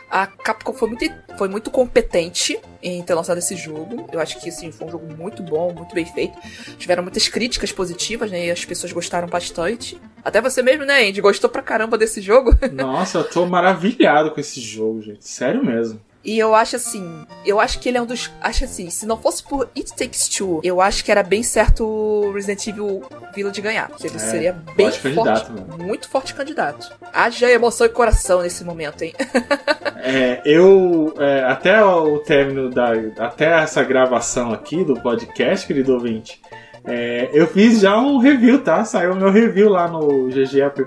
a 0.09 0.27
Capcom 0.27 0.73
foi 0.73 0.89
muito, 0.89 1.05
foi 1.37 1.47
muito 1.47 1.71
competente 1.71 2.59
em 2.81 3.01
ter 3.01 3.13
lançado 3.13 3.37
esse 3.37 3.55
jogo. 3.55 4.07
Eu 4.11 4.19
acho 4.19 4.39
que 4.39 4.49
assim, 4.49 4.71
foi 4.71 4.87
um 4.87 4.91
jogo 4.91 5.13
muito 5.15 5.41
bom, 5.41 5.73
muito 5.73 5.93
bem 5.93 6.05
feito. 6.05 6.37
Tiveram 6.77 7.03
muitas 7.03 7.27
críticas 7.27 7.71
positivas, 7.71 8.31
né? 8.31 8.45
E 8.45 8.51
as 8.51 8.63
pessoas 8.63 8.91
gostaram 8.91 9.27
bastante. 9.27 9.99
Até 10.23 10.41
você 10.41 10.61
mesmo, 10.61 10.85
né, 10.85 11.07
Andy? 11.07 11.21
Gostou 11.21 11.49
pra 11.49 11.61
caramba 11.61 11.97
desse 11.97 12.21
jogo. 12.21 12.51
Nossa, 12.71 13.19
eu 13.19 13.23
tô 13.23 13.45
maravilhado 13.45 14.31
com 14.31 14.39
esse 14.39 14.59
jogo, 14.59 15.01
gente. 15.01 15.27
Sério 15.27 15.63
mesmo. 15.63 15.99
E 16.25 16.39
eu 16.39 16.55
acho 16.55 16.75
assim, 16.75 17.25
eu 17.45 17.59
acho 17.59 17.79
que 17.79 17.87
ele 17.87 17.97
é 17.99 18.01
um 18.01 18.05
dos. 18.05 18.31
Acho 18.41 18.65
assim, 18.65 18.89
se 18.89 19.05
não 19.05 19.15
fosse 19.17 19.43
por 19.43 19.69
It 19.77 19.95
Takes 19.95 20.27
Two, 20.27 20.59
eu 20.63 20.81
acho 20.81 21.05
que 21.05 21.11
era 21.11 21.21
bem 21.21 21.43
certo 21.43 21.85
o 21.85 22.31
Resident 22.33 22.65
Evil 22.67 23.03
Village 23.35 23.61
ganhar. 23.61 23.89
Que 23.91 24.07
ele 24.07 24.15
É, 24.15 24.19
seria 24.19 24.53
bem 24.75 24.91
forte 24.91 25.51
mano. 25.51 25.77
muito 25.77 26.09
forte 26.09 26.33
candidato. 26.33 26.91
Haja 27.13 27.49
emoção 27.51 27.85
e 27.85 27.89
coração 27.89 28.41
nesse 28.41 28.63
momento, 28.63 29.03
hein? 29.03 29.13
É, 30.07 30.39
eu, 30.45 31.15
é, 31.17 31.43
até 31.45 31.83
o 31.83 32.19
término 32.19 32.69
da. 32.69 32.91
Até 33.17 33.45
essa 33.63 33.83
gravação 33.83 34.53
aqui 34.53 34.83
do 34.83 34.93
podcast, 35.01 35.65
querido 35.65 35.93
ouvinte, 35.93 36.39
é, 36.85 37.29
eu 37.33 37.47
fiz 37.47 37.79
já 37.79 37.97
um 37.99 38.19
review, 38.19 38.61
tá? 38.61 38.85
Saiu 38.85 39.13
o 39.13 39.15
meu 39.15 39.31
review 39.31 39.67
lá 39.67 39.87
no 39.87 40.27
GGApp. 40.29 40.85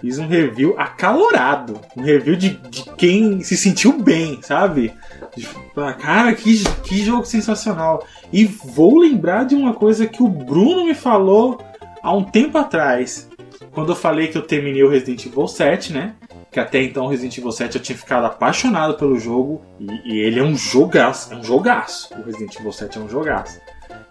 Fiz 0.00 0.18
um 0.18 0.26
review 0.26 0.74
acalorado. 0.78 1.80
Um 1.96 2.02
review 2.02 2.36
de, 2.36 2.50
de 2.50 2.84
quem 2.96 3.42
se 3.42 3.56
sentiu 3.56 3.92
bem, 3.92 4.40
sabe? 4.42 4.92
Cara, 5.98 6.34
que, 6.34 6.62
que 6.82 7.04
jogo 7.04 7.24
sensacional. 7.24 8.04
E 8.32 8.44
vou 8.44 8.98
lembrar 8.98 9.44
de 9.44 9.54
uma 9.54 9.74
coisa 9.74 10.06
que 10.06 10.22
o 10.22 10.28
Bruno 10.28 10.84
me 10.84 10.94
falou 10.94 11.60
há 12.02 12.14
um 12.14 12.24
tempo 12.24 12.58
atrás. 12.58 13.28
Quando 13.72 13.92
eu 13.92 13.96
falei 13.96 14.28
que 14.28 14.38
eu 14.38 14.42
terminei 14.42 14.82
o 14.82 14.88
Resident 14.88 15.26
Evil 15.26 15.46
7, 15.46 15.92
né? 15.92 16.14
Que 16.50 16.60
até 16.60 16.82
então 16.82 17.04
o 17.04 17.08
Resident 17.08 17.36
Evil 17.36 17.52
7 17.52 17.76
eu 17.76 17.82
tinha 17.82 17.96
ficado 17.96 18.24
apaixonado 18.24 18.94
pelo 18.94 19.18
jogo. 19.18 19.62
E, 19.78 20.14
e 20.14 20.18
ele 20.20 20.40
é 20.40 20.42
um 20.42 20.56
jogaço. 20.56 21.32
É 21.32 21.36
um 21.36 21.44
jogaço. 21.44 22.14
O 22.14 22.22
Resident 22.22 22.54
Evil 22.58 22.72
7 22.72 22.98
é 22.98 23.00
um 23.00 23.08
jogaço. 23.08 23.60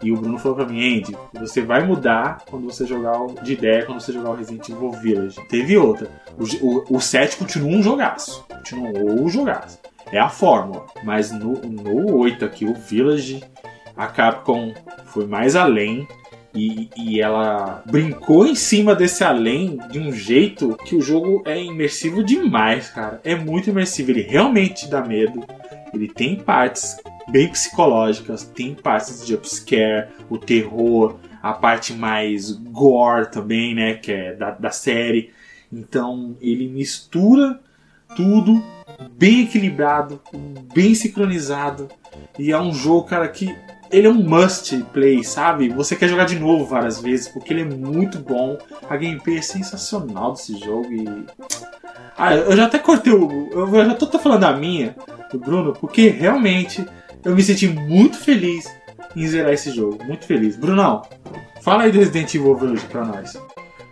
E 0.05 0.11
o 0.11 0.17
Bruno 0.17 0.37
falou 0.37 0.55
pra 0.55 0.67
mim, 0.67 0.99
Andy, 0.99 1.17
você 1.33 1.63
vai 1.63 1.83
mudar 1.83 2.43
quando 2.47 2.65
você 2.65 2.85
jogar 2.85 3.19
o, 3.19 3.33
de 3.41 3.53
ideia 3.53 3.83
quando 3.83 3.99
você 3.99 4.13
jogar 4.13 4.29
o 4.29 4.35
Resident 4.35 4.69
Evil 4.69 4.91
Village. 4.91 5.41
Teve 5.49 5.75
outra. 5.79 6.07
O, 6.37 6.43
o, 6.63 6.97
o 6.97 7.01
7 7.01 7.37
continua 7.37 7.71
um 7.71 7.81
jogaço. 7.81 8.45
Continuou 8.47 9.19
um 9.19 9.27
jogaço. 9.27 9.79
É 10.11 10.19
a 10.19 10.29
fórmula. 10.29 10.85
Mas 11.03 11.31
no, 11.31 11.53
no 11.53 12.17
8 12.17 12.45
aqui, 12.45 12.65
o 12.65 12.75
Village, 12.75 13.43
a 13.97 14.05
Capcom 14.05 14.75
foi 15.05 15.25
mais 15.25 15.55
além. 15.55 16.07
E, 16.53 16.87
e, 16.95 17.19
ela 17.19 17.81
brincou 17.87 18.45
em 18.45 18.53
cima 18.53 18.95
desse 18.95 19.23
além 19.23 19.77
de 19.89 19.97
um 19.97 20.13
jeito 20.13 20.77
que 20.85 20.95
o 20.95 21.01
jogo 21.01 21.41
é 21.45 21.61
imersivo 21.61 22.23
demais, 22.23 22.89
cara. 22.89 23.19
É 23.23 23.35
muito 23.35 23.71
imersivo. 23.71 24.11
Ele 24.11 24.21
realmente 24.21 24.87
dá 24.87 25.01
medo. 25.01 25.43
Ele 25.95 26.09
tem 26.09 26.35
partes 26.35 26.97
bem 27.29 27.47
psicológicas, 27.47 28.43
tem 28.43 28.75
partes 28.75 29.21
de 29.25 29.31
jumpscare, 29.31 30.09
o 30.29 30.37
terror, 30.37 31.15
a 31.41 31.53
parte 31.53 31.93
mais 31.93 32.51
gore 32.51 33.31
também, 33.31 33.73
né, 33.73 33.93
que 33.93 34.11
é 34.11 34.33
da, 34.33 34.51
da 34.51 34.71
série. 34.71 35.31
Então 35.71 36.35
ele 36.41 36.67
mistura 36.67 37.59
tudo 38.15 38.61
bem 39.17 39.43
equilibrado, 39.43 40.21
bem 40.73 40.93
sincronizado 40.93 41.89
e 42.37 42.51
é 42.51 42.59
um 42.59 42.73
jogo, 42.73 43.07
cara, 43.07 43.27
que 43.27 43.55
ele 43.95 44.07
é 44.07 44.09
um 44.09 44.21
must 44.21 44.75
play, 44.91 45.23
sabe? 45.23 45.69
Você 45.69 45.95
quer 45.95 46.09
jogar 46.09 46.25
de 46.25 46.37
novo 46.37 46.65
várias 46.65 46.99
vezes 46.99 47.29
porque 47.29 47.53
ele 47.53 47.61
é 47.61 47.65
muito 47.65 48.19
bom. 48.19 48.57
A 48.89 48.97
gameplay 48.97 49.37
é 49.37 49.41
sensacional 49.41 50.33
desse 50.33 50.59
jogo 50.59 50.91
e 50.91 51.25
ah, 52.17 52.35
eu 52.35 52.55
já 52.55 52.65
até 52.65 52.77
cortei 52.77 53.13
o. 53.13 53.49
Eu 53.51 53.85
já 53.85 53.95
tô, 53.95 54.05
tô 54.07 54.19
falando 54.19 54.41
da 54.41 54.53
minha, 54.53 54.95
do 55.31 55.39
Bruno, 55.39 55.73
porque 55.73 56.09
realmente 56.09 56.85
eu 57.23 57.33
me 57.33 57.41
senti 57.41 57.69
muito 57.69 58.17
feliz 58.17 58.65
em 59.15 59.25
zerar 59.27 59.53
esse 59.53 59.71
jogo. 59.71 60.03
Muito 60.03 60.25
feliz. 60.25 60.57
Brunão, 60.57 61.01
fala 61.61 61.83
aí 61.83 61.91
do 61.91 61.99
Resident 61.99 62.35
Evil 62.35 62.55
Village 62.55 62.85
pra 62.87 63.05
nós. 63.05 63.39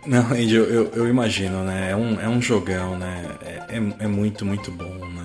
Não, 0.06 0.26
Andy, 0.32 0.54
eu, 0.54 0.64
eu, 0.64 0.90
eu, 0.96 1.08
imagino, 1.08 1.64
né? 1.64 1.92
É 1.92 1.96
um, 1.96 2.20
é 2.20 2.28
um 2.28 2.40
jogão, 2.40 2.98
né? 2.98 3.24
É, 3.42 3.76
é, 3.76 4.04
é 4.04 4.06
muito, 4.06 4.44
muito 4.44 4.70
bom, 4.70 4.84
né? 4.84 5.23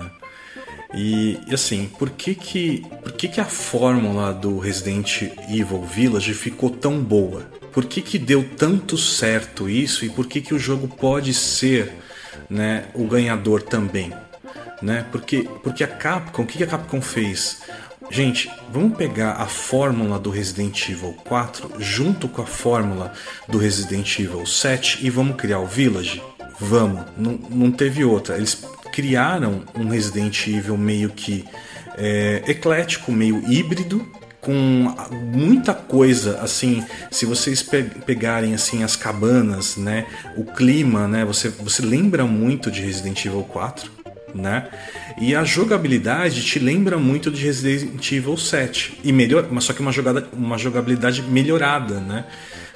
E, 0.92 1.38
assim, 1.52 1.88
por 1.98 2.10
que 2.10 2.34
que, 2.34 2.84
por 3.02 3.12
que 3.12 3.28
que 3.28 3.40
a 3.40 3.44
fórmula 3.44 4.32
do 4.32 4.58
Resident 4.58 5.22
Evil 5.48 5.82
Village 5.82 6.34
ficou 6.34 6.70
tão 6.70 7.00
boa? 7.00 7.42
Por 7.72 7.84
que 7.84 8.02
que 8.02 8.18
deu 8.18 8.44
tanto 8.56 8.98
certo 8.98 9.68
isso 9.68 10.04
e 10.04 10.08
por 10.08 10.26
que 10.26 10.40
que 10.40 10.52
o 10.52 10.58
jogo 10.58 10.88
pode 10.88 11.32
ser 11.32 11.92
né, 12.48 12.86
o 12.94 13.06
ganhador 13.06 13.62
também? 13.62 14.12
Né? 14.82 15.06
Porque, 15.12 15.48
porque 15.62 15.84
a 15.84 15.88
Capcom, 15.88 16.42
o 16.42 16.46
que 16.46 16.64
a 16.64 16.66
Capcom 16.66 17.00
fez? 17.00 17.60
Gente, 18.10 18.50
vamos 18.72 18.98
pegar 18.98 19.34
a 19.34 19.46
fórmula 19.46 20.18
do 20.18 20.30
Resident 20.30 20.88
Evil 20.88 21.14
4 21.24 21.74
junto 21.78 22.28
com 22.28 22.42
a 22.42 22.46
fórmula 22.46 23.12
do 23.46 23.56
Resident 23.56 24.18
Evil 24.18 24.44
7 24.44 25.06
e 25.06 25.10
vamos 25.10 25.36
criar 25.36 25.60
o 25.60 25.66
Village? 25.66 26.20
Vamos, 26.60 27.02
não, 27.16 27.38
não 27.50 27.70
teve 27.70 28.04
outra. 28.04 28.36
Eles 28.36 28.62
criaram 28.92 29.62
um 29.74 29.88
Resident 29.88 30.46
Evil 30.46 30.76
meio 30.76 31.10
que 31.10 31.44
é, 31.96 32.42
eclético, 32.46 33.10
meio 33.10 33.42
híbrido, 33.50 34.06
com 34.40 34.94
muita 35.32 35.74
coisa 35.74 36.40
assim 36.40 36.82
se 37.10 37.26
vocês 37.26 37.62
pe 37.62 37.82
pegarem 37.82 38.54
assim 38.54 38.82
as 38.82 38.96
cabanas 38.96 39.76
né 39.76 40.06
o 40.34 40.46
clima 40.46 41.06
né 41.06 41.26
você 41.26 41.50
você 41.50 41.82
lembra 41.82 42.24
muito 42.24 42.70
de 42.70 42.80
Resident 42.80 43.22
Evil 43.26 43.42
4 43.42 44.00
né? 44.34 44.68
E 45.18 45.34
a 45.34 45.44
jogabilidade 45.44 46.42
te 46.42 46.58
lembra 46.58 46.98
muito 46.98 47.30
de 47.30 47.44
Resident 47.44 48.12
Evil 48.12 48.36
7 48.36 49.00
e 49.04 49.12
melhor, 49.12 49.46
mas 49.50 49.64
só 49.64 49.72
que 49.72 49.80
uma 49.80 49.92
jogada, 49.92 50.26
uma 50.32 50.56
jogabilidade 50.56 51.22
melhorada, 51.22 52.00
né? 52.00 52.24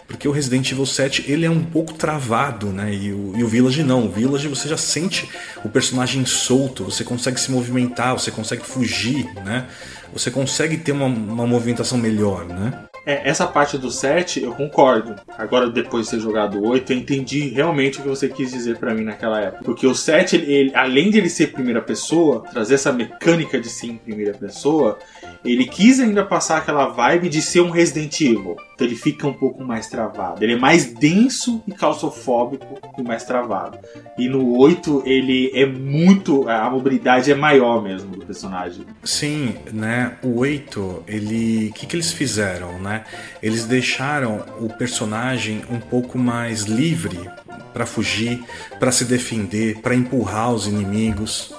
Porque 0.06 0.28
o 0.28 0.32
Resident 0.32 0.70
Evil 0.70 0.86
7 0.86 1.24
ele 1.30 1.46
é 1.46 1.50
um 1.50 1.64
pouco 1.64 1.94
travado, 1.94 2.66
né? 2.68 2.92
E 2.92 3.12
o, 3.12 3.32
e 3.36 3.42
o 3.42 3.48
Village 3.48 3.82
não. 3.82 4.06
O 4.06 4.10
Village 4.10 4.48
você 4.48 4.68
já 4.68 4.76
sente 4.76 5.28
o 5.64 5.68
personagem 5.68 6.24
solto, 6.26 6.84
você 6.84 7.02
consegue 7.02 7.40
se 7.40 7.50
movimentar, 7.50 8.12
você 8.12 8.30
consegue 8.30 8.64
fugir, 8.64 9.26
né? 9.44 9.66
Você 10.12 10.30
consegue 10.30 10.76
ter 10.76 10.92
uma, 10.92 11.06
uma 11.06 11.46
movimentação 11.46 11.98
melhor, 11.98 12.44
né? 12.44 12.84
É, 13.06 13.28
essa 13.28 13.46
parte 13.46 13.76
do 13.76 13.90
7 13.90 14.42
eu 14.42 14.54
concordo. 14.54 15.14
Agora, 15.36 15.68
depois 15.68 16.06
de 16.06 16.12
ter 16.12 16.20
jogado 16.20 16.58
o 16.58 16.66
8, 16.68 16.92
eu 16.92 16.96
entendi 16.96 17.48
realmente 17.48 17.98
o 17.98 18.02
que 18.02 18.08
você 18.08 18.28
quis 18.28 18.50
dizer 18.50 18.78
para 18.78 18.94
mim 18.94 19.04
naquela 19.04 19.40
época. 19.40 19.64
Porque 19.64 19.86
o 19.86 19.94
7, 19.94 20.36
ele, 20.36 20.52
ele, 20.52 20.72
além 20.74 21.10
de 21.10 21.18
ele 21.18 21.28
ser 21.28 21.52
primeira 21.52 21.82
pessoa, 21.82 22.44
trazer 22.50 22.74
essa 22.74 22.92
mecânica 22.92 23.60
de 23.60 23.68
ser 23.68 23.88
em 23.88 23.96
primeira 23.98 24.32
pessoa, 24.32 24.98
ele 25.44 25.66
quis 25.66 26.00
ainda 26.00 26.24
passar 26.24 26.58
aquela 26.58 26.86
vibe 26.86 27.28
de 27.28 27.42
ser 27.42 27.60
um 27.60 27.70
Resident 27.70 28.18
Evil. 28.20 28.56
Então 28.74 28.86
ele 28.86 28.96
fica 28.96 29.26
um 29.26 29.32
pouco 29.32 29.64
mais 29.64 29.88
travado. 29.88 30.42
Ele 30.42 30.54
é 30.54 30.58
mais 30.58 30.86
denso 30.86 31.62
e 31.66 31.72
claustrofóbico 31.72 32.78
e 32.98 33.02
mais 33.02 33.24
travado. 33.24 33.78
E 34.18 34.28
no 34.28 34.56
8 34.58 35.04
ele 35.06 35.50
é 35.54 35.64
muito. 35.64 36.48
A 36.48 36.68
mobilidade 36.68 37.30
é 37.30 37.34
maior 37.34 37.82
mesmo 37.82 38.16
do 38.16 38.26
personagem. 38.26 38.84
Sim, 39.04 39.54
né? 39.72 40.16
O 40.22 40.38
8, 40.40 41.04
ele. 41.06 41.68
O 41.68 41.72
que, 41.72 41.86
que 41.86 41.94
eles 41.94 42.12
fizeram, 42.12 42.78
né? 42.80 43.04
Eles 43.40 43.64
deixaram 43.64 44.44
o 44.60 44.68
personagem 44.68 45.62
um 45.70 45.78
pouco 45.78 46.18
mais 46.18 46.62
livre 46.62 47.30
para 47.72 47.86
fugir, 47.86 48.42
para 48.78 48.90
se 48.90 49.04
defender, 49.04 49.80
para 49.80 49.94
empurrar 49.94 50.52
os 50.52 50.66
inimigos, 50.66 51.54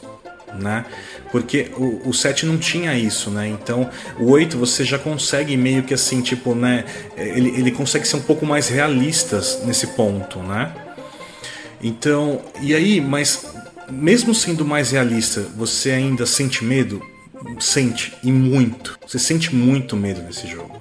né? 0.54 0.86
Porque 1.36 1.68
o, 1.76 2.12
o 2.12 2.14
7 2.14 2.46
não 2.46 2.58
tinha 2.58 2.98
isso, 2.98 3.30
né? 3.30 3.46
Então 3.46 3.90
o 4.18 4.32
8 4.32 4.58
você 4.58 4.86
já 4.86 4.98
consegue 4.98 5.58
meio 5.58 5.84
que 5.84 5.94
assim, 5.94 6.22
tipo, 6.22 6.56
né? 6.56 6.86
Ele, 7.18 7.50
ele 7.50 7.72
consegue 7.72 8.08
ser 8.08 8.16
um 8.16 8.22
pouco 8.22 8.46
mais 8.46 8.70
realistas 8.70 9.60
nesse 9.66 9.88
ponto, 9.88 10.40
né? 10.40 10.74
Então, 11.84 12.42
e 12.62 12.74
aí, 12.74 13.02
mas 13.02 13.54
mesmo 13.92 14.34
sendo 14.34 14.64
mais 14.64 14.92
realista, 14.92 15.42
você 15.58 15.92
ainda 15.92 16.26
sente 16.26 16.64
medo? 16.64 17.02
Sente, 17.60 18.14
e 18.24 18.32
muito. 18.32 18.98
Você 19.06 19.20
sente 19.20 19.54
muito 19.54 19.98
medo 19.98 20.22
nesse 20.22 20.48
jogo. 20.48 20.80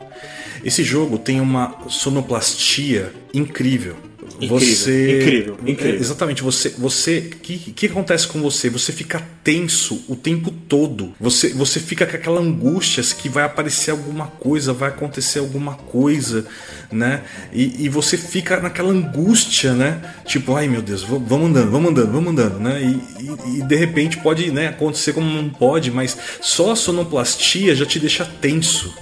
Esse 0.64 0.84
jogo 0.84 1.18
tem 1.18 1.40
uma 1.40 1.80
sonoplastia 1.88 3.12
incrível. 3.34 3.96
Incrível, 4.40 4.58
você 4.58 5.20
incrível, 5.20 5.58
incrível. 5.66 6.00
Exatamente, 6.00 6.42
você 6.42 6.70
você 6.70 7.20
que 7.20 7.58
que 7.58 7.86
acontece 7.86 8.26
com 8.26 8.40
você? 8.40 8.70
Você 8.70 8.92
fica 8.92 9.22
tenso 9.44 10.02
o 10.08 10.16
tempo 10.16 10.50
todo. 10.50 11.14
Você 11.20 11.52
você 11.52 11.78
fica 11.78 12.06
com 12.06 12.16
aquela 12.16 12.40
angústia 12.40 13.02
que 13.16 13.28
vai 13.28 13.44
aparecer 13.44 13.90
alguma 13.90 14.26
coisa, 14.26 14.72
vai 14.72 14.88
acontecer 14.88 15.38
alguma 15.38 15.74
coisa, 15.74 16.46
né? 16.90 17.22
E, 17.52 17.84
e 17.84 17.88
você 17.88 18.16
fica 18.16 18.58
naquela 18.60 18.90
angústia, 18.90 19.72
né? 19.72 20.00
Tipo, 20.24 20.56
ai 20.56 20.68
meu 20.68 20.82
Deus, 20.82 21.02
vamos 21.02 21.50
andando, 21.50 21.70
vamos 21.70 21.90
andando, 21.90 22.12
vamos 22.12 22.32
andando, 22.32 22.58
né? 22.58 22.82
E, 22.82 23.22
e, 23.22 23.58
e 23.58 23.62
de 23.62 23.76
repente 23.76 24.16
pode, 24.18 24.50
né, 24.50 24.68
acontecer 24.68 25.12
como 25.12 25.30
não 25.30 25.48
pode, 25.50 25.90
mas 25.90 26.16
só 26.40 26.72
a 26.72 26.76
sonoplastia 26.76 27.74
já 27.74 27.86
te 27.86 27.98
deixa 27.98 28.24
tenso 28.24 28.94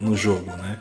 no 0.00 0.16
jogo, 0.16 0.50
né? 0.50 0.78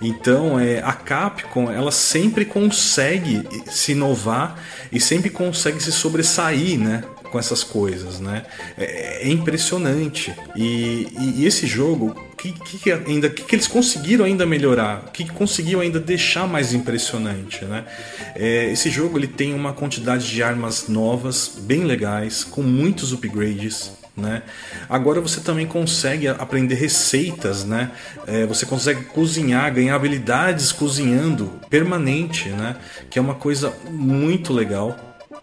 Então, 0.00 0.58
é, 0.58 0.80
a 0.80 0.92
Capcom 0.92 1.70
ela 1.70 1.90
sempre 1.90 2.44
consegue 2.44 3.42
se 3.70 3.92
inovar 3.92 4.62
e 4.92 5.00
sempre 5.00 5.30
consegue 5.30 5.82
se 5.82 5.92
sobressair, 5.92 6.78
né? 6.78 7.02
Com 7.24 7.38
essas 7.38 7.64
coisas, 7.64 8.20
né? 8.20 8.44
É, 8.78 9.26
é 9.26 9.30
impressionante. 9.30 10.34
E, 10.54 11.08
e, 11.18 11.34
e, 11.42 11.46
esse 11.46 11.66
jogo, 11.66 12.14
que, 12.36 12.52
que 12.52 12.92
ainda, 12.92 13.28
que, 13.28 13.42
que, 13.42 13.54
eles 13.54 13.66
conseguiram 13.66 14.24
ainda 14.24 14.46
melhorar? 14.46 15.06
O 15.08 15.10
que, 15.10 15.24
que 15.24 15.32
conseguiram 15.32 15.80
ainda 15.80 15.98
deixar 15.98 16.46
mais 16.46 16.72
impressionante, 16.72 17.64
né? 17.64 17.84
É, 18.34 18.70
esse 18.70 18.90
jogo 18.90 19.18
ele 19.18 19.26
tem 19.26 19.54
uma 19.54 19.72
quantidade 19.72 20.30
de 20.30 20.42
armas 20.42 20.88
novas, 20.88 21.52
bem 21.58 21.84
legais, 21.84 22.44
com 22.44 22.62
muitos 22.62 23.12
upgrades. 23.12 23.92
Né? 24.16 24.42
Agora 24.88 25.20
você 25.20 25.42
também 25.42 25.66
consegue 25.66 26.26
aprender 26.26 26.74
receitas, 26.76 27.64
né? 27.66 27.90
É, 28.26 28.46
você 28.46 28.64
consegue 28.64 29.04
cozinhar, 29.04 29.70
ganhar 29.74 29.94
habilidades 29.94 30.72
cozinhando 30.72 31.52
permanente, 31.68 32.48
né? 32.48 32.76
Que 33.10 33.18
é 33.18 33.22
uma 33.22 33.34
coisa 33.34 33.74
muito 33.90 34.54
legal, 34.54 34.96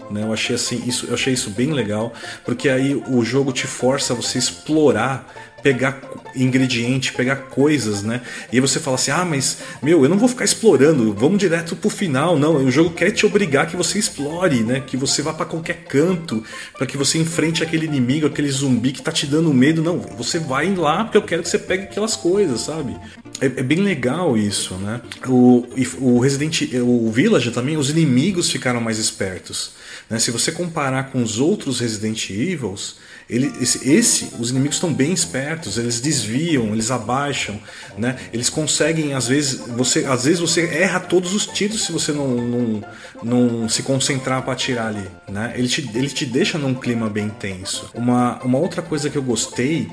Né? 0.10 0.24
Eu 0.24 0.34
achei 0.34 0.56
assim, 0.56 0.82
isso, 0.86 1.06
eu 1.08 1.14
achei 1.14 1.34
isso 1.34 1.50
bem 1.50 1.72
legal, 1.72 2.14
porque 2.46 2.70
aí 2.70 2.96
o 2.96 3.24
jogo 3.24 3.52
te 3.52 3.68
força 3.68 4.14
a 4.14 4.16
você 4.16 4.38
explorar 4.38 5.32
pegar 5.64 6.02
ingrediente, 6.36 7.14
pegar 7.14 7.36
coisas, 7.36 8.04
né? 8.04 8.22
E 8.52 8.58
aí 8.58 8.60
você 8.60 8.80
fala 8.80 8.96
assim: 8.96 9.12
"Ah, 9.12 9.26
mas 9.26 9.60
meu, 9.82 10.04
eu 10.04 10.10
não 10.10 10.18
vou 10.18 10.28
ficar 10.28 10.46
explorando, 10.46 11.14
vamos 11.14 11.40
direto 11.40 11.76
pro 11.76 11.90
final". 11.90 12.38
Não, 12.38 12.58
o 12.58 12.70
jogo 12.70 12.92
quer 12.92 13.12
te 13.12 13.26
obrigar 13.26 13.68
que 13.68 13.78
você 13.78 13.98
explore, 13.98 14.62
né? 14.64 14.84
Que 14.86 14.98
você 14.98 15.22
vá 15.22 15.34
para 15.34 15.46
qualquer 15.46 15.86
canto, 15.86 16.44
para 16.78 16.86
que 16.86 16.98
você 16.98 17.18
enfrente 17.18 17.64
aquele 17.64 17.86
inimigo, 17.86 18.28
aquele 18.28 18.52
zumbi 18.52 18.92
que 18.92 19.02
tá 19.02 19.12
te 19.12 19.26
dando 19.26 19.54
medo. 19.54 19.82
Não, 19.82 20.00
você 20.00 20.38
vai 20.38 20.74
lá 20.76 21.06
porque 21.06 21.18
eu 21.18 21.24
quero 21.24 21.42
que 21.42 21.50
você 21.50 21.60
pegue 21.60 21.84
aquelas 21.84 22.16
coisas, 22.16 22.62
sabe? 22.62 22.96
É, 23.40 23.46
é 23.46 23.64
bem 23.64 23.80
legal 23.80 24.38
isso, 24.38 24.76
né? 24.76 25.02
O, 25.28 25.66
o 26.00 26.20
Resident 26.20 26.62
o 26.82 27.12
Village 27.12 27.52
também, 27.52 27.78
os 27.78 27.90
inimigos 27.90 28.50
ficaram 28.50 28.82
mais 28.82 28.98
espertos. 28.98 29.72
Né? 30.10 30.20
Se 30.20 30.32
você 30.32 30.52
comparar 30.52 31.12
com 31.12 31.22
os 31.22 31.40
outros 31.40 31.80
Resident 31.80 32.30
Evils, 32.30 32.98
ele, 33.30 33.52
esse, 33.62 33.90
esse, 33.90 34.32
os 34.40 34.52
inimigos 34.52 34.76
estão 34.76 34.94
bem 34.94 35.14
espertos, 35.14 35.78
eles 35.78 36.02
desviam, 36.02 36.74
eles 36.74 36.92
abaixam, 36.92 37.60
né? 37.98 38.18
Eles 38.32 38.50
conseguem, 38.50 39.14
às 39.14 39.28
vezes, 39.28 39.60
você, 39.68 40.06
às 40.06 40.26
vezes 40.26 40.40
você 40.40 40.66
erra 40.68 41.00
todos 41.00 41.34
os 41.34 41.46
tiros 41.46 41.86
se 41.86 41.92
você 41.92 42.12
não, 42.12 42.28
não, 42.28 42.84
não 43.24 43.70
se 43.70 43.84
concentrar 43.84 44.42
para 44.44 44.54
atirar 44.54 44.88
ali, 44.88 45.08
né? 45.28 45.54
Ele 45.56 45.68
te, 45.68 45.90
ele 45.94 46.10
te 46.10 46.26
deixa 46.26 46.58
num 46.58 46.74
clima 46.74 47.10
bem 47.10 47.30
tenso. 47.30 47.90
Uma, 47.94 48.40
uma 48.44 48.58
outra 48.58 48.82
coisa 48.82 49.10
que 49.10 49.18
eu 49.18 49.24
gostei, 49.24 49.90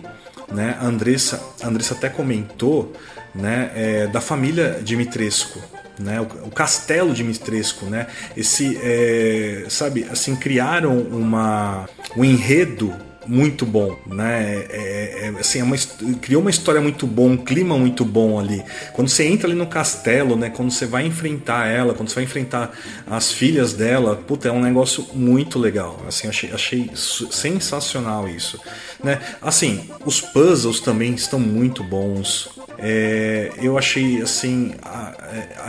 né? 0.50 0.76
A 0.80 0.86
Andressa, 0.86 1.42
a 1.62 1.68
Andressa 1.68 1.94
até 1.94 2.08
comentou, 2.08 2.92
né? 3.34 3.70
É, 3.74 4.06
da 4.08 4.20
família 4.20 4.80
Dimitrescu, 4.82 5.60
né? 5.98 6.20
O, 6.20 6.24
o, 6.48 6.50
castelo 6.50 7.14
de 7.14 7.22
Mistresco, 7.22 7.86
né? 7.86 8.08
Esse, 8.36 8.78
é, 8.82 9.66
sabe, 9.68 10.06
assim 10.10 10.34
criaram 10.34 10.98
uma 10.98 11.88
um 12.16 12.24
enredo 12.24 12.92
muito 13.30 13.64
bom, 13.64 13.96
né? 14.06 14.66
É, 14.68 15.22
é, 15.22 15.26
é, 15.26 15.28
assim, 15.38 15.60
é 15.60 15.62
uma, 15.62 15.76
criou 16.20 16.40
uma 16.40 16.50
história 16.50 16.80
muito 16.80 17.06
bom, 17.06 17.30
um 17.30 17.36
clima 17.36 17.78
muito 17.78 18.04
bom 18.04 18.40
ali. 18.40 18.60
Quando 18.92 19.08
você 19.08 19.24
entra 19.24 19.46
ali 19.46 19.56
no 19.56 19.68
castelo, 19.68 20.34
né? 20.34 20.50
Quando 20.50 20.72
você 20.72 20.84
vai 20.84 21.06
enfrentar 21.06 21.68
ela, 21.68 21.94
quando 21.94 22.08
você 22.08 22.16
vai 22.16 22.24
enfrentar 22.24 22.72
as 23.08 23.30
filhas 23.30 23.72
dela, 23.72 24.16
puta, 24.16 24.48
é 24.48 24.52
um 24.52 24.60
negócio 24.60 25.06
muito 25.14 25.60
legal. 25.60 26.02
Assim, 26.08 26.26
achei, 26.26 26.50
achei 26.52 26.90
sensacional 26.94 28.28
isso, 28.28 28.60
né? 29.02 29.20
Assim, 29.40 29.88
os 30.04 30.20
puzzles 30.20 30.80
também 30.80 31.14
estão 31.14 31.38
muito 31.38 31.84
bons. 31.84 32.50
É, 32.78 33.52
eu 33.62 33.78
achei 33.78 34.22
assim, 34.22 34.74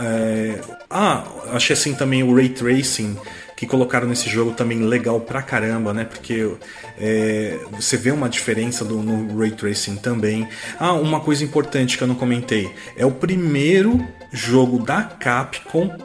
é, 0.00 0.58
ah, 0.90 1.24
achei 1.52 1.74
assim 1.74 1.94
também 1.94 2.22
o 2.22 2.34
ray 2.34 2.48
tracing 2.48 3.16
que 3.62 3.66
colocaram 3.68 4.08
nesse 4.08 4.28
jogo 4.28 4.50
também 4.50 4.80
legal 4.80 5.20
pra 5.20 5.40
caramba, 5.40 5.94
né? 5.94 6.04
Porque 6.04 6.52
é, 6.98 7.60
você 7.70 7.96
vê 7.96 8.10
uma 8.10 8.28
diferença 8.28 8.84
do, 8.84 8.96
no 8.96 9.38
Ray 9.38 9.52
Tracing 9.52 9.94
também. 9.98 10.48
Ah, 10.80 10.94
uma 10.94 11.20
coisa 11.20 11.44
importante 11.44 11.96
que 11.96 12.02
eu 12.02 12.08
não 12.08 12.16
comentei: 12.16 12.74
é 12.96 13.06
o 13.06 13.12
primeiro 13.12 14.04
jogo 14.32 14.84
da 14.84 15.04
Capcom 15.04 15.96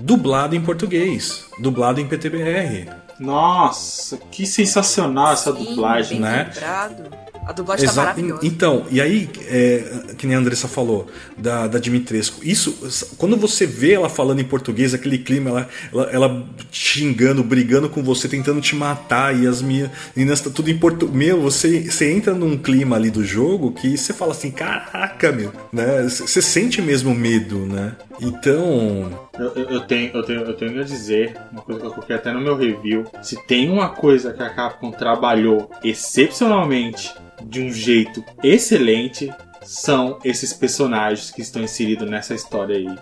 dublado 0.00 0.56
em 0.56 0.60
português, 0.60 1.44
dublado 1.60 2.00
em 2.00 2.08
PTBR. 2.08 2.90
Nossa, 3.20 4.16
que 4.32 4.44
sensacional 4.44 5.34
essa 5.34 5.54
Sim, 5.54 5.66
dublagem, 5.66 6.18
né? 6.18 6.50
Lembrado. 6.52 7.23
A 7.46 7.52
dublagem 7.52 7.84
Exa 7.84 7.94
tá 7.94 8.00
maravilhosa. 8.02 8.46
Então, 8.46 8.86
e 8.90 9.00
aí, 9.00 9.28
é, 9.46 10.14
que 10.16 10.26
nem 10.26 10.36
a 10.36 10.38
Andressa 10.38 10.66
falou, 10.66 11.06
da, 11.36 11.66
da 11.66 11.78
Dimitrescu, 11.78 12.40
isso, 12.42 12.76
quando 13.16 13.36
você 13.36 13.66
vê 13.66 13.92
ela 13.92 14.08
falando 14.08 14.40
em 14.40 14.44
português, 14.44 14.94
aquele 14.94 15.18
clima, 15.18 15.50
ela, 15.50 15.68
ela, 15.92 16.10
ela 16.10 16.46
xingando, 16.70 17.42
brigando 17.42 17.88
com 17.88 18.02
você, 18.02 18.28
tentando 18.28 18.60
te 18.60 18.74
matar, 18.74 19.36
e 19.38 19.46
as 19.46 19.62
meninas 19.62 20.40
tá 20.40 20.50
tudo 20.50 20.70
em 20.70 20.78
português. 20.78 21.16
Meu, 21.16 21.40
você, 21.40 21.90
você 21.90 22.10
entra 22.10 22.34
num 22.34 22.56
clima 22.56 22.96
ali 22.96 23.10
do 23.10 23.24
jogo 23.24 23.72
que 23.72 23.96
você 23.96 24.12
fala 24.12 24.32
assim, 24.32 24.50
caraca, 24.50 25.30
meu, 25.30 25.52
né? 25.72 26.02
Você 26.04 26.40
sente 26.40 26.80
mesmo 26.80 27.14
medo, 27.14 27.58
né? 27.66 27.92
Então. 28.20 29.28
Eu, 29.38 29.52
eu, 29.54 29.70
eu, 29.70 29.80
tenho, 29.80 30.10
eu, 30.14 30.22
tenho, 30.22 30.40
eu 30.40 30.54
tenho 30.54 30.80
a 30.80 30.84
dizer, 30.84 31.36
uma 31.50 31.62
coisa 31.62 31.80
que 31.80 31.86
eu 31.86 31.90
coloquei 31.90 32.16
até 32.16 32.32
no 32.32 32.40
meu 32.40 32.56
review. 32.56 33.04
Se 33.22 33.36
tem 33.46 33.70
uma 33.70 33.88
coisa 33.88 34.32
que 34.32 34.42
a 34.42 34.50
Capcom 34.50 34.90
trabalhou 34.90 35.70
excepcionalmente 35.82 37.12
de 37.42 37.60
um 37.60 37.70
jeito 37.70 38.24
excelente 38.42 39.32
são 39.62 40.18
esses 40.22 40.52
personagens 40.52 41.30
que 41.30 41.40
estão 41.40 41.62
inseridos 41.62 42.08
nessa 42.08 42.34
história 42.34 42.76
aí. 42.76 42.98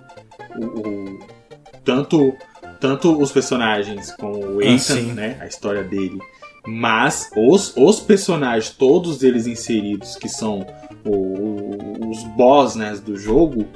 O, 0.57 0.65
o 0.65 1.19
tanto, 1.85 2.37
tanto 2.81 3.21
os 3.21 3.33
personagens 3.33 4.13
como 4.13 4.57
o 4.57 4.61
ah, 4.61 4.65
Ethan, 4.65 5.11
ah, 5.11 5.15
né? 5.15 5.39
A 5.41 5.47
história 5.47 5.83
dele. 5.83 6.19
Mas 6.65 7.29
os, 7.37 7.75
os 7.77 7.99
personagens, 7.99 8.71
todos 8.71 9.23
eles 9.23 9.47
inseridos, 9.47 10.15
que 10.17 10.29
são 10.29 10.65
o, 11.05 12.09
os 12.09 12.23
boss 12.37 12.77
né, 12.77 12.95
do 13.05 13.17
jogo, 13.17 13.67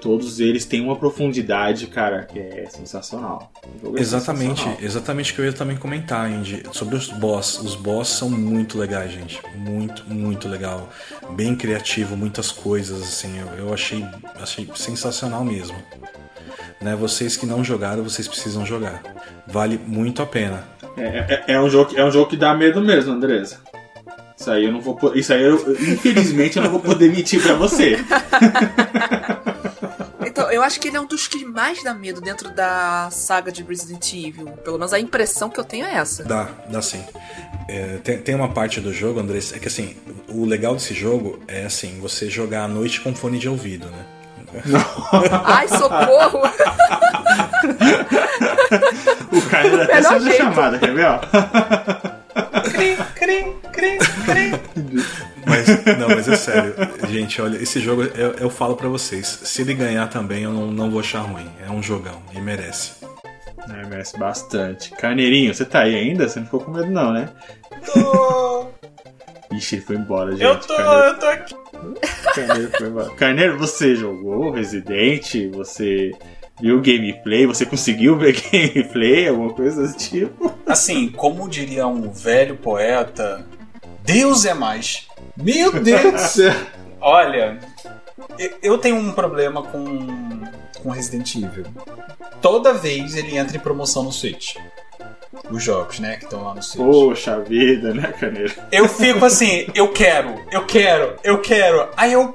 todos 0.00 0.40
eles 0.40 0.64
têm 0.64 0.80
uma 0.80 0.96
profundidade, 0.96 1.86
cara, 1.86 2.24
que 2.24 2.38
é 2.38 2.66
sensacional. 2.68 3.52
É 3.64 4.00
exatamente, 4.00 4.60
sensacional. 4.60 4.78
exatamente 4.80 5.32
o 5.32 5.34
que 5.34 5.40
eu 5.40 5.44
ia 5.44 5.52
também 5.52 5.76
comentar, 5.76 6.26
Andy, 6.26 6.62
sobre 6.72 6.96
os 6.96 7.08
boss. 7.08 7.60
Os 7.60 7.76
boss 7.76 8.08
são 8.08 8.30
muito 8.30 8.78
legais, 8.78 9.12
gente. 9.12 9.40
Muito, 9.54 10.04
muito 10.08 10.48
legal. 10.48 10.88
Bem 11.30 11.54
criativo, 11.54 12.16
muitas 12.16 12.50
coisas, 12.50 13.02
assim. 13.02 13.38
Eu, 13.38 13.66
eu 13.66 13.74
achei, 13.74 14.04
achei 14.40 14.68
sensacional 14.74 15.44
mesmo. 15.44 15.76
Né, 16.80 16.96
vocês 16.96 17.36
que 17.36 17.44
não 17.44 17.62
jogaram, 17.62 18.02
vocês 18.02 18.26
precisam 18.26 18.64
jogar. 18.64 19.02
Vale 19.46 19.78
muito 19.86 20.22
a 20.22 20.26
pena. 20.26 20.64
É, 20.96 21.44
é, 21.46 21.54
é 21.54 21.60
um, 21.60 21.68
jogo, 21.68 21.92
é 21.94 22.04
um 22.04 22.10
jogo 22.10 22.30
que 22.30 22.36
dá 22.36 22.54
medo 22.54 22.80
mesmo, 22.80 23.12
Andresa. 23.12 23.58
Isso 24.40 24.50
aí 24.50 24.64
eu 24.64 24.72
não 24.72 24.80
vou. 24.80 24.98
Isso 25.14 25.34
aí 25.34 25.42
eu, 25.42 25.56
infelizmente, 25.72 26.56
eu 26.56 26.62
não 26.62 26.70
vou 26.70 26.80
poder 26.80 27.10
mentir 27.10 27.42
pra 27.42 27.52
você. 27.52 27.98
Eu 30.60 30.64
acho 30.64 30.78
que 30.78 30.88
ele 30.88 30.96
é 30.98 31.00
um 31.00 31.06
dos 31.06 31.26
que 31.26 31.42
mais 31.42 31.82
dá 31.82 31.94
medo 31.94 32.20
dentro 32.20 32.50
da 32.50 33.08
saga 33.10 33.50
de 33.50 33.62
Resident 33.62 34.12
Evil. 34.12 34.48
Pelo 34.62 34.76
menos 34.76 34.92
a 34.92 35.00
impressão 35.00 35.48
que 35.48 35.58
eu 35.58 35.64
tenho 35.64 35.86
é 35.86 35.94
essa. 35.94 36.22
Dá, 36.22 36.50
dá 36.68 36.82
sim. 36.82 37.02
É, 37.66 37.96
tem, 38.04 38.18
tem 38.18 38.34
uma 38.34 38.50
parte 38.50 38.78
do 38.78 38.92
jogo, 38.92 39.20
André, 39.20 39.38
é 39.38 39.58
que 39.58 39.68
assim, 39.68 39.96
o 40.28 40.44
legal 40.44 40.74
desse 40.74 40.92
jogo 40.92 41.40
é 41.48 41.64
assim, 41.64 41.98
você 41.98 42.28
jogar 42.28 42.64
à 42.64 42.68
noite 42.68 43.00
com 43.00 43.14
fone 43.14 43.38
de 43.38 43.48
ouvido, 43.48 43.86
né? 43.86 44.04
Ai, 45.44 45.66
socorro! 45.66 46.42
o 49.32 49.42
cara 49.48 49.84
até 49.84 50.02
saiu 50.02 50.24
da 50.24 50.32
chamada, 50.32 50.78
quer 50.78 50.94
ver, 50.94 51.06
ó? 51.06 51.18
crim, 52.62 52.96
crim, 53.14 53.52
crim, 53.72 53.98
crim. 54.24 55.04
Mas, 55.46 55.98
não, 55.98 56.08
mas 56.08 56.28
é 56.28 56.36
sério. 56.36 56.74
Gente, 57.08 57.40
olha, 57.40 57.56
esse 57.56 57.80
jogo 57.80 58.02
eu, 58.02 58.32
eu 58.32 58.50
falo 58.50 58.76
para 58.76 58.88
vocês. 58.88 59.26
Se 59.26 59.62
ele 59.62 59.74
ganhar 59.74 60.08
também, 60.08 60.44
eu 60.44 60.52
não, 60.52 60.70
não 60.70 60.90
vou 60.90 61.00
achar 61.00 61.20
ruim. 61.20 61.50
É 61.66 61.70
um 61.70 61.82
jogão 61.82 62.22
e 62.32 62.40
merece. 62.40 62.92
É, 63.68 63.86
merece 63.86 64.18
bastante. 64.18 64.90
Carneirinho, 64.92 65.54
você 65.54 65.64
tá 65.64 65.82
aí 65.82 65.94
ainda? 65.94 66.28
Você 66.28 66.38
não 66.38 66.46
ficou 66.46 66.60
com 66.60 66.70
medo, 66.70 66.90
não, 66.90 67.12
né? 67.12 67.28
Tô. 67.92 68.68
Ixi, 69.52 69.76
ele 69.76 69.82
foi 69.82 69.96
embora, 69.96 70.30
gente. 70.32 70.44
Eu 70.44 70.56
tô, 70.60 70.76
Carneiro... 70.76 71.06
eu 71.06 71.18
tô 71.18 71.26
aqui. 71.26 71.54
Carneiro 72.34 72.70
foi 72.76 72.88
embora. 72.88 73.10
Carneiro, 73.10 73.58
você 73.58 73.96
jogou 73.96 74.50
Resident? 74.50 75.50
Você 75.52 76.12
viu 76.60 76.80
gameplay? 76.80 77.46
Você 77.46 77.64
conseguiu 77.64 78.16
ver 78.16 78.40
gameplay? 78.50 79.28
Alguma 79.28 79.52
coisa 79.52 79.82
desse 79.82 80.10
tipo? 80.10 80.52
Assim, 80.66 81.08
como 81.08 81.48
diria 81.48 81.86
um 81.86 82.10
velho 82.10 82.56
poeta, 82.56 83.46
Deus 84.04 84.44
é 84.44 84.54
mais. 84.54 85.06
Meu 85.36 85.72
Deus 85.80 86.12
do 86.12 86.18
céu! 86.28 86.54
Olha, 87.00 87.58
eu 88.62 88.76
tenho 88.78 88.96
um 88.96 89.12
problema 89.12 89.62
com, 89.62 90.42
com 90.82 90.90
Resident 90.90 91.34
Evil. 91.36 91.64
Toda 92.42 92.74
vez 92.74 93.16
ele 93.16 93.36
entra 93.36 93.56
em 93.56 93.60
promoção 93.60 94.02
no 94.02 94.12
Switch. 94.12 94.56
Os 95.50 95.62
jogos, 95.62 95.98
né, 95.98 96.16
que 96.16 96.24
estão 96.24 96.44
lá 96.44 96.54
no 96.54 96.62
Switch. 96.62 96.84
Poxa 96.84 97.40
vida, 97.40 97.94
né, 97.94 98.12
Caneiro? 98.18 98.52
Eu 98.70 98.88
fico 98.88 99.24
assim, 99.24 99.66
eu 99.74 99.88
quero, 99.88 100.34
eu 100.52 100.66
quero, 100.66 101.16
eu 101.24 101.40
quero. 101.40 101.88
Aí 101.96 102.12
eu 102.12 102.34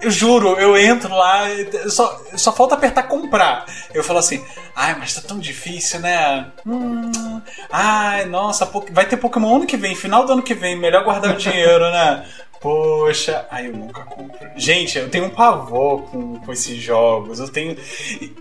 eu 0.00 0.10
juro, 0.10 0.58
eu 0.58 0.76
entro 0.76 1.14
lá, 1.14 1.44
só, 1.88 2.20
só 2.36 2.52
falta 2.52 2.74
apertar 2.74 3.04
comprar. 3.04 3.64
Eu 3.94 4.04
falo 4.04 4.18
assim, 4.18 4.44
ai, 4.74 4.94
mas 4.98 5.14
tá 5.14 5.20
tão 5.20 5.38
difícil, 5.38 6.00
né? 6.00 6.46
Hum, 6.66 7.40
ai, 7.70 8.26
nossa, 8.26 8.70
vai 8.90 9.06
ter 9.06 9.16
Pokémon 9.16 9.56
ano 9.56 9.66
que 9.66 9.76
vem, 9.76 9.94
final 9.94 10.26
do 10.26 10.32
ano 10.34 10.42
que 10.42 10.54
vem, 10.54 10.78
melhor 10.78 11.04
guardar 11.04 11.34
o 11.34 11.38
dinheiro, 11.38 11.90
né? 11.90 12.26
Poxa, 12.60 13.46
aí 13.50 13.66
eu 13.66 13.72
nunca 13.72 14.02
compro. 14.02 14.36
Gente, 14.56 14.98
eu 14.98 15.08
tenho 15.08 15.26
um 15.26 15.30
pavor 15.30 16.02
com, 16.04 16.38
com 16.40 16.52
esses 16.52 16.76
jogos. 16.78 17.38
Eu 17.38 17.48
tenho. 17.48 17.76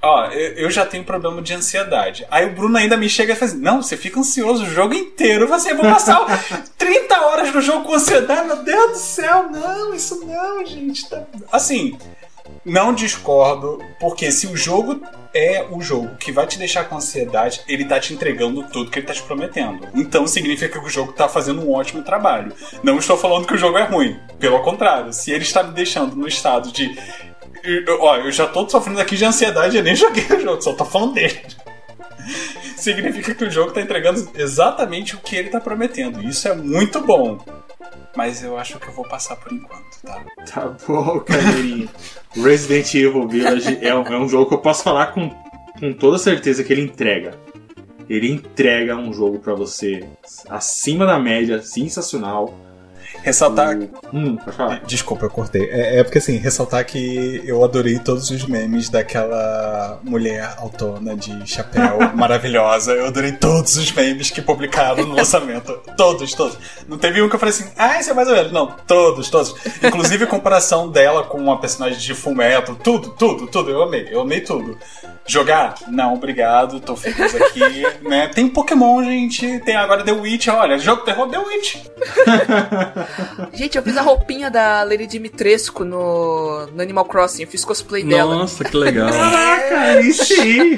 Ó, 0.02 0.26
eu, 0.28 0.54
eu 0.54 0.72
já 0.72 0.86
tenho 0.86 1.04
problema 1.04 1.42
de 1.42 1.54
ansiedade. 1.54 2.26
Aí 2.32 2.46
o 2.46 2.54
Bruno 2.54 2.78
ainda 2.78 2.98
me 2.98 3.10
chega 3.10 3.34
e 3.34 3.36
fala 3.36 3.52
assim: 3.52 3.62
Não, 3.62 3.82
você 3.82 3.98
fica 3.98 4.20
ansioso 4.20 4.64
o 4.64 4.70
jogo 4.70 4.94
inteiro. 4.94 5.46
Eu 5.46 5.78
vou 5.78 5.86
passar 5.86 6.26
30 6.78 7.20
horas 7.22 7.54
no 7.54 7.62
jogo 7.62 7.86
com 7.86 7.94
ansiedade. 7.96 8.48
Meu 8.48 8.64
Deus 8.64 8.92
do 8.92 8.98
céu, 8.98 9.50
não, 9.52 9.94
isso 9.94 10.26
não, 10.26 10.66
gente. 10.66 11.10
Tá... 11.10 11.24
Assim, 11.52 11.98
não 12.66 12.94
discordo, 12.94 13.80
porque 14.00 14.32
se 14.32 14.48
o 14.48 14.58
jogo 14.58 15.02
é 15.34 15.66
o 15.70 15.82
jogo 15.82 16.16
que 16.16 16.32
vai 16.32 16.48
te 16.48 16.58
deixar 16.58 16.86
com 16.86 16.96
ansiedade, 16.96 17.62
ele 17.68 17.86
tá 17.86 18.00
te 18.00 18.14
entregando 18.14 18.64
tudo 18.70 18.90
que 18.90 19.00
ele 19.00 19.06
tá 19.06 19.14
te 19.14 19.22
prometendo. 19.22 19.88
Então 19.94 20.26
significa 20.26 20.80
que 20.80 20.86
o 20.86 20.90
jogo 20.90 21.12
tá 21.12 21.28
fazendo 21.28 21.62
um 21.62 21.74
ótimo 21.74 22.02
trabalho. 22.04 22.54
Não 22.82 22.98
estou 22.98 23.18
falando 23.18 23.46
que 23.46 23.54
o 23.54 23.58
jogo 23.58 23.78
é 23.78 23.84
ruim. 23.84 24.18
Pelo 24.40 24.62
contrário, 24.64 25.12
se 25.12 25.32
ele 25.32 25.44
está 25.44 25.62
me 25.62 25.74
deixando 25.74 26.16
no 26.16 26.28
estado 26.28 26.72
de. 26.72 26.98
Ó, 28.00 28.18
eu 28.18 28.32
já 28.32 28.48
tô 28.48 28.68
sofrendo 28.70 29.02
aqui 29.02 29.18
de 29.18 29.26
ansiedade, 29.26 29.78
eu 29.78 29.84
nem 29.84 29.96
joguei 29.96 30.26
o 30.38 30.40
jogo, 30.40 30.62
só 30.62 30.74
tô 30.74 30.86
falando 30.86 31.14
dele. 31.14 31.42
significa 32.78 33.34
que 33.34 33.44
o 33.44 33.52
jogo 33.52 33.72
tá 33.72 33.82
entregando 33.82 34.30
exatamente 34.36 35.16
o 35.16 35.20
que 35.20 35.36
ele 35.36 35.50
tá 35.50 35.60
prometendo. 35.60 36.22
Isso 36.22 36.48
é 36.48 36.56
muito 36.56 37.02
bom. 37.02 37.40
Mas 38.16 38.44
eu 38.44 38.58
acho 38.58 38.80
que 38.80 38.88
eu 38.88 38.94
vou 38.94 39.08
passar 39.08 39.36
por 39.36 39.52
enquanto, 39.52 40.02
tá? 40.04 40.24
Tá 40.52 40.76
bom, 40.88 41.20
Carneirinho. 41.20 41.90
Resident 42.36 42.94
Evil 42.94 43.28
Village 43.28 43.78
é 43.82 43.94
um, 43.94 44.04
é 44.04 44.18
um 44.18 44.28
jogo 44.28 44.48
que 44.48 44.54
eu 44.54 44.60
posso 44.60 44.84
falar 44.84 45.08
com, 45.08 45.30
com 45.80 45.94
toda 45.94 46.18
certeza 46.18 46.64
que 46.64 46.72
ele 46.72 46.82
entrega. 46.82 47.38
Ele 48.10 48.32
entrega 48.32 48.96
um 48.96 49.12
jogo 49.12 49.40
para 49.40 49.54
você 49.54 50.08
acima 50.50 51.06
da 51.06 51.20
média, 51.20 51.62
sensacional 51.62 52.54
Ressaltar. 53.24 53.78
Hum. 54.14 54.38
Desculpa, 54.86 55.26
eu 55.26 55.30
cortei. 55.30 55.70
É, 55.70 56.00
é, 56.00 56.04
porque 56.04 56.18
assim, 56.18 56.38
ressaltar 56.38 56.86
que 56.86 57.42
eu 57.46 57.64
adorei 57.64 58.00
todos 58.00 58.30
os 58.30 58.46
memes 58.46 58.90
daquela 58.90 60.00
mulher 60.04 60.56
autona 60.58 61.16
de 61.16 61.46
chapéu 61.48 62.00
maravilhosa. 62.16 62.94
Eu 62.94 63.08
adorei 63.08 63.32
todos 63.32 63.78
os 63.78 63.92
memes 63.92 64.30
que 64.30 64.42
publicaram 64.42 65.06
no 65.06 65.16
lançamento. 65.16 65.80
todos, 65.98 66.34
todos. 66.34 66.58
Não 66.88 66.98
teve 66.98 67.22
um 67.22 67.30
que 67.30 67.36
eu 67.36 67.40
falei 67.40 67.54
assim, 67.54 67.70
ah, 67.78 68.00
esse 68.00 68.10
é 68.10 68.14
mais 68.14 68.28
ou 68.28 68.36
menos. 68.36 68.52
Não, 68.52 68.68
todos, 68.88 69.30
todos. 69.30 69.56
Inclusive 69.84 70.24
a 70.24 70.28
comparação 70.28 70.90
dela 70.90 71.24
com 71.24 71.38
uma 71.38 71.60
personagem 71.60 72.00
de 72.00 72.14
Fullmetal. 72.14 72.76
Tudo, 72.76 73.10
tudo, 73.12 73.48
tudo. 73.48 73.72
Eu 73.72 73.84
amei. 73.84 74.08
Eu 74.12 74.22
amei 74.22 74.42
tudo. 74.42 74.78
Jogar? 75.28 75.76
Não, 75.88 76.14
obrigado, 76.14 76.80
tô 76.80 76.96
feliz 76.96 77.36
aqui, 77.36 77.60
né? 78.08 78.28
Tem 78.28 78.48
Pokémon, 78.48 79.04
gente, 79.04 79.60
tem 79.62 79.76
agora 79.76 80.04
The 80.04 80.12
Witch, 80.12 80.48
olha, 80.50 80.78
jogo 80.78 81.02
terror 81.02 81.28
The 81.28 81.40
Witch. 81.40 81.78
gente, 83.54 83.78
eu 83.78 83.84
fiz 83.84 83.98
a 83.98 84.02
roupinha 84.02 84.50
da 84.50 84.84
Lady 84.84 85.08
Dimitrescu 85.08 85.84
no, 85.84 86.68
no 86.68 86.82
Animal 86.82 87.06
Crossing, 87.06 87.44
eu 87.44 87.48
fiz 87.48 87.64
cosplay 87.64 88.04
dela. 88.04 88.36
Nossa, 88.36 88.64
que 88.64 88.76
legal. 88.76 89.10
Caraca, 89.10 89.80
aí 89.82 90.12
sim. 90.14 90.78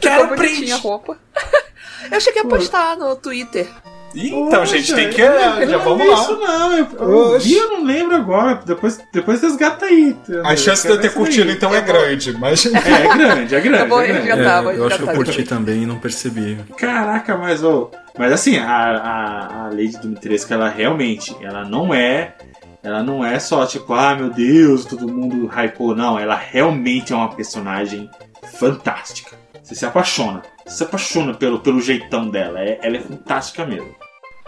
Quero 0.00 0.28
print. 0.36 0.72
a 0.72 0.76
roupa. 0.76 1.18
Eu 2.10 2.20
cheguei 2.20 2.42
a 2.42 2.44
postar 2.44 2.98
no 2.98 3.16
Twitter. 3.16 3.66
Então, 4.14 4.60
Poxa, 4.60 4.76
gente, 4.76 4.94
tem 4.94 5.10
que. 5.10 5.20
Eu 5.20 5.68
já 5.68 5.78
vamos 5.78 6.06
lá. 6.06 6.14
Isso 6.14 6.36
não, 6.38 6.76
eu, 6.76 6.86
eu, 6.98 7.40
vi, 7.40 7.56
eu 7.56 7.70
não 7.70 7.84
lembro 7.84 8.14
agora. 8.14 8.60
Depois, 8.64 9.00
depois 9.12 9.42
resgata 9.42 9.86
aí. 9.86 10.16
A 10.44 10.56
chance 10.56 10.86
de 10.86 10.92
eu 10.92 11.00
ter 11.00 11.12
curtido, 11.12 11.50
aí. 11.50 11.56
então, 11.56 11.74
é 11.74 11.80
grande. 11.80 12.32
Mas... 12.38 12.64
É, 12.66 12.78
é 12.78 13.16
grande, 13.16 13.54
é 13.54 13.60
grande. 13.60 13.82
Eu, 13.82 13.88
vou 13.88 14.00
é 14.00 14.06
grande. 14.06 14.28
Resgatar, 14.28 14.64
é, 14.64 14.76
eu 14.76 14.86
acho 14.86 14.98
que 14.98 15.02
eu 15.02 15.14
curti 15.14 15.42
também 15.42 15.82
e 15.82 15.86
não 15.86 15.98
percebi. 15.98 16.58
Caraca, 16.76 17.36
mas, 17.36 17.64
oh, 17.64 17.90
mas 18.16 18.32
assim, 18.32 18.58
a, 18.58 18.66
a, 18.66 19.64
a 19.64 19.68
Lady 19.70 19.98
Dimitrescu, 20.00 20.52
ela 20.52 20.68
realmente, 20.68 21.36
ela 21.40 21.64
não 21.64 21.92
é. 21.92 22.34
Ela 22.82 23.02
não 23.02 23.24
é 23.24 23.38
só 23.38 23.64
tipo, 23.64 23.94
ah, 23.94 24.14
meu 24.14 24.28
Deus, 24.28 24.84
todo 24.84 25.08
mundo 25.08 25.46
hypou. 25.46 25.96
Não, 25.96 26.18
ela 26.18 26.36
realmente 26.36 27.14
é 27.14 27.16
uma 27.16 27.34
personagem 27.34 28.10
fantástica. 28.58 29.36
Você 29.62 29.74
se 29.74 29.86
apaixona. 29.86 30.42
Você 30.66 30.76
se 30.76 30.82
apaixona 30.84 31.32
pelo, 31.32 31.60
pelo 31.60 31.80
jeitão 31.80 32.28
dela. 32.28 32.60
É, 32.60 32.78
ela 32.82 32.98
é 32.98 33.00
fantástica 33.00 33.64
mesmo. 33.64 34.03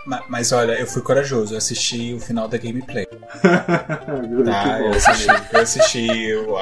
Mas, 0.07 0.23
mas, 0.29 0.53
olha, 0.53 0.73
eu 0.73 0.87
fui 0.87 1.03
corajoso, 1.03 1.55
eu 1.55 1.59
assisti 1.59 2.15
o 2.15 2.21
final 2.21 2.47
da 2.47 2.57
gameplay. 2.57 3.07
tá, 3.43 4.81
eu 4.81 4.91
assisti, 4.93 5.27
eu 5.53 5.61
assisti 5.61 6.09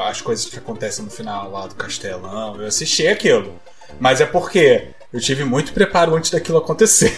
as 0.08 0.20
coisas 0.22 0.46
que 0.46 0.58
acontecem 0.58 1.04
no 1.04 1.10
final 1.10 1.50
lá 1.50 1.66
do 1.66 1.74
castelão, 1.74 2.56
eu 2.60 2.66
assisti 2.66 3.06
aquilo. 3.06 3.60
Mas 4.00 4.20
é 4.22 4.26
porque 4.26 4.88
eu 5.12 5.20
tive 5.20 5.44
muito 5.44 5.72
preparo 5.72 6.16
antes 6.16 6.30
daquilo 6.30 6.58
acontecer. 6.58 7.16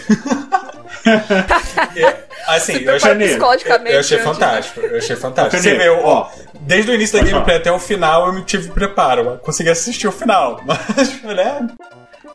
assim, 2.47 2.83
eu 2.83 2.95
achei, 2.95 3.11
eu, 3.11 3.93
eu 3.93 3.99
achei 3.99 4.17
fantástico. 4.19 4.79
Eu 4.81 4.97
achei 4.97 5.15
fantástico. 5.15 5.63
Você 5.63 5.75
vê, 5.75 5.89
ó, 5.89 6.29
desde 6.59 6.91
o 6.91 6.93
início 6.93 7.17
da 7.17 7.25
gameplay 7.25 7.55
até 7.55 7.71
o 7.71 7.79
final 7.79 8.27
eu 8.27 8.33
me 8.33 8.43
tive 8.43 8.69
preparo. 8.69 9.39
Consegui 9.39 9.69
assistir 9.69 10.07
o 10.07 10.11
final. 10.11 10.61
Mas, 10.65 11.23
né? 11.23 11.67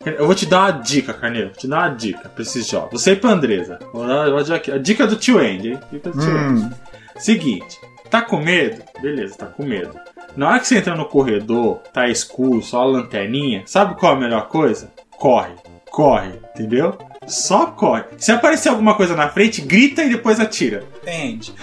Eu 0.04 0.26
vou 0.26 0.34
te 0.34 0.46
dar 0.46 0.72
uma 0.72 0.82
dica, 0.82 1.14
Carneiro. 1.14 1.48
Vou 1.48 1.56
te 1.56 1.68
dar 1.68 1.88
uma 1.88 1.96
dica 1.96 2.28
pra 2.28 2.42
esses 2.42 2.66
jogos. 2.66 3.00
Você 3.00 3.12
e 3.12 3.16
pra 3.16 3.30
Andresa. 3.30 3.78
Vou 3.92 4.06
dar 4.06 4.54
aqui. 4.54 4.70
A 4.70 4.78
dica 4.78 5.06
do 5.06 5.16
tio 5.16 5.38
Andy, 5.38 5.70
hein? 5.70 5.80
Dica 5.90 6.10
do 6.10 6.18
tio 6.18 6.30
hum. 6.30 6.48
Andy. 6.48 6.76
Seguinte, 7.18 7.78
tá 8.10 8.22
com 8.22 8.38
medo? 8.38 8.82
Beleza, 9.00 9.36
tá 9.36 9.46
com 9.46 9.64
medo. 9.64 9.94
Na 10.36 10.48
hora 10.48 10.60
que 10.60 10.66
você 10.66 10.78
entra 10.78 10.96
no 10.96 11.04
corredor, 11.04 11.78
tá 11.92 12.08
escuro, 12.08 12.62
só 12.62 12.80
a 12.80 12.84
lanterninha, 12.84 13.62
sabe 13.66 13.94
qual 13.96 14.14
é 14.14 14.16
a 14.16 14.20
melhor 14.20 14.48
coisa? 14.48 14.90
Corre, 15.10 15.52
corre, 15.90 16.32
entendeu? 16.54 16.96
Só 17.26 17.66
corre. 17.66 18.04
Se 18.18 18.32
aparecer 18.32 18.70
alguma 18.70 18.96
coisa 18.96 19.14
na 19.14 19.28
frente, 19.28 19.60
grita 19.60 20.02
e 20.02 20.08
depois 20.08 20.40
atira. 20.40 20.84
Entende. 21.02 21.54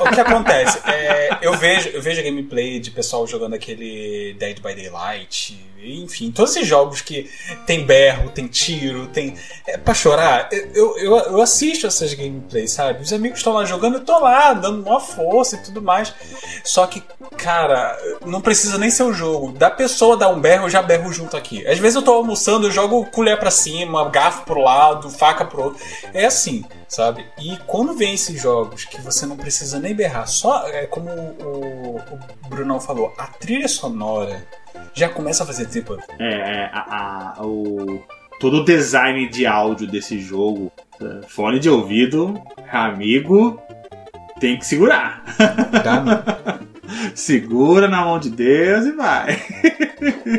o, 0.00 0.14
que 0.14 0.20
acontece? 0.20 0.78
É, 0.88 1.38
eu, 1.42 1.54
vejo, 1.54 1.88
eu 1.90 2.00
vejo 2.00 2.22
gameplay 2.22 2.78
de 2.80 2.90
pessoal 2.90 3.26
jogando 3.26 3.54
aquele 3.54 4.34
Dead 4.38 4.60
by 4.60 4.74
Daylight, 4.74 5.58
enfim, 5.82 6.30
todos 6.32 6.56
esses 6.56 6.66
jogos 6.66 7.00
que 7.00 7.30
tem 7.66 7.84
berro, 7.84 8.30
tem 8.30 8.46
tiro, 8.46 9.06
tem. 9.08 9.34
É 9.66 9.76
pra 9.76 9.94
chorar. 9.94 10.48
Eu, 10.50 10.96
eu, 10.98 11.16
eu 11.16 11.40
assisto 11.40 11.86
essas 11.86 12.12
gameplays, 12.14 12.72
sabe? 12.72 13.02
Os 13.02 13.12
amigos 13.12 13.38
estão 13.38 13.52
lá 13.52 13.64
jogando, 13.64 13.94
eu 13.94 14.04
tô 14.04 14.18
lá, 14.18 14.52
dando 14.54 14.82
uma 14.82 15.00
força 15.00 15.56
e 15.56 15.62
tudo 15.62 15.80
mais. 15.80 16.12
Só 16.64 16.86
que, 16.86 17.02
cara, 17.36 17.96
não 18.26 18.40
precisa 18.40 18.76
nem 18.76 18.90
ser 18.90 19.04
o 19.04 19.12
jogo. 19.12 19.52
Da 19.52 19.70
pessoa 19.70 20.16
dar 20.16 20.28
um 20.28 20.40
berro, 20.40 20.66
eu 20.66 20.70
já 20.70 20.82
berro 20.82 21.12
junto 21.12 21.36
aqui. 21.36 21.66
Às 21.66 21.78
vezes 21.78 21.96
eu 21.96 22.02
tô 22.02 22.12
almoçando, 22.12 22.66
eu 22.66 22.72
jogo 22.72 23.06
colher 23.06 23.38
pra 23.38 23.50
cima, 23.50 24.08
garfo 24.08 24.44
pro 24.44 24.60
lado, 24.60 25.08
faca 25.10 25.44
pro 25.44 25.62
outro. 25.62 25.84
É 26.12 26.26
assim, 26.26 26.64
sabe? 26.88 27.24
E 27.38 27.56
quando 27.66 27.94
vem 27.94 28.14
esses 28.14 28.40
jogos 28.40 28.84
que 28.84 29.00
você 29.00 29.26
não 29.26 29.36
precisa 29.36 29.78
nem 29.78 29.94
berrar, 29.94 30.26
só 30.26 30.66
é 30.68 30.86
como 30.86 31.10
o, 31.10 31.96
o 31.96 32.48
Brunão 32.48 32.80
falou, 32.80 33.14
a 33.16 33.26
trilha 33.26 33.68
sonora 33.68 34.44
já 34.94 35.08
começa 35.08 35.42
a 35.42 35.46
fazer 35.46 35.66
tempo. 35.66 35.96
É, 36.18 36.34
é 36.34 36.70
a, 36.72 37.34
a, 37.38 37.46
o, 37.46 38.02
todo 38.40 38.58
o 38.58 38.64
design 38.64 39.28
de 39.28 39.46
áudio 39.46 39.86
desse 39.86 40.18
jogo, 40.18 40.72
é, 41.00 41.26
fone 41.26 41.58
de 41.58 41.68
ouvido, 41.68 42.40
amigo, 42.70 43.60
tem 44.40 44.58
que 44.58 44.66
segurar. 44.66 45.24
Tá, 45.82 46.60
Segura 47.14 47.88
na 47.88 48.04
mão 48.04 48.18
de 48.18 48.30
Deus 48.30 48.86
e 48.86 48.92
vai. 48.92 49.42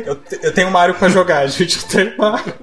eu, 0.04 0.18
eu 0.42 0.52
tenho 0.52 0.70
Mario 0.70 0.94
para 0.94 1.08
jogar, 1.08 1.46
gente. 1.48 1.78
Eu 1.78 1.88
tenho 1.88 2.18
Mario. 2.18 2.54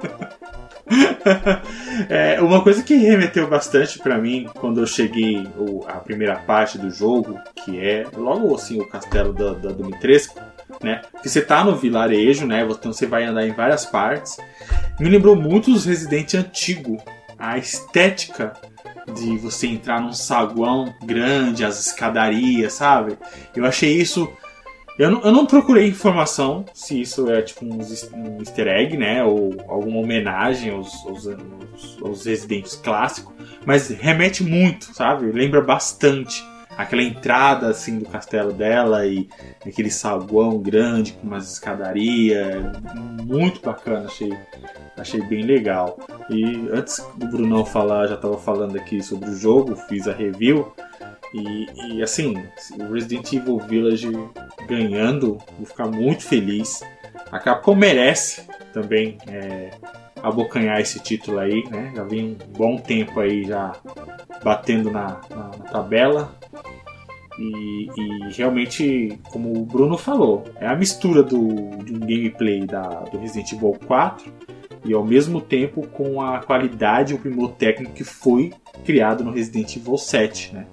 é, 2.10 2.41
uma 2.41 2.62
coisa 2.62 2.84
que 2.84 2.95
remeteu 2.95 3.48
bastante 3.48 3.99
para 3.99 4.18
mim 4.18 4.49
quando 4.56 4.82
eu 4.82 4.88
cheguei 4.88 5.48
o, 5.58 5.86
a 5.88 5.94
primeira 5.94 6.36
parte 6.36 6.78
do 6.78 6.90
jogo, 6.90 7.40
que 7.64 7.80
é 7.80 8.06
logo 8.16 8.54
assim 8.54 8.80
o 8.82 8.88
castelo 8.88 9.34
da, 9.34 9.54
da 9.54 9.70
Dumitrescu, 9.70 10.40
né? 10.84 11.02
Que 11.22 11.30
você 11.30 11.41
tá 11.41 11.64
no 11.64 11.76
vilarejo, 11.76 12.45
né? 12.45 12.66
Então 12.70 12.94
você 12.94 13.06
vai 13.06 13.24
andar 13.24 13.48
em 13.48 13.52
várias 13.52 13.86
partes. 13.86 14.38
Me 14.99 15.10
lembrou 15.10 15.36
muito 15.36 15.72
os 15.72 15.86
Resident 15.86 16.34
antigo. 16.36 16.98
A 17.38 17.58
estética 17.58 18.54
de 19.14 19.38
você 19.38 19.68
entrar 19.68 20.02
num 20.02 20.14
saguão 20.14 20.94
grande, 21.04 21.64
as 21.64 21.80
escadarias, 21.88 22.74
sabe? 22.74 23.18
Eu 23.56 23.66
achei 23.66 23.95
isso. 23.95 24.32
Eu 24.98 25.12
não, 25.12 25.22
eu 25.22 25.32
não 25.32 25.45
procurei 25.45 25.88
informação 25.88 26.66
se 26.74 26.99
isso 26.99 27.30
é 27.30 27.44
tipo 27.44 27.64
um, 27.64 27.80
easter 28.40 28.68
egg, 28.68 28.98
né? 28.98 29.24
Ou 29.24 29.56
alguma 29.68 29.99
homenagem 29.99 30.72
aos, 30.72 30.94
aos, 31.06 31.28
aos, 31.28 31.98
aos 32.02 32.26
residentes 32.26 32.76
clássicos. 32.76 33.34
Mas 33.66 33.90
remete 33.90 34.44
muito, 34.44 34.86
sabe? 34.94 35.32
Lembra 35.32 35.62
bastante 35.62 36.44
aquela 36.78 37.02
entrada 37.02 37.68
assim 37.70 37.99
do 37.99 38.06
castelo 38.06 38.54
dela 38.54 39.06
e 39.06 39.28
aquele 39.66 39.90
saguão 39.90 40.60
grande 40.60 41.14
com 41.14 41.28
umas 41.28 41.52
escadarias, 41.52 42.64
muito 43.24 43.60
bacana, 43.62 44.06
achei, 44.06 44.32
achei 44.95 45.22
bem 45.22 45.44
legal. 45.44 45.98
E 46.30 46.70
antes 46.72 47.06
do 47.16 47.28
Brunão 47.28 47.66
falar, 47.66 48.08
já 48.08 48.16
estava 48.16 48.38
falando 48.38 48.78
aqui 48.78 49.02
sobre 49.02 49.30
o 49.30 49.36
jogo, 49.36 49.76
fiz 49.76 50.08
a 50.08 50.14
review 50.14 50.72
e, 51.34 51.68
e 51.88 52.04
assim, 52.04 52.36
o 52.80 52.94
Resident 52.94 53.32
Evil 53.34 53.60
Village 53.60 54.12
ganhando, 54.68 55.38
vou 55.58 55.66
ficar 55.66 55.88
muito 55.88 56.24
feliz. 56.24 56.82
A 57.32 57.40
Capcom 57.40 57.76
merece 57.76 58.48
também 58.72 59.18
é, 59.28 59.72
abocanhar 60.22 60.80
esse 60.80 60.99
título 60.99 61.40
aí, 61.40 61.64
né? 61.70 61.91
Já 61.95 62.04
vem 62.04 62.38
um 62.41 62.54
bom 62.54 62.78
tempo 62.78 63.20
aí 63.20 63.44
já 63.44 63.76
batendo 64.44 64.91
na, 64.91 65.20
na, 65.30 65.44
na 65.58 65.66
tabela. 65.72 66.32
E, 67.38 67.88
e, 67.96 68.34
realmente, 68.36 69.20
como 69.30 69.56
o 69.56 69.66
Bruno 69.66 69.98
falou, 69.98 70.46
é 70.60 70.68
a 70.68 70.76
mistura 70.76 71.22
do, 71.22 71.48
gameplay 72.00 72.66
da, 72.66 73.02
do 73.02 73.20
Resident 73.20 73.52
Evil 73.52 73.78
4 73.86 74.34
e 74.84 74.94
ao 74.94 75.06
mesmo 75.06 75.40
tempo 75.40 75.86
com 75.88 76.22
a 76.22 76.40
qualidade 76.40 77.14
e 77.14 77.16
o 77.16 77.20
primor 77.20 77.52
técnico 77.52 77.94
que 77.94 78.04
foi 78.04 78.54
criado 78.86 79.24
no 79.24 79.32
Resident 79.32 79.76
Evil 79.76 79.98
7, 79.98 80.56
né? 80.56 80.66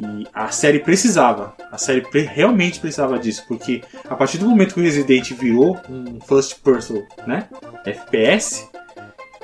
E 0.00 0.26
a 0.32 0.48
série 0.50 0.78
precisava. 0.78 1.56
A 1.72 1.76
série 1.76 2.02
pre 2.02 2.20
realmente 2.20 2.78
precisava 2.78 3.18
disso. 3.18 3.44
Porque 3.48 3.82
a 4.08 4.14
partir 4.14 4.38
do 4.38 4.48
momento 4.48 4.74
que 4.74 4.80
o 4.80 4.82
Resident 4.82 5.32
virou 5.32 5.76
um 5.90 6.20
first 6.20 6.62
person, 6.62 7.02
né? 7.26 7.48
FPS, 7.84 8.68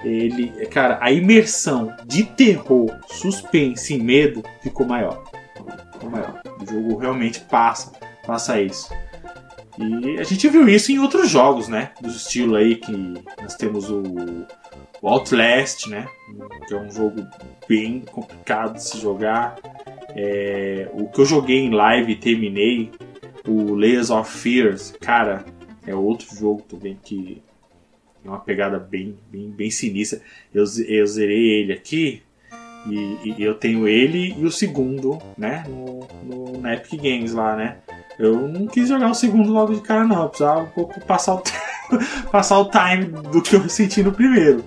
ele. 0.05 0.49
Cara, 0.67 0.99
a 1.01 1.11
imersão 1.11 1.95
de 2.07 2.23
terror, 2.23 2.89
suspense 3.09 3.95
e 3.95 3.99
medo 3.99 4.45
ficou 4.63 4.87
maior. 4.87 5.25
Ficou 6.05 6.11
maior. 6.11 6.43
O 6.61 6.67
jogo 6.67 6.99
realmente 6.99 7.41
passa, 7.41 7.93
passa 8.27 8.61
isso. 8.61 8.93
E 9.79 10.19
a 10.19 10.25
gente 10.25 10.49
viu 10.49 10.69
isso 10.69 10.93
em 10.93 10.99
outros 10.99 11.31
jogos, 11.31 11.69
né? 11.69 11.93
Do 12.01 12.09
estilo 12.09 12.55
aí 12.55 12.77
que 12.77 12.93
nós 13.41 13.57
temos 13.57 13.91
o, 13.91 14.03
o 15.03 15.09
Outlast, 15.09 15.89
né? 15.89 16.07
Que 16.69 16.75
é 16.75 16.79
um 16.79 16.91
jogo 16.91 17.27
bem 17.69 18.01
complicado 18.01 18.75
de 18.75 18.85
se 18.85 19.01
jogar. 19.01 19.57
É, 20.11 20.89
o 20.93 21.09
que 21.09 21.21
eu 21.21 21.25
joguei 21.25 21.59
em 21.59 21.71
live 21.71 22.13
e 22.13 22.17
terminei, 22.17 22.93
o 23.49 23.75
Layers 23.75 24.11
of 24.11 24.31
Fears, 24.31 24.95
cara, 25.01 25.45
é 25.85 25.95
outro 25.95 26.35
jogo 26.37 26.63
também 26.63 26.97
que 27.03 27.43
é 28.25 28.29
uma 28.29 28.39
pegada 28.41 28.79
bem, 28.79 29.19
bem, 29.31 29.51
bem 29.51 29.71
sinistra. 29.71 30.21
Eu, 30.53 30.65
eu 30.87 31.07
zerei 31.07 31.61
ele 31.61 31.73
aqui 31.73 32.23
e, 32.87 33.35
e, 33.39 33.43
eu 33.43 33.55
tenho 33.55 33.89
ele 33.89 34.35
e 34.39 34.45
o 34.45 34.51
segundo, 34.51 35.19
né? 35.37 35.65
No, 35.69 36.07
no, 36.23 36.61
na 36.61 36.75
Epic 36.75 37.01
Games 37.01 37.33
lá, 37.33 37.57
né? 37.57 37.79
Eu 38.19 38.47
não 38.49 38.67
quis 38.67 38.89
jogar 38.89 39.11
o 39.11 39.15
segundo 39.15 39.51
logo 39.53 39.75
de 39.75 39.81
cara, 39.81 40.05
não. 40.05 40.23
Eu 40.23 40.29
precisava 40.29 40.61
um 40.61 40.67
pouco 40.67 41.01
passar 41.01 41.35
o, 41.35 41.43
passar 42.31 42.59
o 42.59 42.71
time 42.71 43.07
do 43.07 43.43
que 43.43 43.57
eu 43.57 43.69
senti 43.69 44.03
no 44.03 44.13
primeiro. 44.13 44.65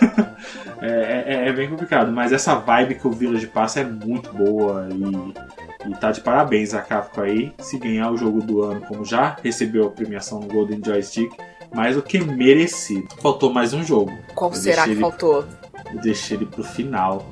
É, 0.80 1.24
é, 1.26 1.48
é, 1.48 1.52
bem 1.52 1.68
complicado, 1.68 2.12
mas 2.12 2.32
essa 2.32 2.54
vibe 2.54 2.94
que 2.94 3.08
o 3.08 3.10
Village 3.10 3.48
passa 3.48 3.80
é 3.80 3.84
muito 3.84 4.32
boa 4.32 4.88
e, 4.92 5.90
e 5.90 5.94
tá 5.96 6.12
de 6.12 6.20
parabéns 6.20 6.72
a 6.72 6.80
Capcom 6.80 7.22
aí. 7.22 7.52
Se 7.58 7.78
ganhar 7.78 8.12
o 8.12 8.16
jogo 8.16 8.40
do 8.40 8.62
ano, 8.62 8.80
como 8.82 9.04
já 9.04 9.36
recebeu 9.42 9.88
a 9.88 9.90
premiação 9.90 10.38
no 10.38 10.46
Golden 10.46 10.80
Joystick, 10.84 11.32
mais 11.74 11.96
do 11.96 12.02
que 12.02 12.20
merecido. 12.20 13.08
Faltou 13.20 13.52
mais 13.52 13.74
um 13.74 13.82
jogo. 13.82 14.16
Qual 14.34 14.50
eu 14.50 14.56
será 14.56 14.84
que 14.84 14.90
ele, 14.90 15.00
faltou? 15.00 15.44
Eu 15.92 16.00
deixei 16.00 16.36
ele 16.36 16.46
pro 16.46 16.62
final. 16.62 17.26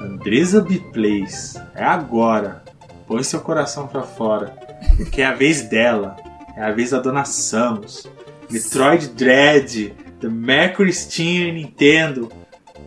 Andresa 0.00 0.62
Biplays, 0.62 1.54
é 1.74 1.84
agora. 1.84 2.64
Põe 3.06 3.22
seu 3.22 3.40
coração 3.40 3.86
pra 3.86 4.02
fora. 4.02 4.56
Porque 4.96 5.20
é 5.20 5.26
a 5.26 5.34
vez 5.34 5.62
dela. 5.62 6.16
É 6.56 6.62
a 6.62 6.72
vez 6.72 6.90
da 6.90 7.00
Dona 7.00 7.24
Samus. 7.24 8.08
Metroid 8.50 9.08
Dread, 9.08 9.94
The 10.20 10.28
Mercury 10.28 10.92
Steam 10.92 11.54
Nintendo 11.54 12.30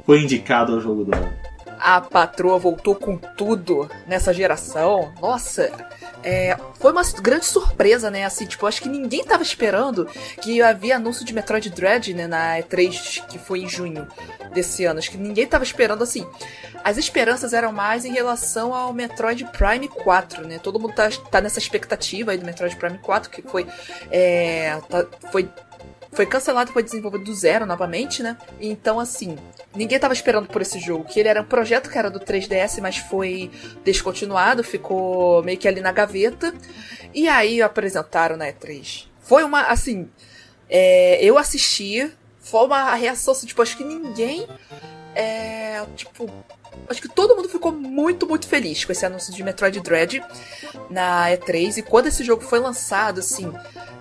foi 0.06 0.22
indicado 0.22 0.74
ao 0.74 0.82
jogo 0.82 1.06
do 1.06 1.16
ano. 1.16 1.43
A 1.84 2.00
patroa 2.00 2.58
voltou 2.58 2.96
com 2.96 3.18
tudo 3.18 3.92
nessa 4.08 4.34
geração. 4.34 5.14
Nossa, 5.22 5.70
é, 6.24 6.58
foi 6.76 6.94
uma 6.94 7.04
grande 7.22 7.46
surpresa, 7.46 8.10
né? 8.10 8.24
Assim, 8.24 8.46
tipo, 8.46 8.66
acho 8.66 8.82
que 8.82 8.88
ninguém 8.88 9.22
tava 9.26 9.44
esperando 9.44 10.06
que 10.42 10.62
havia 10.62 10.96
anúncio 10.96 11.26
de 11.26 11.34
Metroid 11.34 11.70
Dread, 11.70 12.14
né? 12.14 12.26
Na 12.26 12.58
E3, 12.58 13.28
que 13.28 13.38
foi 13.38 13.60
em 13.60 13.68
junho 13.68 14.08
desse 14.54 14.86
ano. 14.86 15.00
Acho 15.00 15.12
que 15.12 15.18
ninguém 15.18 15.46
tava 15.46 15.66
esperando, 15.66 16.04
assim. 16.04 16.26
As 16.86 16.98
esperanças 16.98 17.52
eram 17.52 17.74
mais 17.74 18.06
em 18.06 18.14
relação 18.14 18.74
ao 18.74 18.94
Metroid 18.94 19.44
Prime 19.52 19.90
4, 19.90 20.48
né? 20.48 20.60
Todo 20.60 20.80
mundo 20.80 20.94
tá, 20.94 21.10
tá 21.30 21.42
nessa 21.42 21.60
expectativa 21.60 22.32
aí 22.32 22.38
do 22.38 22.46
Metroid 22.46 22.78
Prime 22.78 22.98
4, 23.00 23.30
que 23.30 23.42
foi. 23.42 23.68
É, 24.10 24.80
tá, 24.90 25.06
foi 25.34 25.50
foi 26.16 26.26
cancelado 26.26 26.70
e 26.70 26.74
foi 26.74 26.84
desenvolvido 26.84 27.24
do 27.24 27.34
zero 27.34 27.66
novamente, 27.66 28.22
né? 28.22 28.38
Então, 28.60 29.00
assim, 29.00 29.38
ninguém 29.76 30.00
tava 30.00 30.14
esperando 30.14 30.48
por 30.48 30.62
esse 30.62 30.80
jogo. 30.80 31.06
Que 31.06 31.20
ele 31.20 31.30
era 31.30 31.42
um 31.42 31.46
projeto 31.46 31.90
que 31.90 31.98
era 31.98 32.10
do 32.10 32.20
3DS, 32.20 32.82
mas 32.82 32.98
foi 32.98 33.52
descontinuado, 33.84 34.64
ficou 34.64 35.44
meio 35.44 35.58
que 35.58 35.68
ali 35.68 35.82
na 35.82 35.92
gaveta. 35.92 36.54
E 37.14 37.28
aí 37.28 37.62
apresentaram 37.62 38.38
na 38.38 38.46
E3. 38.46 39.06
Foi 39.22 39.44
uma, 39.44 39.64
assim. 39.64 40.10
É, 40.70 41.24
eu 41.24 41.38
assisti, 41.38 42.12
foi 42.40 42.66
uma 42.66 42.94
reação, 42.96 43.34
assim, 43.34 43.48
tipo, 43.48 43.62
acho 43.62 43.78
que 43.78 43.84
ninguém. 43.84 44.48
É, 45.16 45.84
tipo, 45.96 46.30
acho 46.90 47.02
que 47.02 47.10
todo 47.10 47.36
mundo 47.36 47.50
ficou 47.50 47.72
muito, 47.72 48.28
muito 48.28 48.48
feliz 48.48 48.84
com 48.84 48.92
esse 48.92 49.06
anúncio 49.06 49.34
de 49.34 49.44
Metroid 49.44 49.80
Dread 49.80 50.24
na 50.90 51.30
E3. 51.30 51.78
E 51.78 51.82
quando 51.82 52.08
esse 52.08 52.24
jogo 52.24 52.42
foi 52.44 52.60
lançado, 52.60 53.20
assim, 53.20 53.52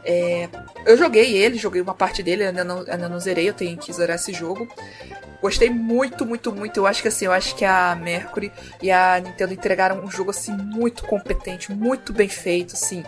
é, 0.05 0.49
eu 0.86 0.97
joguei 0.97 1.36
ele, 1.36 1.59
joguei 1.59 1.81
uma 1.81 1.94
parte 1.94 2.23
dele, 2.23 2.44
ainda 2.44 2.65
não, 2.65 2.78
ainda 2.78 3.09
não 3.09 3.20
zerei, 3.20 3.49
eu 3.49 3.55
tenho 3.55 3.77
que 3.77 3.93
zerar 3.93 4.16
esse 4.16 4.32
jogo. 4.32 4.69
Gostei 5.43 5.69
muito, 5.69 6.24
muito, 6.24 6.52
muito. 6.52 6.77
Eu 6.77 6.86
acho 6.86 7.02
que 7.02 7.09
assim, 7.09 7.24
eu 7.24 7.32
acho 7.32 7.56
que 7.56 7.64
a 7.64 7.97
Mercury 7.97 8.52
e 8.81 8.93
a 8.93 9.19
Nintendo 9.19 9.52
entregaram 9.52 10.02
um 10.02 10.09
jogo 10.09 10.31
assim 10.31 10.52
muito 10.52 11.05
competente, 11.05 11.73
muito 11.73 12.12
bem 12.12 12.28
feito, 12.28 12.74
assim. 12.74 13.05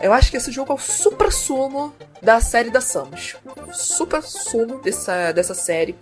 Eu 0.00 0.12
acho 0.12 0.30
que 0.30 0.36
esse 0.36 0.50
jogo 0.50 0.72
é 0.72 0.74
o 0.74 0.78
supra 0.78 1.30
sumo 1.30 1.94
da 2.22 2.40
série 2.40 2.70
da 2.70 2.80
Samus. 2.80 3.36
Super 3.72 4.22
sumo 4.22 4.80
dessa, 4.80 5.32
dessa 5.32 5.54
série. 5.54 5.94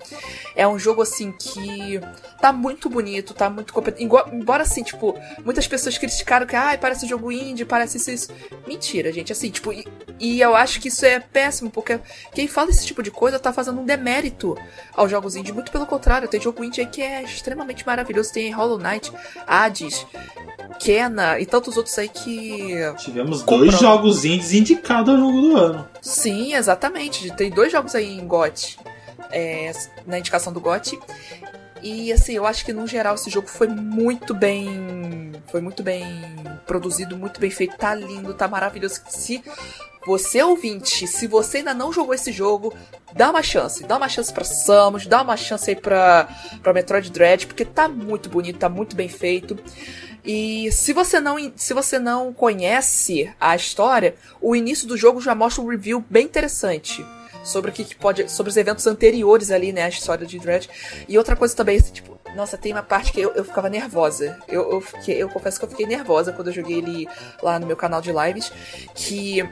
É 0.55 0.67
um 0.67 0.79
jogo 0.79 1.03
assim 1.03 1.33
que 1.33 2.01
tá 2.41 2.53
muito 2.53 2.89
bonito, 2.89 3.35
tá 3.35 3.51
muito 3.51 3.73
competente. 3.73 4.05
Embora 4.33 4.63
assim, 4.63 4.83
tipo, 4.83 5.19
muitas 5.45 5.67
pessoas 5.67 5.99
criticaram 5.99 6.47
que 6.47 6.57
ah, 6.57 6.77
parece 6.81 7.05
um 7.05 7.09
jogo 7.09 7.31
indie, 7.31 7.65
parece 7.65 7.99
isso, 7.99 8.11
isso. 8.11 8.33
Mentira, 8.67 9.13
gente. 9.13 9.33
Assim, 9.33 9.51
tipo, 9.51 9.73
e, 9.73 9.87
e, 10.19 10.41
eu 10.41 10.55
acho 10.55 10.81
que 10.81 10.89
isso 10.89 11.05
é 11.05 11.21
péssimo, 11.21 11.71
porque 11.71 11.99
quem 12.33 12.49
fala 12.49 12.71
esse 12.71 12.87
tipo 12.87 13.03
de 13.03 13.11
coisa 13.11 13.39
tá 13.39 13.53
fazendo 13.53 13.81
um 13.81 13.85
demérito 13.85 14.57
aos 14.95 15.11
jogos 15.11 15.37
indie. 15.37 15.53
Muito 15.59 15.73
pelo 15.73 15.87
contrário, 15.87 16.29
tem 16.29 16.41
jogo 16.41 16.63
indie 16.63 16.83
aí 16.83 16.87
que 16.87 17.03
é 17.03 17.21
extremamente 17.21 17.85
maravilhoso. 17.85 18.33
Tem 18.33 18.49
Hollow 18.53 18.79
Knight, 18.79 19.11
Hades, 19.45 20.07
Kena 20.79 21.41
e 21.41 21.47
tantos 21.47 21.77
outros 21.77 21.99
aí 21.99 22.09
que. 22.09 22.77
Tivemos 22.97 23.43
dois 23.43 23.77
jogos 23.77 24.25
indies 24.25 24.53
indicados 24.53 25.13
ao 25.13 25.19
jogo 25.19 25.41
do 25.41 25.57
ano. 25.57 25.89
Sim, 26.01 26.55
exatamente. 26.55 27.35
Tem 27.35 27.51
dois 27.51 27.73
jogos 27.73 27.97
aí 27.97 28.21
em 28.21 28.25
GOT. 28.25 28.79
É, 29.33 29.73
na 30.07 30.21
indicação 30.21 30.53
do 30.53 30.61
GOT. 30.61 30.97
E 31.83 32.13
assim, 32.13 32.35
eu 32.35 32.47
acho 32.47 32.65
que 32.65 32.73
no 32.73 32.87
geral 32.87 33.17
esse 33.17 33.29
jogo 33.29 33.49
foi 33.49 33.67
muito 33.67 34.33
bem. 34.35 35.33
Foi 35.49 35.61
muito 35.61 35.83
bem 35.83 36.05
produzido, 36.69 37.17
muito 37.17 37.41
bem 37.41 37.51
feito. 37.51 37.77
Tá 37.77 37.97
lindo, 37.97 38.33
tá 38.33 38.47
maravilhoso. 38.47 39.01
Se 39.09 39.43
você 40.09 40.43
ouvinte, 40.43 41.07
se 41.07 41.27
você 41.27 41.59
ainda 41.59 41.75
não 41.75 41.93
jogou 41.93 42.15
esse 42.15 42.33
jogo, 42.33 42.75
dá 43.13 43.29
uma 43.29 43.43
chance. 43.43 43.85
Dá 43.85 43.99
uma 43.99 44.09
chance 44.09 44.33
pra 44.33 44.43
Samus, 44.43 45.07
dá 45.07 45.21
uma 45.21 45.37
chance 45.37 45.69
aí 45.69 45.77
pra, 45.77 46.27
pra 46.63 46.73
Metroid 46.73 47.11
Dread, 47.11 47.47
porque 47.47 47.63
tá 47.63 47.87
muito 47.87 48.31
bonito, 48.31 48.59
tá 48.59 48.71
muito 48.71 48.97
bem 48.97 49.07
feito. 49.09 49.59
E 50.25 50.73
se 50.73 50.95
você 50.95 51.21
não 51.21 51.37
se 51.55 51.75
você 51.75 51.99
não 51.99 52.33
conhece 52.33 53.31
a 53.39 53.55
história, 53.55 54.15
o 54.41 54.57
início 54.57 54.89
do 54.89 54.97
jogo 54.97 55.21
já 55.21 55.35
mostra 55.35 55.63
um 55.63 55.69
review 55.69 56.03
bem 56.09 56.25
interessante 56.25 57.05
sobre 57.45 57.71
o 57.71 57.75
que, 57.75 57.85
que 57.85 57.95
pode 57.95 58.31
sobre 58.31 58.49
os 58.49 58.57
eventos 58.57 58.87
anteriores 58.87 59.51
ali, 59.51 59.73
né, 59.73 59.83
a 59.85 59.89
história 59.91 60.27
de 60.27 60.39
Dread. 60.39 60.71
E 61.07 61.19
outra 61.19 61.37
coisa 61.37 61.55
também, 61.55 61.79
tipo, 61.81 62.19
nossa, 62.35 62.57
tem 62.57 62.73
uma 62.73 62.83
parte 62.83 63.13
que 63.13 63.21
eu, 63.21 63.33
eu 63.35 63.45
ficava 63.45 63.69
nervosa. 63.69 64.39
Eu, 64.49 64.73
eu, 64.73 64.81
fiquei, 64.81 65.23
eu 65.23 65.29
confesso 65.29 65.59
que 65.59 65.65
eu 65.67 65.71
fiquei 65.71 65.87
nervosa 65.87 66.33
quando 66.33 66.49
eu 66.49 66.55
joguei 66.55 66.79
ele 66.79 67.09
lá 67.43 67.59
no 67.59 67.67
meu 67.67 67.77
canal 67.77 68.01
de 68.01 68.11
lives, 68.13 68.51
que 68.95 69.49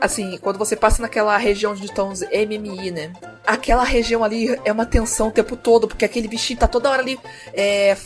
assim, 0.00 0.38
quando 0.38 0.58
você 0.58 0.76
passa 0.76 1.02
naquela 1.02 1.36
região 1.36 1.74
de 1.74 1.92
tons 1.92 2.20
MMI, 2.22 2.90
né? 2.90 3.12
Aquela 3.46 3.84
região 3.84 4.22
ali 4.22 4.58
é 4.64 4.72
uma 4.72 4.86
tensão 4.86 5.28
o 5.28 5.30
tempo 5.32 5.56
todo, 5.56 5.88
porque 5.88 6.04
aquele 6.04 6.28
bichinho 6.28 6.58
tá 6.58 6.68
toda 6.68 6.90
hora 6.90 7.02
ali 7.02 7.18
é, 7.52 7.96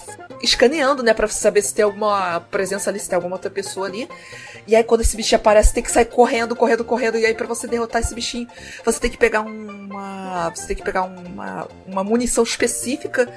escaneando, 0.42 1.02
né? 1.02 1.12
Pra 1.12 1.28
saber 1.28 1.62
se 1.62 1.74
tem 1.74 1.84
alguma 1.84 2.40
presença 2.40 2.90
ali, 2.90 2.98
se 2.98 3.08
tem 3.08 3.16
alguma 3.16 3.36
outra 3.36 3.50
pessoa 3.50 3.86
ali. 3.86 4.08
E 4.66 4.76
aí, 4.76 4.84
quando 4.84 5.00
esse 5.00 5.16
bichinho 5.16 5.40
aparece, 5.40 5.74
tem 5.74 5.82
que 5.82 5.90
sair 5.90 6.04
correndo, 6.04 6.54
correndo, 6.54 6.84
correndo. 6.84 7.18
E 7.18 7.26
aí, 7.26 7.34
pra 7.34 7.46
você 7.46 7.66
derrotar 7.66 8.00
esse 8.00 8.14
bichinho, 8.14 8.48
você 8.84 9.00
tem 9.00 9.10
que 9.10 9.18
pegar 9.18 9.40
uma. 9.40 10.50
Você 10.50 10.68
tem 10.68 10.76
que 10.76 10.82
pegar 10.82 11.02
uma, 11.02 11.68
uma 11.86 12.04
munição 12.04 12.44
específica 12.44 13.28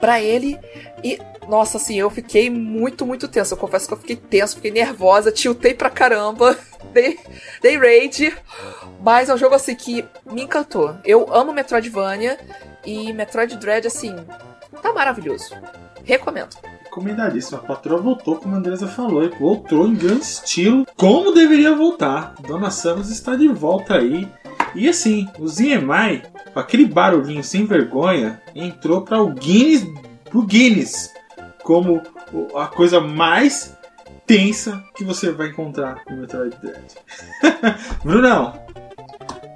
para 0.00 0.20
ele. 0.20 0.58
E, 1.06 1.20
nossa, 1.48 1.76
assim, 1.76 1.94
eu 1.94 2.10
fiquei 2.10 2.50
muito, 2.50 3.06
muito 3.06 3.28
tenso. 3.28 3.54
Eu 3.54 3.58
confesso 3.58 3.86
que 3.86 3.94
eu 3.94 3.98
fiquei 3.98 4.16
tenso, 4.16 4.56
fiquei 4.56 4.72
nervosa, 4.72 5.30
tiltei 5.30 5.72
pra 5.72 5.88
caramba. 5.88 6.58
Dei, 6.92 7.18
dei 7.62 7.78
raid. 7.78 8.36
Mas 9.00 9.28
é 9.28 9.34
um 9.34 9.38
jogo, 9.38 9.54
assim, 9.54 9.76
que 9.76 10.04
me 10.24 10.42
encantou. 10.42 10.96
Eu 11.04 11.32
amo 11.32 11.52
Metroidvania. 11.52 12.36
E 12.84 13.12
Metroid 13.12 13.56
Dread, 13.56 13.86
assim, 13.86 14.16
tá 14.82 14.92
maravilhoso. 14.92 15.54
Recomendo. 16.02 16.56
Recomendadíssimo. 16.84 17.58
A 17.58 17.62
patroa 17.62 18.00
voltou, 18.00 18.36
como 18.36 18.56
a 18.56 18.58
Andresa 18.58 18.88
falou, 18.88 19.30
voltou 19.38 19.86
em 19.86 19.94
grande 19.94 20.22
estilo, 20.22 20.86
como 20.96 21.32
deveria 21.32 21.74
voltar. 21.74 22.34
Dona 22.46 22.70
Samus 22.70 23.10
está 23.10 23.36
de 23.36 23.46
volta 23.46 23.94
aí. 23.94 24.28
E 24.74 24.88
assim, 24.88 25.28
o 25.38 25.46
ZMI, 25.48 26.22
com 26.52 26.60
aquele 26.60 26.84
barulhinho 26.86 27.42
sem 27.42 27.64
vergonha, 27.64 28.40
entrou 28.54 29.02
para 29.02 29.20
o 29.20 29.30
Guinness, 29.30 29.84
pro 30.28 30.42
Guinness 30.42 31.12
como 31.62 32.00
a 32.54 32.66
coisa 32.68 33.00
mais 33.00 33.76
tensa 34.24 34.84
que 34.94 35.04
você 35.04 35.32
vai 35.32 35.48
encontrar 35.48 36.02
no 36.08 36.18
Metroid 36.18 36.56
Dread. 36.62 36.94
Brunão, 38.04 38.52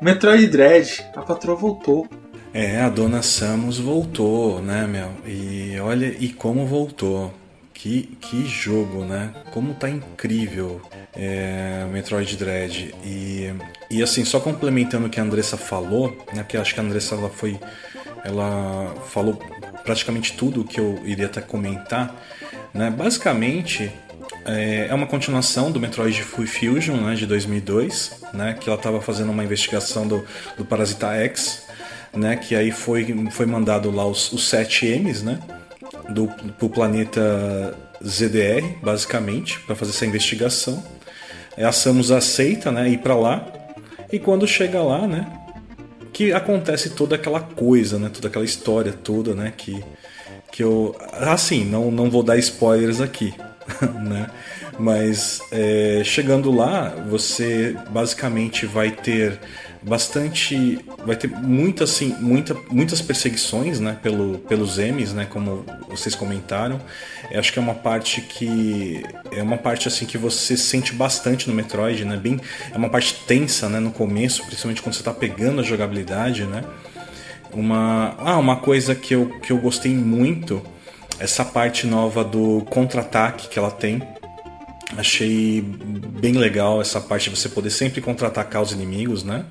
Metroid 0.02 0.46
Dread, 0.48 1.04
a 1.14 1.22
patroa 1.22 1.56
voltou. 1.56 2.08
É, 2.52 2.80
a 2.80 2.88
dona 2.88 3.22
Samus 3.22 3.78
voltou, 3.78 4.60
né, 4.60 4.86
meu? 4.86 5.12
E 5.24 5.78
olha, 5.78 6.06
e 6.06 6.32
como 6.32 6.66
voltou. 6.66 7.32
Que, 7.72 8.18
que 8.20 8.44
jogo, 8.46 9.06
né? 9.06 9.32
Como 9.52 9.72
tá 9.72 9.88
incrível 9.88 10.82
é, 11.14 11.86
Metroid 11.90 12.36
Dread. 12.36 12.94
E, 13.04 13.54
e 13.90 14.02
assim, 14.02 14.24
só 14.24 14.38
complementando 14.38 15.06
o 15.06 15.10
que 15.10 15.18
a 15.18 15.22
Andressa 15.22 15.56
falou, 15.56 16.14
né? 16.34 16.44
Que 16.46 16.56
acho 16.56 16.74
que 16.74 16.80
a 16.80 16.82
Andressa 16.82 17.14
ela 17.14 17.30
foi. 17.30 17.58
Ela 18.22 18.94
falou 19.06 19.38
praticamente 19.84 20.32
tudo 20.34 20.64
que 20.64 20.78
eu 20.78 21.00
iria 21.04 21.26
até 21.26 21.40
comentar. 21.40 22.14
Né? 22.72 22.90
Basicamente, 22.90 23.90
é, 24.44 24.86
é 24.88 24.94
uma 24.94 25.06
continuação 25.06 25.70
do 25.70 25.80
Metroid 25.80 26.22
Fusion 26.22 26.96
né, 26.96 27.14
de 27.14 27.26
2002, 27.26 28.22
né, 28.32 28.56
que 28.58 28.68
ela 28.68 28.78
estava 28.78 29.00
fazendo 29.00 29.30
uma 29.30 29.44
investigação 29.44 30.06
do, 30.06 30.24
do 30.56 30.64
Parasita 30.64 31.14
X, 31.14 31.66
né, 32.12 32.36
que 32.36 32.54
aí 32.54 32.70
foi, 32.70 33.14
foi 33.30 33.46
mandado 33.46 33.90
lá 33.90 34.06
os, 34.06 34.32
os 34.32 34.48
7 34.48 34.86
M's 34.86 35.22
né, 35.22 35.38
do, 36.08 36.28
pro 36.58 36.68
planeta 36.68 37.76
ZDR, 38.04 38.64
basicamente, 38.82 39.60
para 39.60 39.76
fazer 39.76 39.90
essa 39.92 40.06
investigação. 40.06 40.82
É, 41.56 41.64
a 41.64 41.72
Samus 41.72 42.10
aceita 42.10 42.72
né, 42.72 42.88
ir 42.88 42.98
para 42.98 43.14
lá, 43.14 43.46
e 44.12 44.18
quando 44.18 44.46
chega 44.46 44.82
lá, 44.82 45.06
né, 45.06 45.26
que 46.20 46.34
acontece 46.34 46.90
toda 46.90 47.14
aquela 47.14 47.40
coisa, 47.40 47.98
né, 47.98 48.10
toda 48.12 48.28
aquela 48.28 48.44
história 48.44 48.92
toda, 48.92 49.34
né, 49.34 49.54
que, 49.56 49.82
que 50.52 50.62
eu... 50.62 50.94
Assim, 51.14 51.64
não, 51.64 51.90
não 51.90 52.10
vou 52.10 52.22
dar 52.22 52.36
spoilers 52.36 53.00
aqui, 53.00 53.32
né? 54.04 54.28
Mas 54.78 55.40
é, 55.50 56.02
chegando 56.04 56.50
lá, 56.50 56.90
você 57.08 57.74
basicamente 57.88 58.66
vai 58.66 58.90
ter 58.90 59.40
bastante, 59.82 60.78
vai 61.06 61.16
ter 61.16 61.28
muita, 61.28 61.84
assim, 61.84 62.14
muita, 62.20 62.54
muitas 62.70 63.00
perseguições, 63.00 63.80
né, 63.80 63.96
pelo, 64.02 64.38
pelos 64.40 64.78
M's, 64.78 65.12
né, 65.12 65.26
como 65.28 65.64
vocês 65.88 66.14
comentaram. 66.14 66.80
Eu 67.30 67.40
acho 67.40 67.52
que 67.52 67.58
é 67.58 67.62
uma 67.62 67.74
parte 67.74 68.20
que 68.20 69.02
é 69.32 69.42
uma 69.42 69.56
parte 69.56 69.88
assim 69.88 70.04
que 70.04 70.18
você 70.18 70.56
sente 70.56 70.92
bastante 70.92 71.48
no 71.48 71.54
Metroid, 71.54 72.04
né, 72.04 72.16
bem, 72.16 72.38
é 72.72 72.76
uma 72.76 72.90
parte 72.90 73.14
tensa, 73.26 73.68
né, 73.68 73.80
no 73.80 73.90
começo, 73.90 74.44
principalmente 74.44 74.82
quando 74.82 74.94
você 74.94 75.00
está 75.00 75.14
pegando 75.14 75.60
a 75.60 75.64
jogabilidade, 75.64 76.44
né. 76.44 76.62
Uma, 77.52 78.14
ah, 78.18 78.38
uma 78.38 78.56
coisa 78.56 78.94
que 78.94 79.14
eu, 79.14 79.28
que 79.40 79.50
eu 79.52 79.58
gostei 79.58 79.92
muito 79.92 80.62
essa 81.18 81.44
parte 81.44 81.86
nova 81.86 82.22
do 82.22 82.64
contra-ataque 82.70 83.48
que 83.48 83.58
ela 83.58 83.70
tem. 83.70 84.00
Achei 84.96 85.60
bem 85.60 86.34
legal 86.34 86.80
essa 86.80 87.00
parte 87.00 87.28
de 87.28 87.36
você 87.36 87.48
poder 87.48 87.70
sempre 87.70 88.00
contra-atacar 88.00 88.62
os 88.62 88.72
inimigos, 88.72 89.24
né? 89.24 89.44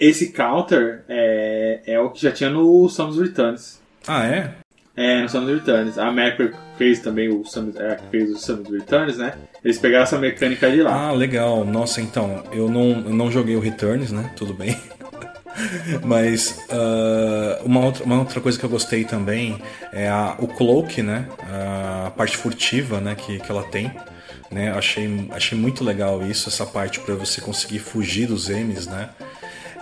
Esse 0.00 0.32
counter 0.32 1.04
é, 1.08 1.80
é 1.86 2.00
o 2.00 2.10
que 2.10 2.22
já 2.22 2.30
tinha 2.30 2.50
no 2.50 2.88
Samus 2.88 3.18
Returns. 3.18 3.80
Ah, 4.06 4.26
é? 4.26 4.54
É, 4.96 5.22
no 5.22 5.28
Samus 5.28 5.50
Returns. 5.50 5.98
A 5.98 6.10
Mapper 6.10 6.54
fez 6.76 7.00
também 7.00 7.28
o 7.28 7.44
Samus, 7.44 7.76
é, 7.76 7.98
fez 8.10 8.30
o 8.30 8.38
Samus 8.38 8.70
Returns, 8.70 9.16
né? 9.16 9.34
Eles 9.64 9.78
pegaram 9.78 10.04
essa 10.04 10.18
mecânica 10.18 10.70
de 10.70 10.82
lá. 10.82 11.08
Ah, 11.08 11.12
legal. 11.12 11.64
Nossa, 11.64 12.00
então, 12.00 12.42
eu 12.52 12.68
não, 12.68 12.90
eu 12.90 13.14
não 13.14 13.30
joguei 13.30 13.56
o 13.56 13.60
Returns, 13.60 14.10
né? 14.10 14.32
Tudo 14.36 14.52
bem. 14.54 14.76
Mas 16.04 16.64
uh, 16.70 17.64
uma, 17.64 17.84
outra, 17.84 18.04
uma 18.04 18.18
outra 18.18 18.40
coisa 18.40 18.58
que 18.58 18.64
eu 18.64 18.70
gostei 18.70 19.04
também 19.04 19.60
é 19.92 20.08
a, 20.08 20.36
o 20.38 20.46
cloak, 20.46 21.02
né? 21.02 21.26
A 22.06 22.10
parte 22.10 22.36
furtiva 22.36 23.00
né? 23.00 23.14
que, 23.14 23.38
que 23.38 23.50
ela 23.50 23.64
tem. 23.64 23.92
Né? 24.50 24.70
Achei, 24.70 25.28
achei 25.30 25.58
muito 25.58 25.84
legal 25.84 26.22
isso, 26.22 26.48
essa 26.48 26.64
parte 26.64 27.00
para 27.00 27.14
você 27.14 27.40
conseguir 27.40 27.80
fugir 27.80 28.26
dos 28.26 28.48
M's, 28.48 28.86
né? 28.86 29.10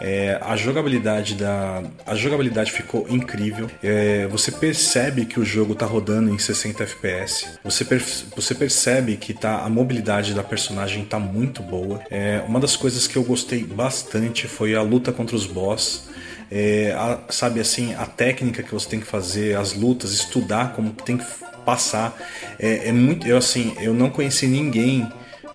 É, 0.01 0.39
a 0.43 0.57
jogabilidade 0.57 1.35
da 1.35 1.83
a 2.07 2.15
jogabilidade 2.15 2.73
ficou 2.73 3.07
incrível. 3.09 3.71
É, 3.83 4.27
você 4.27 4.53
percebe 4.53 5.25
que 5.25 5.41
o 5.41 5.45
jogo 5.45 5.73
está 5.73 5.87
rodando 5.87 6.31
em 6.31 6.39
60 6.39 6.83
FPS. 6.83 7.59
Você, 7.65 7.85
per, 7.85 8.03
você 8.35 8.55
percebe 8.55 9.17
que 9.17 9.33
tá, 9.33 9.61
a 9.61 9.69
mobilidade 9.69 10.35
da 10.35 10.43
personagem 10.43 11.03
está 11.03 11.19
muito 11.19 11.63
boa. 11.63 12.03
É, 12.11 12.43
uma 12.47 12.61
das 12.61 12.77
coisas 12.77 13.07
que 13.07 13.17
eu 13.17 13.25
gostei 13.25 13.65
bastante 13.65 14.47
foi 14.47 14.75
a 14.75 14.83
luta 14.83 15.13
contra 15.13 15.35
os 15.35 15.47
boss. 15.47 16.09
É, 16.51 16.93
a, 16.93 17.21
sabe 17.31 17.61
assim, 17.61 17.95
a 17.95 18.07
técnica 18.07 18.63
que 18.63 18.73
você 18.73 18.89
tem 18.89 19.01
que 19.01 19.07
fazer, 19.07 19.57
as 19.57 19.73
lutas, 19.73 20.13
estudar 20.13 20.73
como 20.75 20.93
tem 20.93 21.19
que 21.19 21.25
passar. 21.65 22.17
É, 22.59 22.89
é 22.89 22.93
muito. 22.93 23.27
Eu 23.27 23.37
assim, 23.37 23.75
eu 23.81 23.93
não 23.93 24.11
conheci 24.11 24.47
ninguém 24.47 25.11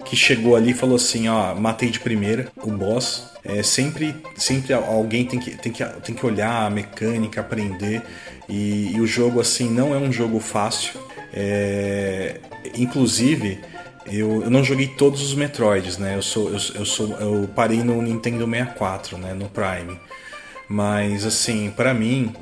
que 0.05 0.15
chegou 0.15 0.55
ali 0.55 0.71
e 0.71 0.73
falou 0.73 0.95
assim, 0.95 1.27
ó, 1.27 1.55
matei 1.55 1.89
de 1.89 1.99
primeira 1.99 2.47
o 2.57 2.71
boss. 2.71 3.29
É, 3.43 3.63
sempre, 3.63 4.15
sempre 4.35 4.73
alguém 4.73 5.25
tem 5.25 5.39
que, 5.39 5.51
tem, 5.51 5.71
que, 5.71 5.83
tem 5.83 6.13
que 6.13 6.25
olhar 6.25 6.65
a 6.65 6.69
mecânica, 6.69 7.41
aprender. 7.41 8.01
E, 8.47 8.91
e 8.95 8.99
o 8.99 9.07
jogo, 9.07 9.39
assim, 9.39 9.69
não 9.69 9.95
é 9.95 9.97
um 9.97 10.11
jogo 10.11 10.39
fácil. 10.39 10.99
É, 11.33 12.39
inclusive, 12.75 13.59
eu, 14.05 14.43
eu, 14.43 14.49
não 14.49 14.63
joguei 14.63 14.87
todos 14.87 15.21
os 15.21 15.33
Metroids, 15.33 15.97
né? 15.97 16.15
Eu, 16.15 16.21
sou, 16.21 16.49
eu, 16.49 16.59
eu, 16.75 16.85
sou, 16.85 17.07
eu 17.19 17.49
parei 17.55 17.83
no 17.83 18.01
Nintendo 18.01 18.45
64, 18.45 19.17
né? 19.17 19.33
No 19.33 19.49
Prime. 19.49 19.97
Mas, 20.67 21.25
assim, 21.25 21.71
para 21.75 21.93
mim, 21.93 22.33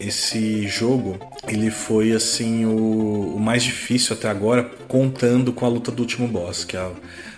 esse 0.00 0.66
jogo 0.66 1.18
ele 1.46 1.70
foi 1.70 2.12
assim 2.12 2.64
o, 2.64 3.34
o, 3.36 3.40
mais 3.40 3.62
difícil 3.62 4.14
até 4.16 4.28
agora, 4.28 4.64
contando 4.86 5.52
com 5.52 5.64
a 5.64 5.68
luta 5.68 5.90
do 5.90 6.00
último 6.00 6.28
boss, 6.28 6.64
que 6.64 6.76
é 6.76 6.80
a, 6.80 6.90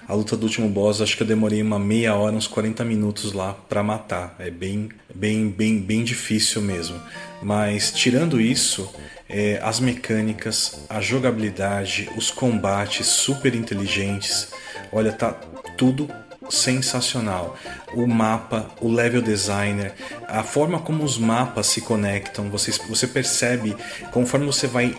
a 0.08 0.14
luta 0.14 0.36
do 0.36 0.44
último 0.44 0.68
boss, 0.68 1.00
acho 1.00 1.16
que 1.16 1.22
eu 1.22 1.26
demorei 1.26 1.62
uma 1.62 1.78
meia 1.78 2.14
hora, 2.14 2.34
uns 2.34 2.46
40 2.46 2.84
minutos 2.84 3.32
lá 3.32 3.54
para 3.68 3.82
matar. 3.82 4.34
É 4.38 4.50
bem, 4.50 4.88
bem, 5.14 5.48
bem, 5.48 5.78
bem 5.78 6.02
difícil 6.02 6.60
mesmo. 6.60 7.00
Mas 7.42 7.92
tirando 7.92 8.40
isso, 8.40 8.92
é, 9.28 9.60
as 9.62 9.78
mecânicas, 9.78 10.84
a 10.88 11.00
jogabilidade, 11.00 12.10
os 12.16 12.30
combates 12.30 13.06
super 13.06 13.54
inteligentes, 13.54 14.48
olha, 14.92 15.12
tá 15.12 15.32
tudo 15.76 16.08
sensacional. 16.50 17.56
O 17.94 18.06
mapa, 18.06 18.70
o 18.80 18.90
level 18.90 19.22
designer, 19.22 19.92
a 20.28 20.42
forma 20.42 20.80
como 20.80 21.04
os 21.04 21.18
mapas 21.18 21.66
se 21.66 21.80
conectam, 21.80 22.50
você, 22.50 22.72
você 22.88 23.06
percebe 23.06 23.76
conforme 24.12 24.46
você 24.46 24.66
vai 24.66 24.96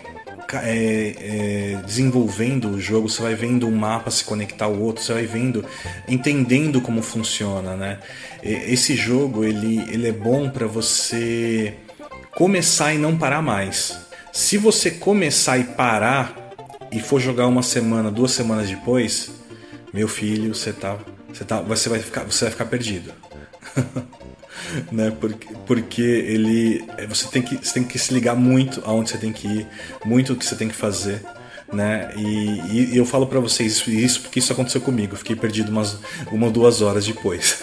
é, 0.54 1.14
é, 1.78 1.82
desenvolvendo 1.86 2.70
o 2.70 2.80
jogo, 2.80 3.08
você 3.08 3.22
vai 3.22 3.34
vendo 3.34 3.66
um 3.66 3.74
mapa 3.74 4.10
se 4.10 4.24
conectar 4.24 4.66
ao 4.66 4.78
outro, 4.78 5.02
você 5.02 5.14
vai 5.14 5.26
vendo, 5.26 5.64
entendendo 6.06 6.80
como 6.80 7.02
funciona, 7.02 7.74
né? 7.74 7.98
Esse 8.42 8.94
jogo 8.96 9.44
ele, 9.44 9.78
ele 9.90 10.08
é 10.08 10.12
bom 10.12 10.50
para 10.50 10.66
você 10.66 11.74
começar 12.34 12.92
e 12.92 12.98
não 12.98 13.16
parar 13.16 13.40
mais. 13.40 13.98
Se 14.32 14.58
você 14.58 14.90
começar 14.90 15.58
e 15.58 15.64
parar 15.64 16.50
e 16.90 17.00
for 17.00 17.20
jogar 17.20 17.46
uma 17.46 17.62
semana, 17.62 18.10
duas 18.10 18.32
semanas 18.32 18.68
depois, 18.68 19.30
meu 19.92 20.08
filho, 20.08 20.54
você 20.54 20.72
tá, 20.72 20.98
você 21.32 21.44
tá, 21.44 21.60
você 21.60 21.88
vai 21.88 21.98
ficar, 21.98 22.24
você 22.24 22.44
vai 22.44 22.52
ficar 22.52 22.66
perdido. 22.66 23.12
né? 24.90 25.12
Porque, 25.18 25.48
porque 25.66 26.02
ele, 26.02 26.84
é, 26.96 27.06
você 27.06 27.26
tem 27.28 27.42
que, 27.42 27.56
você 27.56 27.74
tem 27.74 27.84
que 27.84 27.98
se 27.98 28.12
ligar 28.12 28.36
muito 28.36 28.82
aonde 28.84 29.10
você 29.10 29.18
tem 29.18 29.32
que 29.32 29.46
ir, 29.46 29.66
muito 30.04 30.32
o 30.32 30.36
que 30.36 30.44
você 30.44 30.56
tem 30.56 30.68
que 30.68 30.74
fazer, 30.74 31.22
né? 31.72 32.12
E, 32.16 32.92
e 32.92 32.96
eu 32.96 33.04
falo 33.04 33.26
para 33.26 33.40
vocês 33.40 33.72
isso, 33.72 33.90
isso 33.90 34.20
porque 34.22 34.38
isso 34.38 34.52
aconteceu 34.52 34.80
comigo. 34.80 35.16
fiquei 35.16 35.36
perdido 35.36 35.70
umas 35.70 35.98
uma 36.30 36.46
ou 36.46 36.52
duas 36.52 36.82
horas 36.82 37.06
depois. 37.06 37.62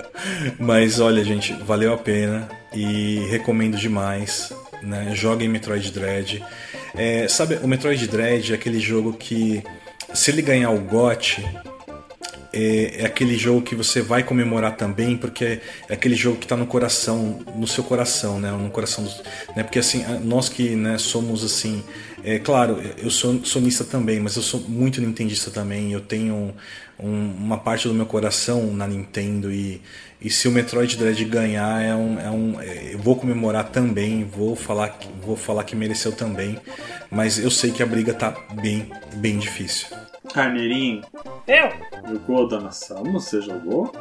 Mas 0.58 1.00
olha, 1.00 1.24
gente, 1.24 1.52
valeu 1.52 1.92
a 1.92 1.98
pena 1.98 2.48
e 2.74 3.26
recomendo 3.30 3.76
demais. 3.76 4.52
Né? 4.82 5.12
Joguem 5.14 5.48
Metroid 5.48 5.90
Dread. 5.90 6.44
É, 6.94 7.28
sabe, 7.28 7.58
o 7.62 7.68
Metroid 7.68 8.06
Dread 8.06 8.52
é 8.52 8.54
aquele 8.54 8.80
jogo 8.80 9.12
que, 9.12 9.62
se 10.14 10.30
ele 10.30 10.42
ganhar 10.42 10.70
o 10.70 10.78
GOT, 10.78 11.44
é, 12.52 13.02
é, 13.02 13.06
aquele 13.06 13.36
jogo 13.36 13.62
que 13.62 13.74
você 13.74 14.00
vai 14.00 14.22
comemorar 14.22 14.76
também, 14.76 15.16
porque 15.16 15.60
é 15.88 15.94
aquele 15.94 16.14
jogo 16.14 16.38
que 16.38 16.44
está 16.44 16.56
no 16.56 16.66
coração, 16.66 17.40
no 17.54 17.66
seu 17.66 17.84
coração, 17.84 18.40
né? 18.40 18.50
No 18.50 18.70
coração, 18.70 19.04
dos, 19.04 19.22
né? 19.54 19.62
Porque 19.62 19.78
assim, 19.78 20.04
nós 20.22 20.48
que 20.48 20.74
né, 20.74 20.96
somos 20.98 21.44
assim, 21.44 21.82
é 22.24 22.38
claro, 22.38 22.80
eu 22.96 23.10
sou 23.10 23.44
sonista 23.44 23.84
também, 23.84 24.18
mas 24.18 24.36
eu 24.36 24.42
sou 24.42 24.60
muito 24.60 25.00
nintendista 25.00 25.50
também. 25.50 25.92
Eu 25.92 26.00
tenho 26.00 26.54
um, 26.98 27.30
uma 27.38 27.58
parte 27.58 27.86
do 27.86 27.94
meu 27.94 28.06
coração 28.06 28.72
na 28.72 28.86
Nintendo 28.86 29.52
e, 29.52 29.80
e 30.20 30.30
se 30.30 30.48
o 30.48 30.50
Metroid 30.50 30.96
Dread 30.96 31.24
ganhar 31.26 31.82
é 31.82 31.94
um, 31.94 32.18
é 32.18 32.30
um 32.30 32.60
é, 32.60 32.94
eu 32.94 32.98
vou 32.98 33.14
comemorar 33.14 33.70
também, 33.70 34.24
vou 34.24 34.56
falar 34.56 34.98
vou 35.22 35.36
falar 35.36 35.64
que 35.64 35.76
mereceu 35.76 36.12
também, 36.12 36.58
mas 37.10 37.38
eu 37.38 37.50
sei 37.50 37.70
que 37.70 37.82
a 37.82 37.86
briga 37.86 38.12
tá 38.12 38.30
bem 38.60 38.90
bem 39.14 39.38
difícil. 39.38 39.86
Carneirinho. 40.32 41.02
Eu? 41.46 41.72
Jogou 42.08 42.44
a 42.44 42.48
Dona 42.48 42.70
Samus? 42.70 43.24
Você 43.24 43.40
jogou? 43.40 43.92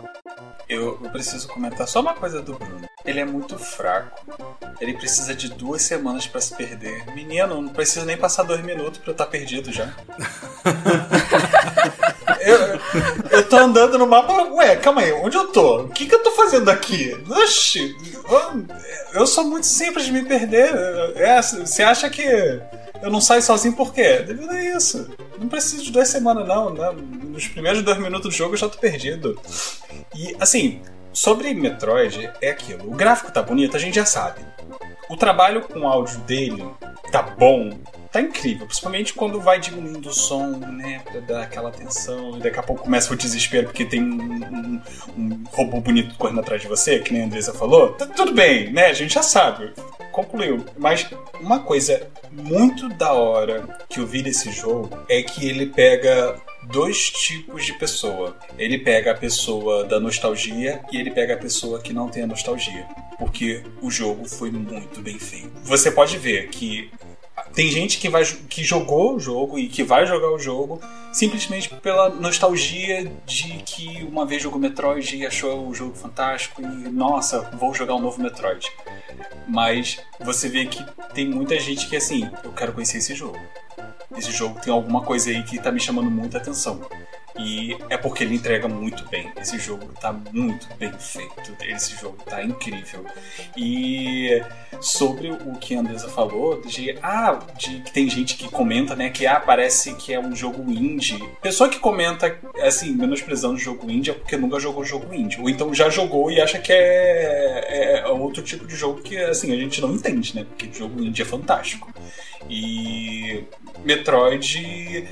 Eu, 0.70 1.00
eu, 1.02 1.10
preciso 1.12 1.48
comentar 1.48 1.88
só 1.88 2.02
uma 2.02 2.14
coisa 2.14 2.42
do 2.42 2.54
Bruno. 2.54 2.88
Ele 3.06 3.22
é 3.22 3.26
muito 3.26 3.58
fraco. 3.58 4.20
Ele 4.82 4.94
precisa 4.94 5.34
de 5.34 5.50
duas 5.50 5.82
semanas 5.82 6.28
para 6.28 6.42
se 6.42 6.54
perder. 6.56 7.06
Menino, 7.16 7.62
não 7.62 7.70
precisa 7.70 8.06
nem 8.06 8.18
passar 8.18 8.44
dois 8.44 8.62
minutos 8.62 9.00
pra 9.00 9.10
eu 9.10 9.14
estar 9.14 9.26
tá 9.26 9.32
perdido 9.32 9.72
já. 9.72 9.94
eu, 12.42 13.38
eu 13.38 13.48
tô 13.48 13.56
andando 13.58 13.98
no 13.98 14.06
mapa. 14.06 14.34
Ué, 14.56 14.76
calma 14.76 15.02
aí, 15.02 15.14
onde 15.14 15.38
eu 15.38 15.48
tô? 15.48 15.84
O 15.84 15.90
que, 15.90 16.06
que 16.06 16.16
eu 16.16 16.24
tô 16.24 16.32
fazendo 16.32 16.70
aqui? 16.70 17.16
Oxi, 17.30 17.96
eu, 18.14 18.66
eu 19.22 19.28
sou 19.28 19.46
muito 19.46 19.66
simples 19.66 20.06
de 20.06 20.12
me 20.12 20.24
perder. 20.24 20.74
É, 21.16 21.42
você 21.42 21.82
acha 21.82 22.10
que 22.10 22.62
Eu 23.02 23.12
não 23.12 23.22
saio 23.22 23.42
sozinho 23.42 23.76
por 23.76 23.94
quê? 23.94 24.20
Devido 24.20 24.50
a 24.52 24.64
isso. 24.64 25.10
Não 25.40 25.48
preciso 25.48 25.84
de 25.84 25.92
duas 25.92 26.08
semanas, 26.08 26.48
não. 26.48 26.74
Né? 26.74 26.92
Nos 27.24 27.48
primeiros 27.48 27.82
dois 27.82 27.98
minutos 27.98 28.30
do 28.30 28.32
jogo 28.32 28.54
eu 28.54 28.58
já 28.58 28.70
tô 28.70 28.78
perdido. 28.78 29.40
E, 30.16 30.36
assim, 30.40 30.82
sobre 31.14 31.54
Metroid, 31.54 32.30
é 32.42 32.50
aquilo. 32.50 32.92
O 32.92 32.96
gráfico 32.96 33.32
tá 33.32 33.42
bonito, 33.42 33.76
a 33.76 33.80
gente 33.80 33.96
já 33.96 34.06
sabe. 34.06 34.42
O 35.10 35.16
trabalho 35.16 35.62
com 35.62 35.80
o 35.80 35.88
áudio 35.88 36.20
dele 36.20 36.66
tá 37.12 37.22
bom, 37.22 37.70
tá 38.12 38.22
incrível, 38.22 38.66
principalmente 38.66 39.14
quando 39.14 39.40
vai 39.40 39.60
diminuindo 39.60 40.10
o 40.10 40.14
som, 40.14 40.58
né, 40.58 41.02
pra 41.10 41.22
dar 41.22 41.44
aquela 41.44 41.70
atenção, 41.70 42.38
e 42.38 42.42
daqui 42.42 42.60
a 42.60 42.64
pouco 42.64 42.84
começa 42.84 43.14
o 43.14 43.16
desespero 43.16 43.68
porque 43.68 43.86
tem 43.86 44.04
um, 44.04 44.22
um, 44.22 44.82
um 45.18 45.44
robô 45.52 45.80
bonito 45.80 46.16
correndo 46.16 46.42
atrás 46.42 46.62
de 46.62 46.68
você, 46.68 47.00
que 47.00 47.14
nem 47.14 47.22
a 47.22 47.26
Andresa 47.26 47.54
falou. 47.54 47.94
Tá 47.94 48.06
tudo 48.06 48.34
bem, 48.34 48.72
né, 48.72 48.88
a 48.88 48.94
gente 48.94 49.14
já 49.14 49.24
sabe, 49.24 49.74
concluiu. 50.12 50.66
Mas 50.78 51.08
uma 51.40 51.60
coisa 51.60 52.08
muito 52.32 52.90
da 52.90 53.14
hora 53.14 53.64
que 53.88 54.00
eu 54.00 54.06
vi 54.06 54.22
desse 54.22 54.52
jogo 54.52 54.90
é 55.08 55.22
que 55.22 55.48
ele 55.48 55.68
pega 55.68 56.36
dois 56.72 57.10
tipos 57.10 57.66
de 57.66 57.74
pessoa. 57.74 58.36
Ele 58.58 58.78
pega 58.78 59.12
a 59.12 59.16
pessoa 59.16 59.84
da 59.84 60.00
nostalgia 60.00 60.82
e 60.92 60.98
ele 60.98 61.12
pega 61.12 61.34
a 61.34 61.38
pessoa 61.38 61.80
que 61.80 61.94
não 61.94 62.10
tem 62.10 62.24
a 62.24 62.28
nostalgia. 62.28 62.86
Porque 63.18 63.64
o 63.82 63.90
jogo 63.90 64.28
foi 64.28 64.52
muito 64.52 65.02
bem 65.02 65.18
feito. 65.18 65.52
Você 65.64 65.90
pode 65.92 66.18
ver 66.18 66.50
que 66.50 66.92
tem 67.54 67.70
gente 67.70 67.98
que, 67.98 68.10
vai, 68.10 68.24
que 68.24 68.64
jogou 68.64 69.16
o 69.16 69.20
jogo 69.20 69.58
e 69.58 69.68
que 69.68 69.84
vai 69.84 70.06
jogar 70.06 70.32
o 70.32 70.40
jogo 70.40 70.82
simplesmente 71.12 71.70
pela 71.76 72.10
nostalgia 72.10 73.12
de 73.26 73.64
que 73.66 74.04
uma 74.04 74.26
vez 74.26 74.44
jogou 74.44 74.60
Metroid 74.60 75.16
e 75.16 75.26
achou 75.26 75.68
o 75.68 75.74
jogo 75.74 75.96
fantástico 75.96 76.62
e, 76.62 76.66
nossa, 76.66 77.50
vou 77.54 77.74
jogar 77.74 77.96
um 77.96 78.00
novo 78.00 78.22
Metroid. 78.22 78.72
Mas 79.48 80.00
você 80.20 80.50
vê 80.50 80.66
que 80.66 80.84
tem 81.14 81.28
muita 81.28 81.60
gente 81.60 81.88
que, 81.88 81.96
assim, 81.96 82.30
eu 82.44 82.52
quero 82.52 82.74
conhecer 82.74 82.98
esse 82.98 83.16
jogo. 83.16 83.40
Esse 84.18 84.32
jogo 84.32 84.60
tem 84.60 84.74
alguma 84.74 85.02
coisa 85.02 85.30
aí 85.30 85.44
que 85.44 85.60
tá 85.60 85.72
me 85.72 85.80
chamando 85.80 86.10
muita 86.10 86.38
atenção. 86.38 86.82
E 87.40 87.78
é 87.90 87.98
porque 87.98 88.24
ele 88.24 88.36
entrega 88.36 88.68
muito 88.68 89.08
bem. 89.10 89.32
Esse 89.40 89.60
jogo 89.60 89.88
tá 90.00 90.12
muito 90.32 90.68
bem 90.78 90.92
feito. 90.94 91.56
Esse 91.62 91.96
jogo 91.96 92.18
tá 92.26 92.44
incrível. 92.44 93.06
E 93.56 94.42
sobre 94.82 95.32
o 95.32 95.54
que 95.60 95.76
a 95.76 95.80
Andresa 95.80 96.10
falou, 96.10 96.62
de 96.62 96.98
ah, 97.02 97.40
de 97.58 97.82
que 97.82 97.92
tem 97.92 98.10
gente 98.10 98.36
que 98.36 98.50
comenta, 98.50 98.96
né, 98.96 99.10
que 99.10 99.26
ah, 99.26 99.40
parece 99.40 99.94
que 99.96 100.14
é 100.14 100.20
um 100.20 100.36
jogo 100.36 100.72
indie. 100.72 101.24
Pessoa 101.42 101.70
que 101.70 101.80
comenta 101.80 102.38
assim, 102.62 102.92
menosprezando 102.94 103.56
o 103.56 103.60
jogo 103.60 103.90
indie 103.90 104.12
é 104.12 104.14
porque 104.14 104.38
nunca 104.38 104.60
jogou 104.60 104.84
jogo 104.84 105.14
indie. 105.14 105.40
Ou 105.40 105.50
então 105.50 105.74
já 105.74 105.90
jogou 105.90 106.32
e 106.32 106.42
acha 106.42 106.60
que 106.60 106.74
é, 106.74 108.02
é 108.02 108.08
outro 108.08 108.42
tipo 108.42 108.66
de 108.66 108.76
jogo 108.76 109.02
que 109.02 109.18
assim, 109.18 109.54
a 109.54 109.56
gente 109.56 109.80
não 109.82 109.94
entende, 109.94 110.36
né? 110.36 110.44
Porque 110.44 110.70
jogo 110.72 111.04
indie 111.04 111.22
é 111.22 111.26
fantástico. 111.26 111.94
E 112.50 113.44
Metroid 113.84 115.08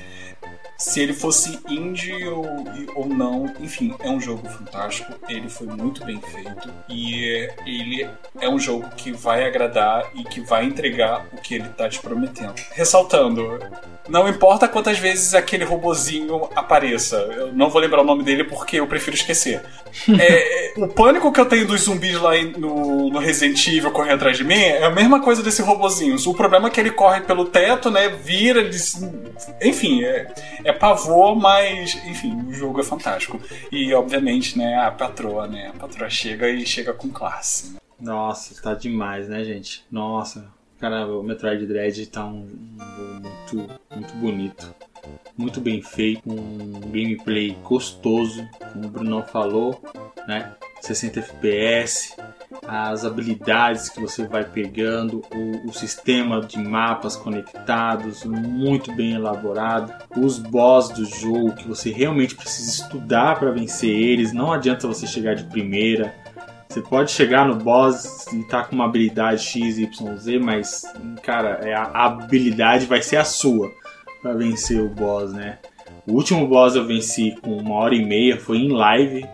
se 0.78 1.00
ele 1.00 1.12
fosse 1.12 1.58
indie 1.68 2.26
ou, 2.26 2.46
ou 2.94 3.06
não, 3.06 3.52
enfim, 3.60 3.94
é 4.00 4.10
um 4.10 4.20
jogo 4.20 4.46
fantástico. 4.48 5.12
Ele 5.28 5.48
foi 5.48 5.66
muito 5.66 6.04
bem 6.04 6.20
feito 6.20 6.70
e 6.88 7.48
ele 7.66 8.08
é 8.40 8.48
um 8.48 8.58
jogo 8.58 8.88
que 8.96 9.10
vai 9.12 9.44
agradar 9.44 10.10
e 10.14 10.24
que 10.24 10.40
vai 10.40 10.64
entregar 10.64 11.26
o 11.32 11.36
que 11.38 11.54
ele 11.54 11.68
tá 11.70 11.88
te 11.88 11.98
prometendo. 12.00 12.54
Ressaltando, 12.72 13.58
não 14.08 14.28
importa 14.28 14.68
quantas 14.68 14.98
vezes 14.98 15.34
aquele 15.34 15.64
robozinho 15.64 16.48
apareça, 16.54 17.16
eu 17.16 17.52
não 17.52 17.70
vou 17.70 17.80
lembrar 17.80 18.02
o 18.02 18.04
nome 18.04 18.22
dele 18.22 18.44
porque 18.44 18.78
eu 18.78 18.86
prefiro 18.86 19.16
esquecer. 19.16 19.62
é, 20.20 20.74
o 20.76 20.88
pânico 20.88 21.32
que 21.32 21.40
eu 21.40 21.46
tenho 21.46 21.66
dos 21.66 21.82
zumbis 21.82 22.20
lá 22.20 22.32
no, 22.56 23.10
no 23.10 23.18
Resident 23.18 23.66
Evil 23.66 23.90
correndo 23.90 24.16
atrás 24.16 24.36
de 24.36 24.44
mim 24.44 24.54
é 24.54 24.84
a 24.84 24.90
mesma 24.90 25.20
coisa 25.20 25.42
desse 25.42 25.62
robozinho. 25.62 26.16
O 26.26 26.34
problema 26.34 26.68
é 26.68 26.70
que 26.70 26.78
ele 26.78 26.90
corre 26.90 27.20
pelo 27.20 27.46
teto, 27.46 27.90
né? 27.90 28.08
Vira, 28.08 28.60
ele... 28.60 28.76
enfim, 29.62 30.04
é, 30.04 30.26
é 30.66 30.72
pavor, 30.72 31.34
mas 31.36 31.94
enfim, 32.04 32.36
o 32.48 32.52
jogo 32.52 32.80
é 32.80 32.84
fantástico. 32.84 33.40
E 33.70 33.92
obviamente, 33.94 34.58
né, 34.58 34.76
a 34.76 34.90
patroa, 34.90 35.46
né? 35.46 35.72
A 35.74 35.78
patroa 35.78 36.10
chega 36.10 36.48
e 36.48 36.66
chega 36.66 36.92
com 36.92 37.08
classe. 37.08 37.76
Nossa, 37.98 38.60
tá 38.60 38.74
demais, 38.74 39.28
né, 39.28 39.42
gente? 39.42 39.84
Nossa, 39.90 40.54
Cara, 40.78 41.06
o 41.06 41.22
Metroid 41.22 41.66
Dread 41.66 42.06
tá 42.06 42.26
um, 42.26 42.46
um 42.78 43.20
muito, 43.22 43.80
muito 43.94 44.14
bonito. 44.16 44.74
Muito 45.36 45.60
bem 45.60 45.80
feito, 45.80 46.30
um 46.30 46.80
gameplay 46.90 47.56
gostoso, 47.62 48.46
como 48.72 48.86
o 48.86 48.90
Bruno 48.90 49.22
falou, 49.22 49.80
né? 50.26 50.52
60 50.86 51.20
FPS, 51.20 52.14
as 52.66 53.04
habilidades 53.04 53.88
que 53.88 54.00
você 54.00 54.26
vai 54.26 54.44
pegando, 54.44 55.22
o, 55.34 55.68
o, 55.68 55.72
sistema 55.72 56.40
de 56.40 56.58
mapas 56.58 57.16
conectados, 57.16 58.24
muito 58.24 58.94
bem 58.94 59.14
elaborado, 59.14 59.92
os 60.16 60.38
boss 60.38 60.90
do 60.90 61.04
jogo 61.04 61.54
que 61.54 61.66
você 61.66 61.90
realmente 61.90 62.34
precisa 62.34 62.82
estudar 62.82 63.38
para 63.38 63.50
vencer 63.50 63.90
eles, 63.90 64.32
não 64.32 64.52
adianta 64.52 64.86
você 64.86 65.06
chegar 65.06 65.34
de 65.34 65.44
primeira 65.44 66.14
você 66.76 66.82
pode 66.82 67.10
chegar 67.10 67.46
no 67.46 67.54
boss 67.54 68.26
e 68.34 68.42
tá 68.44 68.62
com 68.62 68.74
uma 68.74 68.84
habilidade 68.84 69.42
X, 69.42 69.78
Y, 69.78 70.16
Z, 70.18 70.38
mas, 70.38 70.82
cara, 71.22 71.60
é 71.62 71.72
a, 71.72 71.84
habilidade 72.04 72.84
vai 72.84 73.00
ser 73.00 73.16
a 73.16 73.24
sua 73.24 73.72
para 74.20 74.34
vencer 74.34 74.82
o 74.82 74.88
boss, 74.90 75.32
né? 75.32 75.58
O 76.06 76.12
último 76.12 76.46
boss 76.46 76.76
eu 76.76 76.84
venci 76.84 77.34
com 77.40 77.56
uma 77.56 77.76
hora 77.76 77.94
e 77.94 78.04
meia, 78.04 78.36
foi 78.38 78.58
em 78.58 78.68
live. 78.68 79.26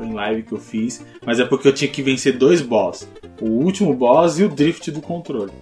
Em 0.00 0.12
live 0.12 0.42
que 0.42 0.52
eu 0.52 0.58
fiz, 0.58 1.04
mas 1.24 1.40
é 1.40 1.44
porque 1.44 1.68
eu 1.68 1.72
tinha 1.72 1.90
que 1.90 2.02
vencer 2.02 2.36
dois 2.36 2.60
boss. 2.60 3.08
O 3.40 3.46
último 3.46 3.94
boss 3.94 4.38
e 4.38 4.44
o 4.44 4.48
drift 4.48 4.90
do 4.90 5.00
controle. 5.00 5.52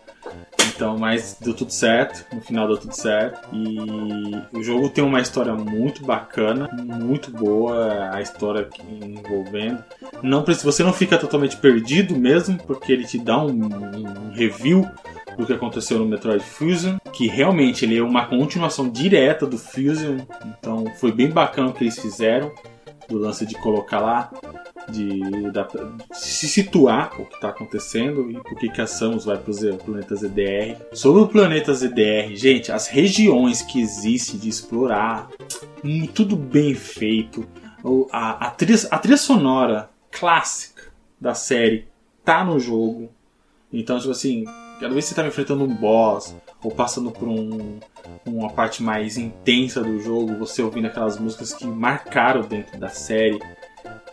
Então, 0.75 0.99
mas 0.99 1.37
deu 1.41 1.55
tudo 1.55 1.71
certo, 1.71 2.25
no 2.35 2.41
final 2.41 2.67
deu 2.67 2.77
tudo 2.77 2.95
certo. 2.95 3.49
E 3.53 3.79
o 4.53 4.63
jogo 4.63 4.89
tem 4.89 5.05
uma 5.05 5.21
história 5.21 5.55
muito 5.55 6.05
bacana, 6.05 6.69
muito 6.73 7.31
boa, 7.31 8.11
a 8.13 8.21
história 8.21 8.69
envolvendo. 9.01 9.85
Não 10.23 10.45
você 10.45 10.83
não 10.83 10.93
fica 10.93 11.17
totalmente 11.17 11.57
perdido 11.57 12.17
mesmo, 12.17 12.59
porque 12.59 12.93
ele 12.93 13.05
te 13.05 13.19
dá 13.19 13.39
um, 13.39 13.65
um 13.65 14.33
review 14.33 14.85
do 15.37 15.47
que 15.47 15.53
aconteceu 15.53 15.99
no 15.99 16.07
Metroid 16.07 16.43
Fusion, 16.43 16.97
que 17.13 17.27
realmente 17.27 17.85
ele 17.85 17.99
é 17.99 18.03
uma 18.03 18.27
continuação 18.27 18.89
direta 18.89 19.47
do 19.47 19.59
Fusion, 19.59 20.19
então 20.47 20.85
foi 20.97 21.13
bem 21.13 21.29
bacana 21.29 21.69
o 21.69 21.73
que 21.73 21.85
eles 21.85 21.99
fizeram 21.99 22.53
do 23.09 23.19
lance 23.19 23.47
de 23.47 23.55
colocar 23.57 24.01
lá, 24.01 24.31
de, 24.89 25.21
de 25.21 25.67
se 26.13 26.49
situar 26.49 27.21
o 27.21 27.27
que 27.27 27.35
está 27.35 27.49
acontecendo 27.49 28.31
e 28.31 28.35
por 28.35 28.57
que, 28.57 28.69
que 28.69 28.81
a 28.81 28.87
Samus 28.87 29.25
vai 29.25 29.39
para 29.39 29.51
o 29.51 29.79
planeta 29.79 30.15
ZDR. 30.15 30.77
Sobre 30.93 31.23
o 31.23 31.29
planeta 31.29 31.73
ZDR, 31.73 32.35
gente, 32.35 32.73
as 32.73 32.89
regiões 32.89 33.63
que 33.63 33.81
existem 33.81 34.39
de 34.39 34.49
explorar, 34.49 35.29
hum, 35.85 36.07
tudo 36.07 36.37
bem 36.37 36.75
feito. 36.75 37.47
A, 38.11 38.47
a, 38.47 38.51
trilha, 38.51 38.79
a 38.91 38.99
trilha 38.99 39.17
sonora 39.17 39.91
clássica 40.11 40.85
da 41.21 41.35
série 41.35 41.87
tá 42.25 42.45
no 42.45 42.59
jogo. 42.59 43.11
Então, 43.73 43.99
tipo 43.99 44.11
assim, 44.11 44.45
cada 44.81 44.93
vez 44.93 45.05
que 45.05 45.11
você 45.11 45.15
tá 45.15 45.27
enfrentando 45.27 45.65
um 45.65 45.75
boss 45.75 46.35
ou 46.65 46.71
passando 46.71 47.11
por 47.11 47.29
um, 47.29 47.79
uma 48.25 48.51
parte 48.51 48.83
mais 48.83 49.19
intensa 49.19 49.83
do 49.83 50.01
jogo, 50.01 50.35
você 50.39 50.63
ouvindo 50.63 50.87
aquelas 50.87 51.19
músicas 51.19 51.53
que 51.53 51.67
marcaram 51.67 52.41
dentro 52.41 52.79
da 52.79 52.89
série, 52.89 53.39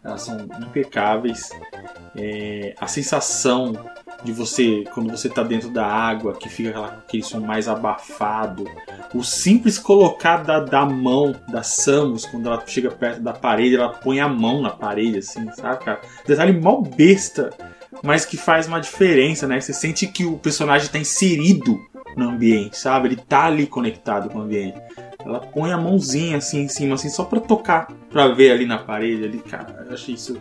elas 0.03 0.23
são 0.23 0.37
impecáveis. 0.59 1.49
É, 2.15 2.75
a 2.77 2.87
sensação 2.87 3.73
de 4.23 4.33
você, 4.33 4.83
quando 4.93 5.09
você 5.09 5.29
está 5.29 5.43
dentro 5.43 5.69
da 5.69 5.85
água, 5.85 6.33
que 6.33 6.49
fica 6.49 6.69
aquela, 6.69 6.87
aquele 6.87 7.23
som 7.23 7.39
mais 7.39 7.69
abafado, 7.69 8.65
o 9.13 9.23
simples 9.23 9.79
colocar 9.79 10.43
da, 10.43 10.59
da 10.59 10.85
mão 10.85 11.33
da 11.47 11.63
Samus, 11.63 12.25
quando 12.25 12.47
ela 12.47 12.61
chega 12.67 12.91
perto 12.91 13.21
da 13.21 13.33
parede, 13.33 13.75
ela 13.75 13.89
põe 13.89 14.19
a 14.19 14.27
mão 14.27 14.61
na 14.61 14.69
parede, 14.69 15.19
assim, 15.19 15.49
sabe, 15.53 15.85
cara? 15.85 16.01
Detalhe 16.27 16.59
mal 16.59 16.81
besta, 16.81 17.49
mas 18.03 18.25
que 18.25 18.37
faz 18.37 18.67
uma 18.67 18.79
diferença, 18.79 19.47
né? 19.47 19.59
Você 19.59 19.73
sente 19.73 20.05
que 20.07 20.25
o 20.25 20.37
personagem 20.37 20.87
está 20.87 20.99
inserido 20.99 21.79
no 22.15 22.29
ambiente, 22.29 22.77
sabe? 22.77 23.09
Ele 23.09 23.15
tá 23.15 23.45
ali 23.45 23.67
conectado 23.67 24.29
com 24.29 24.39
o 24.39 24.41
ambiente. 24.41 24.79
Ela 25.23 25.39
põe 25.39 25.71
a 25.71 25.77
mãozinha 25.77 26.37
assim 26.37 26.61
em 26.61 26.67
cima, 26.67 26.95
assim, 26.95 27.09
só 27.09 27.23
pra 27.23 27.39
tocar, 27.39 27.87
pra 28.09 28.27
ver 28.29 28.51
ali 28.51 28.65
na 28.65 28.77
parede, 28.77 29.23
ali, 29.23 29.39
cara. 29.39 29.85
Eu 29.87 29.93
achei 29.93 30.15
isso. 30.15 30.39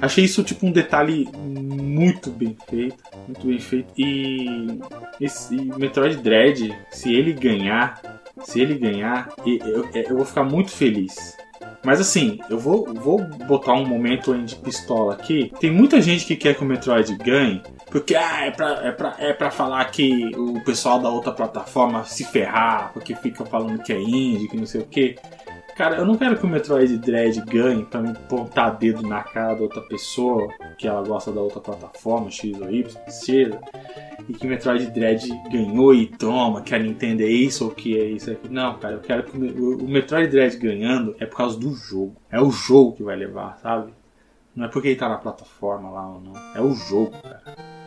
Achei 0.00 0.24
isso 0.24 0.44
tipo 0.44 0.66
um 0.66 0.70
detalhe 0.70 1.28
muito 1.34 2.30
bem 2.30 2.56
feito. 2.68 3.02
Muito 3.26 3.46
bem 3.46 3.58
feito. 3.58 3.92
E 3.96 4.80
esse 5.20 5.56
Metroid 5.56 6.16
Dread, 6.18 6.76
se 6.90 7.12
ele 7.12 7.32
ganhar, 7.32 8.00
se 8.42 8.60
ele 8.60 8.74
ganhar, 8.74 9.32
eu, 9.44 9.88
eu 9.92 10.16
vou 10.16 10.24
ficar 10.24 10.44
muito 10.44 10.70
feliz. 10.70 11.36
Mas 11.84 12.00
assim, 12.00 12.38
eu 12.50 12.58
vou, 12.58 12.92
vou 12.92 13.22
botar 13.46 13.72
um 13.72 13.86
momento 13.86 14.36
de 14.44 14.56
pistola 14.56 15.14
aqui. 15.14 15.52
Tem 15.60 15.70
muita 15.70 16.00
gente 16.00 16.26
que 16.26 16.36
quer 16.36 16.54
que 16.54 16.62
o 16.62 16.66
Metroid 16.66 17.16
ganhe, 17.16 17.62
porque 17.90 18.14
ah, 18.14 18.44
é, 18.44 18.50
pra, 18.50 18.86
é, 18.86 18.92
pra, 18.92 19.16
é 19.18 19.32
pra 19.32 19.50
falar 19.50 19.84
que 19.86 20.30
o 20.36 20.60
pessoal 20.62 20.98
da 20.98 21.08
outra 21.08 21.32
plataforma 21.32 22.04
se 22.04 22.24
ferrar, 22.24 22.92
porque 22.92 23.14
fica 23.14 23.44
falando 23.44 23.82
que 23.82 23.92
é 23.92 24.00
indie, 24.00 24.48
que 24.48 24.56
não 24.56 24.66
sei 24.66 24.82
o 24.82 24.86
que. 24.86 25.16
Cara, 25.78 25.96
eu 25.96 26.04
não 26.04 26.16
quero 26.16 26.36
que 26.36 26.44
o 26.44 26.48
Metroid 26.48 26.98
Dread 26.98 27.40
ganhe 27.42 27.84
pra 27.84 28.02
me 28.02 28.12
pontar 28.28 28.70
dedo 28.70 29.00
na 29.02 29.22
cara 29.22 29.54
da 29.54 29.62
outra 29.62 29.80
pessoa, 29.82 30.52
que 30.76 30.88
ela 30.88 31.06
gosta 31.06 31.30
da 31.30 31.40
outra 31.40 31.60
plataforma, 31.60 32.28
X 32.32 32.60
ou 32.60 32.68
Y, 32.68 32.84
seja. 33.06 33.60
E 34.28 34.32
que 34.32 34.44
o 34.44 34.50
Metroid 34.50 34.90
Dread 34.90 35.28
ganhou 35.52 35.94
e 35.94 36.06
toma, 36.08 36.62
que 36.62 36.74
a 36.74 36.78
Nintendo 36.80 37.22
é 37.22 37.28
isso 37.28 37.64
ou 37.64 37.70
que 37.70 37.96
é 37.96 38.04
isso 38.06 38.28
aqui. 38.28 38.48
Não, 38.48 38.76
cara, 38.76 38.94
eu 38.94 39.00
quero 39.00 39.22
que 39.22 39.38
o, 39.38 39.78
o 39.78 39.88
Metroid 39.88 40.28
Dread 40.28 40.56
ganhando 40.56 41.14
é 41.20 41.24
por 41.24 41.36
causa 41.36 41.56
do 41.56 41.72
jogo. 41.72 42.16
É 42.28 42.40
o 42.40 42.50
jogo 42.50 42.96
que 42.96 43.04
vai 43.04 43.14
levar, 43.14 43.56
sabe? 43.62 43.92
Não 44.56 44.64
é 44.64 44.68
porque 44.68 44.88
ele 44.88 44.96
tá 44.96 45.08
na 45.08 45.18
plataforma 45.18 45.90
lá 45.90 46.08
ou 46.08 46.20
não. 46.20 46.32
É 46.56 46.60
o 46.60 46.74
jogo, 46.74 47.12
cara. 47.22 47.40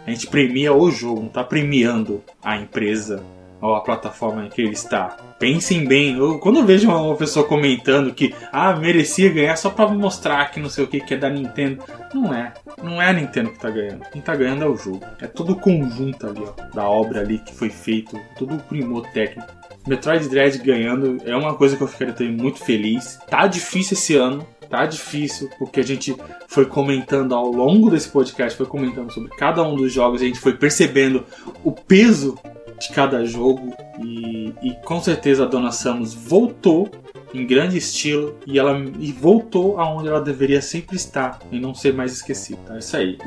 A 0.05 0.09
gente 0.09 0.27
premia 0.27 0.73
o 0.73 0.89
jogo, 0.89 1.21
não 1.21 1.29
tá 1.29 1.43
premiando 1.43 2.23
a 2.43 2.57
empresa 2.57 3.23
ou 3.61 3.75
a 3.75 3.81
plataforma 3.81 4.45
em 4.45 4.49
que 4.49 4.61
ele 4.61 4.73
está. 4.73 5.15
Pensem 5.37 5.85
bem, 5.85 6.17
eu, 6.17 6.39
quando 6.39 6.59
eu 6.59 6.65
vejo 6.65 6.89
uma 6.89 7.15
pessoa 7.15 7.47
comentando 7.47 8.13
que 8.13 8.33
ah, 8.51 8.75
merecia 8.75 9.31
ganhar 9.31 9.55
só 9.55 9.69
para 9.69 9.87
mostrar 9.89 10.49
que 10.51 10.59
não 10.59 10.69
sei 10.69 10.83
o 10.83 10.87
que 10.87 10.99
que 10.99 11.13
é 11.13 11.17
da 11.17 11.29
Nintendo, 11.29 11.83
não 12.13 12.33
é. 12.33 12.53
Não 12.81 13.01
é 13.01 13.09
a 13.09 13.13
Nintendo 13.13 13.51
que 13.51 13.59
tá 13.59 13.69
ganhando. 13.69 14.03
Quem 14.11 14.21
tá 14.21 14.35
ganhando 14.35 14.63
é 14.63 14.67
o 14.67 14.75
jogo. 14.75 15.05
É 15.19 15.27
todo 15.27 15.53
o 15.53 15.59
conjunto 15.59 16.27
ali, 16.27 16.41
ó, 16.41 16.75
da 16.75 16.89
obra 16.89 17.21
ali 17.21 17.37
que 17.37 17.53
foi 17.53 17.69
feito, 17.69 18.19
todo 18.37 18.55
o 18.55 18.59
primor 18.59 19.07
técnico. 19.11 19.51
Metroid 19.87 20.27
Dread 20.29 20.57
ganhando 20.59 21.17
é 21.25 21.35
uma 21.35 21.55
coisa 21.55 21.75
que 21.75 21.81
eu 21.81 21.87
ficaria 21.87 22.31
muito 22.31 22.59
feliz. 22.59 23.19
Tá 23.27 23.47
difícil 23.47 23.95
esse 23.95 24.15
ano, 24.15 24.45
tá 24.71 24.85
difícil, 24.85 25.49
porque 25.59 25.81
a 25.81 25.83
gente 25.83 26.15
foi 26.47 26.65
comentando 26.65 27.35
ao 27.35 27.51
longo 27.51 27.91
desse 27.91 28.09
podcast, 28.09 28.57
foi 28.57 28.65
comentando 28.65 29.11
sobre 29.11 29.29
cada 29.35 29.61
um 29.61 29.75
dos 29.75 29.91
jogos, 29.91 30.21
a 30.21 30.25
gente 30.25 30.39
foi 30.39 30.53
percebendo 30.53 31.25
o 31.63 31.71
peso 31.73 32.39
de 32.79 32.89
cada 32.89 33.23
jogo 33.25 33.75
e, 34.03 34.53
e 34.63 34.73
com 34.83 34.99
certeza 35.01 35.43
a 35.43 35.47
Dona 35.47 35.71
Samus 35.71 36.13
voltou 36.13 36.89
em 37.33 37.45
grande 37.45 37.77
estilo 37.77 38.37
e 38.47 38.57
ela 38.57 38.77
e 38.99 39.11
voltou 39.11 39.79
aonde 39.79 40.07
ela 40.07 40.21
deveria 40.21 40.61
sempre 40.61 40.95
estar 40.95 41.39
e 41.51 41.59
não 41.59 41.75
ser 41.75 41.93
mais 41.93 42.13
esquecida. 42.13 42.59
É 42.75 42.79
isso 42.79 42.97
aí. 42.97 43.17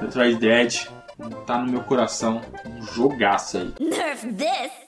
Metroid 0.00 0.36
Dread 0.36 0.90
tá 1.46 1.58
no 1.58 1.70
meu 1.70 1.80
coração 1.82 2.40
um 2.66 2.82
jogaço 2.82 3.58
aí. 3.58 3.72
Nerf 3.78 4.26
this! 4.32 4.83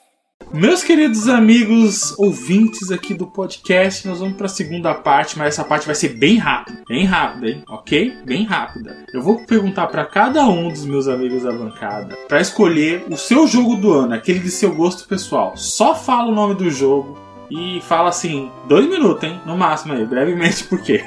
Meus 0.53 0.81
queridos 0.81 1.27
amigos 1.27 2.17
ouvintes 2.17 2.89
aqui 2.89 3.13
do 3.13 3.27
podcast, 3.27 4.07
nós 4.07 4.19
vamos 4.19 4.37
para 4.37 4.45
a 4.45 4.49
segunda 4.49 4.93
parte, 4.93 5.37
mas 5.37 5.49
essa 5.49 5.63
parte 5.63 5.85
vai 5.85 5.93
ser 5.93 6.09
bem 6.09 6.37
rápida, 6.37 6.83
bem 6.87 7.05
rápida, 7.05 7.49
hein? 7.49 7.63
Ok? 7.67 8.17
Bem 8.25 8.45
rápida. 8.45 8.95
Eu 9.13 9.21
vou 9.21 9.45
perguntar 9.45 9.87
para 9.87 10.05
cada 10.05 10.47
um 10.47 10.69
dos 10.69 10.85
meus 10.85 11.07
amigos 11.07 11.43
da 11.43 11.51
bancada 11.51 12.15
para 12.27 12.39
escolher 12.39 13.03
o 13.09 13.17
seu 13.17 13.45
jogo 13.45 13.75
do 13.75 13.91
ano, 13.91 14.13
aquele 14.13 14.39
de 14.39 14.49
seu 14.49 14.73
gosto 14.73 15.07
pessoal. 15.07 15.55
Só 15.57 15.93
fala 15.93 16.31
o 16.31 16.35
nome 16.35 16.55
do 16.55 16.71
jogo 16.71 17.19
e 17.51 17.81
fala 17.81 18.09
assim, 18.09 18.49
dois 18.67 18.87
minutos, 18.89 19.23
hein? 19.25 19.39
No 19.45 19.57
máximo 19.57 19.93
aí, 19.93 20.05
brevemente, 20.05 20.63
por 20.63 20.81
quê? 20.81 21.03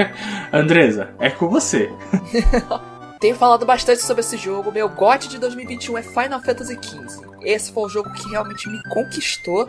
Andresa, 0.50 1.10
é 1.20 1.30
com 1.30 1.48
você. 1.48 1.90
Tenho 3.20 3.34
falado 3.34 3.66
bastante 3.66 4.02
sobre 4.02 4.20
esse 4.20 4.36
jogo. 4.36 4.70
Meu 4.70 4.88
GOT 4.88 5.28
de 5.28 5.38
2021 5.38 5.98
é 5.98 6.02
Final 6.02 6.40
Fantasy 6.40 6.78
XV. 6.80 7.26
Esse 7.42 7.72
foi 7.72 7.84
o 7.84 7.88
jogo 7.88 8.12
que 8.12 8.28
realmente 8.28 8.68
me 8.68 8.80
conquistou. 8.90 9.68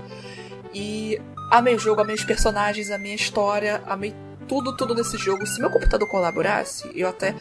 E 0.74 1.20
amei 1.52 1.76
o 1.76 1.80
jogo, 1.80 2.02
amei 2.02 2.16
os 2.16 2.24
personagens, 2.24 2.92
amei 2.92 3.14
a 3.14 3.16
história, 3.16 3.82
amei 3.88 4.14
tudo, 4.48 4.78
tudo 4.78 4.94
nesse 4.94 5.18
jogo. 5.18 5.48
Se 5.48 5.60
meu 5.60 5.72
computador 5.72 6.08
colaborasse, 6.08 6.92
eu 6.94 7.10
até. 7.10 7.34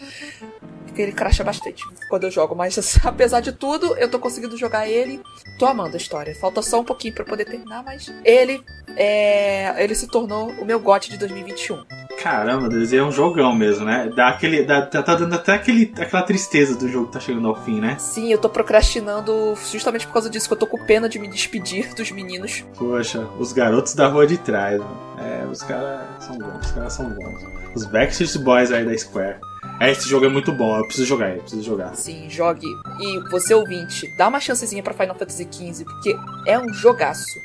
Porque 0.99 1.03
ele 1.05 1.13
cracha 1.13 1.45
bastante 1.45 1.85
quando 2.09 2.25
eu 2.25 2.31
jogo, 2.31 2.57
mas 2.57 2.99
apesar 3.07 3.39
de 3.39 3.53
tudo, 3.53 3.97
eu 3.99 4.11
tô 4.11 4.19
conseguindo 4.19 4.57
jogar 4.57 4.89
ele. 4.89 5.21
Tô 5.57 5.65
amando 5.65 5.95
a 5.95 5.97
história. 5.97 6.35
Falta 6.35 6.61
só 6.61 6.81
um 6.81 6.85
pouquinho 6.85 7.15
para 7.15 7.25
poder 7.25 7.45
terminar, 7.45 7.85
mas 7.85 8.13
ele 8.25 8.61
é, 8.97 9.81
ele 9.83 9.95
se 9.95 10.09
tornou 10.09 10.51
o 10.51 10.65
meu 10.65 10.81
GOT 10.81 11.09
de 11.09 11.17
2021. 11.17 11.85
Caramba, 12.21 12.69
Deus, 12.69 12.93
é 12.93 13.01
um 13.01 13.13
jogão 13.13 13.55
mesmo, 13.55 13.85
né? 13.85 14.11
Dá 14.13 14.27
aquele, 14.27 14.65
dá, 14.65 14.83
tá, 14.83 15.01
tá 15.01 15.15
dando 15.15 15.37
até 15.37 15.53
aquele, 15.53 15.95
aquela 15.97 16.23
tristeza 16.23 16.77
do 16.77 16.89
jogo 16.89 17.07
que 17.07 17.13
tá 17.13 17.21
chegando 17.21 17.47
ao 17.47 17.55
fim, 17.63 17.81
né? 17.81 17.97
Sim, 18.01 18.33
eu 18.33 18.39
tô 18.39 18.49
procrastinando 18.49 19.57
justamente 19.71 20.05
por 20.05 20.15
causa 20.15 20.29
disso, 20.29 20.49
que 20.49 20.55
eu 20.55 20.59
tô 20.59 20.67
com 20.67 20.85
pena 20.85 21.09
de 21.09 21.21
me 21.21 21.29
despedir 21.29 21.95
dos 21.95 22.11
meninos. 22.11 22.65
Poxa, 22.77 23.21
os 23.39 23.53
garotos 23.53 23.95
da 23.95 24.09
rua 24.09 24.27
de 24.27 24.37
trás, 24.37 24.81
mano. 24.81 25.09
É, 25.21 25.47
os 25.47 25.63
caras 25.63 26.01
são 26.19 26.39
bons, 26.39 26.67
os 26.67 26.73
caras 26.73 26.93
são 26.93 27.09
bons. 27.09 27.45
Os 27.77 27.85
Backstreet 27.85 28.39
Boys 28.39 28.73
aí 28.73 28.85
da 28.85 28.99
Square. 28.99 29.39
É, 29.81 29.91
esse 29.91 30.09
jogo 30.09 30.27
é 30.27 30.29
muito 30.29 30.53
bom, 30.53 30.77
eu 30.77 30.85
preciso 30.85 31.07
jogar, 31.07 31.31
eu 31.31 31.41
preciso 31.41 31.63
jogar. 31.63 31.95
Sim, 31.95 32.29
jogue. 32.29 32.67
E 33.01 33.31
você 33.31 33.55
ouvinte, 33.55 34.09
dá 34.17 34.29
uma 34.29 34.41
chancezinha 34.41 34.83
pra 34.83 34.93
Final 34.93 35.15
Fantasy 35.15 35.49
XV, 35.51 35.85
porque 35.85 36.17
é 36.47 36.59
um 36.59 36.73
jogaço 36.73 37.39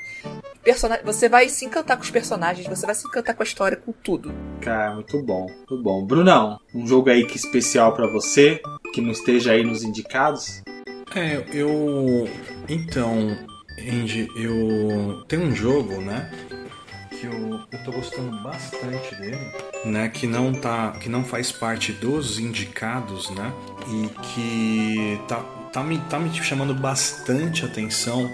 você 1.03 1.27
vai 1.27 1.49
se 1.49 1.65
encantar 1.65 1.97
com 1.97 2.03
os 2.03 2.10
personagens, 2.10 2.65
você 2.65 2.85
vai 2.85 2.95
se 2.95 3.05
encantar 3.05 3.35
com 3.35 3.43
a 3.43 3.45
história, 3.45 3.77
com 3.77 3.91
tudo. 3.91 4.34
Cara, 4.61 4.95
muito 4.95 5.22
bom, 5.22 5.47
muito 5.47 5.84
bom. 5.84 6.05
Brunão, 6.05 6.60
um 6.73 6.88
jogo 6.88 7.10
aí 7.10 7.26
que 7.26 7.35
especial 7.35 7.93
para 7.93 8.07
você, 8.07 8.61
que 8.93 9.01
não 9.01 9.11
esteja 9.11 9.51
aí 9.51 9.64
nos 9.64 9.84
indicados? 9.84 10.61
É, 11.14 11.43
eu. 11.51 12.30
Então, 12.69 13.38
Andy, 13.77 14.30
eu. 14.38 15.23
Tem 15.27 15.38
um 15.38 15.53
jogo, 15.53 15.99
né? 15.99 16.31
Que 17.23 17.27
eu, 17.27 17.61
eu 17.71 17.83
tô 17.85 17.93
gostando 17.93 18.35
bastante 18.43 19.15
dele, 19.15 19.39
né? 19.85 20.09
Que 20.09 20.27
não 20.27 20.51
tá. 20.51 20.91
Que 20.99 21.07
não 21.07 21.23
faz 21.23 21.53
parte 21.53 21.93
dos 21.93 22.37
indicados, 22.37 23.29
né? 23.29 23.53
E 23.87 24.09
que 24.21 25.21
tá, 25.25 25.39
tá, 25.71 25.81
me, 25.81 25.99
tá 26.09 26.19
me 26.19 26.33
chamando 26.33 26.75
bastante 26.75 27.63
atenção 27.63 28.29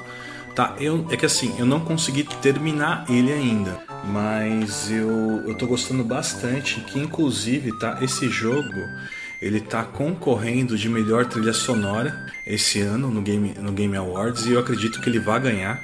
Tá, 0.55 0.75
eu, 0.79 1.05
é 1.09 1.15
que 1.15 1.25
assim, 1.25 1.55
eu 1.57 1.65
não 1.65 1.79
consegui 1.79 2.23
terminar 2.41 3.05
ele 3.09 3.31
ainda, 3.31 3.79
mas 4.03 4.91
eu, 4.91 5.41
eu 5.47 5.55
tô 5.55 5.65
gostando 5.67 6.03
bastante, 6.03 6.81
que 6.81 6.99
inclusive, 6.99 7.71
tá, 7.79 7.99
esse 8.01 8.27
jogo, 8.27 8.81
ele 9.41 9.61
tá 9.61 9.83
concorrendo 9.83 10.77
de 10.77 10.89
melhor 10.89 11.27
trilha 11.27 11.53
sonora 11.53 12.25
esse 12.45 12.81
ano 12.81 13.09
no 13.09 13.21
Game, 13.21 13.53
no 13.57 13.71
Game 13.71 13.95
Awards 13.95 14.47
e 14.47 14.51
eu 14.51 14.59
acredito 14.59 14.99
que 14.99 15.09
ele 15.09 15.19
vai 15.19 15.39
ganhar, 15.39 15.81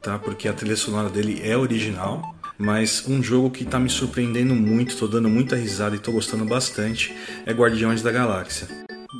tá, 0.00 0.18
porque 0.18 0.48
a 0.48 0.54
trilha 0.54 0.76
sonora 0.76 1.10
dele 1.10 1.42
é 1.44 1.54
original, 1.54 2.33
mas 2.58 3.04
um 3.08 3.22
jogo 3.22 3.50
que 3.50 3.64
tá 3.64 3.78
me 3.78 3.88
surpreendendo 3.88 4.54
muito, 4.54 4.96
tô 4.96 5.06
dando 5.06 5.28
muita 5.28 5.56
risada 5.56 5.96
e 5.96 5.98
tô 5.98 6.12
gostando 6.12 6.44
bastante, 6.44 7.14
é 7.46 7.52
Guardiões 7.52 8.02
da 8.02 8.10
Galáxia. 8.12 8.68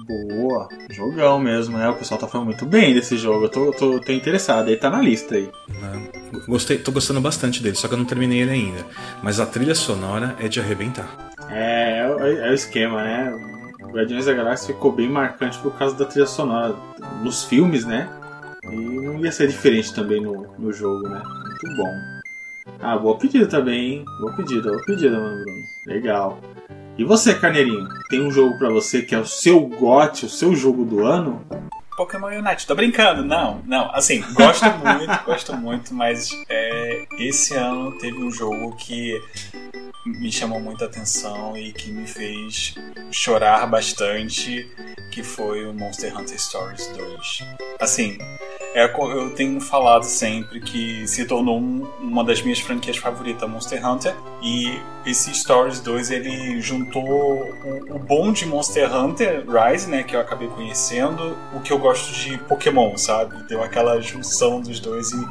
Boa, 0.07 0.69
jogão 0.91 1.39
mesmo, 1.39 1.79
né? 1.79 1.89
O 1.89 1.95
pessoal 1.95 2.21
tá 2.21 2.27
falando 2.27 2.49
muito 2.49 2.67
bem 2.67 2.93
desse 2.93 3.17
jogo. 3.17 3.45
Eu 3.45 3.49
tô, 3.49 3.71
tô, 3.73 4.01
tô 4.01 4.13
interessado, 4.13 4.69
ele 4.69 4.77
tá 4.77 4.91
na 4.91 5.01
lista 5.01 5.37
aí. 5.37 5.49
Gostei, 6.47 6.79
tô 6.79 6.93
gostando 6.93 7.21
bastante 7.21 7.63
dele, 7.63 7.77
só 7.77 7.89
que 7.89 7.95
eu 7.95 7.99
não 7.99 8.05
terminei 8.05 8.41
ele 8.41 8.51
ainda. 8.51 8.85
Mas 9.23 9.41
a 9.41 9.47
trilha 9.47 9.75
sonora 9.75 10.37
é 10.41 10.49
de 10.49 10.61
arrebentar. 10.61 11.09
É, 11.49 12.01
é, 12.21 12.49
é 12.49 12.51
o 12.51 12.55
esquema, 12.55 13.03
né? 13.03 13.33
O 13.83 13.93
Guardiões 13.93 14.27
da 14.27 14.35
Galáxia 14.35 14.75
ficou 14.75 14.93
bem 14.93 15.09
marcante 15.09 15.59
por 15.59 15.73
causa 15.79 15.97
da 15.97 16.05
trilha 16.05 16.27
sonora 16.27 16.75
nos 17.23 17.45
filmes, 17.45 17.85
né? 17.85 18.09
E 18.65 18.77
não 18.77 19.19
ia 19.21 19.31
ser 19.31 19.47
diferente 19.47 19.95
também 19.95 20.21
no, 20.21 20.47
no 20.59 20.73
jogo, 20.73 21.09
né? 21.09 21.23
Muito 21.25 21.77
bom. 21.77 22.14
Ah, 22.81 22.97
boa 22.97 23.19
pedida 23.19 23.47
também, 23.47 23.93
hein? 23.93 24.05
Boa 24.21 24.33
pedida, 24.35 24.71
boa 24.71 24.85
pedida, 24.85 25.19
mano, 25.19 25.43
Bruno. 25.45 25.63
Legal. 25.87 26.41
E 26.97 27.05
você, 27.05 27.35
Carneirinho, 27.35 27.89
tem 28.09 28.23
um 28.23 28.31
jogo 28.31 28.57
para 28.59 28.71
você 28.71 29.03
que 29.03 29.15
é 29.15 29.19
o 29.19 29.27
seu 29.27 29.61
GOT, 29.61 30.27
o 30.27 30.29
seu 30.29 30.55
jogo 30.55 30.85
do 30.85 31.05
ano? 31.05 31.45
Pokémon 31.97 32.29
Unite. 32.29 32.67
Tô 32.67 32.75
brincando, 32.75 33.25
não, 33.25 33.63
não. 33.67 33.91
Assim, 33.95 34.23
gosto 34.33 34.65
muito, 34.79 35.25
gosto 35.25 35.57
muito, 35.57 35.95
mas 35.95 36.31
é, 36.49 37.05
esse 37.19 37.55
ano 37.55 37.97
teve 37.99 38.17
um 38.19 38.31
jogo 38.31 38.75
que 38.77 39.21
me 40.07 40.31
chamou 40.31 40.61
muita 40.61 40.85
atenção 40.85 41.57
e 41.57 41.73
que 41.73 41.91
me 41.91 42.07
fez 42.07 42.75
chorar 43.11 43.67
bastante, 43.67 44.69
que 45.11 45.23
foi 45.23 45.67
o 45.67 45.73
Monster 45.73 46.17
Hunter 46.17 46.41
Stories 46.41 46.89
2. 46.89 47.39
Assim, 47.81 48.19
é, 48.75 48.93
eu 48.93 49.31
tenho 49.31 49.61
falado 49.61 50.03
sempre 50.03 50.61
que 50.61 51.07
se 51.07 51.25
tornou 51.25 51.61
um, 51.61 51.87
uma 52.01 52.25
das 52.25 52.43
minhas 52.43 52.59
franquias 52.59 52.97
favoritas, 52.97 53.49
Monster 53.49 53.89
Hunter, 53.89 54.17
e 54.43 54.81
esse 55.07 55.33
Stories 55.33 55.79
2 55.79 56.11
ele 56.11 56.61
juntou 56.61 57.05
o, 57.05 57.95
o 57.95 57.99
bom 58.01 58.33
de 58.33 58.45
Monster 58.45 58.93
Hunter 58.93 59.45
Rise, 59.49 59.89
né, 59.89 60.03
que 60.03 60.17
eu 60.17 60.21
acabei 60.21 60.49
conhecendo, 60.49 61.37
o 61.55 61.61
que 61.61 61.73
eu 61.73 61.79
gosto 61.79 62.13
de 62.13 62.37
Pokémon, 62.39 62.97
sabe? 62.97 63.45
Deu 63.45 63.63
aquela 63.63 64.01
junção 64.01 64.61
dos 64.61 64.81
dois 64.81 65.13
e 65.13 65.25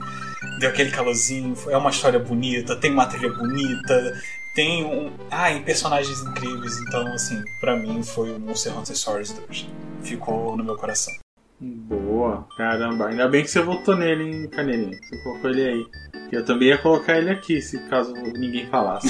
deu 0.59 0.69
aquele 0.69 0.91
calorzinho. 0.91 1.53
É 1.67 1.75
uma 1.75 1.89
história 1.89 2.19
bonita, 2.19 2.77
tem 2.77 2.91
uma 2.91 3.05
trilha 3.07 3.29
bonita, 3.29 4.21
tem 4.55 4.85
um. 4.85 5.11
Ah, 5.29 5.51
e 5.51 5.59
personagens 5.61 6.21
incríveis. 6.21 6.77
Então, 6.79 7.05
assim, 7.07 7.43
para 7.59 7.75
mim 7.75 8.03
foi 8.03 8.31
o 8.31 8.39
Monster 8.39 8.77
Hunter 8.77 8.95
Stories 8.95 9.33
2. 9.33 9.67
Ficou 10.01 10.55
no 10.55 10.63
meu 10.63 10.77
coração. 10.77 11.22
Boa, 11.63 12.45
caramba. 12.57 13.07
Ainda 13.07 13.27
bem 13.29 13.41
que 13.41 13.49
você 13.49 13.61
votou 13.61 13.95
nele, 13.95 14.23
hein, 14.23 14.49
Canelinho. 14.49 14.97
Você 15.01 15.17
colocou 15.23 15.49
ele 15.49 15.65
aí. 15.65 15.85
Eu 16.29 16.43
também 16.43 16.69
ia 16.69 16.77
colocar 16.77 17.17
ele 17.17 17.29
aqui, 17.29 17.61
se 17.61 17.79
caso 17.87 18.13
ninguém 18.13 18.67
falasse. 18.67 19.07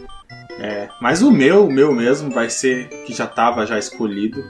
é, 0.60 0.88
mas 1.00 1.22
o 1.22 1.30
meu, 1.30 1.66
o 1.66 1.72
meu 1.72 1.94
mesmo, 1.94 2.30
vai 2.30 2.50
ser 2.50 2.88
que 3.06 3.14
já 3.14 3.24
estava 3.24 3.64
já 3.64 3.78
escolhido. 3.78 4.44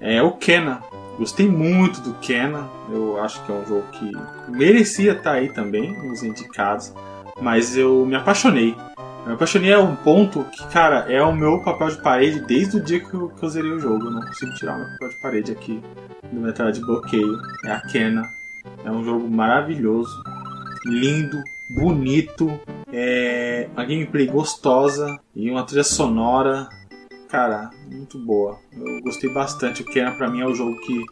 É 0.00 0.22
o 0.22 0.32
Kena. 0.32 0.82
Gostei 1.18 1.48
muito 1.48 2.00
do 2.00 2.14
Kena. 2.14 2.68
Eu 2.92 3.20
acho 3.20 3.44
que 3.44 3.50
é 3.50 3.54
um 3.54 3.66
jogo 3.66 3.86
que 3.90 4.12
merecia 4.48 5.12
estar 5.12 5.22
tá 5.22 5.32
aí 5.32 5.48
também, 5.52 5.96
nos 6.00 6.22
indicados. 6.22 6.94
Mas 7.40 7.76
eu 7.76 8.06
me 8.06 8.14
apaixonei. 8.14 8.76
Eu 9.24 9.28
me 9.28 9.34
apaixonei 9.36 9.72
a 9.72 9.80
um 9.80 9.96
ponto 9.96 10.44
que, 10.44 10.66
cara, 10.68 11.10
é 11.10 11.22
o 11.22 11.34
meu 11.34 11.58
papel 11.62 11.88
de 11.88 12.02
parede 12.02 12.40
desde 12.40 12.76
o 12.76 12.84
dia 12.84 13.00
que 13.00 13.14
eu, 13.14 13.30
que 13.30 13.42
eu 13.42 13.48
zerei 13.48 13.70
o 13.70 13.80
jogo. 13.80 14.04
Eu 14.04 14.10
não 14.10 14.20
consigo 14.20 14.52
tirar 14.54 14.76
o 14.76 14.80
meu 14.80 14.88
papel 14.90 15.08
de 15.08 15.16
parede 15.16 15.52
aqui 15.52 15.82
do 16.30 16.52
tela 16.52 16.70
de 16.70 16.80
bloqueio. 16.80 17.40
É 17.64 17.72
a 17.72 17.80
Kena. 17.80 18.30
É 18.84 18.90
um 18.90 19.02
jogo 19.02 19.26
maravilhoso, 19.26 20.22
lindo, 20.84 21.42
bonito, 21.70 22.60
é 22.92 23.68
uma 23.72 23.84
gameplay 23.84 24.26
gostosa 24.26 25.18
e 25.34 25.50
uma 25.50 25.64
trilha 25.64 25.84
sonora, 25.84 26.68
cara, 27.28 27.70
muito 27.90 28.18
boa. 28.18 28.58
Eu 28.76 29.00
gostei 29.02 29.32
bastante. 29.32 29.82
O 29.82 29.86
Kena 29.86 30.12
pra 30.12 30.28
mim 30.28 30.40
é 30.40 30.46
o 30.46 30.54
jogo 30.54 30.78
que 30.80 31.02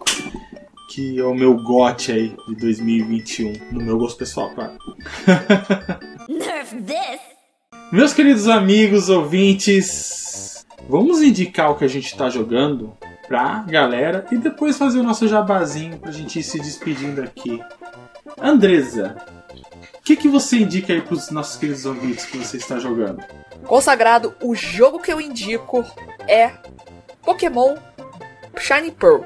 que 0.93 1.19
é 1.19 1.25
o 1.25 1.35
meu 1.35 1.57
gote 1.57 2.13
aí 2.13 2.37
de 2.47 2.55
2021, 2.57 3.55
no 3.73 3.83
meu 3.83 3.97
gosto 3.97 4.19
pessoal, 4.19 4.51
claro. 4.55 4.75
Nerf 6.29 6.77
this. 6.83 7.32
Meus 7.93 8.15
queridos 8.15 8.49
amigos, 8.49 9.11
ouvintes, 9.11 10.65
vamos 10.89 11.21
indicar 11.21 11.71
o 11.71 11.75
que 11.75 11.85
a 11.85 11.89
gente 11.89 12.17
tá 12.17 12.31
jogando 12.31 12.97
pra 13.29 13.67
galera 13.69 14.25
e 14.33 14.39
depois 14.39 14.79
fazer 14.79 14.99
o 14.99 15.03
nosso 15.03 15.29
jabazinho 15.29 15.99
pra 15.99 16.11
gente 16.11 16.39
ir 16.39 16.43
se 16.43 16.59
despedindo 16.59 17.23
aqui. 17.23 17.63
Andresa, 18.41 19.15
o 19.95 20.03
que, 20.03 20.17
que 20.17 20.27
você 20.27 20.57
indica 20.57 20.95
aí 20.95 21.03
pros 21.03 21.31
nossos 21.31 21.57
queridos 21.57 21.85
ouvintes 21.85 22.25
que 22.25 22.39
você 22.39 22.57
está 22.57 22.79
jogando? 22.79 23.23
Consagrado, 23.67 24.35
o 24.41 24.55
jogo 24.55 24.99
que 24.99 25.13
eu 25.13 25.21
indico 25.21 25.85
é 26.27 26.51
Pokémon 27.21 27.77
Shiny 28.59 28.91
Pearl. 28.93 29.25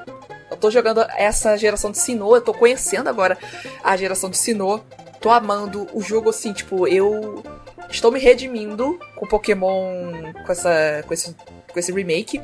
Eu 0.51 0.57
tô 0.57 0.69
jogando 0.69 1.05
essa 1.15 1.55
geração 1.55 1.89
de 1.89 1.99
Sinnoh, 1.99 2.35
eu 2.35 2.41
tô 2.41 2.53
conhecendo 2.53 3.07
agora 3.07 3.37
a 3.81 3.95
geração 3.95 4.29
de 4.29 4.37
Sinnoh. 4.37 4.81
Tô 5.21 5.29
amando 5.29 5.87
o 5.93 6.01
jogo 6.01 6.31
assim, 6.31 6.51
tipo, 6.51 6.85
eu 6.85 7.41
estou 7.89 8.11
me 8.11 8.19
redimindo 8.19 8.99
com 9.15 9.27
Pokémon 9.27 10.33
com 10.45 10.51
essa 10.51 11.03
com 11.07 11.13
esse 11.13 11.35
com 11.77 11.79
esse 11.79 11.91
remake, 11.91 12.41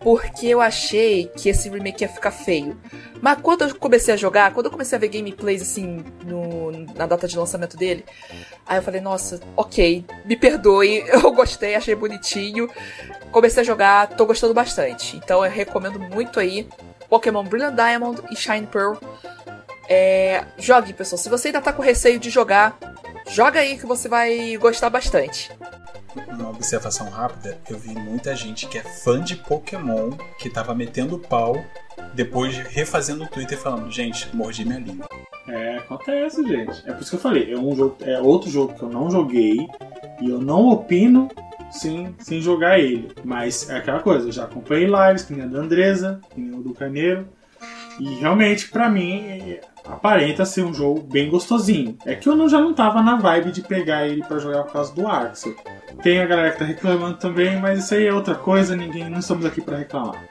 porque 0.00 0.48
eu 0.48 0.60
achei 0.60 1.26
que 1.36 1.48
esse 1.48 1.68
remake 1.68 2.02
ia 2.02 2.08
ficar 2.08 2.32
feio. 2.32 2.76
Mas 3.20 3.38
quando 3.40 3.62
eu 3.62 3.74
comecei 3.76 4.12
a 4.12 4.16
jogar, 4.16 4.52
quando 4.52 4.66
eu 4.66 4.72
comecei 4.72 4.96
a 4.96 5.00
ver 5.00 5.08
gameplays 5.08 5.62
assim 5.62 6.04
no, 6.24 6.72
na 6.94 7.06
data 7.06 7.28
de 7.28 7.38
lançamento 7.38 7.76
dele, 7.76 8.04
aí 8.66 8.78
eu 8.78 8.82
falei, 8.82 9.00
nossa, 9.00 9.40
ok, 9.56 10.04
me 10.24 10.36
perdoe, 10.36 11.04
eu 11.08 11.32
gostei, 11.32 11.74
achei 11.74 11.94
bonitinho. 11.94 12.68
Comecei 13.30 13.62
a 13.62 13.64
jogar, 13.64 14.08
tô 14.08 14.26
gostando 14.26 14.52
bastante. 14.52 15.16
Então 15.16 15.44
eu 15.44 15.50
recomendo 15.50 15.98
muito 15.98 16.40
aí 16.40 16.68
Pokémon 17.08 17.44
Brilliant 17.44 17.74
Diamond 17.74 18.22
e 18.30 18.36
Shine 18.36 18.66
Pearl. 18.66 18.94
É, 19.88 20.44
jogue, 20.58 20.92
pessoal. 20.92 21.18
Se 21.18 21.28
você 21.28 21.48
ainda 21.48 21.60
tá 21.60 21.72
com 21.72 21.82
receio 21.82 22.18
de 22.18 22.30
jogar, 22.30 22.76
joga 23.28 23.60
aí 23.60 23.78
que 23.78 23.86
você 23.86 24.08
vai 24.08 24.56
gostar 24.56 24.90
bastante 24.90 25.50
uma 26.28 26.50
observação 26.50 27.08
rápida, 27.08 27.58
eu 27.68 27.78
vi 27.78 27.94
muita 27.94 28.34
gente 28.36 28.68
que 28.68 28.78
é 28.78 28.82
fã 28.82 29.20
de 29.22 29.36
Pokémon 29.36 30.12
que 30.38 30.48
tava 30.48 30.74
metendo 30.74 31.18
pau 31.18 31.64
depois 32.12 32.56
refazendo 32.56 33.24
o 33.24 33.28
Twitter 33.28 33.58
falando, 33.58 33.90
gente, 33.90 34.34
mordi 34.34 34.64
minha 34.64 34.78
língua. 34.78 35.08
É, 35.48 35.78
acontece, 35.78 36.42
gente. 36.46 36.82
É 36.86 36.92
por 36.92 37.02
isso 37.02 37.10
que 37.10 37.16
eu 37.16 37.20
falei, 37.20 37.52
é, 37.52 37.58
um 37.58 37.74
jogo, 37.74 37.96
é 38.00 38.20
outro 38.20 38.50
jogo 38.50 38.74
que 38.74 38.82
eu 38.82 38.88
não 38.88 39.10
joguei 39.10 39.66
e 40.20 40.30
eu 40.30 40.40
não 40.40 40.68
opino 40.68 41.28
sem, 41.70 42.14
sem 42.18 42.40
jogar 42.40 42.78
ele. 42.78 43.12
Mas 43.24 43.68
é 43.68 43.76
aquela 43.76 44.00
coisa, 44.00 44.28
eu 44.28 44.32
já 44.32 44.44
acompanhei 44.44 44.86
lives, 44.86 45.24
que 45.24 45.34
nem 45.34 45.44
a 45.44 45.46
da 45.46 45.58
Andresa, 45.58 46.20
que 46.30 46.40
nem 46.40 46.58
o 46.58 46.62
do 46.62 46.72
Carneiro. 46.72 47.28
E 47.98 48.14
realmente, 48.14 48.68
para 48.70 48.88
mim, 48.88 49.58
aparenta 49.86 50.44
ser 50.44 50.62
um 50.62 50.72
jogo 50.72 51.02
bem 51.02 51.28
gostosinho. 51.30 51.96
É 52.04 52.14
que 52.14 52.28
eu 52.28 52.34
não, 52.34 52.48
já 52.48 52.60
não 52.60 52.74
tava 52.74 53.02
na 53.02 53.16
vibe 53.16 53.52
de 53.52 53.62
pegar 53.62 54.06
ele 54.06 54.22
para 54.22 54.38
jogar 54.38 54.64
por 54.64 54.72
causa 54.72 54.94
do 54.94 55.06
Axel. 55.06 55.54
Tem 56.02 56.20
a 56.20 56.26
galera 56.26 56.52
que 56.52 56.58
tá 56.58 56.64
reclamando 56.64 57.18
também, 57.18 57.58
mas 57.60 57.84
isso 57.84 57.94
aí 57.94 58.06
é 58.06 58.12
outra 58.12 58.34
coisa, 58.34 58.76
ninguém 58.76 59.08
não 59.08 59.18
estamos 59.18 59.44
aqui 59.44 59.60
para 59.60 59.78
reclamar. 59.78 60.22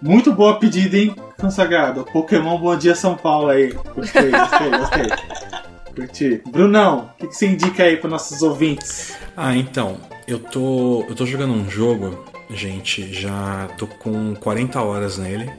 Muito 0.00 0.32
boa 0.32 0.58
pedida, 0.58 0.96
hein, 0.96 1.14
consagrado? 1.38 2.04
Pokémon 2.04 2.58
Bom 2.58 2.76
Dia 2.76 2.94
São 2.94 3.16
Paulo 3.16 3.48
aí. 3.48 3.72
Gostei, 3.94 4.30
gostei, 4.30 4.70
gostei. 4.78 5.60
Curti. 5.94 6.42
Brunão, 6.50 7.10
o 7.14 7.18
que, 7.18 7.26
que 7.28 7.36
você 7.36 7.46
indica 7.46 7.82
aí 7.82 7.96
para 7.96 8.08
nossos 8.08 8.42
ouvintes? 8.42 9.14
Ah, 9.36 9.54
então, 9.54 9.98
eu 10.26 10.38
tô, 10.38 11.04
eu 11.08 11.14
tô 11.14 11.26
jogando 11.26 11.52
um 11.52 11.68
jogo, 11.68 12.24
gente, 12.48 13.12
já 13.12 13.68
tô 13.76 13.86
com 13.86 14.34
40 14.36 14.80
horas 14.80 15.18
nele. 15.18 15.50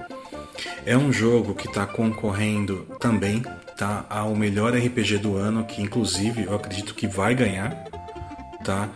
É 0.85 0.97
um 0.97 1.11
jogo 1.11 1.53
que 1.53 1.67
está 1.67 1.85
concorrendo 1.85 2.87
também 2.99 3.43
tá, 3.77 4.05
ao 4.09 4.35
melhor 4.35 4.73
RPG 4.75 5.17
do 5.17 5.35
ano, 5.35 5.63
que 5.65 5.81
inclusive 5.81 6.43
eu 6.43 6.55
acredito 6.55 6.93
que 6.93 7.07
vai 7.07 7.33
ganhar, 7.33 7.85
tá? 8.63 8.89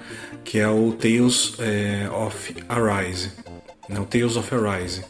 Que 0.43 0.59
é 0.59 0.67
o 0.67 0.91
Tales 0.91 1.55
é, 1.59 2.09
of 2.09 2.55
Arise. 2.69 3.31
Né? 3.89 3.99
O 3.99 4.05
Tales 4.05 4.35
of 4.35 4.53
Arise. 4.53 5.03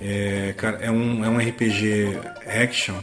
É, 0.00 0.54
cara, 0.56 0.78
é, 0.78 0.90
um, 0.90 1.24
é 1.24 1.28
um 1.28 1.38
RPG 1.38 2.18
action, 2.46 2.96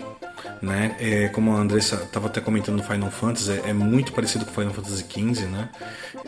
né? 0.62 0.96
É, 1.00 1.28
como 1.30 1.52
a 1.52 1.56
Andressa 1.56 1.96
estava 1.96 2.28
até 2.28 2.40
comentando 2.40 2.78
no 2.78 2.84
Final 2.84 3.12
Fantasy, 3.12 3.52
é, 3.52 3.70
é, 3.70 3.74
muito 3.74 4.14
parecido 4.14 4.46
com 4.46 4.52
Final 4.52 4.74
Fantasy 4.74 5.04
XV, 5.04 5.46
né? 5.48 5.70